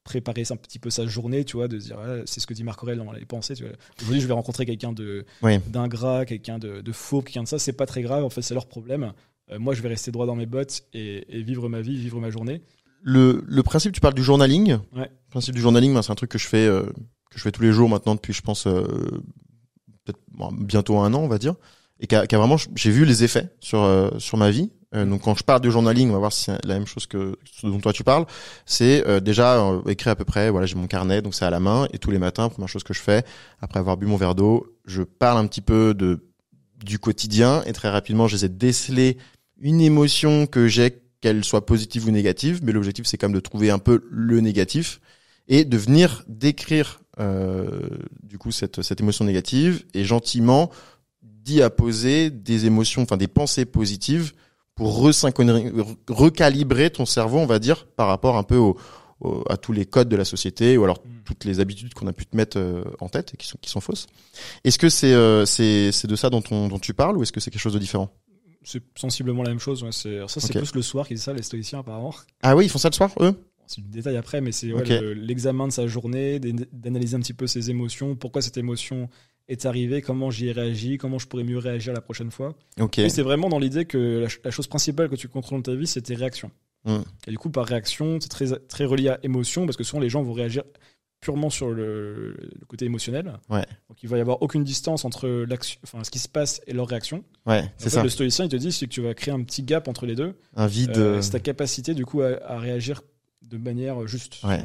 préparer 0.03 0.43
un 0.49 0.55
petit 0.55 0.79
peu 0.79 0.89
sa 0.89 1.05
journée, 1.05 1.45
tu 1.45 1.57
vois, 1.57 1.67
de 1.67 1.79
se 1.79 1.85
dire, 1.87 1.97
ah, 1.99 2.17
c'est 2.25 2.39
ce 2.39 2.47
que 2.47 2.53
dit 2.53 2.63
Marc 2.63 2.81
Aurèle 2.83 2.97
dans 2.97 3.11
les 3.11 3.25
pensées, 3.25 3.55
tu 3.55 3.63
vois. 3.63 3.73
Aujourd'hui, 3.99 4.19
je 4.21 4.27
vais 4.27 4.33
rencontrer 4.33 4.65
quelqu'un 4.65 4.93
de 4.93 5.25
Oui. 5.43 5.59
d'ingrat, 5.67 6.25
quelqu'un 6.25 6.57
de, 6.59 6.81
de 6.81 6.91
faux, 6.91 7.21
quelqu'un 7.21 7.43
de 7.43 7.47
ça, 7.47 7.59
c'est 7.59 7.73
pas 7.73 7.85
très 7.85 8.01
grave, 8.01 8.23
en 8.23 8.29
fait, 8.29 8.41
c'est 8.41 8.53
leur 8.55 8.67
problème. 8.67 9.13
Euh, 9.51 9.59
moi, 9.59 9.73
je 9.75 9.81
vais 9.81 9.89
rester 9.89 10.11
droit 10.11 10.25
dans 10.25 10.35
mes 10.35 10.45
bottes 10.47 10.81
et, 10.93 11.37
et 11.37 11.43
vivre 11.43 11.69
ma 11.69 11.81
vie, 11.81 11.95
vivre 11.97 12.19
ma 12.19 12.29
journée. 12.31 12.61
le, 13.03 13.43
le 13.47 13.63
principe, 13.63 13.91
tu 13.93 14.01
parles 14.01 14.13
du 14.15 14.23
journaling. 14.23 14.77
Ouais. 14.95 15.09
Le 15.09 15.29
principe 15.29 15.53
du 15.55 15.61
journaling, 15.61 15.93
ben, 15.93 16.01
c'est 16.01 16.11
un 16.11 16.15
truc 16.15 16.31
que 16.31 16.37
je 16.39 16.47
fais, 16.47 16.65
euh, 16.65 16.83
que 17.29 17.37
je 17.37 17.41
fais 17.43 17.51
tous 17.51 17.61
les 17.63 17.71
jours 17.71 17.87
maintenant 17.89 18.15
depuis, 18.15 18.33
je 18.33 18.41
pense, 18.41 18.65
euh, 18.67 18.81
peut-être 20.03 20.19
bon, 20.31 20.51
bientôt 20.51 20.97
un 20.99 21.13
an, 21.13 21.19
on 21.21 21.27
va 21.27 21.37
dire, 21.37 21.55
et 21.99 22.07
qui 22.07 22.15
a, 22.15 22.25
vraiment, 22.25 22.57
j'ai 22.75 22.89
vu 22.91 23.05
les 23.05 23.23
effets 23.23 23.49
sur 23.59 24.11
sur 24.17 24.37
ma 24.39 24.49
vie. 24.49 24.71
Euh, 24.93 25.05
donc 25.05 25.21
quand 25.21 25.35
je 25.35 25.43
parle 25.43 25.61
de 25.61 25.69
journaling, 25.69 26.09
on 26.09 26.13
va 26.13 26.19
voir 26.19 26.33
si 26.33 26.45
c'est 26.45 26.65
la 26.65 26.73
même 26.73 26.85
chose 26.85 27.05
que 27.05 27.37
ce 27.51 27.67
dont 27.67 27.79
toi 27.79 27.93
tu 27.93 28.03
parles. 28.03 28.25
C'est 28.65 29.07
euh, 29.07 29.19
déjà 29.19 29.57
euh, 29.57 29.81
écrire 29.87 30.11
à 30.11 30.15
peu 30.15 30.25
près. 30.25 30.49
Voilà, 30.49 30.65
j'ai 30.65 30.75
mon 30.75 30.87
carnet, 30.87 31.21
donc 31.21 31.33
c'est 31.33 31.45
à 31.45 31.49
la 31.49 31.59
main, 31.59 31.87
et 31.93 31.97
tous 31.97 32.11
les 32.11 32.19
matins, 32.19 32.49
première 32.49 32.67
chose 32.67 32.83
que 32.83 32.93
je 32.93 32.99
fais, 32.99 33.23
après 33.61 33.79
avoir 33.79 33.97
bu 33.97 34.05
mon 34.05 34.17
verre 34.17 34.35
d'eau, 34.35 34.67
je 34.85 35.03
parle 35.03 35.37
un 35.37 35.47
petit 35.47 35.61
peu 35.61 35.93
de 35.93 36.27
du 36.83 36.97
quotidien, 36.97 37.61
et 37.67 37.73
très 37.73 37.89
rapidement, 37.89 38.27
j'essaie 38.27 38.49
de 38.49 38.57
déceler 38.57 39.17
une 39.59 39.81
émotion 39.81 40.47
que 40.47 40.67
j'ai 40.67 40.99
qu'elle 41.21 41.43
soit 41.43 41.67
positive 41.67 42.07
ou 42.07 42.11
négative, 42.11 42.61
mais 42.63 42.71
l'objectif 42.71 43.05
c'est 43.05 43.17
quand 43.17 43.27
même 43.27 43.35
de 43.35 43.39
trouver 43.39 43.69
un 43.69 43.77
peu 43.77 44.03
le 44.09 44.41
négatif 44.41 44.99
et 45.47 45.65
de 45.65 45.77
venir 45.77 46.23
décrire 46.27 46.99
euh, 47.19 47.87
du 48.23 48.39
coup 48.39 48.51
cette, 48.51 48.81
cette 48.81 48.99
émotion 48.99 49.23
négative 49.23 49.85
et 49.93 50.03
gentiment 50.03 50.71
d'y 51.21 51.61
apposer 51.61 52.31
des 52.31 52.65
émotions, 52.65 53.03
enfin 53.03 53.17
des 53.17 53.27
pensées 53.27 53.65
positives 53.65 54.33
pour 56.07 56.17
recalibrer 56.17 56.89
ton 56.89 57.05
cerveau, 57.05 57.37
on 57.39 57.45
va 57.45 57.59
dire, 57.59 57.85
par 57.87 58.07
rapport 58.07 58.37
un 58.37 58.43
peu 58.43 58.57
au, 58.57 58.77
au- 59.21 59.43
à 59.49 59.57
tous 59.57 59.71
les 59.73 59.85
codes 59.85 60.09
de 60.09 60.15
la 60.15 60.25
société 60.25 60.77
ou 60.77 60.83
alors 60.83 60.99
Mm. 61.05 61.09
toutes 61.25 61.45
les 61.45 61.59
habitudes 61.59 61.93
qu'on 61.93 62.07
a 62.07 62.13
pu 62.13 62.25
te 62.25 62.35
mettre 62.35 62.57
euh, 62.57 62.83
en 62.99 63.09
tête 63.09 63.31
et 63.33 63.37
qui 63.37 63.47
sont, 63.47 63.57
qui 63.61 63.69
sont 63.69 63.81
fausses. 63.81 64.07
Est-ce 64.63 64.79
que 64.79 64.89
c'est 64.89 65.13
euh, 65.13 65.45
c'est 65.45 65.91
c'est 65.91 66.07
de 66.07 66.15
ça 66.15 66.29
dont, 66.29 66.43
on, 66.51 66.67
dont 66.67 66.79
tu 66.79 66.93
parles 66.93 67.17
ou 67.17 67.23
est-ce 67.23 67.31
que 67.31 67.39
c'est 67.39 67.51
quelque 67.51 67.61
chose 67.61 67.73
de 67.73 67.79
différent? 67.79 68.09
C'est 68.63 68.83
sensiblement 68.95 69.41
la 69.43 69.49
même 69.49 69.59
chose. 69.59 69.81
Ouais, 69.83 69.91
ça, 69.91 70.27
c'est 70.27 70.53
plus 70.57 70.75
le 70.75 70.81
soir 70.83 71.07
qu'ils 71.07 71.15
disent 71.17 71.23
ça, 71.25 71.33
les 71.33 71.41
stoïciens, 71.41 71.79
apparemment. 71.79 72.13
Ah 72.43 72.55
oui, 72.55 72.65
ils 72.65 72.69
font 72.69 72.77
ça 72.77 72.89
le 72.89 72.93
soir, 72.95 73.11
eux? 73.19 73.33
C'est 73.65 73.81
du 73.81 73.89
détail 73.89 74.17
après, 74.17 74.41
mais 74.41 74.51
c'est 74.51 74.71
ouais, 74.73 74.81
Ok. 74.81 74.89
le- 74.89 75.13
l'examen 75.13 75.67
de 75.67 75.71
sa 75.73 75.87
journée, 75.87 76.39
d'an- 76.39 76.65
d'analyser 76.73 77.15
un 77.15 77.21
petit 77.21 77.33
peu 77.33 77.47
ses 77.47 77.69
émotions, 77.69 78.15
pourquoi 78.15 78.41
cette 78.41 78.57
émotion 78.57 79.09
est 79.51 79.65
arrivée, 79.65 80.01
comment 80.01 80.31
j'y 80.31 80.47
ai 80.47 80.51
réagi, 80.51 80.97
comment 80.97 81.19
je 81.19 81.27
pourrais 81.27 81.43
mieux 81.43 81.57
réagir 81.57 81.93
la 81.93 82.01
prochaine 82.01 82.31
fois. 82.31 82.55
Ok. 82.79 82.99
Et 82.99 83.09
c'est 83.09 83.21
vraiment 83.23 83.49
dans 83.49 83.59
l'idée 83.59 83.85
que 83.85 84.19
la, 84.19 84.29
ch- 84.29 84.39
la 84.43 84.51
chose 84.51 84.67
principale 84.67 85.09
que 85.09 85.15
tu 85.15 85.27
contrôles 85.27 85.59
dans 85.59 85.71
ta 85.71 85.75
vie, 85.75 85.87
c'est 85.87 86.01
tes 86.01 86.15
réactions. 86.15 86.51
Mm. 86.85 86.97
Et 87.27 87.31
du 87.31 87.37
coup, 87.37 87.49
par 87.49 87.65
réaction, 87.65 88.19
c'est 88.19 88.29
très, 88.29 88.47
très 88.67 88.85
relié 88.85 89.09
à 89.09 89.19
émotion, 89.23 89.65
parce 89.65 89.77
que 89.77 89.83
souvent 89.83 90.01
les 90.01 90.09
gens 90.09 90.23
vont 90.23 90.33
réagir 90.33 90.63
purement 91.19 91.51
sur 91.51 91.69
le, 91.69 92.31
le 92.31 92.65
côté 92.67 92.85
émotionnel. 92.85 93.33
Ouais. 93.49 93.63
Donc 93.89 94.01
il 94.01 94.09
va 94.09 94.17
y 94.17 94.21
avoir 94.21 94.41
aucune 94.41 94.63
distance 94.63 95.05
entre 95.05 95.45
enfin, 95.83 96.03
ce 96.03 96.09
qui 96.09 96.17
se 96.17 96.27
passe 96.27 96.61
et 96.65 96.73
leur 96.73 96.87
réaction. 96.87 97.23
Ouais, 97.45 97.71
c'est 97.77 97.91
ça. 97.91 98.01
Le 98.01 98.09
stoïcien, 98.09 98.45
il 98.45 98.49
te 98.49 98.55
dit, 98.55 98.71
c'est 98.71 98.87
que 98.87 98.91
tu 98.91 99.01
vas 99.01 99.13
créer 99.13 99.31
un 99.31 99.43
petit 99.43 99.61
gap 99.61 99.87
entre 99.87 100.07
les 100.07 100.15
deux. 100.15 100.33
Un 100.55 100.65
vide. 100.65 100.97
Euh, 100.97 101.17
euh, 101.17 101.21
c'est 101.21 101.31
ta 101.31 101.39
capacité 101.39 101.93
du 101.93 102.05
coup 102.07 102.21
à, 102.23 102.39
à 102.43 102.57
réagir 102.57 103.03
de 103.43 103.57
manière 103.57 104.07
juste. 104.07 104.39
Ouais. 104.43 104.63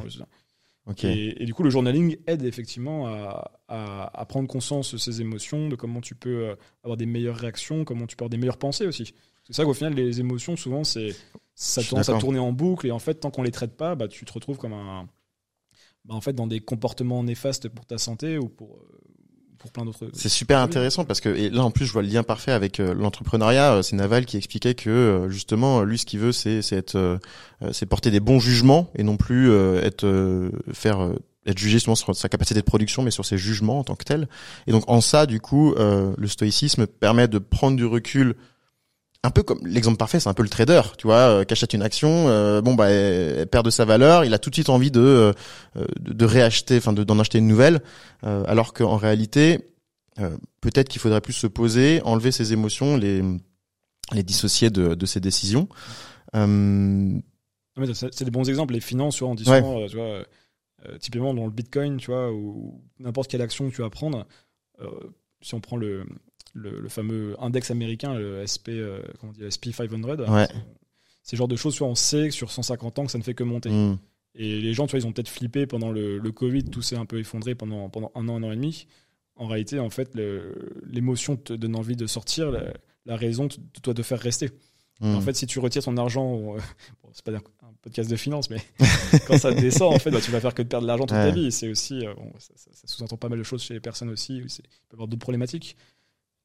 Et, 1.08 1.42
et 1.42 1.46
du 1.46 1.52
coup, 1.54 1.62
le 1.64 1.70
journaling 1.70 2.16
aide 2.26 2.44
effectivement 2.44 3.08
à, 3.08 3.50
à- 3.68 4.20
à 4.20 4.24
prendre 4.26 4.46
conscience 4.48 4.92
de 4.94 4.98
ses 4.98 5.20
émotions, 5.20 5.68
de 5.68 5.74
comment 5.76 6.00
tu 6.00 6.14
peux 6.14 6.48
euh, 6.50 6.54
avoir 6.84 6.96
des 6.96 7.06
meilleures 7.06 7.36
réactions, 7.36 7.84
comment 7.84 8.06
tu 8.06 8.16
peux 8.16 8.22
avoir 8.24 8.30
des 8.30 8.36
meilleures 8.38 8.58
pensées 8.58 8.86
aussi. 8.86 9.12
C'est 9.44 9.52
ça 9.52 9.64
qu'au 9.64 9.74
final, 9.74 9.94
les 9.94 10.20
émotions, 10.20 10.56
souvent, 10.56 10.84
c'est 10.84 11.14
ça 11.54 11.80
tendance 11.90 12.08
à 12.08 12.12
tourner 12.20 12.38
en 12.38 12.52
boucle 12.52 12.86
et 12.86 12.90
en 12.90 12.98
fait 12.98 13.14
tant 13.14 13.30
qu'on 13.30 13.42
les 13.42 13.50
traite 13.50 13.76
pas 13.76 13.94
bah, 13.94 14.08
tu 14.08 14.24
te 14.24 14.32
retrouves 14.32 14.58
comme 14.58 14.74
un 14.74 15.08
bah, 16.04 16.14
en 16.14 16.20
fait 16.20 16.32
dans 16.34 16.46
des 16.46 16.60
comportements 16.60 17.22
néfastes 17.24 17.68
pour 17.68 17.86
ta 17.86 17.98
santé 17.98 18.38
ou 18.38 18.48
pour 18.48 18.76
euh, 18.76 19.00
pour 19.58 19.72
plein 19.72 19.84
d'autres 19.84 20.08
C'est 20.12 20.28
super 20.28 20.60
intéressant 20.60 21.04
parce 21.04 21.20
que 21.20 21.28
et 21.28 21.50
là 21.50 21.64
en 21.64 21.70
plus 21.70 21.86
je 21.86 21.92
vois 21.92 22.02
le 22.02 22.08
lien 22.08 22.22
parfait 22.22 22.52
avec 22.52 22.80
euh, 22.80 22.94
l'entrepreneuriat. 22.94 23.74
Euh, 23.74 23.82
C'est 23.82 23.96
Naval 23.96 24.26
qui 24.26 24.36
expliquait 24.36 24.74
que 24.74 24.90
euh, 24.90 25.28
justement 25.30 25.82
lui 25.82 25.98
ce 25.98 26.06
qu'il 26.06 26.20
veut 26.20 26.32
c'est 26.32 26.62
c'est 26.62 26.76
être 26.76 27.18
c'est 27.72 27.86
porter 27.86 28.10
des 28.10 28.20
bons 28.20 28.38
jugements 28.38 28.90
et 28.96 29.02
non 29.02 29.16
plus 29.16 29.50
euh, 29.50 29.82
être 29.82 30.04
euh, 30.04 30.50
faire 30.72 31.02
euh, 31.02 31.16
être 31.46 31.58
jugé 31.58 31.74
justement 31.74 31.94
sur 31.94 32.14
sa 32.14 32.28
capacité 32.28 32.60
de 32.60 32.64
production 32.64 33.02
mais 33.02 33.10
sur 33.10 33.24
ses 33.24 33.38
jugements 33.38 33.78
en 33.78 33.84
tant 33.84 33.94
que 33.94 34.04
tel. 34.04 34.28
Et 34.66 34.72
donc 34.72 34.84
en 34.88 35.00
ça 35.00 35.26
du 35.26 35.40
coup 35.40 35.72
euh, 35.74 36.12
le 36.18 36.28
stoïcisme 36.28 36.86
permet 36.86 37.28
de 37.28 37.38
prendre 37.38 37.76
du 37.76 37.84
recul 37.86 38.34
un 39.26 39.30
peu 39.30 39.42
comme 39.42 39.66
l'exemple 39.66 39.96
parfait, 39.98 40.20
c'est 40.20 40.28
un 40.28 40.34
peu 40.34 40.42
le 40.42 40.48
trader, 40.48 40.80
tu 40.98 41.06
vois, 41.06 41.16
euh, 41.40 41.44
qui 41.44 41.52
achète 41.52 41.72
une 41.74 41.82
action, 41.82 42.28
euh, 42.28 42.60
bon 42.62 42.74
bah 42.74 42.88
elle, 42.90 43.38
elle 43.40 43.46
perd 43.46 43.64
de 43.64 43.70
sa 43.70 43.84
valeur, 43.84 44.24
il 44.24 44.32
a 44.32 44.38
tout 44.38 44.50
de 44.50 44.54
suite 44.54 44.68
envie 44.70 44.90
de 44.90 45.00
euh, 45.00 45.32
de, 46.00 46.12
de 46.12 46.24
réacheter, 46.24 46.76
enfin 46.78 46.92
de- 46.92 47.04
d'en 47.04 47.18
acheter 47.18 47.38
une 47.38 47.46
nouvelle, 47.48 47.80
alors 48.22 48.72
qu'en 48.72 48.96
réalité, 48.96 49.60
peut-être 50.60 50.88
qu'il 50.88 51.00
faudrait 51.00 51.20
plus 51.20 51.32
se 51.34 51.46
poser, 51.46 52.00
enlever 52.04 52.32
ses 52.32 52.52
émotions, 52.52 52.96
les 52.96 53.22
les 54.12 54.22
dissocier 54.22 54.70
de, 54.70 54.94
de 54.94 55.06
ses 55.06 55.20
décisions. 55.20 55.68
C'est 57.92 58.24
des 58.24 58.30
bons 58.30 58.48
exemples. 58.48 58.74
Les 58.74 58.80
finances, 58.80 59.16
tu 59.16 59.24
vois, 59.24 59.32
Ouais. 59.34 59.60
souvent, 59.60 59.80
euh, 59.80 59.86
tu 59.88 59.96
vois, 59.96 60.98
typiquement 60.98 61.34
dans 61.34 61.44
le 61.44 61.50
Bitcoin, 61.50 61.96
tu 61.98 62.10
vois, 62.10 62.32
ou 62.32 62.80
n'importe 63.00 63.30
quelle 63.30 63.42
action 63.42 63.68
que 63.68 63.74
tu 63.74 63.82
vas 63.82 63.90
prendre, 63.90 64.26
si 65.42 65.54
on 65.54 65.60
prend 65.60 65.76
le, 65.76 66.04
le, 66.56 66.80
le 66.80 66.88
fameux 66.88 67.36
index 67.38 67.70
américain, 67.70 68.14
le 68.14 68.42
SP, 68.48 68.70
euh, 68.70 69.00
comment 69.20 69.32
on 69.32 69.38
dit, 69.38 69.44
SP 69.46 69.70
500, 69.72 70.02
Ouais. 70.32 70.46
c'est- 70.46 70.54
c'est 71.22 71.36
le 71.36 71.38
genre 71.38 71.48
de 71.48 71.56
choses, 71.56 71.78
vois, 71.78 71.88
on 71.88 71.94
sait 71.94 72.28
que 72.28 72.34
sur 72.34 72.50
150 72.50 72.98
ans 72.98 73.04
que 73.06 73.10
ça 73.12 73.18
ne 73.18 73.22
fait 73.22 73.34
que 73.34 73.44
monter. 73.44 73.70
hmm, 73.70 73.98
Et 74.38 74.60
les 74.60 74.74
gens, 74.74 74.86
tu 74.86 74.90
vois, 74.92 75.00
ils 75.00 75.06
ont 75.06 75.12
peut-être 75.12 75.28
flippé 75.30 75.66
pendant 75.66 75.90
le, 75.90 76.18
le 76.18 76.32
Covid, 76.32 76.64
tout 76.64 76.82
s'est 76.82 76.96
un 76.96 77.06
peu 77.06 77.18
effondré 77.18 77.54
pendant, 77.54 77.88
pendant 77.88 78.12
un 78.14 78.28
an, 78.28 78.36
un 78.36 78.42
an 78.42 78.52
et 78.52 78.56
demi. 78.56 78.86
En 79.36 79.46
réalité, 79.46 79.78
en 79.78 79.88
fait, 79.90 80.14
l'émotion 80.86 81.36
te 81.36 81.52
donne 81.52 81.76
envie 81.76 81.96
de 81.96 82.06
sortir, 82.06 82.50
la, 82.50 82.72
la 83.06 83.16
raison 83.16 83.48
te 83.48 83.56
doit 83.82 83.94
te 83.94 84.02
faire 84.02 84.18
rester. 84.20 84.50
hmm. 85.00 85.14
En 85.14 85.20
fait, 85.20 85.34
si 85.34 85.46
tu 85.46 85.58
retires 85.58 85.82
ton 85.82 85.96
argent, 85.96 86.54
euh, 86.56 86.58
bon, 87.02 87.10
c'est 87.12 87.24
pas 87.24 87.32
un 87.32 87.36
un 87.62 87.72
podcast 87.82 88.10
de 88.10 88.16
finance, 88.16 88.50
mais 88.50 88.60
quand 89.26 89.38
ça 89.38 89.52
descend, 89.52 89.94
en 89.94 89.98
fait, 89.98 90.10
bah, 90.10 90.20
tu 90.20 90.30
vas 90.30 90.40
faire 90.40 90.54
que 90.54 90.62
de 90.62 90.68
perdre 90.68 90.82
de 90.84 90.88
l'argent 90.88 91.06
toute 91.06 91.16
Ouais. 91.16 91.28
ta 91.30 91.34
vie. 91.34 91.52
C'est 91.52 91.68
aussi, 91.68 92.04
euh, 92.06 92.14
bon, 92.14 92.32
ça, 92.38 92.52
ça- 92.56 92.70
ça 92.72 92.86
sous-entend 92.86 93.16
pas 93.16 93.28
mal 93.28 93.38
de 93.38 93.44
choses 93.44 93.62
chez 93.62 93.74
les 93.74 93.80
personnes 93.80 94.08
aussi. 94.10 94.36
Il 94.38 94.42
peut 94.42 94.48
y 94.48 94.94
avoir 94.94 95.06
d'autres 95.08 95.20
problématiques. 95.20 95.76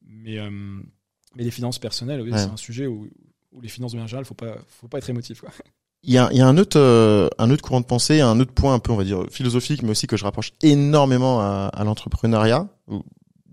Mais, 0.07 0.37
euh, 0.39 0.49
mais 1.35 1.43
les 1.43 1.51
finances 1.51 1.79
personnelles, 1.79 2.21
oui, 2.21 2.31
Ouais. 2.31 2.37
c'est 2.37 2.49
un 2.49 2.57
sujet 2.57 2.87
où, 2.87 3.07
où 3.51 3.61
les 3.61 3.69
finances 3.69 3.91
de 3.91 3.97
manière 3.97 4.07
générale, 4.07 4.25
faut 4.25 4.33
pas, 4.33 4.57
faut 4.67 4.87
pas 4.87 4.97
être 4.97 5.09
émotif. 5.09 5.41
Quoi. 5.41 5.49
Il 6.03 6.11
y 6.11 6.17
a, 6.17 6.29
il 6.31 6.37
y 6.39 6.41
a 6.41 6.47
un 6.47 6.57
autre 6.57 6.79
euh, 6.79 7.27
un 7.37 7.51
autre 7.51 7.61
courant 7.61 7.79
de 7.79 7.85
pensée, 7.85 8.21
un 8.21 8.39
autre 8.39 8.53
point 8.53 8.73
un 8.73 8.79
peu 8.79 8.91
on 8.91 8.95
va 8.95 9.03
dire 9.03 9.23
philosophique, 9.29 9.83
mais 9.83 9.91
aussi 9.91 10.07
que 10.07 10.17
je 10.17 10.23
rapproche 10.23 10.51
énormément 10.63 11.41
à, 11.41 11.67
à 11.71 11.83
l'entrepreneuriat. 11.83 12.67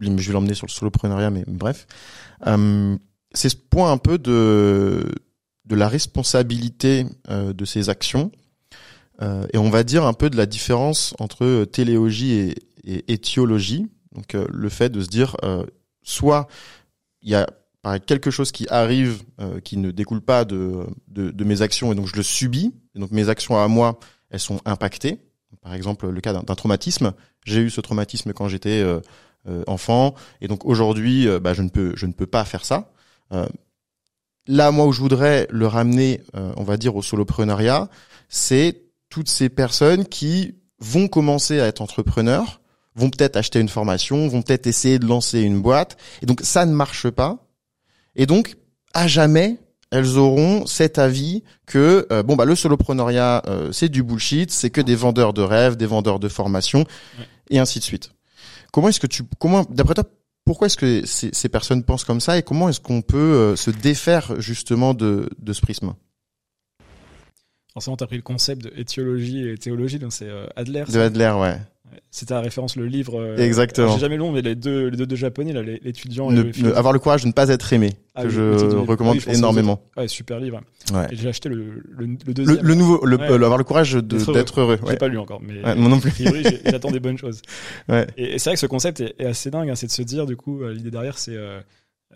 Je 0.00 0.08
vais 0.10 0.32
l'emmener 0.32 0.54
sur 0.54 0.66
le 0.66 0.72
soloprenariat, 0.72 1.28
mais 1.28 1.44
bref. 1.46 1.86
Euh, 2.46 2.96
c'est 3.32 3.50
ce 3.50 3.56
point 3.56 3.92
un 3.92 3.98
peu 3.98 4.16
de 4.16 5.12
de 5.66 5.74
la 5.76 5.88
responsabilité 5.88 7.04
euh, 7.28 7.52
de 7.52 7.64
ses 7.66 7.90
actions 7.90 8.32
euh, 9.20 9.46
et 9.52 9.58
on 9.58 9.68
va 9.68 9.82
dire 9.84 10.06
un 10.06 10.14
peu 10.14 10.30
de 10.30 10.36
la 10.38 10.46
différence 10.46 11.14
entre 11.18 11.64
téléologie 11.66 12.32
et, 12.32 12.54
et 12.84 13.12
étiologie. 13.12 13.88
Donc 14.14 14.34
euh, 14.34 14.46
le 14.50 14.70
fait 14.70 14.88
de 14.88 15.02
se 15.02 15.08
dire 15.08 15.36
euh, 15.44 15.66
soit 16.08 16.48
il 17.22 17.30
y 17.30 17.34
a 17.34 17.46
quelque 18.06 18.30
chose 18.30 18.52
qui 18.52 18.66
arrive 18.68 19.22
euh, 19.40 19.60
qui 19.60 19.76
ne 19.76 19.90
découle 19.90 20.20
pas 20.20 20.44
de, 20.44 20.84
de 21.08 21.30
de 21.30 21.44
mes 21.44 21.62
actions 21.62 21.92
et 21.92 21.94
donc 21.94 22.06
je 22.06 22.16
le 22.16 22.22
subis 22.22 22.74
et 22.94 22.98
donc 22.98 23.10
mes 23.12 23.28
actions 23.28 23.56
à 23.56 23.68
moi 23.68 23.98
elles 24.30 24.40
sont 24.40 24.60
impactées. 24.64 25.18
Par 25.62 25.74
exemple 25.74 26.08
le 26.08 26.20
cas 26.20 26.32
d'un 26.32 26.54
traumatisme, 26.54 27.12
j'ai 27.44 27.60
eu 27.60 27.70
ce 27.70 27.80
traumatisme 27.80 28.32
quand 28.32 28.48
j'étais 28.48 28.80
euh, 28.82 29.00
euh, 29.48 29.62
enfant 29.66 30.14
et 30.40 30.48
donc 30.48 30.64
aujourd'hui 30.66 31.28
euh, 31.28 31.38
bah, 31.40 31.54
je 31.54 31.62
ne 31.62 31.68
peux 31.68 31.92
je 31.96 32.06
ne 32.06 32.12
peux 32.12 32.26
pas 32.26 32.44
faire 32.44 32.64
ça. 32.64 32.90
Euh, 33.32 33.46
là 34.46 34.70
moi 34.70 34.86
où 34.86 34.92
je 34.92 35.00
voudrais 35.00 35.46
le 35.50 35.66
ramener 35.66 36.20
on 36.34 36.64
va 36.64 36.76
dire 36.76 36.96
au 36.96 37.02
soloprenariat, 37.02 37.88
c'est 38.28 38.82
toutes 39.08 39.28
ces 39.28 39.48
personnes 39.48 40.04
qui 40.06 40.54
vont 40.80 41.08
commencer 41.08 41.60
à 41.60 41.66
être 41.66 41.82
entrepreneurs, 41.82 42.60
vont 42.98 43.10
peut-être 43.10 43.36
acheter 43.36 43.60
une 43.60 43.68
formation, 43.68 44.28
vont 44.28 44.42
peut-être 44.42 44.66
essayer 44.66 44.98
de 44.98 45.06
lancer 45.06 45.40
une 45.40 45.60
boîte, 45.62 45.96
et 46.22 46.26
donc 46.26 46.40
ça 46.42 46.66
ne 46.66 46.72
marche 46.72 47.08
pas. 47.08 47.46
Et 48.16 48.26
donc, 48.26 48.56
à 48.94 49.06
jamais, 49.06 49.56
elles 49.90 50.18
auront 50.18 50.66
cet 50.66 50.98
avis 50.98 51.42
que 51.66 52.06
euh, 52.12 52.22
bon 52.22 52.36
bah 52.36 52.44
le 52.44 52.54
soloprenariat 52.54 53.42
euh, 53.46 53.72
c'est 53.72 53.88
du 53.88 54.02
bullshit, 54.02 54.50
c'est 54.50 54.70
que 54.70 54.80
des 54.82 54.94
vendeurs 54.96 55.32
de 55.32 55.40
rêves, 55.42 55.76
des 55.76 55.86
vendeurs 55.86 56.18
de 56.18 56.28
formation, 56.28 56.80
Ouais. 56.80 57.24
et 57.50 57.58
ainsi 57.58 57.78
de 57.78 57.84
suite. 57.84 58.10
Comment 58.72 58.88
est-ce 58.90 59.00
que 59.00 59.06
tu, 59.06 59.22
comment, 59.38 59.64
d'après 59.70 59.94
toi, 59.94 60.04
pourquoi 60.44 60.66
est-ce 60.66 60.76
que 60.76 61.06
ces, 61.06 61.30
ces 61.32 61.48
personnes 61.48 61.84
pensent 61.84 62.04
comme 62.04 62.20
ça, 62.20 62.36
et 62.36 62.42
comment 62.42 62.68
est-ce 62.68 62.80
qu'on 62.80 63.00
peut 63.02 63.16
euh, 63.18 63.56
se 63.56 63.70
défaire 63.70 64.40
justement 64.40 64.92
de, 64.94 65.30
de 65.38 65.52
ce 65.52 65.60
prisme? 65.60 65.94
Forcément, 67.72 67.96
tu 67.96 68.04
as 68.04 68.06
pris 68.08 68.16
le 68.16 68.22
concept 68.22 68.62
de 68.64 68.72
étiologie 68.76 69.46
et 69.48 69.56
théologie, 69.56 69.98
donc 69.98 70.12
c'est 70.12 70.26
euh, 70.28 70.46
Adler. 70.56 70.84
de 70.90 70.98
Adler, 70.98 71.32
ouais. 71.38 71.58
C'était 72.10 72.34
la 72.34 72.40
référence, 72.40 72.76
le 72.76 72.86
livre. 72.86 73.20
euh, 73.20 73.36
Exactement. 73.36 73.92
J'ai 73.94 74.00
jamais 74.00 74.16
lu, 74.16 74.24
mais 74.32 74.40
les 74.42 74.54
deux, 74.54 74.88
les 74.88 74.96
deux, 74.96 75.06
deux 75.06 75.16
japonais, 75.16 75.52
là, 75.52 75.62
l'étudiant 75.62 76.30
le 76.30 76.50
avoir 76.76 76.92
le 76.92 76.98
courage 76.98 77.22
de 77.22 77.28
ne 77.28 77.32
pas 77.32 77.48
être 77.48 77.72
aimé, 77.72 77.92
Ah 78.14 78.22
que 78.22 78.28
oui, 78.28 78.34
je 78.34 78.76
recommande 78.76 79.14
Oui, 79.14 79.20
je 79.20 79.26
pense 79.26 79.34
aux 79.34 79.38
énormément. 79.38 79.82
Ouais, 79.96 80.08
super 80.08 80.40
livre. 80.40 80.60
Ouais. 80.92 81.06
Et 81.10 81.16
j'ai 81.16 81.28
acheté 81.28 81.48
le, 81.48 81.82
le, 81.88 82.06
deuxième. 82.34 82.58
le 82.62 82.74
nouveau, 82.74 83.04
le, 83.04 83.16
Ouais. 83.16 83.26
avoir 83.32 83.58
le 83.58 83.64
courage 83.64 83.94
D'être 83.94 84.60
heureux. 84.60 84.78
Je 84.84 84.90
l'ai 84.90 84.96
pas 84.96 85.08
lu 85.08 85.18
encore, 85.18 85.40
mais 85.42 85.60
moi 85.76 85.88
non 85.90 86.00
plus. 86.00 86.12
j'attends 86.64 86.90
des 86.90 87.00
bonnes 87.00 87.18
choses. 87.18 87.42
Ouais. 87.88 88.06
Et, 88.16 88.34
et 88.34 88.38
c'est 88.38 88.50
vrai 88.50 88.54
que 88.54 88.60
ce 88.60 88.66
concept 88.66 89.00
est, 89.00 89.14
est 89.18 89.26
assez 89.26 89.50
dingue, 89.50 89.68
hein, 89.70 89.74
c'est 89.74 89.86
de 89.86 89.92
se 89.92 90.02
dire, 90.02 90.26
du 90.26 90.36
coup, 90.36 90.62
euh, 90.62 90.72
l'idée 90.72 90.90
derrière, 90.90 91.18
c'est 91.18 91.36
euh, 91.36 91.60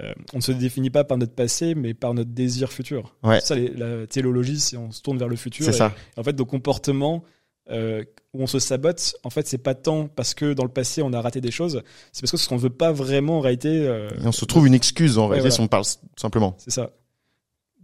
euh, 0.00 0.12
on 0.32 0.38
ne 0.38 0.42
se 0.42 0.52
définit 0.52 0.90
pas 0.90 1.04
par 1.04 1.18
notre 1.18 1.34
passé, 1.34 1.74
mais 1.74 1.92
par 1.94 2.14
notre 2.14 2.30
désir 2.30 2.72
futur. 2.72 3.14
Ouais. 3.22 3.40
Ça, 3.40 3.54
les- 3.54 3.68
la 3.68 4.06
théologie, 4.06 4.58
c'est 4.58 4.76
on 4.78 4.90
se 4.90 5.02
tourne 5.02 5.18
vers 5.18 5.28
le 5.28 5.36
futur. 5.36 5.64
C'est 5.66 5.72
ça. 5.72 5.94
En 6.16 6.22
fait, 6.22 6.38
nos 6.38 6.46
comportements 6.46 7.22
euh, 7.70 8.02
où 8.34 8.42
on 8.42 8.46
se 8.46 8.58
sabote, 8.58 9.14
en 9.24 9.30
fait, 9.30 9.46
c'est 9.46 9.58
pas 9.58 9.74
tant 9.74 10.08
parce 10.08 10.32
que 10.34 10.54
dans 10.54 10.62
le 10.64 10.70
passé 10.70 11.02
on 11.02 11.12
a 11.12 11.20
raté 11.20 11.40
des 11.40 11.50
choses, 11.50 11.82
c'est 12.12 12.22
parce 12.22 12.30
que 12.32 12.36
ce 12.38 12.48
qu'on 12.48 12.56
veut 12.56 12.70
pas 12.70 12.90
vraiment 12.92 13.38
en 13.38 13.40
réalité. 13.40 13.68
euh, 13.86 14.08
Et 14.22 14.26
on 14.26 14.32
se 14.32 14.44
trouve 14.46 14.66
une 14.66 14.74
excuse 14.74 15.18
en 15.18 15.22
Ouais, 15.24 15.34
réalité 15.36 15.48
voilà. 15.50 15.54
si 15.54 15.60
on 15.60 15.68
parle 15.68 15.84
simplement. 16.16 16.54
C'est 16.58 16.70
ça. 16.70 16.90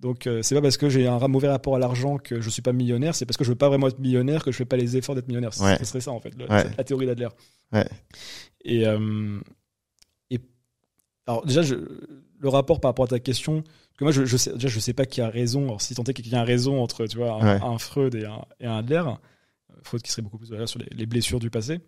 Donc 0.01 0.27
euh, 0.27 0.43
c'est 0.43 0.55
pas 0.55 0.63
parce 0.63 0.77
que 0.77 0.89
j'ai 0.89 1.07
un 1.09 1.19
mauvais 1.29 1.49
rapport 1.49 1.75
à 1.75 1.79
l'argent 1.81 2.19
que 2.19 2.41
je 2.41 2.49
suis 2.51 2.63
pas 2.63 2.73
millionnaire, 2.73 3.15
c'est 3.15 3.27
parce 3.27 3.37
que 3.37 3.43
je 3.45 3.51
veux 3.51 3.57
pas 3.57 3.69
vraiment 3.69 3.89
être 3.89 3.99
millionnaire 3.99 4.45
que 4.45 4.53
je 4.53 4.57
fais 4.57 4.65
pas 4.65 4.77
les 4.77 4.97
efforts 4.97 5.15
d'être 5.17 5.27
millionnaire. 5.27 5.51
Ouais. 5.61 5.77
Ce 5.79 5.85
serait 5.85 6.01
ça 6.01 6.13
en 6.13 6.21
fait, 6.21 6.35
le- 6.39 6.49
Ouais. 6.49 6.65
la 6.79 6.85
théorie 6.85 7.07
d'Adler. 7.07 7.29
Et, 8.65 8.87
euh, 8.87 9.41
et 10.31 10.39
alors 11.27 11.45
déjà 11.45 11.63
je, 11.63 11.75
le 12.41 12.49
rapport 12.49 12.81
par 12.81 12.91
rapport 12.91 13.05
à 13.07 13.09
ta 13.09 13.19
question, 13.19 13.63
parce 13.63 13.99
que 13.99 14.05
moi 14.05 14.13
je, 14.13 14.25
je 14.25 14.37
sais 14.37 14.53
déjà 14.53 14.69
je 14.69 14.79
sais 14.81 14.93
pas 14.93 15.05
qui 15.05 15.21
a 15.21 15.29
raison. 15.29 15.65
Alors 15.65 15.83
si 15.83 15.95
tant 15.95 16.05
est 16.05 16.15
qu'il 16.15 16.29
y 16.29 16.35
a 16.37 16.45
raison 16.45 16.81
entre 16.81 17.07
tu 17.07 17.17
vois 17.19 17.43
un, 17.43 17.79
Freud 17.79 18.15
et 18.15 18.25
un, 18.25 18.45
et 18.61 18.67
un 18.67 18.79
Adler, 18.79 19.03
Freud 19.89 20.03
qui 20.03 20.11
serait 20.11 20.23
beaucoup 20.23 20.39
plus 20.39 20.49
sur 20.67 20.79
les, 20.79 20.89
les 20.91 21.07
blessures 21.07 21.41
du 21.41 21.51
passé. 21.51 21.81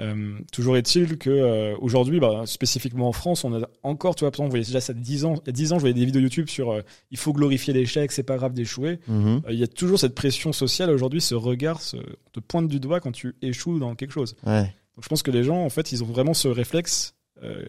Euh, 0.00 0.38
toujours 0.52 0.76
est-il 0.76 1.18
que 1.18 1.30
euh, 1.30 1.76
aujourd'hui, 1.80 2.18
bah, 2.18 2.42
spécifiquement 2.46 3.08
en 3.08 3.12
France, 3.12 3.44
on 3.44 3.54
a 3.54 3.68
encore, 3.82 4.16
tu 4.16 4.24
vois, 4.24 4.32
vous 4.36 4.48
voyez 4.48 4.64
déjà 4.64 4.80
ça 4.80 4.92
10 4.92 5.24
ans, 5.24 5.34
il 5.44 5.46
y 5.46 5.50
a 5.50 5.52
10 5.52 5.72
ans, 5.72 5.76
je 5.76 5.80
voyais 5.80 5.94
des 5.94 6.04
vidéos 6.04 6.20
YouTube 6.20 6.48
sur 6.48 6.72
euh, 6.72 6.82
il 7.10 7.18
faut 7.18 7.32
glorifier 7.32 7.72
l'échec, 7.72 8.10
c'est 8.10 8.24
pas 8.24 8.36
grave 8.36 8.54
d'échouer. 8.54 8.98
Mhm. 9.06 9.42
Il 9.50 9.58
y 9.58 9.62
a 9.62 9.68
toujours 9.68 9.98
cette 9.98 10.14
pression 10.14 10.52
sociale 10.52 10.90
aujourd'hui, 10.90 11.20
ce 11.20 11.34
regard 11.34 11.80
ce, 11.80 11.96
te 12.32 12.40
pointe 12.40 12.66
du 12.68 12.80
doigt 12.80 13.00
quand 13.00 13.12
tu 13.12 13.36
échoues 13.40 13.78
dans 13.78 13.94
quelque 13.94 14.12
chose. 14.12 14.34
Ouais. 14.44 14.62
Donc 14.96 15.04
je 15.04 15.08
pense 15.08 15.22
que 15.22 15.30
les 15.30 15.44
gens, 15.44 15.64
en 15.64 15.70
fait, 15.70 15.92
ils 15.92 16.02
ont 16.02 16.06
vraiment 16.06 16.34
ce 16.34 16.48
réflexe, 16.48 17.14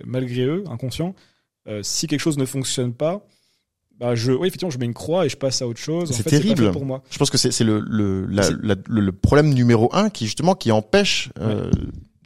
malgré 0.05 0.45
eux, 0.45 0.63
inconscient. 0.67 1.15
Si 1.81 2.07
quelque 2.07 2.19
chose 2.19 2.37
ne 2.37 2.45
fonctionne 2.45 2.93
pas, 2.93 3.27
bah 3.99 4.13
je, 4.15 4.31
oui, 4.31 4.47
effectivement, 4.47 4.69
je 4.71 4.77
mets 4.77 4.85
une 4.85 4.93
croix 4.93 5.25
et 5.25 5.29
je 5.29 5.37
passe 5.37 5.61
à 5.61 5.67
autre 5.67 5.79
chose. 5.79 6.11
C'est 6.11 6.23
terrible. 6.23 6.71
pour 6.71 6.85
moi. 6.85 7.01
Je 7.09 7.17
pense 7.17 7.29
que 7.29 7.37
c'est 7.37 7.63
le 7.63 7.79
le, 7.79 8.25
la- 8.25 8.43
C'est- 8.43 8.55
la- 8.61 8.75
le 8.87 9.01
le 9.01 9.11
problème 9.11 9.53
numéro 9.53 9.89
un 9.93 10.09
qui 10.09 10.25
justement 10.25 10.53
qui 10.55 10.71
empêche 10.71 11.29
euh, 11.39 11.71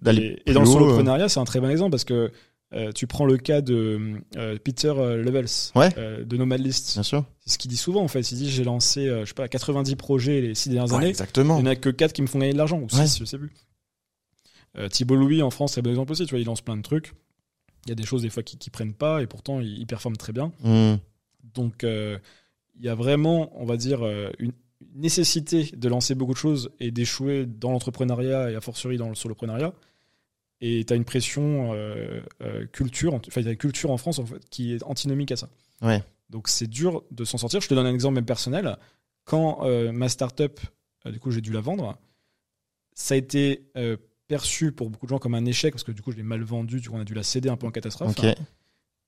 d'aller 0.01 0.41
Et, 0.45 0.53
dans 0.53 0.61
le 0.61 0.67
haut, 0.67 0.71
euh. 0.71 0.79
soloprenariat, 0.79 1.29
c'est 1.29 1.39
un 1.39 1.45
très 1.45 1.59
bon 1.59 1.69
exemple 1.69 1.91
parce 1.91 2.05
que 2.05 2.31
euh, 2.73 2.91
tu 2.91 3.07
prends 3.07 3.25
le 3.25 3.37
cas 3.37 3.61
de 3.61 4.19
euh, 4.37 4.57
Peter 4.63 4.93
Levels 4.95 5.47
Ouais. 5.75 5.89
de 6.25 6.37
Nomad 6.37 6.59
List. 6.59 6.93
Bien 6.93 7.03
sûr. 7.03 7.25
C'est 7.45 7.51
ce 7.53 7.57
qu'il 7.57 7.69
dit 7.71 7.77
souvent 7.77 8.01
en 8.03 8.07
fait. 8.07 8.31
Il 8.31 8.37
dit 8.37 8.49
j'ai 8.49 8.63
lancé 8.63 9.05
je 9.07 9.25
sais 9.25 9.33
pas 9.33 9.47
90 9.47 9.95
projets 9.95 10.41
les 10.41 10.55
six 10.55 10.69
dernières 10.69 10.91
Ouais, 10.91 10.97
années. 10.97 11.07
Il 11.07 11.09
exactement. 11.11 11.55
n'y 11.57 11.63
en 11.67 11.71
a 11.71 11.75
que 11.75 11.89
4 11.89 12.13
qui 12.13 12.21
me 12.21 12.27
font 12.27 12.39
gagner 12.39 12.53
de 12.53 12.57
l'argent 12.57 12.79
ou 12.79 12.89
6, 12.89 12.97
Ouais. 12.99 13.07
je 13.19 13.25
sais 13.25 13.37
plus. 13.37 13.51
Thibault 14.91 15.15
Louis 15.15 15.41
en 15.41 15.49
France, 15.49 15.73
c'est 15.73 15.79
un 15.81 15.83
bon 15.83 15.89
exemple 15.89 16.11
aussi. 16.11 16.25
Tu 16.25 16.31
vois, 16.31 16.39
il 16.39 16.45
lance 16.45 16.61
plein 16.61 16.77
de 16.77 16.81
trucs. 16.83 17.13
Il 17.85 17.89
y 17.89 17.91
a 17.91 17.95
des 17.95 18.05
choses 18.05 18.21
des 18.21 18.29
fois 18.29 18.43
qui, 18.43 18.57
qui 18.57 18.69
prennent 18.69 18.93
pas 18.93 19.21
et 19.21 19.27
pourtant 19.27 19.59
il, 19.61 19.79
il 19.79 19.87
performe 19.87 20.15
très 20.17 20.31
bien. 20.33 20.51
Mhm. 20.63 20.99
Donc 21.43 21.83
euh, 21.83 22.17
il 22.77 22.85
y 22.85 22.89
a 22.89 22.95
vraiment, 22.95 23.51
on 23.59 23.65
va 23.65 23.77
dire, 23.77 24.05
euh, 24.05 24.31
une 24.39 24.53
nécessité 24.95 25.71
de 25.75 25.89
lancer 25.89 26.15
beaucoup 26.15 26.33
de 26.33 26.37
choses 26.37 26.71
et 26.79 26.91
d'échouer 26.91 27.45
dans 27.45 27.71
l'entrepreneuriat 27.71 28.51
et 28.51 28.55
a 28.55 28.61
fortiori 28.61 28.97
dans 28.97 29.09
le 29.09 29.15
soloprenariat. 29.15 29.73
Et 30.61 30.83
tu 30.85 30.93
as 30.93 30.95
une 30.95 31.05
pression 31.05 31.73
euh, 31.73 32.21
euh, 32.41 32.65
culture, 32.67 33.13
enfin, 33.13 33.41
il 33.41 33.45
y 33.45 33.47
a 33.47 33.51
une 33.51 33.57
culture 33.57 33.91
en 33.91 33.97
France 33.97 34.19
en 34.19 34.25
fait, 34.25 34.47
qui 34.49 34.73
est 34.73 34.83
antinomique 34.83 35.31
à 35.31 35.37
ça. 35.37 35.49
Ouais. 35.81 36.03
Donc 36.29 36.49
c'est 36.49 36.67
dur 36.67 37.03
de 37.11 37.23
s'en 37.23 37.37
sortir. 37.37 37.61
Je 37.61 37.67
te 37.67 37.73
donne 37.73 37.85
un 37.85 37.93
exemple 37.93 38.15
même 38.15 38.25
personnel. 38.25 38.77
Quand 39.23 39.59
euh, 39.63 39.91
ma 39.91 40.09
startup, 40.09 40.59
du 41.05 41.19
coup, 41.19 41.31
j'ai 41.31 41.41
dû 41.41 41.53
la 41.53 41.61
vendre, 41.61 41.97
ça 42.93 43.13
a 43.13 43.17
été 43.17 43.63
perçu 44.27 44.73
pour 44.73 44.89
beaucoup 44.89 45.05
de 45.05 45.09
gens 45.09 45.17
comme 45.17 45.33
un 45.33 45.45
échec 45.45 45.73
parce 45.73 45.83
que 45.83 45.93
du 45.93 46.01
coup, 46.01 46.11
je 46.11 46.17
l'ai 46.17 46.23
mal 46.23 46.43
vendu. 46.43 46.81
Du 46.81 46.89
coup, 46.89 46.95
on 46.97 47.01
a 47.01 47.05
dû 47.05 47.13
la 47.13 47.23
céder 47.23 47.49
un 47.49 47.55
peu 47.55 47.65
en 47.65 47.71
catastrophe. 47.71 48.17
Ok. 48.19 48.35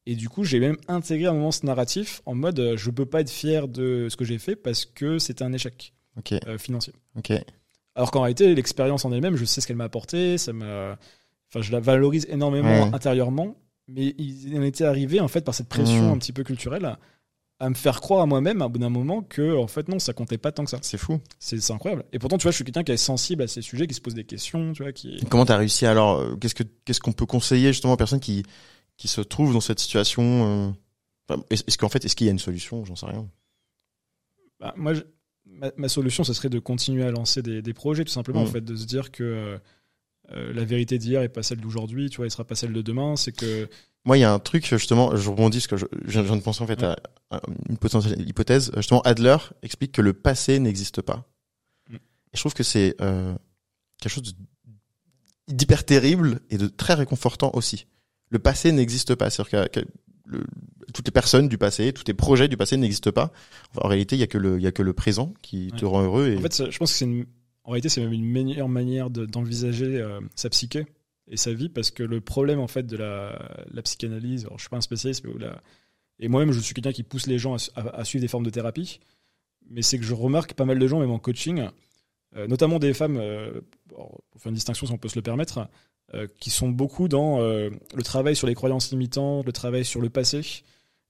Et 0.07 0.15
du 0.15 0.29
coup, 0.29 0.43
j'ai 0.43 0.59
même 0.59 0.77
intégré 0.87 1.27
un 1.27 1.33
moment 1.33 1.51
ce 1.51 1.65
narratif 1.65 2.21
en 2.25 2.33
mode 2.33 2.59
euh, 2.59 2.75
je 2.77 2.89
peux 2.89 3.05
pas 3.05 3.21
être 3.21 3.29
fier 3.29 3.67
de 3.67 4.07
ce 4.09 4.15
que 4.15 4.25
j'ai 4.25 4.39
fait 4.39 4.55
parce 4.55 4.85
que 4.85 5.19
c'était 5.19 5.43
un 5.43 5.53
échec 5.53 5.93
Ok. 6.17 6.33
euh, 6.47 6.57
financier. 6.57 6.93
Alors 7.95 8.09
qu'en 8.11 8.21
réalité, 8.21 8.53
l'expérience 8.55 9.05
en 9.05 9.11
elle-même, 9.11 9.35
je 9.35 9.45
sais 9.45 9.61
ce 9.61 9.67
qu'elle 9.67 9.75
m'a 9.75 9.83
apporté, 9.83 10.37
ça 10.37 10.53
m'a, 10.53 10.97
enfin, 11.49 11.61
je 11.61 11.71
la 11.71 11.79
valorise 11.79 12.25
énormément 12.29 12.85
Ouais. 12.85 12.89
intérieurement. 12.93 13.55
Mais 13.87 14.15
il 14.17 14.57
en 14.57 14.63
était 14.63 14.85
arrivé 14.85 15.19
en 15.19 15.27
fait 15.27 15.41
par 15.41 15.53
cette 15.53 15.67
pression 15.67 16.03
Mhm. 16.07 16.13
un 16.13 16.17
petit 16.17 16.31
peu 16.31 16.43
culturelle 16.43 16.95
à 17.59 17.69
me 17.69 17.75
faire 17.75 17.99
croire 18.01 18.21
à 18.21 18.25
moi-même 18.25 18.61
à 18.63 18.67
bout 18.69 18.79
d'un 18.79 18.89
moment 18.89 19.21
que 19.21 19.55
en 19.57 19.67
fait 19.67 19.87
non, 19.87 19.99
ça 19.99 20.13
comptait 20.13 20.37
pas 20.39 20.51
tant 20.51 20.63
que 20.63 20.69
ça. 20.71 20.79
C'est 20.81 20.97
fou. 20.97 21.19
C'est 21.39 21.59
c'est 21.61 21.73
incroyable. 21.73 22.05
Et 22.11 22.17
pourtant, 22.17 22.37
tu 22.39 22.43
vois, 22.43 22.51
je 22.51 22.55
suis 22.55 22.63
quelqu'un 22.63 22.83
qui 22.83 22.91
est 22.93 22.97
sensible 22.97 23.43
à 23.43 23.47
ces 23.47 23.61
sujets, 23.61 23.85
qui 23.85 23.93
se 23.93 24.01
pose 24.01 24.15
des 24.15 24.23
questions, 24.23 24.73
tu 24.73 24.81
vois, 24.81 24.93
qui. 24.93 25.19
Comment 25.29 25.45
t'as 25.45 25.57
réussi 25.57 25.85
alors 25.85 26.19
euh, 26.19 26.35
Qu'est-ce 26.37 26.55
que 26.55 26.63
qu'est-ce 26.85 26.99
qu'on 27.01 27.11
peut 27.11 27.25
conseiller 27.27 27.67
justement 27.73 27.93
aux 27.93 27.97
personnes 27.97 28.19
qui 28.21 28.43
qui 29.01 29.07
se 29.07 29.21
trouvent 29.21 29.51
dans 29.53 29.61
cette 29.61 29.79
situation 29.79 30.73
euh, 31.31 31.35
Est-ce 31.49 31.77
qu'en 31.77 31.89
fait 31.89 32.05
est-ce 32.05 32.15
qu'il 32.15 32.25
y 32.27 32.29
a 32.29 32.31
une 32.31 32.39
solution? 32.39 32.85
J'en 32.85 32.95
sais 32.95 33.07
rien. 33.07 33.27
Bah, 34.59 34.73
moi, 34.77 34.93
je- 34.93 35.01
ma, 35.45 35.71
ma 35.77 35.89
solution, 35.89 36.23
ce 36.23 36.33
serait 36.33 36.49
de 36.49 36.59
continuer 36.59 37.03
à 37.03 37.09
lancer 37.11 37.41
des, 37.41 37.61
des 37.63 37.73
projets, 37.73 38.05
tout 38.05 38.11
simplement, 38.11 38.41
en 38.41 38.45
fait, 38.45 38.61
de 38.61 38.75
se 38.75 38.85
dire 38.85 39.11
que 39.11 39.23
euh, 39.23 39.57
euh, 40.33 40.53
la 40.53 40.63
vérité 40.65 40.99
d'hier 40.99 41.23
est 41.23 41.29
pas 41.29 41.41
celle 41.41 41.59
d'aujourd'hui, 41.61 42.09
tu 42.11 42.17
vois, 42.17 42.25
elle 42.25 42.31
sera 42.31 42.43
pas 42.45 42.53
celle 42.55 42.73
de 42.73 42.81
demain. 42.83 43.15
C'est 43.15 43.31
que 43.31 43.67
Moi, 44.05 44.17
il 44.17 44.21
y 44.21 44.23
a 44.23 44.31
un 44.31 44.39
truc 44.39 44.65
justement. 44.67 45.15
Je 45.15 45.29
rebondis 45.31 45.57
parce 45.57 45.67
que 45.67 45.77
je, 45.77 45.85
je 46.05 46.19
viens 46.21 46.35
de 46.37 46.41
penser 46.41 46.61
en 46.63 46.67
fait 46.67 46.81
Ouais. 46.81 46.95
à, 47.31 47.37
à 47.37 47.41
une 47.69 47.77
potentielle 47.77 48.21
hypothèse. 48.29 48.71
Justement, 48.77 49.01
Adler 49.01 49.37
explique 49.63 49.93
que 49.93 50.01
le 50.03 50.13
passé 50.13 50.59
n'existe 50.59 51.01
pas. 51.01 51.27
Mm. 51.89 51.95
Et 51.95 51.99
je 52.35 52.39
trouve 52.39 52.53
que 52.53 52.63
c'est 52.63 52.95
euh, 53.01 53.35
quelque 53.99 54.13
chose 54.13 54.35
d'hyper 55.47 55.85
terrible 55.85 56.39
et 56.51 56.57
de 56.57 56.67
très 56.67 56.93
réconfortant 56.93 57.49
aussi. 57.55 57.87
Le 58.31 58.39
passé 58.39 58.71
n'existe 58.71 59.13
pas. 59.15 59.29
C'est-à-dire 59.29 59.69
que, 59.71 59.79
que 59.81 59.85
le- 60.25 60.43
toutes 60.93 61.05
les 61.07 61.11
personnes 61.11 61.47
du 61.47 61.57
passé, 61.57 61.93
tous 61.93 62.03
les 62.07 62.13
projets 62.13 62.47
du 62.47 62.57
passé 62.57 62.75
n'existent 62.77 63.11
pas. 63.11 63.31
Enfin, 63.69 63.81
en 63.85 63.87
réalité, 63.87 64.15
il 64.15 64.19
y 64.19 64.23
a 64.23 64.27
que 64.27 64.37
le, 64.39 64.57
il 64.57 64.63
y 64.63 64.67
a 64.67 64.71
que 64.71 64.81
le 64.83 64.93
présent 64.93 65.33
qui 65.41 65.71
te 65.77 65.85
rend 65.85 66.01
heureux. 66.03 66.29
Et... 66.29 66.37
En 66.37 66.41
fait, 66.41 66.69
je 66.71 66.77
pense 66.77 66.91
que 66.91 66.97
c'est 66.97 67.05
une... 67.05 67.25
en 67.63 67.71
réalité, 67.71 67.89
c'est 67.89 68.01
même 68.01 68.11
une 68.13 68.25
meilleure 68.25 68.67
manière 68.69 69.09
de- 69.09 69.25
d'envisager 69.25 69.99
euh, 70.01 70.19
sa 70.35 70.49
psyché 70.49 70.85
et 71.29 71.37
sa 71.37 71.53
vie, 71.53 71.69
parce 71.69 71.91
que 71.91 72.03
le 72.03 72.19
problème 72.19 72.59
en 72.59 72.67
fait 72.67 72.83
de 72.83 72.97
la, 72.97 73.63
la 73.71 73.81
psychanalyse, 73.83 74.45
alors 74.45 74.57
je 74.57 74.63
suis 74.63 74.69
pas 74.69 74.77
un 74.77 74.81
spécialiste, 74.81 75.23
mais 75.25 75.31
la... 75.39 75.61
et 76.19 76.27
moi-même, 76.27 76.51
je 76.51 76.59
suis 76.59 76.73
quelqu'un 76.73 76.91
qui 76.91 77.03
pousse 77.03 77.27
les 77.27 77.37
gens 77.39 77.53
à, 77.53 77.57
su- 77.59 77.71
à- 77.75 77.95
à 77.95 78.03
suivre 78.03 78.21
des 78.21 78.27
formes 78.27 78.43
de 78.45 78.49
thérapie, 78.49 78.99
mais 79.69 79.81
c'est 79.81 79.97
que 79.97 80.03
je 80.03 80.13
remarque 80.13 80.53
pas 80.55 80.65
mal 80.65 80.77
de 80.79 80.87
gens, 80.87 80.99
même 80.99 81.11
en 81.11 81.19
coaching, 81.19 81.63
notamment 82.47 82.79
des 82.79 82.93
femmes, 82.93 83.17
euh, 83.17 83.61
pour 83.89 84.21
faire 84.37 84.49
une 84.49 84.55
distinction 84.55 84.85
si 84.87 84.93
on 84.93 84.97
peut 84.97 85.09
se 85.09 85.15
le 85.17 85.21
permettre, 85.21 85.67
euh, 86.13 86.27
qui 86.39 86.49
sont 86.49 86.69
beaucoup 86.69 87.07
dans 87.07 87.39
euh, 87.41 87.69
le 87.95 88.03
travail 88.03 88.35
sur 88.35 88.47
les 88.47 88.55
croyances 88.55 88.91
limitantes, 88.91 89.45
le 89.45 89.51
travail 89.51 89.85
sur 89.85 90.01
le 90.01 90.09
passé. 90.09 90.41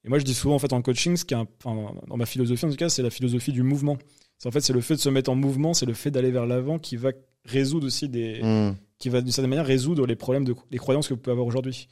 Et 0.04 0.10
moi, 0.10 0.18
je 0.20 0.24
dis 0.24 0.34
souvent 0.34 0.56
en 0.56 0.60
fait 0.60 0.74
en 0.74 0.82
coaching, 0.82 1.16
ce 1.16 1.26
qui 1.26 1.34
est 1.34 1.38
un- 1.38 1.48
enfin, 1.64 1.94
dans 2.08 2.18
ma 2.18 2.26
philosophie 2.26 2.66
en 2.66 2.70
tout 2.70 2.76
cas, 2.76 2.90
c'est 2.90 3.04
la 3.04 3.10
philosophie 3.12 3.52
du 3.52 3.62
mouvement. 3.64 3.98
C'est 4.38 4.48
en 4.48 4.52
fait 4.52 4.62
c'est 4.62 4.74
le 4.74 4.82
fait 4.82 4.96
de 4.96 5.00
se 5.00 5.10
mettre 5.10 5.30
en 5.30 5.36
mouvement, 5.36 5.74
c'est 5.76 5.86
le 5.86 5.94
fait 5.94 6.10
d'aller 6.12 6.32
vers 6.32 6.46
l'avant 6.48 6.80
qui 6.80 6.96
va 6.98 7.12
résoudre 7.46 7.86
aussi 7.88 8.10
des, 8.10 8.42
Mm. 8.42 8.76
qui 8.98 9.10
va 9.10 9.22
d'une 9.22 9.32
certaine 9.32 9.50
manière 9.52 9.66
résoudre 9.66 10.06
les 10.08 10.16
problèmes 10.16 10.44
de 10.46 10.56
les 10.72 10.78
croyances 10.80 11.08
que 11.08 11.14
vous 11.14 11.20
pouvez 11.20 11.32
avoir 11.34 11.46
aujourd'hui. 11.48 11.88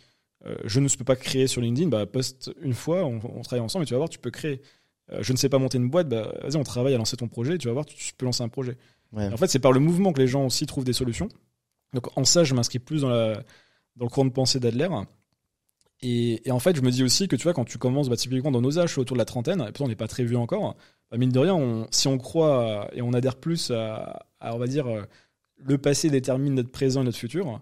Euh, 0.45 0.55
je 0.65 0.79
ne 0.79 0.87
peux 0.87 1.03
pas 1.03 1.15
créer 1.15 1.47
sur 1.47 1.61
LinkedIn, 1.61 1.89
bah 1.89 2.05
poste 2.05 2.51
une 2.61 2.73
fois, 2.73 3.03
on, 3.05 3.19
on 3.35 3.41
travaille 3.41 3.63
ensemble 3.63 3.83
et 3.83 3.85
tu 3.87 3.93
vas 3.93 3.97
voir, 3.99 4.09
tu 4.09 4.19
peux 4.19 4.31
créer. 4.31 4.61
Euh, 5.11 5.19
je 5.21 5.31
ne 5.33 5.37
sais 5.37 5.49
pas 5.49 5.57
monter 5.59 5.77
une 5.77 5.89
boîte, 5.89 6.07
bah 6.09 6.31
vas-y, 6.43 6.55
on 6.55 6.63
travaille 6.63 6.93
à 6.93 6.97
lancer 6.97 7.17
ton 7.17 7.27
projet, 7.27 7.55
et 7.55 7.57
tu 7.57 7.67
vas 7.67 7.73
voir, 7.73 7.85
tu, 7.85 7.95
tu 7.95 8.13
peux 8.17 8.25
lancer 8.25 8.41
un 8.43 8.49
projet. 8.49 8.77
En 9.15 9.37
fait, 9.37 9.47
c'est 9.47 9.59
par 9.59 9.71
le 9.71 9.79
mouvement 9.79 10.13
que 10.13 10.19
les 10.19 10.27
gens 10.27 10.45
aussi 10.45 10.65
trouvent 10.65 10.83
des 10.83 10.93
solutions. 10.93 11.29
Donc 11.93 12.15
en 12.17 12.23
ça, 12.23 12.43
je 12.43 12.53
m'inscris 12.53 12.79
plus 12.79 13.01
dans 13.01 13.09
le 13.09 14.07
courant 14.07 14.25
de 14.25 14.31
pensée 14.31 14.59
d'Adler. 14.59 14.89
Et, 16.01 16.41
en 16.49 16.59
fait, 16.59 16.75
je 16.75 16.81
me 16.81 16.91
dis 16.91 17.03
aussi 17.03 17.27
que 17.27 17.35
tu 17.35 17.43
vois, 17.43 17.53
quand 17.53 17.65
tu 17.65 17.77
commences, 17.77 18.07
bah, 18.07 18.15
typiquement 18.15 18.51
dans 18.51 18.61
nos 18.61 18.79
âges, 18.79 18.97
autour 18.97 19.15
de 19.15 19.19
la 19.19 19.25
trentaine, 19.25 19.61
et 19.61 19.65
pourtant 19.65 19.85
on 19.85 19.87
n'est 19.89 19.95
pas 19.95 20.07
très 20.07 20.23
vieux 20.23 20.37
encore, 20.37 20.77
bah, 21.11 21.17
mine 21.17 21.31
de 21.31 21.39
rien, 21.39 21.87
si 21.91 22.07
on 22.07 22.17
croit 22.17 22.89
et 22.93 23.01
on 23.01 23.11
adhère 23.13 23.35
plus 23.35 23.71
à, 23.71 24.25
à, 24.39 24.55
on 24.55 24.59
va 24.59 24.67
dire, 24.67 24.87
euh, 24.87 25.01
le 25.57 25.77
passé 25.77 26.09
détermine 26.09 26.55
notre 26.55 26.71
présent 26.71 27.01
et 27.01 27.05
notre 27.05 27.17
futur, 27.17 27.61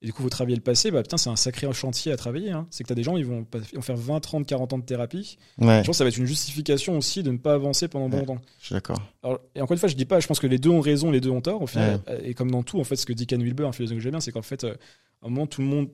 et 0.00 0.06
du 0.06 0.12
coup, 0.12 0.22
vous 0.22 0.30
travaillez 0.30 0.54
le 0.56 0.62
passé, 0.62 0.90
bah 0.92 1.02
putain, 1.02 1.16
c'est 1.16 1.28
un 1.30 1.34
sacré 1.36 1.66
chantier 1.72 2.12
à 2.12 2.16
travailler. 2.16 2.52
Hein. 2.52 2.66
C'est 2.70 2.84
que 2.84 2.88
tu 2.88 2.92
as 2.92 2.94
des 2.94 3.02
gens, 3.02 3.16
ils 3.16 3.26
vont, 3.26 3.42
pas- 3.44 3.58
ils 3.72 3.76
vont 3.76 3.82
faire 3.82 3.96
20, 3.96 4.20
30, 4.20 4.46
40 4.46 4.72
ans 4.72 4.78
de 4.78 4.84
thérapie. 4.84 5.38
Ouais, 5.58 5.66
Je 5.66 5.86
pense 5.86 5.86
que 5.88 5.92
ça 5.94 6.04
va 6.04 6.08
être 6.08 6.18
une 6.18 6.26
justification 6.26 6.96
aussi 6.96 7.22
de 7.24 7.32
ne 7.32 7.36
pas 7.38 7.54
avancer 7.54 7.88
pendant 7.88 8.08
Ouais. 8.08 8.20
longtemps. 8.24 8.40
je 8.60 8.66
suis 8.66 8.72
d'accord. 8.74 9.02
Alors, 9.24 9.40
et 9.56 9.60
encore 9.60 9.72
une 9.74 9.78
fois, 9.80 9.88
je 9.88 9.96
dis 9.96 10.04
pas, 10.04 10.20
je 10.20 10.26
pense 10.28 10.38
que 10.38 10.46
les 10.46 10.58
deux 10.58 10.70
ont 10.70 10.80
raison, 10.80 11.10
les 11.10 11.20
deux 11.20 11.30
ont 11.30 11.40
tort. 11.40 11.62
Au 11.62 11.66
final, 11.66 12.00
et 12.22 12.34
comme 12.34 12.50
dans 12.50 12.62
tout, 12.62 12.78
en 12.78 12.84
fait, 12.84 12.94
ce 12.96 13.06
que 13.06 13.12
dit 13.12 13.26
Ken 13.26 13.42
Wilber, 13.42 13.64
un 13.64 13.72
philosophe 13.72 13.96
que 13.98 14.02
j'aime 14.02 14.12
bien, 14.12 14.20
c'est 14.20 14.30
qu'en 14.32 14.42
fait, 14.42 14.62
euh, 14.64 14.74
à 15.22 15.26
un 15.26 15.30
moment, 15.30 15.46
tout 15.48 15.62
le 15.62 15.66
monde, 15.66 15.88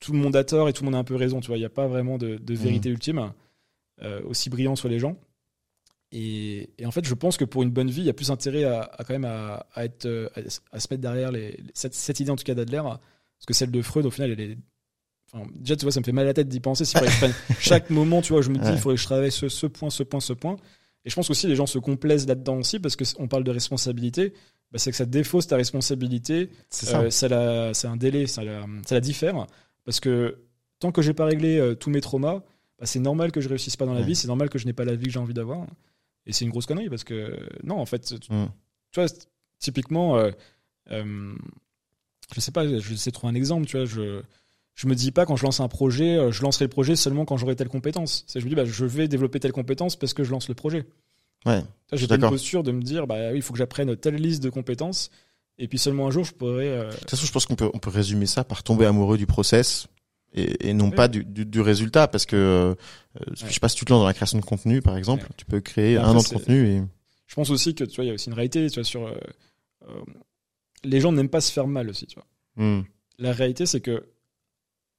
tout 0.00 0.12
le 0.12 0.18
monde 0.18 0.36
a 0.36 0.44
tort 0.44 0.68
et 0.70 0.72
tout 0.72 0.82
le 0.82 0.86
monde 0.86 0.94
a 0.96 0.98
un 0.98 1.04
peu 1.04 1.14
raison. 1.16 1.40
Tu 1.40 1.48
vois, 1.48 1.56
il 1.56 1.60
n'y 1.60 1.66
a 1.66 1.70
pas 1.70 1.86
vraiment 1.86 2.16
de, 2.18 2.36
de 2.36 2.54
vérité 2.54 2.88
ultime, 2.88 3.30
euh, 4.02 4.22
aussi 4.26 4.48
brillant 4.48 4.74
soient 4.74 4.88
les 4.90 4.98
gens. 4.98 5.16
Et, 6.12 6.70
et 6.78 6.86
en 6.86 6.90
fait, 6.92 7.04
je 7.04 7.14
pense 7.14 7.36
que 7.36 7.44
pour 7.44 7.62
une 7.62 7.70
bonne 7.70 7.90
vie, 7.90 8.02
il 8.02 8.06
y 8.06 8.10
a 8.10 8.14
plus 8.14 8.30
intérêt 8.30 8.64
à, 8.64 8.82
à 8.82 9.04
quand 9.04 9.14
même 9.14 9.24
à, 9.24 9.66
à 9.74 9.84
être, 9.84 10.06
euh, 10.06 10.28
à, 10.36 10.76
à 10.76 10.80
se 10.80 10.86
mettre 10.90 11.00
derrière 11.02 11.32
les, 11.32 11.58
cette, 11.74 11.94
cette 11.94 12.20
idée 12.20 12.30
en 12.30 12.36
tout 12.36 12.44
cas 12.44 12.54
d'Adler, 12.54 12.82
parce 13.44 13.46
que 13.46 13.54
celle 13.54 13.70
de 13.70 13.82
Freud, 13.82 14.06
au 14.06 14.10
final, 14.10 14.30
elle 14.30 14.40
est 14.40 14.58
Enfin, 15.32 15.46
déjà, 15.54 15.74
tu 15.76 15.84
vois, 15.84 15.90
ça 15.92 15.98
me 16.00 16.04
fait 16.04 16.12
mal 16.12 16.24
à 16.24 16.28
la 16.28 16.34
tête 16.34 16.48
d'y 16.48 16.60
penser. 16.60 16.84
Chaque 17.58 17.90
moment, 17.90 18.22
tu 18.22 18.32
vois, 18.32 18.40
je 18.42 18.50
me 18.50 18.56
dis, 18.58 18.70
il 18.70 18.78
faudrait 18.78 18.94
que 18.96 19.00
je 19.00 19.06
travaille 19.06 19.32
ce, 19.32 19.48
ce 19.48 19.66
point, 19.66 19.90
ce 19.90 20.02
point, 20.04 20.20
ce 20.20 20.32
point. 20.32 20.56
Et 21.04 21.10
je 21.10 21.14
pense 21.16 21.28
aussi 21.28 21.46
les 21.48 21.56
gens 21.56 21.66
se 21.66 21.78
complaisent 21.78 22.26
là-dedans 22.28 22.58
aussi 22.58 22.78
parce 22.78 22.94
que 22.96 23.04
on 23.18 23.26
parle 23.28 23.42
de 23.44 23.50
responsabilité. 23.50 24.32
Bah, 24.70 24.78
c'est 24.78 24.90
que 24.90 24.96
ça 24.96 25.06
défausse 25.06 25.46
ta 25.48 25.56
responsabilité. 25.56 26.50
C'est 26.70 26.86
ça. 26.86 27.00
Euh, 27.00 27.10
ça 27.10 27.28
la- 27.28 27.74
c'est 27.74 27.88
un 27.88 27.96
délai, 27.96 28.26
ça 28.26 28.44
la, 28.44 28.64
ça 28.86 28.94
la 28.94 29.00
diffère. 29.00 29.46
Parce 29.84 29.98
que 30.00 30.38
tant 30.78 30.92
que 30.92 31.02
j'ai 31.02 31.14
pas 31.14 31.24
réglé 31.26 31.58
euh, 31.58 31.74
tous 31.74 31.90
mes 31.90 32.00
traumas, 32.00 32.42
bah, 32.78 32.86
c'est 32.86 33.00
normal 33.00 33.32
que 33.32 33.40
je 33.40 33.48
réussisse 33.48 33.76
pas 33.76 33.86
dans 33.86 33.92
la 33.94 34.00
Ouais. 34.00 34.06
vie. 34.06 34.14
C'est 34.16 34.28
normal 34.28 34.48
que 34.50 34.58
je 34.58 34.66
n'ai 34.66 34.72
pas 34.72 34.84
la 34.84 34.94
vie 34.94 35.06
que 35.06 35.10
j'ai 35.12 35.18
envie 35.18 35.34
d'avoir. 35.34 35.66
Et 36.26 36.32
c'est 36.32 36.44
une 36.44 36.50
grosse 36.52 36.66
connerie 36.66 36.88
parce 36.88 37.02
que 37.04 37.36
non, 37.64 37.78
en 37.80 37.86
fait, 37.86 38.00
tu, 38.04 38.18
tu 38.20 38.30
vois, 38.94 39.06
typiquement, 39.58 40.16
euh, 40.16 40.30
euh, 40.92 41.34
je 42.34 42.40
sais 42.40 42.52
pas, 42.52 42.66
je 42.66 42.94
sais 42.94 43.10
trouver 43.10 43.32
un 43.32 43.34
exemple. 43.34 43.66
Tu 43.66 43.76
vois, 43.76 43.86
je 43.86 44.22
je 44.74 44.88
me 44.88 44.94
dis 44.94 45.12
pas 45.12 45.24
quand 45.24 45.36
je 45.36 45.44
lance 45.44 45.60
un 45.60 45.68
projet, 45.68 46.16
euh, 46.16 46.32
je 46.32 46.42
lancerai 46.42 46.64
le 46.64 46.68
projet 46.70 46.96
seulement 46.96 47.24
quand 47.24 47.36
j'aurai 47.36 47.54
telle 47.56 47.68
compétence. 47.68 48.24
C'est 48.26 48.40
je 48.40 48.44
me 48.44 48.50
dis 48.50 48.56
bah 48.56 48.64
je 48.64 48.84
vais 48.84 49.06
développer 49.08 49.38
telle 49.40 49.52
compétence 49.52 49.94
parce 49.96 50.14
que 50.14 50.24
je 50.24 50.30
lance 50.32 50.48
le 50.48 50.54
projet. 50.54 50.84
Ouais. 51.46 51.62
J'ai 51.92 52.06
une 52.12 52.20
posture 52.20 52.62
de 52.62 52.72
me 52.72 52.82
dire 52.82 53.06
bah 53.06 53.30
oui, 53.30 53.36
il 53.36 53.42
faut 53.42 53.52
que 53.52 53.58
j'apprenne 53.58 53.94
telle 53.96 54.16
liste 54.16 54.42
de 54.42 54.50
compétences 54.50 55.10
et 55.58 55.68
puis 55.68 55.78
seulement 55.78 56.08
un 56.08 56.10
jour 56.10 56.24
je 56.24 56.32
pourrai. 56.32 56.68
euh, 56.70 56.90
De 56.90 56.96
toute 56.96 57.10
façon, 57.10 57.26
je 57.26 57.30
pense 57.32 57.46
qu'on 57.46 57.54
peut, 57.54 57.70
on 57.74 57.78
peut 57.78 57.90
résumer 57.90 58.26
ça 58.26 58.42
par 58.42 58.62
tomber 58.64 58.86
amoureux 58.86 59.16
du 59.18 59.26
process 59.26 59.86
et, 60.32 60.70
et 60.70 60.72
non 60.72 60.90
pas 60.90 61.06
du, 61.06 61.24
du, 61.24 61.46
du 61.46 61.60
résultat, 61.60 62.08
parce 62.08 62.26
que 62.26 62.34
euh, 62.34 62.74
je 63.36 63.46
sais 63.52 63.60
pas 63.60 63.68
si 63.68 63.76
tu 63.76 63.84
te 63.84 63.92
lances 63.92 64.00
dans 64.00 64.06
la 64.06 64.14
création 64.14 64.36
de 64.40 64.44
contenu, 64.44 64.82
par 64.82 64.96
exemple, 64.96 65.22
Ouais. 65.22 65.28
tu 65.36 65.44
peux 65.44 65.60
créer 65.60 65.92
Et 65.92 65.96
un 65.98 66.08
an 66.16 66.20
de 66.22 66.26
contenu 66.26 66.66
et 66.66 66.82
Je 67.28 67.34
pense 67.36 67.50
aussi 67.50 67.76
que 67.76 67.84
tu 67.84 67.94
vois 67.94 68.04
il 68.04 68.08
y 68.08 68.10
a 68.10 68.14
aussi 68.14 68.26
une 68.30 68.34
réalité 68.34 68.68
tu 68.68 68.80
vois 68.80 68.84
sur 68.84 69.06
euh, 69.06 69.14
les 70.84 71.00
gens 71.00 71.12
n'aiment 71.12 71.28
pas 71.28 71.40
se 71.40 71.52
faire 71.52 71.66
mal 71.66 71.88
aussi 71.88 72.06
tu 72.06 72.16
vois. 72.16 72.26
Hmm, 72.56 72.82
La 73.18 73.32
réalité 73.32 73.66
c'est 73.66 73.80
que 73.80 74.04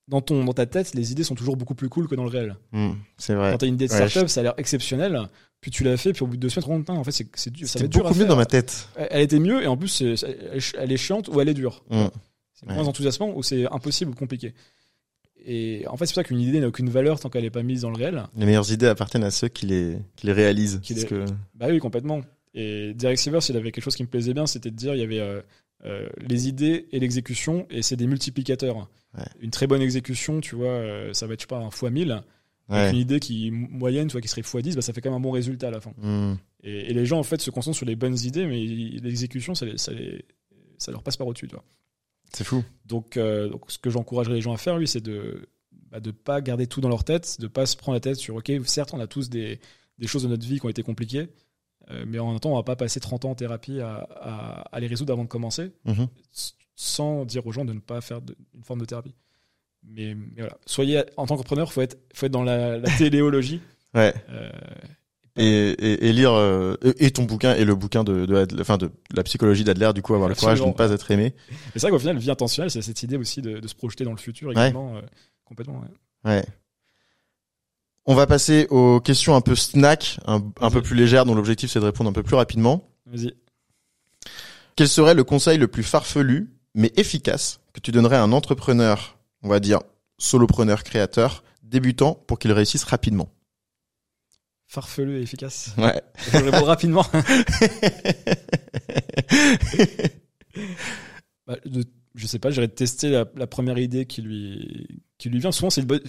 dans 0.07 0.21
ton 0.21 0.43
dans 0.43 0.53
ta 0.53 0.65
tête 0.65 0.93
les 0.93 1.11
idées 1.11 1.23
sont 1.23 1.35
toujours 1.35 1.57
beaucoup 1.57 1.73
plus 1.75 1.89
cool 1.89 2.07
que 2.07 2.15
dans 2.15 2.23
le 2.23 2.29
réel. 2.29 2.55
hmm, 2.71 2.91
c'est 3.17 3.33
vrai. 3.33 3.51
Quand 3.51 3.57
t'as 3.59 3.67
une 3.67 3.73
idée 3.75 3.87
de 3.87 3.93
Ouais, 3.93 4.07
startup, 4.09 4.29
ça 4.29 4.41
a 4.41 4.43
l'air 4.43 4.53
exceptionnel. 4.57 5.19
Puis 5.61 5.71
tu 5.71 5.83
l'as 5.83 5.97
fait, 5.97 6.13
puis 6.13 6.21
au 6.23 6.27
bout 6.27 6.35
de 6.35 6.41
deux 6.41 6.49
semaines, 6.49 6.79
tu 6.81 6.85
te 6.85 6.91
rends 6.91 6.97
en 6.99 7.03
fait, 7.03 7.11
c'est, 7.11 7.27
c'est 7.35 7.49
dur. 7.51 7.67
Ça 7.67 7.79
va 7.79 7.79
C'est 7.79 7.85
être 7.85 7.91
dur 7.91 8.03
beaucoup 8.03 8.13
mieux 8.13 8.19
faire. 8.19 8.27
dans 8.29 8.35
ma 8.35 8.45
tête. 8.45 8.87
Elle 8.97 9.21
était 9.23 9.39
mieux, 9.39 9.63
et 9.63 9.67
en 9.67 9.75
plus, 9.77 9.87
c'est- 9.87 10.13
elle 10.77 10.91
est 10.91 10.97
chiante 10.97 11.27
ou 11.29 11.41
elle 11.41 11.49
est 11.49 11.55
dure. 11.55 11.83
Hmm. 11.89 12.05
C'est 12.53 12.67
Ouais. 12.67 12.75
moins 12.75 12.85
enthousiasmant 12.87 13.35
ou 13.35 13.41
c'est 13.41 13.65
impossible 13.71 14.11
ou 14.11 14.13
compliqué. 14.13 14.53
Et 15.43 15.85
en 15.87 15.97
fait, 15.97 16.05
c'est 16.05 16.13
pour 16.13 16.21
ça 16.21 16.23
qu'une 16.23 16.39
idée 16.39 16.59
n'a 16.59 16.67
aucune 16.67 16.89
valeur 16.89 17.19
tant 17.19 17.29
qu'elle 17.29 17.43
n'est 17.43 17.49
pas 17.49 17.63
mise 17.63 17.81
dans 17.81 17.89
le 17.89 17.97
réel. 17.97 18.23
Les 18.35 18.45
meilleures 18.45 18.71
idées 18.71 18.87
appartiennent 18.87 19.23
à 19.23 19.31
ceux 19.31 19.47
qui 19.47 19.65
les, 19.65 19.97
qui 20.15 20.27
les 20.27 20.33
réalisent. 20.33 20.79
Qui 20.83 20.93
Parce 20.93 21.03
les- 21.03 21.09
que, 21.09 21.25
Bah 21.55 21.67
oui, 21.69 21.79
complètement. 21.79 22.21
Et 22.53 22.93
Derek 22.93 23.17
Sivers, 23.19 23.41
il 23.49 23.57
avait 23.57 23.71
quelque 23.71 23.83
chose 23.83 23.95
qui 23.95 24.03
me 24.03 24.07
plaisait 24.07 24.33
bien, 24.33 24.45
c'était 24.47 24.71
de 24.71 24.75
dire 24.75 24.93
il 24.95 24.99
y 24.99 25.03
avait 25.03 25.19
euh, 25.19 25.41
euh, 25.85 26.09
les 26.27 26.47
idées 26.47 26.87
et 26.91 26.99
l'exécution, 26.99 27.67
et 27.69 27.81
c'est 27.81 27.95
des 27.95 28.07
multiplicateurs. 28.07 28.89
Ouais. 29.17 29.23
Une 29.39 29.51
très 29.51 29.67
bonne 29.67 29.81
exécution, 29.81 30.41
tu 30.41 30.55
vois, 30.55 30.67
euh, 30.67 31.13
ça 31.13 31.27
va 31.27 31.33
être, 31.35 31.41
je 31.41 31.43
sais 31.43 31.47
pas, 31.47 31.57
un 31.59 31.69
fois 31.71 31.89
1000. 31.89 32.09
ouais. 32.69 32.75
Avec 32.77 32.93
une 32.93 32.99
idée 32.99 33.19
qui 33.19 33.47
est 33.47 33.51
moyenne, 33.51 34.07
tu 34.07 34.13
vois, 34.13 34.21
qui 34.21 34.27
serait 34.27 34.41
x 34.41 34.55
10, 34.55 34.75
bah, 34.75 34.81
ça 34.81 34.91
fait 34.93 35.01
quand 35.01 35.09
même 35.11 35.17
un 35.17 35.21
bon 35.21 35.31
résultat 35.31 35.67
à 35.67 35.71
la 35.71 35.79
fin. 35.81 35.93
Hmm, 35.97 36.35
Et, 36.63 36.89
et 36.89 36.93
les 36.93 37.05
gens, 37.05 37.19
en 37.19 37.23
fait, 37.23 37.39
se 37.41 37.51
concentrent 37.51 37.77
sur 37.77 37.85
les 37.85 37.95
bonnes 37.95 38.17
idées, 38.19 38.45
mais 38.47 38.59
l'exécution, 39.01 39.53
ça, 39.55 39.65
les- 39.65 39.77
ça, 39.77 39.93
les- 39.93 40.25
ça 40.77 40.91
leur 40.91 41.03
passe 41.03 41.15
par 41.17 41.27
au-dessus, 41.27 41.47
tu 41.47 41.55
vois. 41.55 41.63
c'est 42.33 42.43
fou. 42.43 42.63
Donc, 42.85 43.15
euh, 43.17 43.47
donc, 43.49 43.61
ce 43.71 43.77
que 43.77 43.89
j'encouragerais 43.89 44.33
les 44.35 44.41
gens 44.41 44.51
à 44.53 44.57
faire, 44.57 44.77
lui, 44.77 44.87
c'est 44.87 45.01
de 45.01 45.47
bah, 45.91 45.99
de 46.01 46.11
pas 46.11 46.41
garder 46.41 46.67
tout 46.67 46.81
dans 46.81 46.89
leur 46.89 47.03
tête, 47.05 47.39
de 47.39 47.47
pas 47.47 47.65
se 47.65 47.77
prendre 47.77 47.95
la 47.95 47.99
tête 48.01 48.15
sur, 48.17 48.35
ok, 48.35 48.51
certes, 48.65 48.93
on 48.93 48.99
a 48.99 49.07
tous 49.07 49.29
des, 49.29 49.59
des 49.99 50.07
choses 50.07 50.23
de 50.23 50.27
notre 50.27 50.45
vie 50.45 50.59
qui 50.59 50.65
ont 50.65 50.69
été 50.69 50.83
compliquées, 50.83 51.27
mais 52.07 52.19
en 52.19 52.31
même 52.31 52.39
temps, 52.39 52.51
on 52.51 52.55
va 52.55 52.63
pas 52.63 52.75
passer 52.75 52.99
30 52.99 53.25
ans 53.25 53.31
en 53.31 53.35
thérapie 53.35 53.79
à, 53.79 54.07
à, 54.21 54.61
à 54.75 54.79
les 54.79 54.87
résoudre 54.87 55.13
avant 55.13 55.23
de 55.23 55.29
commencer, 55.29 55.71
s- 56.33 56.55
sans 56.75 57.25
dire 57.25 57.45
aux 57.47 57.51
gens 57.51 57.65
de 57.65 57.73
ne 57.73 57.79
pas 57.79 58.01
faire 58.01 58.21
de- 58.21 58.35
une 58.55 58.63
forme 58.63 58.79
de 58.81 58.85
thérapie. 58.85 59.13
Mais, 59.83 60.15
mais 60.15 60.39
voilà, 60.41 60.57
soyez 60.65 60.99
en 61.17 61.25
tant 61.27 61.35
qu'entrepreneur, 61.35 61.71
faut 61.71 61.81
être, 61.81 61.97
faut 62.13 62.25
être 62.25 62.31
dans 62.31 62.43
la, 62.43 62.77
la 62.77 62.89
téléologie. 62.97 63.61
Ouais. 63.93 64.13
Euh, 64.29 64.49
Et, 65.37 65.43
et, 65.71 66.07
et 66.07 66.11
lire 66.13 66.33
euh, 66.33 66.75
et 66.99 67.11
ton 67.11 67.23
bouquin 67.23 67.55
et 67.55 67.63
le 67.65 67.75
bouquin 67.75 68.03
de, 68.05 68.25
de, 68.25 68.61
enfin 68.61 68.77
de 68.77 68.89
la 69.13 69.23
psychologie 69.23 69.63
d'Adler 69.65 69.91
du 69.93 70.01
coup 70.01 70.13
avoir 70.13 70.27
le 70.29 70.35
courage 70.35 70.59
de 70.59 70.65
ne 70.65 70.69
Absolument. 70.71 70.89
pas 70.89 70.93
être 70.95 71.11
aimé. 71.11 71.33
c'est 71.73 71.81
vrai 71.81 71.91
qu'au 71.91 71.99
final, 71.99 72.17
vie 72.17 72.31
intentionnelle, 72.31 72.71
c'est 72.71 72.81
cette 72.81 73.03
idée 73.03 73.15
aussi 73.17 73.41
de, 73.41 73.59
de 73.59 73.67
se 73.69 73.75
projeter 73.75 74.03
dans 74.05 74.11
le 74.11 74.17
futur 74.17 74.51
également, 74.51 74.95
euh, 74.97 75.01
complètement. 75.45 75.81
ouais. 76.25 76.31
Ouais. 76.31 76.45
On 78.05 78.13
va 78.15 78.27
passer 78.27 78.67
aux 78.69 78.99
questions 79.01 79.35
un 79.35 79.41
peu 79.41 79.55
snack, 79.55 80.19
un, 80.27 80.41
un 80.61 80.69
peu 80.69 80.81
plus 80.81 80.95
légères, 80.95 81.25
dont 81.25 81.33
l'objectif 81.35 81.71
c'est 81.71 81.79
de 81.79 81.85
répondre 81.85 82.09
un 82.09 82.13
peu 82.13 82.23
plus 82.23 82.35
rapidement. 82.35 82.87
Vas-y. 83.07 83.33
Quel 84.75 84.87
serait 84.87 85.13
le 85.15 85.23
conseil 85.23 85.57
le 85.57 85.67
plus 85.67 85.83
farfelu 85.83 86.51
mais 86.75 86.91
efficace 86.97 87.59
que 87.73 87.79
tu 87.79 87.91
donnerais 87.91 88.17
à 88.17 88.23
un 88.23 88.31
entrepreneur, 88.31 89.17
on 89.41 89.49
va 89.49 89.59
dire 89.59 89.79
solopreneur 90.17 90.83
créateur, 90.83 91.43
débutant 91.63 92.13
pour 92.27 92.37
qu'il 92.39 92.51
réussisse 92.51 92.83
rapidement? 92.83 93.29
Farfelu 94.67 95.19
et 95.19 95.21
efficace. 95.21 95.71
Ouais. 95.77 96.01
Je 96.25 96.31
vais 96.31 96.39
répondre 96.49 96.67
rapidement. 96.67 97.05
Bah, 101.47 101.57
de- 101.65 101.83
je 102.15 102.27
sais 102.27 102.39
pas, 102.39 102.49
j'irais 102.51 102.67
tester 102.67 103.09
la, 103.09 103.25
la 103.35 103.47
première 103.47 103.77
idée 103.77 104.05
qui 104.05 104.21
lui, 104.21 104.87
qui 105.17 105.29
lui 105.29 105.39
vient. 105.39 105.51
Souvent, 105.51 105.69
c'est 105.69 105.81
une 105.81 105.87
bonne, 105.87 106.01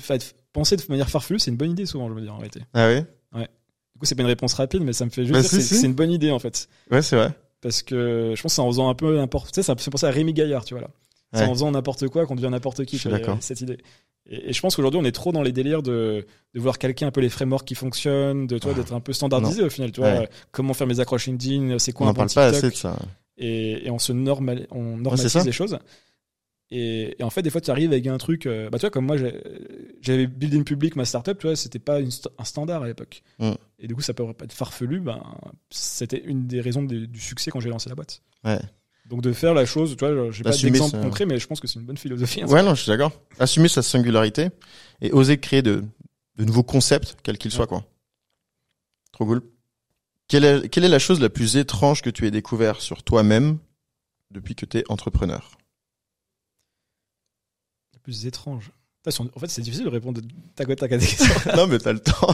penser 0.53 0.77
de 0.77 0.83
manière 0.89 1.11
farfelue, 1.11 1.39
c'est 1.39 1.51
une 1.51 1.57
bonne 1.57 1.73
idée, 1.73 1.87
souvent, 1.87 2.09
je 2.09 2.15
veux 2.15 2.21
dire, 2.21 2.35
en 2.35 2.39
réalité. 2.39 2.61
Ah 2.75 2.89
oui? 2.89 3.03
Du 3.35 3.99
coup, 4.01 4.05
c'est 4.05 4.15
pas 4.15 4.23
une 4.23 4.29
réponse 4.29 4.53
rapide, 4.55 4.83
mais 4.83 4.93
ça 4.93 5.07
me 5.07 5.11
fait 5.11 5.23
juste 5.23 5.33
Bah, 5.33 5.41
dire 5.41 5.49
si, 5.49 5.57
que 5.57 5.63
c'est 5.63 5.75
si. 5.75 5.81
c'est 5.81 5.87
une 5.87 5.95
bonne 5.95 6.11
idée, 6.13 6.31
en 6.31 6.39
fait. 6.39 6.69
Ouais, 6.91 7.01
c'est 7.01 7.17
vrai. 7.17 7.33
Parce 7.63 7.83
que 7.83 8.35
je 8.37 8.43
pense 8.43 8.53
que 8.53 8.57
c'est 8.57 8.61
en 8.61 8.67
faisant 8.69 8.91
un 8.91 8.95
peu 8.95 9.17
n'importe, 9.17 9.47
tu 9.49 9.55
sais, 9.55 9.63
ça 9.63 9.75
me 9.75 9.79
fait 9.81 9.91
penser 9.91 10.05
à 10.05 10.11
Rémi 10.11 10.35
Gaillard, 10.35 10.65
tu 10.67 10.75
vois, 10.75 10.83
là. 10.83 10.91
C'est 11.33 11.41
Ouais. 11.41 11.49
en 11.49 11.55
faisant 11.55 11.71
n'importe 11.71 12.07
quoi 12.09 12.27
qu'on 12.27 12.35
devient 12.37 12.51
n'importe 12.51 12.85
qui, 12.85 12.99
tu 12.99 13.09
vois, 13.09 13.19
d'accord. 13.19 13.39
cette 13.41 13.61
idée. 13.63 13.79
Et, 14.29 14.51
et 14.51 14.53
je 14.53 14.61
pense 14.61 14.77
qu'aujourd'hui, 14.77 15.01
on 15.01 15.05
est 15.05 15.13
trop 15.13 15.33
dans 15.33 15.43
les 15.43 15.51
délires 15.53 15.83
de, 15.83 16.27
de 16.55 16.61
voir 16.61 16.79
calquer 16.79 17.07
un 17.07 17.11
peu 17.11 17.21
les 17.23 17.31
frameworks 17.31 17.67
qui 17.67 17.75
fonctionnent, 17.75 18.47
de 18.47 18.59
toi, 18.59 18.75
d'être 18.75 18.93
un 18.93 19.01
peu 19.01 19.13
standardisé 19.15 19.63
au 19.63 19.71
final, 19.71 19.91
tu 19.93 20.01
vois. 20.01 20.11
Ouais. 20.11 20.23
euh, 20.25 20.27
Comment 20.53 20.75
faire 20.75 20.87
mes 20.87 21.01
accroches 21.01 21.27
LinkedIn, 21.27 21.79
c'est 21.79 21.93
On 21.93 21.97
quoi 21.97 22.07
un 22.07 22.11
n'en 22.11 22.13
bon 22.13 22.17
parle 22.27 22.31
pas 22.35 22.47
assez 22.49 22.69
de 22.71 22.75
ça. 22.77 22.99
Et, 23.39 23.87
et 23.87 23.91
on 23.91 23.99
se 23.99 24.13
normal, 24.13 24.67
on 24.71 24.97
normalise 24.97 25.29
ça. 25.29 25.45
les 25.45 25.53
choses. 25.53 25.79
Et, 26.73 27.15
et 27.21 27.23
en 27.23 27.31
fait, 27.31 27.43
des 27.43 27.51
fois, 27.51 27.61
tu 27.61 27.71
arrives 27.71 27.93
avec 27.93 28.07
un 28.09 28.19
truc, 28.19 28.47
euh, 28.47 28.69
bah, 28.71 28.79
tu 28.79 28.83
vois, 28.83 28.91
comme 28.91 29.07
moi, 29.07 29.17
j'avais 30.01 30.27
Building 30.27 30.65
Public, 30.65 30.97
ma 30.97 31.05
startup, 31.05 31.39
tu 31.39 31.47
vois, 31.47 31.55
c'était 31.55 31.79
pas 31.79 32.01
une 32.01 32.11
un 32.39 32.45
standard 32.45 32.83
à 32.83 32.87
l'époque. 32.89 33.23
Et 33.79 33.87
du 33.87 33.95
coup, 33.95 34.01
ça 34.03 34.15
peut 34.15 34.33
pas 34.33 34.45
être 34.47 34.53
farfelu, 34.53 34.99
ben, 35.01 35.23
c'était 35.71 36.21
une 36.25 36.47
des 36.49 36.61
raisons 36.61 36.83
de- 36.83 37.07
du 37.07 37.21
succès 37.21 37.51
quand 37.53 37.61
j'ai 37.61 37.69
lancé 37.71 37.89
la 37.89 37.95
boîte. 37.95 38.21
Ouais. 38.45 38.59
Donc, 39.09 39.23
de 39.23 39.33
faire 39.33 39.55
la 39.55 39.65
chose, 39.65 39.97
tu 39.97 40.05
vois, 40.05 40.31
j'ai 40.33 40.43
pas 40.43 40.51
d'exemple 40.73 40.97
concret, 41.05 41.27
mais 41.27 41.39
je 41.39 41.47
pense 41.47 41.61
que 41.61 41.69
c'est 41.69 41.79
une 41.79 41.87
bonne 41.87 41.97
philosophie. 41.99 42.43
hein. 42.43 42.47
Ouais, 42.49 42.63
non, 42.65 42.75
je 42.75 42.83
suis 42.83 42.91
d'accord. 42.91 43.13
Assumer 43.39 43.69
sa 43.69 43.83
singularité 43.83 44.49
et 45.01 45.13
oser 45.13 45.39
créer 45.39 45.63
de, 45.63 45.85
de 46.35 46.45
nouveaux 46.45 46.65
concepts, 46.65 47.17
quels 47.23 47.39
qu'ils 47.39 47.53
soient, 47.53 47.69
quoi. 47.69 47.85
Trop 49.13 49.25
cool. 49.27 49.43
Quelle 50.29 50.45
est, 50.45 50.69
quelle 50.69 50.85
est 50.85 50.89
la 50.89 50.99
chose 50.99 51.21
la 51.21 51.29
plus 51.29 51.57
étrange 51.57 52.03
que 52.03 52.11
tu 52.11 52.27
aies 52.27 52.31
découvert 52.31 52.81
sur 52.81 53.03
toi-même 53.03 53.59
depuis 54.33 54.55
que 54.55 54.67
tu 54.67 54.79
es 54.79 54.85
entrepreneur? 54.89 55.57
La 57.95 58.01
plus 58.01 58.27
étrange. 58.27 58.71
En 59.09 59.39
fait, 59.39 59.47
c'est 59.47 59.63
difficile 59.63 59.85
de 59.85 59.91
répondre 59.91 60.21
tac 60.57 60.69
au 60.69 60.75
tac 60.75 60.91
à 60.91 60.99
des 60.99 61.07
questions. 61.07 61.33
Non, 61.57 61.69
mais 61.69 61.79
t'as 61.79 61.93
le 61.93 62.01
temps. 62.01 62.27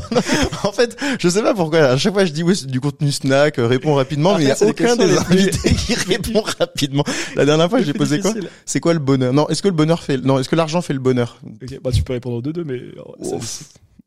en 0.64 0.72
fait, 0.72 0.97
je 1.20 1.28
sais 1.28 1.43
pas 1.43 1.53
pourquoi. 1.53 1.80
À 1.80 1.97
chaque 1.99 2.14
fois, 2.14 2.24
je 2.24 2.32
dis 2.32 2.43
oui, 2.43 2.57
c'est 2.57 2.66
du 2.66 2.80
contenu 2.80 3.12
snack, 3.12 3.59
euh, 3.59 3.66
réponds 3.66 3.93
rapidement, 3.95 4.38
mais 4.38 4.45
il 4.45 4.49
y 4.49 4.53
a 4.53 4.62
aucun 4.66 4.97
des 4.97 5.18
invités 5.18 5.74
qui 5.74 5.93
répond 6.09 6.40
rapidement. 6.40 7.05
La 7.36 7.45
dernière 7.45 7.68
fois, 7.68 7.82
j'ai 7.82 7.93
posé 7.93 8.20
quoi? 8.20 8.32
C'est 8.64 8.80
quoi 8.80 8.95
le 8.95 9.01
bonheur? 9.01 9.34
Non, 9.34 9.47
est-ce 9.51 9.61
que 9.61 9.68
le 9.68 9.74
bonheur 9.74 10.03
fait 10.03 10.16
Non, 10.16 10.38
est-ce 10.38 10.49
que 10.49 10.57
l'argent 10.57 10.80
fait 10.80 10.95
le 10.95 10.99
bonheur? 10.99 11.38
Bah, 11.82 11.93
tu 11.93 12.03
peux 12.03 12.14
répondre 12.14 12.36
aux 12.36 12.43
deux, 12.43 12.55
deux, 12.55 12.64
mais. 12.64 12.80
euh, 12.80 13.38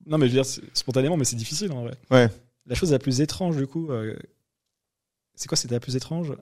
Non, 0.07 0.17
mais 0.17 0.27
je 0.27 0.35
veux 0.35 0.41
dire, 0.41 0.51
spontanément, 0.73 1.17
mais 1.17 1.25
c'est 1.25 1.35
difficile 1.35 1.71
en 1.71 1.83
vrai. 1.83 1.93
Ouais. 2.09 2.29
La 2.67 2.75
chose 2.75 2.91
la 2.91 2.99
plus 2.99 3.21
étrange, 3.21 3.57
du 3.57 3.67
coup. 3.67 3.91
euh, 3.91 4.15
C'est 5.35 5.47
quoi, 5.47 5.57
c'était 5.57 5.75
la 5.75 5.79
plus 5.79 5.95
étrange? 5.95 6.33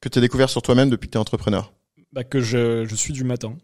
Que 0.00 0.08
tu 0.08 0.18
as 0.18 0.22
découvert 0.22 0.48
sur 0.50 0.62
toi-même 0.62 0.90
depuis 0.90 1.06
que 1.08 1.12
tu 1.12 1.16
es 1.18 1.20
entrepreneur 1.20 1.72
bah, 2.12 2.24
Que 2.24 2.40
je, 2.40 2.84
je 2.86 2.94
suis 2.94 3.12
du 3.12 3.24
matin. 3.24 3.56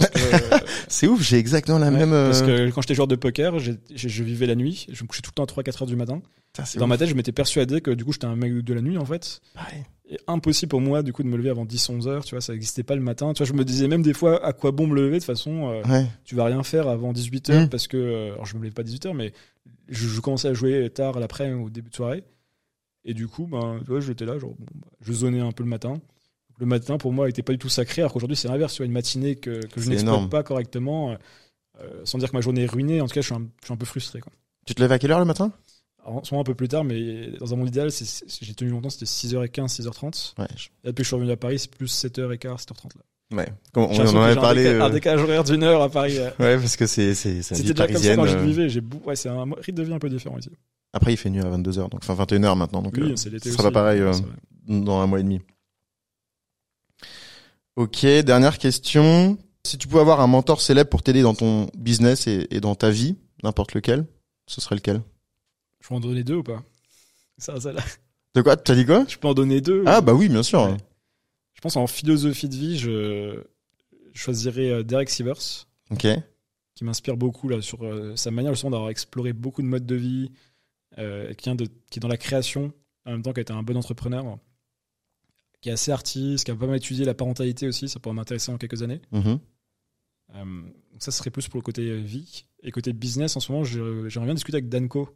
Euh, 0.00 0.04
C'est 0.88 1.06
ouf, 1.06 1.22
j'ai 1.22 1.38
exactement 1.38 1.78
la 1.78 1.88
ouais, 1.90 1.96
même. 1.98 2.12
euh, 2.12 2.26
parce 2.30 2.42
que 2.42 2.68
quand 2.70 2.80
j'étais 2.82 2.94
joueur 2.96 3.06
de 3.06 3.14
poker, 3.16 3.58
je 3.60 4.22
vivais 4.24 4.46
la 4.46 4.56
nuit. 4.56 4.86
Je 4.90 5.02
me 5.04 5.08
couchais 5.08 5.22
tout 5.22 5.30
le 5.30 5.44
temps 5.44 5.44
à 5.44 5.62
3-4 5.62 5.82
heures 5.82 5.86
du 5.86 5.94
matin. 5.96 6.20
Putain, 6.52 6.64
Dans 6.78 6.84
ouf. 6.84 6.88
ma 6.88 6.98
tête, 6.98 7.08
je 7.08 7.14
m'étais 7.14 7.32
persuadé 7.32 7.80
que 7.80 7.92
du 7.92 8.04
coup, 8.04 8.12
j'étais 8.12 8.26
un 8.26 8.34
mec 8.36 8.52
de 8.58 8.74
la 8.74 8.80
nuit, 8.82 8.98
en 8.98 9.04
fait. 9.04 9.40
Pareil. 9.54 9.84
Et 10.10 10.18
impossible 10.26 10.68
pour 10.68 10.80
moi, 10.82 11.02
du 11.02 11.12
coup, 11.12 11.22
de 11.22 11.28
me 11.28 11.36
lever 11.36 11.48
avant 11.48 11.64
10-11 11.64 12.08
heures. 12.08 12.24
Tu 12.24 12.34
vois, 12.34 12.40
ça 12.42 12.52
n'existait 12.52 12.82
pas 12.82 12.94
le 12.96 13.00
matin. 13.00 13.32
Tu 13.32 13.38
vois, 13.38 13.46
je 13.46 13.52
me 13.54 13.64
disais 13.64 13.86
même 13.88 14.02
des 14.02 14.12
fois, 14.14 14.44
à 14.44 14.52
quoi 14.52 14.70
bon 14.72 14.86
me 14.88 14.94
lever 14.96 15.12
De 15.12 15.18
toute 15.18 15.24
façon, 15.26 15.70
euh, 15.70 15.82
Ouais. 15.88 16.06
tu 16.24 16.34
vas 16.34 16.44
rien 16.44 16.62
faire 16.64 16.88
avant 16.88 17.12
18 17.12 17.50
heures 17.50 17.62
Mm. 17.66 17.68
parce 17.70 17.86
que 17.86 17.96
euh, 17.96 18.32
alors 18.34 18.44
je 18.46 18.56
me 18.56 18.64
lève 18.64 18.72
pas 18.74 18.82
18 18.82 19.06
heures 19.06 19.14
mais 19.14 19.32
je, 19.88 20.08
je 20.08 20.20
commençais 20.20 20.48
à 20.48 20.54
jouer 20.54 20.88
tard 20.90 21.18
l'après 21.18 21.52
ou 21.52 21.66
au 21.66 21.70
début 21.70 21.90
de 21.90 21.94
soirée. 21.94 22.24
Et 23.04 23.12
du 23.14 23.28
coup 23.28 23.46
ben 23.46 23.78
tu 23.84 23.90
vois 23.90 24.00
j'étais 24.00 24.24
là 24.24 24.38
genre 24.38 24.54
bon, 24.58 24.66
bah, 24.74 24.88
je 25.00 25.12
zonais 25.12 25.40
un 25.40 25.52
peu 25.52 25.62
le 25.62 25.68
matin. 25.68 25.94
Le 26.58 26.66
matin 26.66 26.98
pour 26.98 27.12
moi 27.12 27.28
était 27.28 27.42
pas 27.42 27.52
du 27.52 27.58
tout 27.58 27.68
sacré 27.68 28.02
alors 28.02 28.12
qu'aujourd'hui 28.12 28.36
c'est 28.36 28.48
l'inverse 28.48 28.72
tu 28.74 28.78
vois 28.78 28.86
une 28.86 28.92
matinée 28.92 29.34
que, 29.36 29.64
que 29.66 29.80
je 29.80 29.90
n'exploite 29.90 30.30
pas 30.30 30.42
correctement 30.44 31.10
euh, 31.10 31.16
euh, 31.80 32.00
sans 32.04 32.16
dire 32.18 32.30
que 32.30 32.36
ma 32.36 32.40
journée 32.40 32.62
est 32.62 32.70
ruinée 32.70 33.00
en 33.00 33.06
tout 33.08 33.14
cas 33.14 33.20
je 33.22 33.26
suis 33.26 33.34
un, 33.34 33.46
je 33.60 33.66
suis 33.66 33.74
un 33.74 33.76
peu 33.76 33.84
frustré 33.86 34.20
quoi. 34.20 34.32
Tu 34.64 34.74
te 34.74 34.80
lèves 34.80 34.92
à 34.92 34.98
quelle 34.98 35.10
heure 35.10 35.18
le 35.18 35.24
matin? 35.24 35.52
Alors, 36.04 36.18
en 36.18 36.24
ce 36.24 36.32
moment 36.32 36.42
un 36.42 36.44
peu 36.44 36.54
plus 36.54 36.68
tard 36.68 36.84
mais 36.84 37.32
dans 37.40 37.52
un 37.52 37.56
monde 37.56 37.68
idéal 37.68 37.90
j'ai 38.40 38.54
tenu 38.54 38.70
longtemps 38.70 38.88
c'était 38.90 39.04
6h15 39.06 39.82
6h30 39.82 40.34
Ouais. 40.38 40.46
et 40.84 40.88
depuis 40.88 40.96
que 40.98 41.02
je 41.02 41.08
suis 41.08 41.16
revenu 41.16 41.30
à 41.32 41.36
Paris 41.36 41.58
c'est 41.58 41.70
plus 41.70 41.92
7h15 41.92 42.64
7h30 42.66 42.96
là 42.96 43.02
Ouais. 43.32 43.48
Comme 43.72 43.84
on, 43.84 44.00
en 44.00 44.22
avait 44.22 44.32
un 44.32 44.40
parlé. 44.40 44.66
un 44.66 44.86
euh, 44.86 44.90
décalage 44.90 45.22
horaire 45.22 45.44
d'une 45.44 45.62
heure 45.62 45.82
à 45.82 45.88
Paris 45.88 46.18
euh. 46.18 46.30
Ouais, 46.38 46.56
parce 46.58 46.76
que 46.76 46.86
c'est 46.86 47.14
c'est 47.14 47.32
vie 47.32 47.42
C'était 47.42 47.72
déjà 47.72 47.86
comme 47.86 47.96
ça 47.96 48.16
parisienne. 48.16 48.16
quand 48.16 48.26
je 48.26 48.36
euh, 48.36 48.42
vivais. 48.42 48.68
J'ai 48.68 48.82
ouais, 49.04 49.16
c'est 49.16 49.28
un 49.28 49.44
rythme 49.44 49.78
de 49.78 49.82
vie 49.82 49.94
un 49.94 49.98
peu 49.98 50.08
différent 50.08 50.38
ici. 50.38 50.50
Après, 50.94 51.12
il 51.12 51.16
fait 51.16 51.28
nuit 51.28 51.40
à 51.40 51.50
22h, 51.50 51.90
donc 51.90 52.00
enfin 52.08 52.14
21h 52.14 52.56
maintenant, 52.56 52.80
donc 52.80 52.94
oui, 52.96 53.10
euh, 53.10 53.16
c'est 53.16 53.28
l'été 53.28 53.48
aussi. 53.48 53.58
sera 53.58 53.70
pas 53.70 53.80
pareil 53.80 54.00
euh, 54.00 54.12
C'est 54.12 54.24
dans 54.84 55.00
un 55.00 55.06
mois 55.08 55.18
et 55.18 55.24
demi. 55.24 55.40
Ok, 57.74 58.06
dernière 58.06 58.58
question. 58.58 59.36
Si 59.66 59.76
tu 59.76 59.88
pouvais 59.88 60.02
avoir 60.02 60.20
un 60.20 60.28
mentor 60.28 60.60
célèbre 60.60 60.90
pour 60.90 61.02
t'aider 61.02 61.22
dans 61.22 61.34
ton 61.34 61.66
business 61.76 62.28
et, 62.28 62.46
et 62.52 62.60
dans 62.60 62.76
ta 62.76 62.90
vie, 62.90 63.16
n'importe 63.42 63.74
lequel, 63.74 64.06
ce 64.46 64.60
serait 64.60 64.76
lequel? 64.76 65.02
Je 65.80 65.88
peux 65.88 65.94
en 65.96 66.00
donner 66.00 66.22
deux 66.22 66.36
ou 66.36 66.42
pas? 66.44 66.62
Ça, 67.38 67.58
ça, 67.60 67.72
là. 67.72 67.82
De 68.36 68.42
quoi? 68.42 68.56
T'as 68.56 68.76
dit 68.76 68.86
quoi? 68.86 69.04
Je 69.08 69.16
peux 69.18 69.26
en 69.26 69.34
donner 69.34 69.60
deux. 69.60 69.82
Ah 69.86 70.00
bah 70.00 70.12
oui, 70.12 70.28
bien 70.28 70.44
sûr. 70.44 70.62
Ouais. 70.62 70.76
Pense 71.64 71.76
en 71.76 71.86
philosophie 71.86 72.50
de 72.50 72.56
vie, 72.56 72.78
je 72.78 73.42
choisirais 74.12 74.68
euh, 74.68 74.82
Derek 74.82 75.08
Sivers, 75.08 75.66
Ok. 75.90 76.06
qui 76.74 76.84
m'inspire 76.84 77.16
beaucoup 77.16 77.48
là 77.48 77.62
sur 77.62 77.82
euh, 77.86 78.14
sa 78.16 78.30
manière 78.30 78.52
justement 78.52 78.72
d'avoir 78.72 78.90
exploré 78.90 79.32
beaucoup 79.32 79.62
de 79.62 79.66
modes 79.66 79.86
de 79.86 79.94
vie, 79.94 80.30
euh, 80.98 81.32
qui, 81.32 81.44
vient 81.44 81.54
de, 81.54 81.64
qui 81.64 81.98
est 81.98 82.00
dans 82.00 82.08
la 82.08 82.18
création, 82.18 82.74
en 83.06 83.12
même 83.12 83.22
temps 83.22 83.32
qui 83.32 83.40
a 83.40 83.42
été 83.42 83.54
un 83.54 83.62
bon 83.62 83.78
entrepreneur, 83.78 84.38
qui 85.62 85.70
est 85.70 85.72
assez 85.72 85.90
artiste, 85.90 86.44
qui 86.44 86.50
a 86.50 86.54
pas 86.54 86.66
mal 86.66 86.76
étudié 86.76 87.06
la 87.06 87.14
parentalité 87.14 87.66
aussi, 87.66 87.88
ça 87.88 87.98
pourrait 87.98 88.14
m'intéresser 88.14 88.52
en 88.52 88.58
quelques 88.58 88.82
années. 88.82 89.00
Mhm. 89.12 89.38
Euh, 90.34 90.44
ça 90.98 91.12
serait 91.12 91.30
plus 91.30 91.48
pour 91.48 91.56
le 91.56 91.64
côté 91.64 91.96
vie. 91.96 92.44
Et 92.62 92.72
côté 92.72 92.92
business, 92.92 93.38
en 93.38 93.40
ce 93.40 93.50
moment, 93.50 93.64
j'aimerais 93.64 94.26
bien 94.26 94.34
discuter 94.34 94.56
avec 94.58 94.68
Danko. 94.68 95.08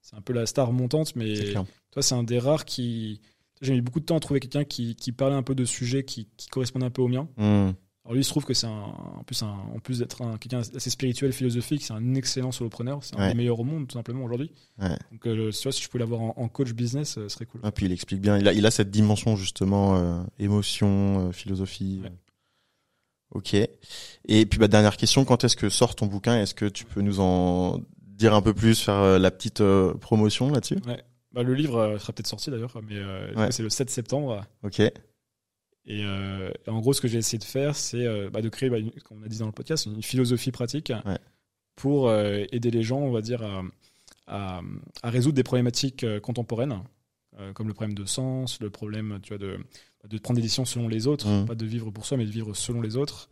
C'est 0.00 0.14
un 0.14 0.20
peu 0.20 0.32
la 0.32 0.46
star 0.46 0.72
montante, 0.72 1.16
mais 1.16 1.54
toi, 1.90 2.02
c'est 2.02 2.14
un 2.14 2.22
des 2.22 2.38
rares 2.38 2.66
qui. 2.66 3.20
J'ai 3.62 3.72
mis 3.72 3.80
beaucoup 3.80 4.00
de 4.00 4.04
temps 4.04 4.16
à 4.16 4.20
trouver 4.20 4.40
quelqu'un 4.40 4.64
qui, 4.64 4.94
qui 4.96 5.12
parlait 5.12 5.34
un 5.36 5.42
peu 5.42 5.54
de 5.54 5.64
sujets 5.64 6.04
qui, 6.04 6.28
qui 6.36 6.48
correspondent 6.48 6.84
un 6.84 6.90
peu 6.90 7.02
au 7.02 7.08
mien. 7.08 7.28
Hmm. 7.36 7.70
Alors 8.04 8.14
lui, 8.14 8.20
il 8.20 8.24
se 8.24 8.30
trouve 8.30 8.44
que 8.44 8.54
c'est 8.54 8.68
en 8.68 9.24
plus, 9.26 9.42
un, 9.42 9.48
en 9.48 9.80
plus 9.80 9.98
d'être 9.98 10.22
un, 10.22 10.38
quelqu'un 10.38 10.60
assez 10.60 10.90
spirituel, 10.90 11.32
philosophique, 11.32 11.82
c'est 11.82 11.92
un 11.92 12.14
excellent 12.14 12.52
solopreneur. 12.52 13.02
C'est 13.02 13.16
un 13.16 13.18
Ouais. 13.20 13.28
des 13.30 13.34
meilleurs 13.34 13.58
au 13.58 13.64
monde, 13.64 13.88
tout 13.88 13.94
simplement, 13.96 14.22
aujourd'hui. 14.24 14.52
Ouais. 14.80 14.96
Donc, 15.10 15.26
euh, 15.26 15.50
tu 15.50 15.62
vois, 15.64 15.72
si 15.72 15.82
je 15.82 15.88
pouvais 15.88 16.00
l'avoir 16.04 16.20
en, 16.20 16.34
en 16.36 16.48
coach 16.48 16.72
business, 16.72 17.18
euh, 17.18 17.28
ce 17.28 17.34
serait 17.34 17.46
cool. 17.46 17.60
Ah, 17.64 17.72
puis 17.72 17.86
il 17.86 17.92
explique 17.92 18.20
bien. 18.20 18.38
Il 18.38 18.46
a, 18.46 18.52
il 18.52 18.64
a 18.64 18.70
cette 18.70 18.92
dimension 18.92 19.34
justement 19.34 19.96
euh, 19.96 20.22
émotion, 20.38 21.28
euh, 21.28 21.32
philosophie. 21.32 22.00
Ouais. 22.04 22.12
Ok. 23.32 23.54
Et 23.54 24.46
puis 24.46 24.58
bah 24.60 24.68
dernière 24.68 24.96
question, 24.96 25.24
quand 25.24 25.42
est-ce 25.42 25.56
que 25.56 25.68
sort 25.68 25.96
ton 25.96 26.06
bouquin? 26.06 26.40
Est-ce 26.40 26.54
que 26.54 26.66
tu 26.66 26.84
peux 26.84 27.00
nous 27.00 27.18
en 27.18 27.80
dire 27.98 28.34
un 28.34 28.40
peu 28.42 28.54
plus, 28.54 28.80
faire 28.80 29.18
la 29.18 29.30
petite 29.32 29.60
promotion 30.00 30.50
là-dessus? 30.50 30.78
Bah, 31.36 31.42
le 31.42 31.52
livre 31.54 31.76
euh, 31.76 31.98
sera 31.98 32.14
peut-être 32.14 32.26
sorti 32.26 32.50
d'ailleurs, 32.50 32.72
mais 32.82 32.96
euh, 32.96 33.32
Ouais. 33.34 33.52
c'est 33.52 33.62
le 33.62 33.68
7 33.68 33.90
septembre. 33.90 34.42
Ok. 34.62 34.80
Et, 34.80 34.92
euh, 36.04 36.50
et 36.66 36.70
en 36.70 36.80
gros, 36.80 36.94
ce 36.94 37.00
que 37.02 37.08
j'ai 37.08 37.18
essayé 37.18 37.38
de 37.38 37.44
faire, 37.44 37.76
c'est 37.76 38.06
euh, 38.06 38.30
bah, 38.30 38.40
de 38.40 38.48
créer, 38.48 38.70
bah, 38.70 38.78
une- 38.78 38.90
comme 39.02 39.18
on 39.20 39.22
a 39.22 39.28
dit 39.28 39.38
dans 39.38 39.46
le 39.46 39.52
podcast, 39.52 39.84
une 39.86 40.02
philosophie 40.02 40.50
pratique 40.50 40.92
Ouais. 41.04 41.18
pour 41.76 42.08
euh, 42.08 42.44
aider 42.52 42.70
les 42.70 42.82
gens, 42.82 42.98
on 43.00 43.10
va 43.12 43.20
dire, 43.20 43.42
à, 43.42 43.62
à- 44.26 44.62
à 45.02 45.10
résoudre 45.10 45.36
des 45.36 45.42
problématiques 45.44 46.04
contemporaines, 46.22 46.80
comme 47.52 47.68
le 47.68 47.74
problème 47.74 47.94
de 47.94 48.06
sens, 48.06 48.58
le 48.62 48.70
problème 48.70 49.20
tu 49.22 49.28
vois, 49.36 49.38
de, 49.38 49.58
de 50.08 50.18
prendre 50.18 50.36
des 50.36 50.42
décisions 50.42 50.64
selon 50.64 50.88
les 50.88 51.06
autres, 51.06 51.28
Mhm. 51.28 51.44
pas 51.46 51.54
de 51.54 51.66
vivre 51.66 51.90
pour 51.90 52.06
soi, 52.06 52.16
mais 52.16 52.24
de 52.24 52.30
vivre 52.30 52.54
selon 52.54 52.80
les 52.80 52.96
autres. 52.96 53.28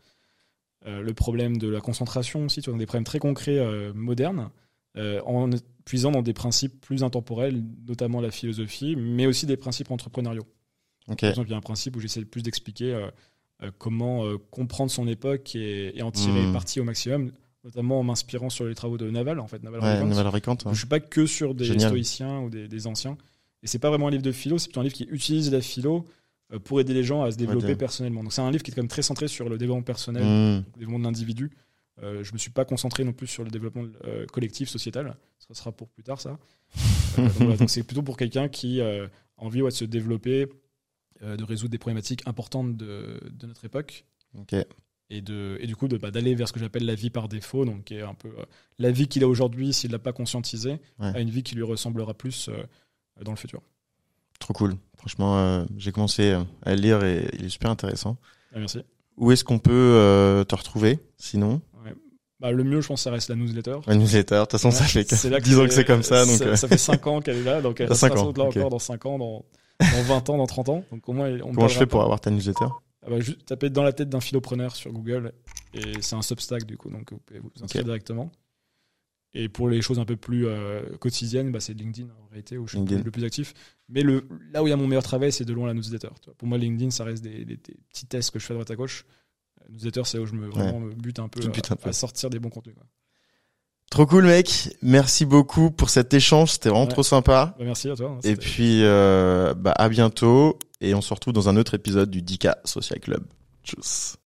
Le 0.84 1.12
problème 1.14 1.56
de 1.56 1.68
la 1.68 1.80
concentration 1.80 2.44
aussi, 2.44 2.60
tu 2.60 2.66
vois, 2.68 2.74
dans 2.74 2.78
des 2.78 2.84
problèmes 2.86 3.04
très 3.04 3.18
concrets, 3.18 3.92
modernes, 3.94 4.50
euh, 4.96 5.20
en 5.26 5.50
puisant 5.84 6.10
dans 6.12 6.22
des 6.22 6.32
principes 6.32 6.80
plus 6.80 7.02
intemporels, 7.02 7.62
notamment 7.86 8.20
la 8.20 8.30
philosophie, 8.30 8.96
mais 8.96 9.26
aussi 9.26 9.46
des 9.46 9.56
principes 9.56 9.90
entrepreneuriaux. 9.90 10.46
Ok. 11.08 11.20
Par 11.20 11.30
exemple, 11.30 11.48
il 11.48 11.52
y 11.52 11.54
a 11.54 11.58
un 11.58 11.60
principe 11.60 11.96
où 11.96 12.00
j'essaie 12.00 12.24
plus 12.24 12.42
d'expliquer 12.42 12.94
euh, 12.94 13.08
euh, 13.62 13.70
comment 13.78 14.24
comprendre 14.50 14.90
son 14.90 15.06
époque 15.06 15.54
et, 15.54 15.96
et 15.98 16.02
en 16.02 16.10
tirer 16.10 16.46
Mhm. 16.46 16.52
parti 16.52 16.80
au 16.80 16.84
maximum 16.84 17.30
notamment 17.64 17.98
en 18.00 18.02
m'inspirant 18.02 18.50
sur 18.50 18.66
les 18.66 18.74
travaux 18.74 18.98
de 18.98 19.08
Naval, 19.10 19.40
en 19.40 19.46
fait, 19.46 19.62
Naval 19.62 19.80
Ouais, 19.80 19.86
Ravikant. 19.88 20.08
Naval 20.08 20.26
Ravikant, 20.26 20.52
ouais. 20.66 20.72
Je 20.74 20.78
suis 20.78 20.86
pas 20.86 21.00
que 21.00 21.24
sur 21.24 21.54
des 21.54 21.64
Génial. 21.64 21.88
stoïciens 21.88 22.40
ou 22.40 22.50
des, 22.50 22.68
des 22.68 22.86
anciens. 22.86 23.16
Et 23.62 23.66
c'est 23.66 23.78
pas 23.78 23.88
vraiment 23.88 24.08
un 24.08 24.10
livre 24.10 24.22
de 24.22 24.32
philo, 24.32 24.58
c'est 24.58 24.66
plutôt 24.68 24.80
un 24.80 24.82
livre 24.82 24.94
qui 24.94 25.04
utilise 25.10 25.50
la 25.50 25.62
philo 25.62 26.06
pour 26.64 26.78
aider 26.78 26.92
les 26.92 27.02
gens 27.04 27.22
à 27.22 27.30
se 27.32 27.38
développer 27.38 27.74
personnellement. 27.74 28.22
Donc 28.22 28.34
c'est 28.34 28.42
un 28.42 28.50
livre 28.50 28.62
qui 28.62 28.70
est 28.70 28.74
quand 28.74 28.82
même 28.82 28.88
très 28.88 29.00
centré 29.00 29.28
sur 29.28 29.48
le 29.48 29.56
développement 29.56 29.82
personnel, 29.82 30.22
Mmh. 30.24 30.56
le 30.74 30.78
développement 30.78 30.98
de 30.98 31.04
l'individu. 31.04 31.52
Euh, 32.02 32.24
je 32.24 32.32
me 32.32 32.38
suis 32.38 32.50
pas 32.50 32.64
concentré 32.64 33.04
non 33.04 33.12
plus 33.12 33.26
sur 33.28 33.44
le 33.44 33.50
développement 33.50 33.84
euh, 34.04 34.26
collectif, 34.26 34.68
sociétal. 34.68 35.16
Ça 35.38 35.54
sera 35.54 35.70
pour 35.72 35.88
plus 35.88 36.02
tard, 36.02 36.20
ça. 36.20 36.38
Euh, 37.16 37.22
donc 37.22 37.32
voilà, 37.36 37.56
donc 37.56 37.70
c'est 37.70 37.84
plutôt 37.84 38.02
pour 38.02 38.16
quelqu'un 38.16 38.48
qui 38.48 38.80
euh, 38.80 39.06
a 39.38 39.44
envie 39.44 39.62
ouais, 39.62 39.70
de 39.70 39.74
se 39.74 39.84
développer, 39.84 40.48
de 41.22 41.44
résoudre 41.44 41.70
des 41.70 41.78
problématiques 41.78 42.22
importantes 42.26 42.76
de, 42.76 43.20
de 43.30 43.46
notre 43.46 43.64
époque 43.64 44.04
et 45.10 45.20
de 45.20 45.56
et 45.60 45.68
du 45.68 45.76
coup 45.76 45.86
bah, 45.86 46.10
d'aller 46.10 46.34
vers 46.34 46.48
ce 46.48 46.52
que 46.52 46.58
j'appelle 46.58 46.84
la 46.84 46.96
vie 46.96 47.10
par 47.10 47.28
défaut 47.28 47.64
donc 47.64 47.84
qui 47.84 47.94
est 47.94 48.02
un 48.02 48.14
peu 48.14 48.30
la 48.80 48.90
vie 48.90 49.06
qu'il 49.06 49.22
a 49.22 49.28
aujourd'hui 49.28 49.72
s'il 49.72 49.92
l'a 49.92 50.00
pas 50.00 50.12
conscientisé 50.12 50.80
Ouais. 50.98 51.12
à 51.14 51.20
une 51.20 51.30
vie 51.30 51.44
qui 51.44 51.54
lui 51.54 51.62
ressemblera 51.62 52.14
plus 52.14 52.50
dans 53.22 53.30
le 53.30 53.36
futur 53.36 53.62
Trop 54.40 54.52
cool. 54.54 54.74
Franchement, 54.96 55.38
euh, 55.38 55.64
j'ai 55.76 55.92
commencé 55.92 56.32
à 56.62 56.74
le 56.74 56.80
lire 56.80 57.04
et 57.04 57.28
il 57.38 57.44
est 57.44 57.48
super 57.48 57.70
intéressant. 57.70 58.16
Ah, 58.52 58.58
merci 58.58 58.80
Où 59.16 59.30
est-ce 59.30 59.44
qu'on 59.44 59.60
peut 59.60 59.70
euh, 59.72 60.42
te 60.44 60.54
retrouver 60.56 60.98
Sinon? 61.16 61.60
Bah, 62.44 62.52
le 62.52 62.62
mieux 62.64 62.80
je 62.80 62.88
pense 62.88 63.02
ça 63.02 63.10
reste 63.10 63.28
la 63.30 63.36
newsletter 63.36 63.76
la 63.86 63.94
newsletter. 63.94 64.34
De 64.34 64.40
toute 64.42 64.50
façon, 64.52 64.70
ça 64.70 64.84
fait 64.84 65.04
c'est 65.14 65.30
là 65.30 65.40
10 65.40 65.58
ans 65.58 65.66
que 65.66 65.72
c'est 65.74 65.84
comme 65.84 66.02
ça. 66.02 66.24
Donc, 66.26 66.36
ça, 66.36 66.44
euh, 66.44 66.56
ça 66.56 66.68
fait 66.68 66.78
5 66.78 67.06
ans 67.06 67.20
qu'elle 67.20 67.38
est 67.38 67.42
là 67.44 67.60
donc 67.62 67.80
elle 67.80 67.88
doute 67.88 68.02
là 68.02 68.44
ok. 68.44 68.56
encore 68.56 68.70
dans 68.70 68.78
5 68.78 69.06
ans 69.06 69.18
dans, 69.18 69.44
dans 69.80 70.02
20 70.02 70.30
ans 70.30 70.36
dans 70.38 70.46
30 70.46 70.68
ans 70.68 70.84
donc 70.92 71.08
au 71.08 71.12
moins 71.12 71.30
on 71.42 71.52
comment 71.52 71.68
je 71.68 71.78
fais 71.78 71.86
pour 71.86 72.02
avoir 72.02 72.20
ta 72.20 72.30
newsletter 72.30 72.66
Ah 73.02 73.10
bah, 73.10 73.20
juste 73.20 73.44
taper 73.46 73.70
dans 73.70 73.82
la 73.82 73.92
tête 73.92 74.08
d'un 74.10 74.20
philopreneur 74.20 74.76
sur 74.76 74.92
Google 74.92 75.32
et 75.72 76.00
c'est 76.00 76.14
un 76.16 76.22
Substack 76.22 76.64
du 76.64 76.76
coup 76.76 76.90
donc 76.90 77.12
vous 77.12 77.18
pouvez 77.18 77.40
vous 77.40 77.50
inscrire 77.62 77.84
directement. 77.84 78.30
Et 79.36 79.48
pour 79.48 79.68
les 79.68 79.82
choses 79.82 79.98
un 79.98 80.04
peu 80.04 80.14
plus 80.14 80.46
euh, 80.46 80.80
quotidiennes, 81.00 81.50
bah, 81.50 81.58
c'est 81.58 81.74
LinkedIn 81.74 82.06
en 82.08 82.28
réalité 82.30 82.56
où 82.56 82.66
je 82.68 82.76
suis 82.76 82.78
LinkedIn. 82.78 83.02
le 83.02 83.10
plus 83.10 83.24
actif. 83.24 83.52
Mais 83.88 84.02
le, 84.02 84.28
là 84.52 84.62
où 84.62 84.68
il 84.68 84.70
y 84.70 84.72
a 84.72 84.76
mon 84.76 84.86
meilleur 84.86 85.02
travail, 85.02 85.32
c'est 85.32 85.44
de 85.44 85.52
loin 85.52 85.66
la 85.66 85.74
newsletter. 85.74 86.10
Pour 86.38 86.46
moi, 86.46 86.56
LinkedIn, 86.56 86.90
ça 86.92 87.02
reste 87.02 87.24
des, 87.24 87.44
des- 87.44 87.56
des 87.56 87.76
petits 87.88 88.06
tests 88.06 88.30
que 88.30 88.38
je 88.38 88.46
fais 88.46 88.52
à 88.52 88.54
droite 88.54 88.70
à 88.70 88.76
gauche. 88.76 89.04
Newsletter, 89.70 90.02
c'est 90.04 90.18
où 90.18 90.26
je 90.26 90.34
me, 90.34 90.46
vraiment 90.48 90.80
me 90.80 90.92
bute 90.94 91.18
un 91.18 91.28
peu, 91.28 91.40
à, 91.42 91.46
un 91.46 91.76
peu. 91.76 91.88
à 91.88 91.92
sortir 91.92 92.30
des 92.30 92.38
bons 92.38 92.50
contenus. 92.50 92.74
quoi. 92.76 92.84
Trop 93.90 94.06
cool, 94.06 94.24
mec. 94.24 94.76
Merci 94.82 95.24
beaucoup 95.26 95.70
pour 95.70 95.90
cet 95.90 96.14
échange. 96.14 96.52
C'était 96.52 96.68
vraiment 96.70 96.84
Ouais. 96.84 96.90
trop 96.90 97.02
sympa. 97.02 97.54
Bah, 97.58 97.64
merci 97.64 97.88
à 97.90 97.94
toi. 97.96 98.10
hein, 98.16 98.20
Et 98.24 98.34
puis, 98.36 98.80
euh, 98.82 99.54
bah, 99.54 99.72
à 99.76 99.88
bientôt. 99.88 100.58
Et 100.80 100.94
on 100.94 101.00
se 101.00 101.12
retrouve 101.14 101.32
dans 101.32 101.48
un 101.48 101.56
autre 101.56 101.74
épisode 101.74 102.10
du 102.10 102.20
10K 102.22 102.54
Social 102.64 102.98
Club. 103.00 103.24
Tchuss. 103.62 104.16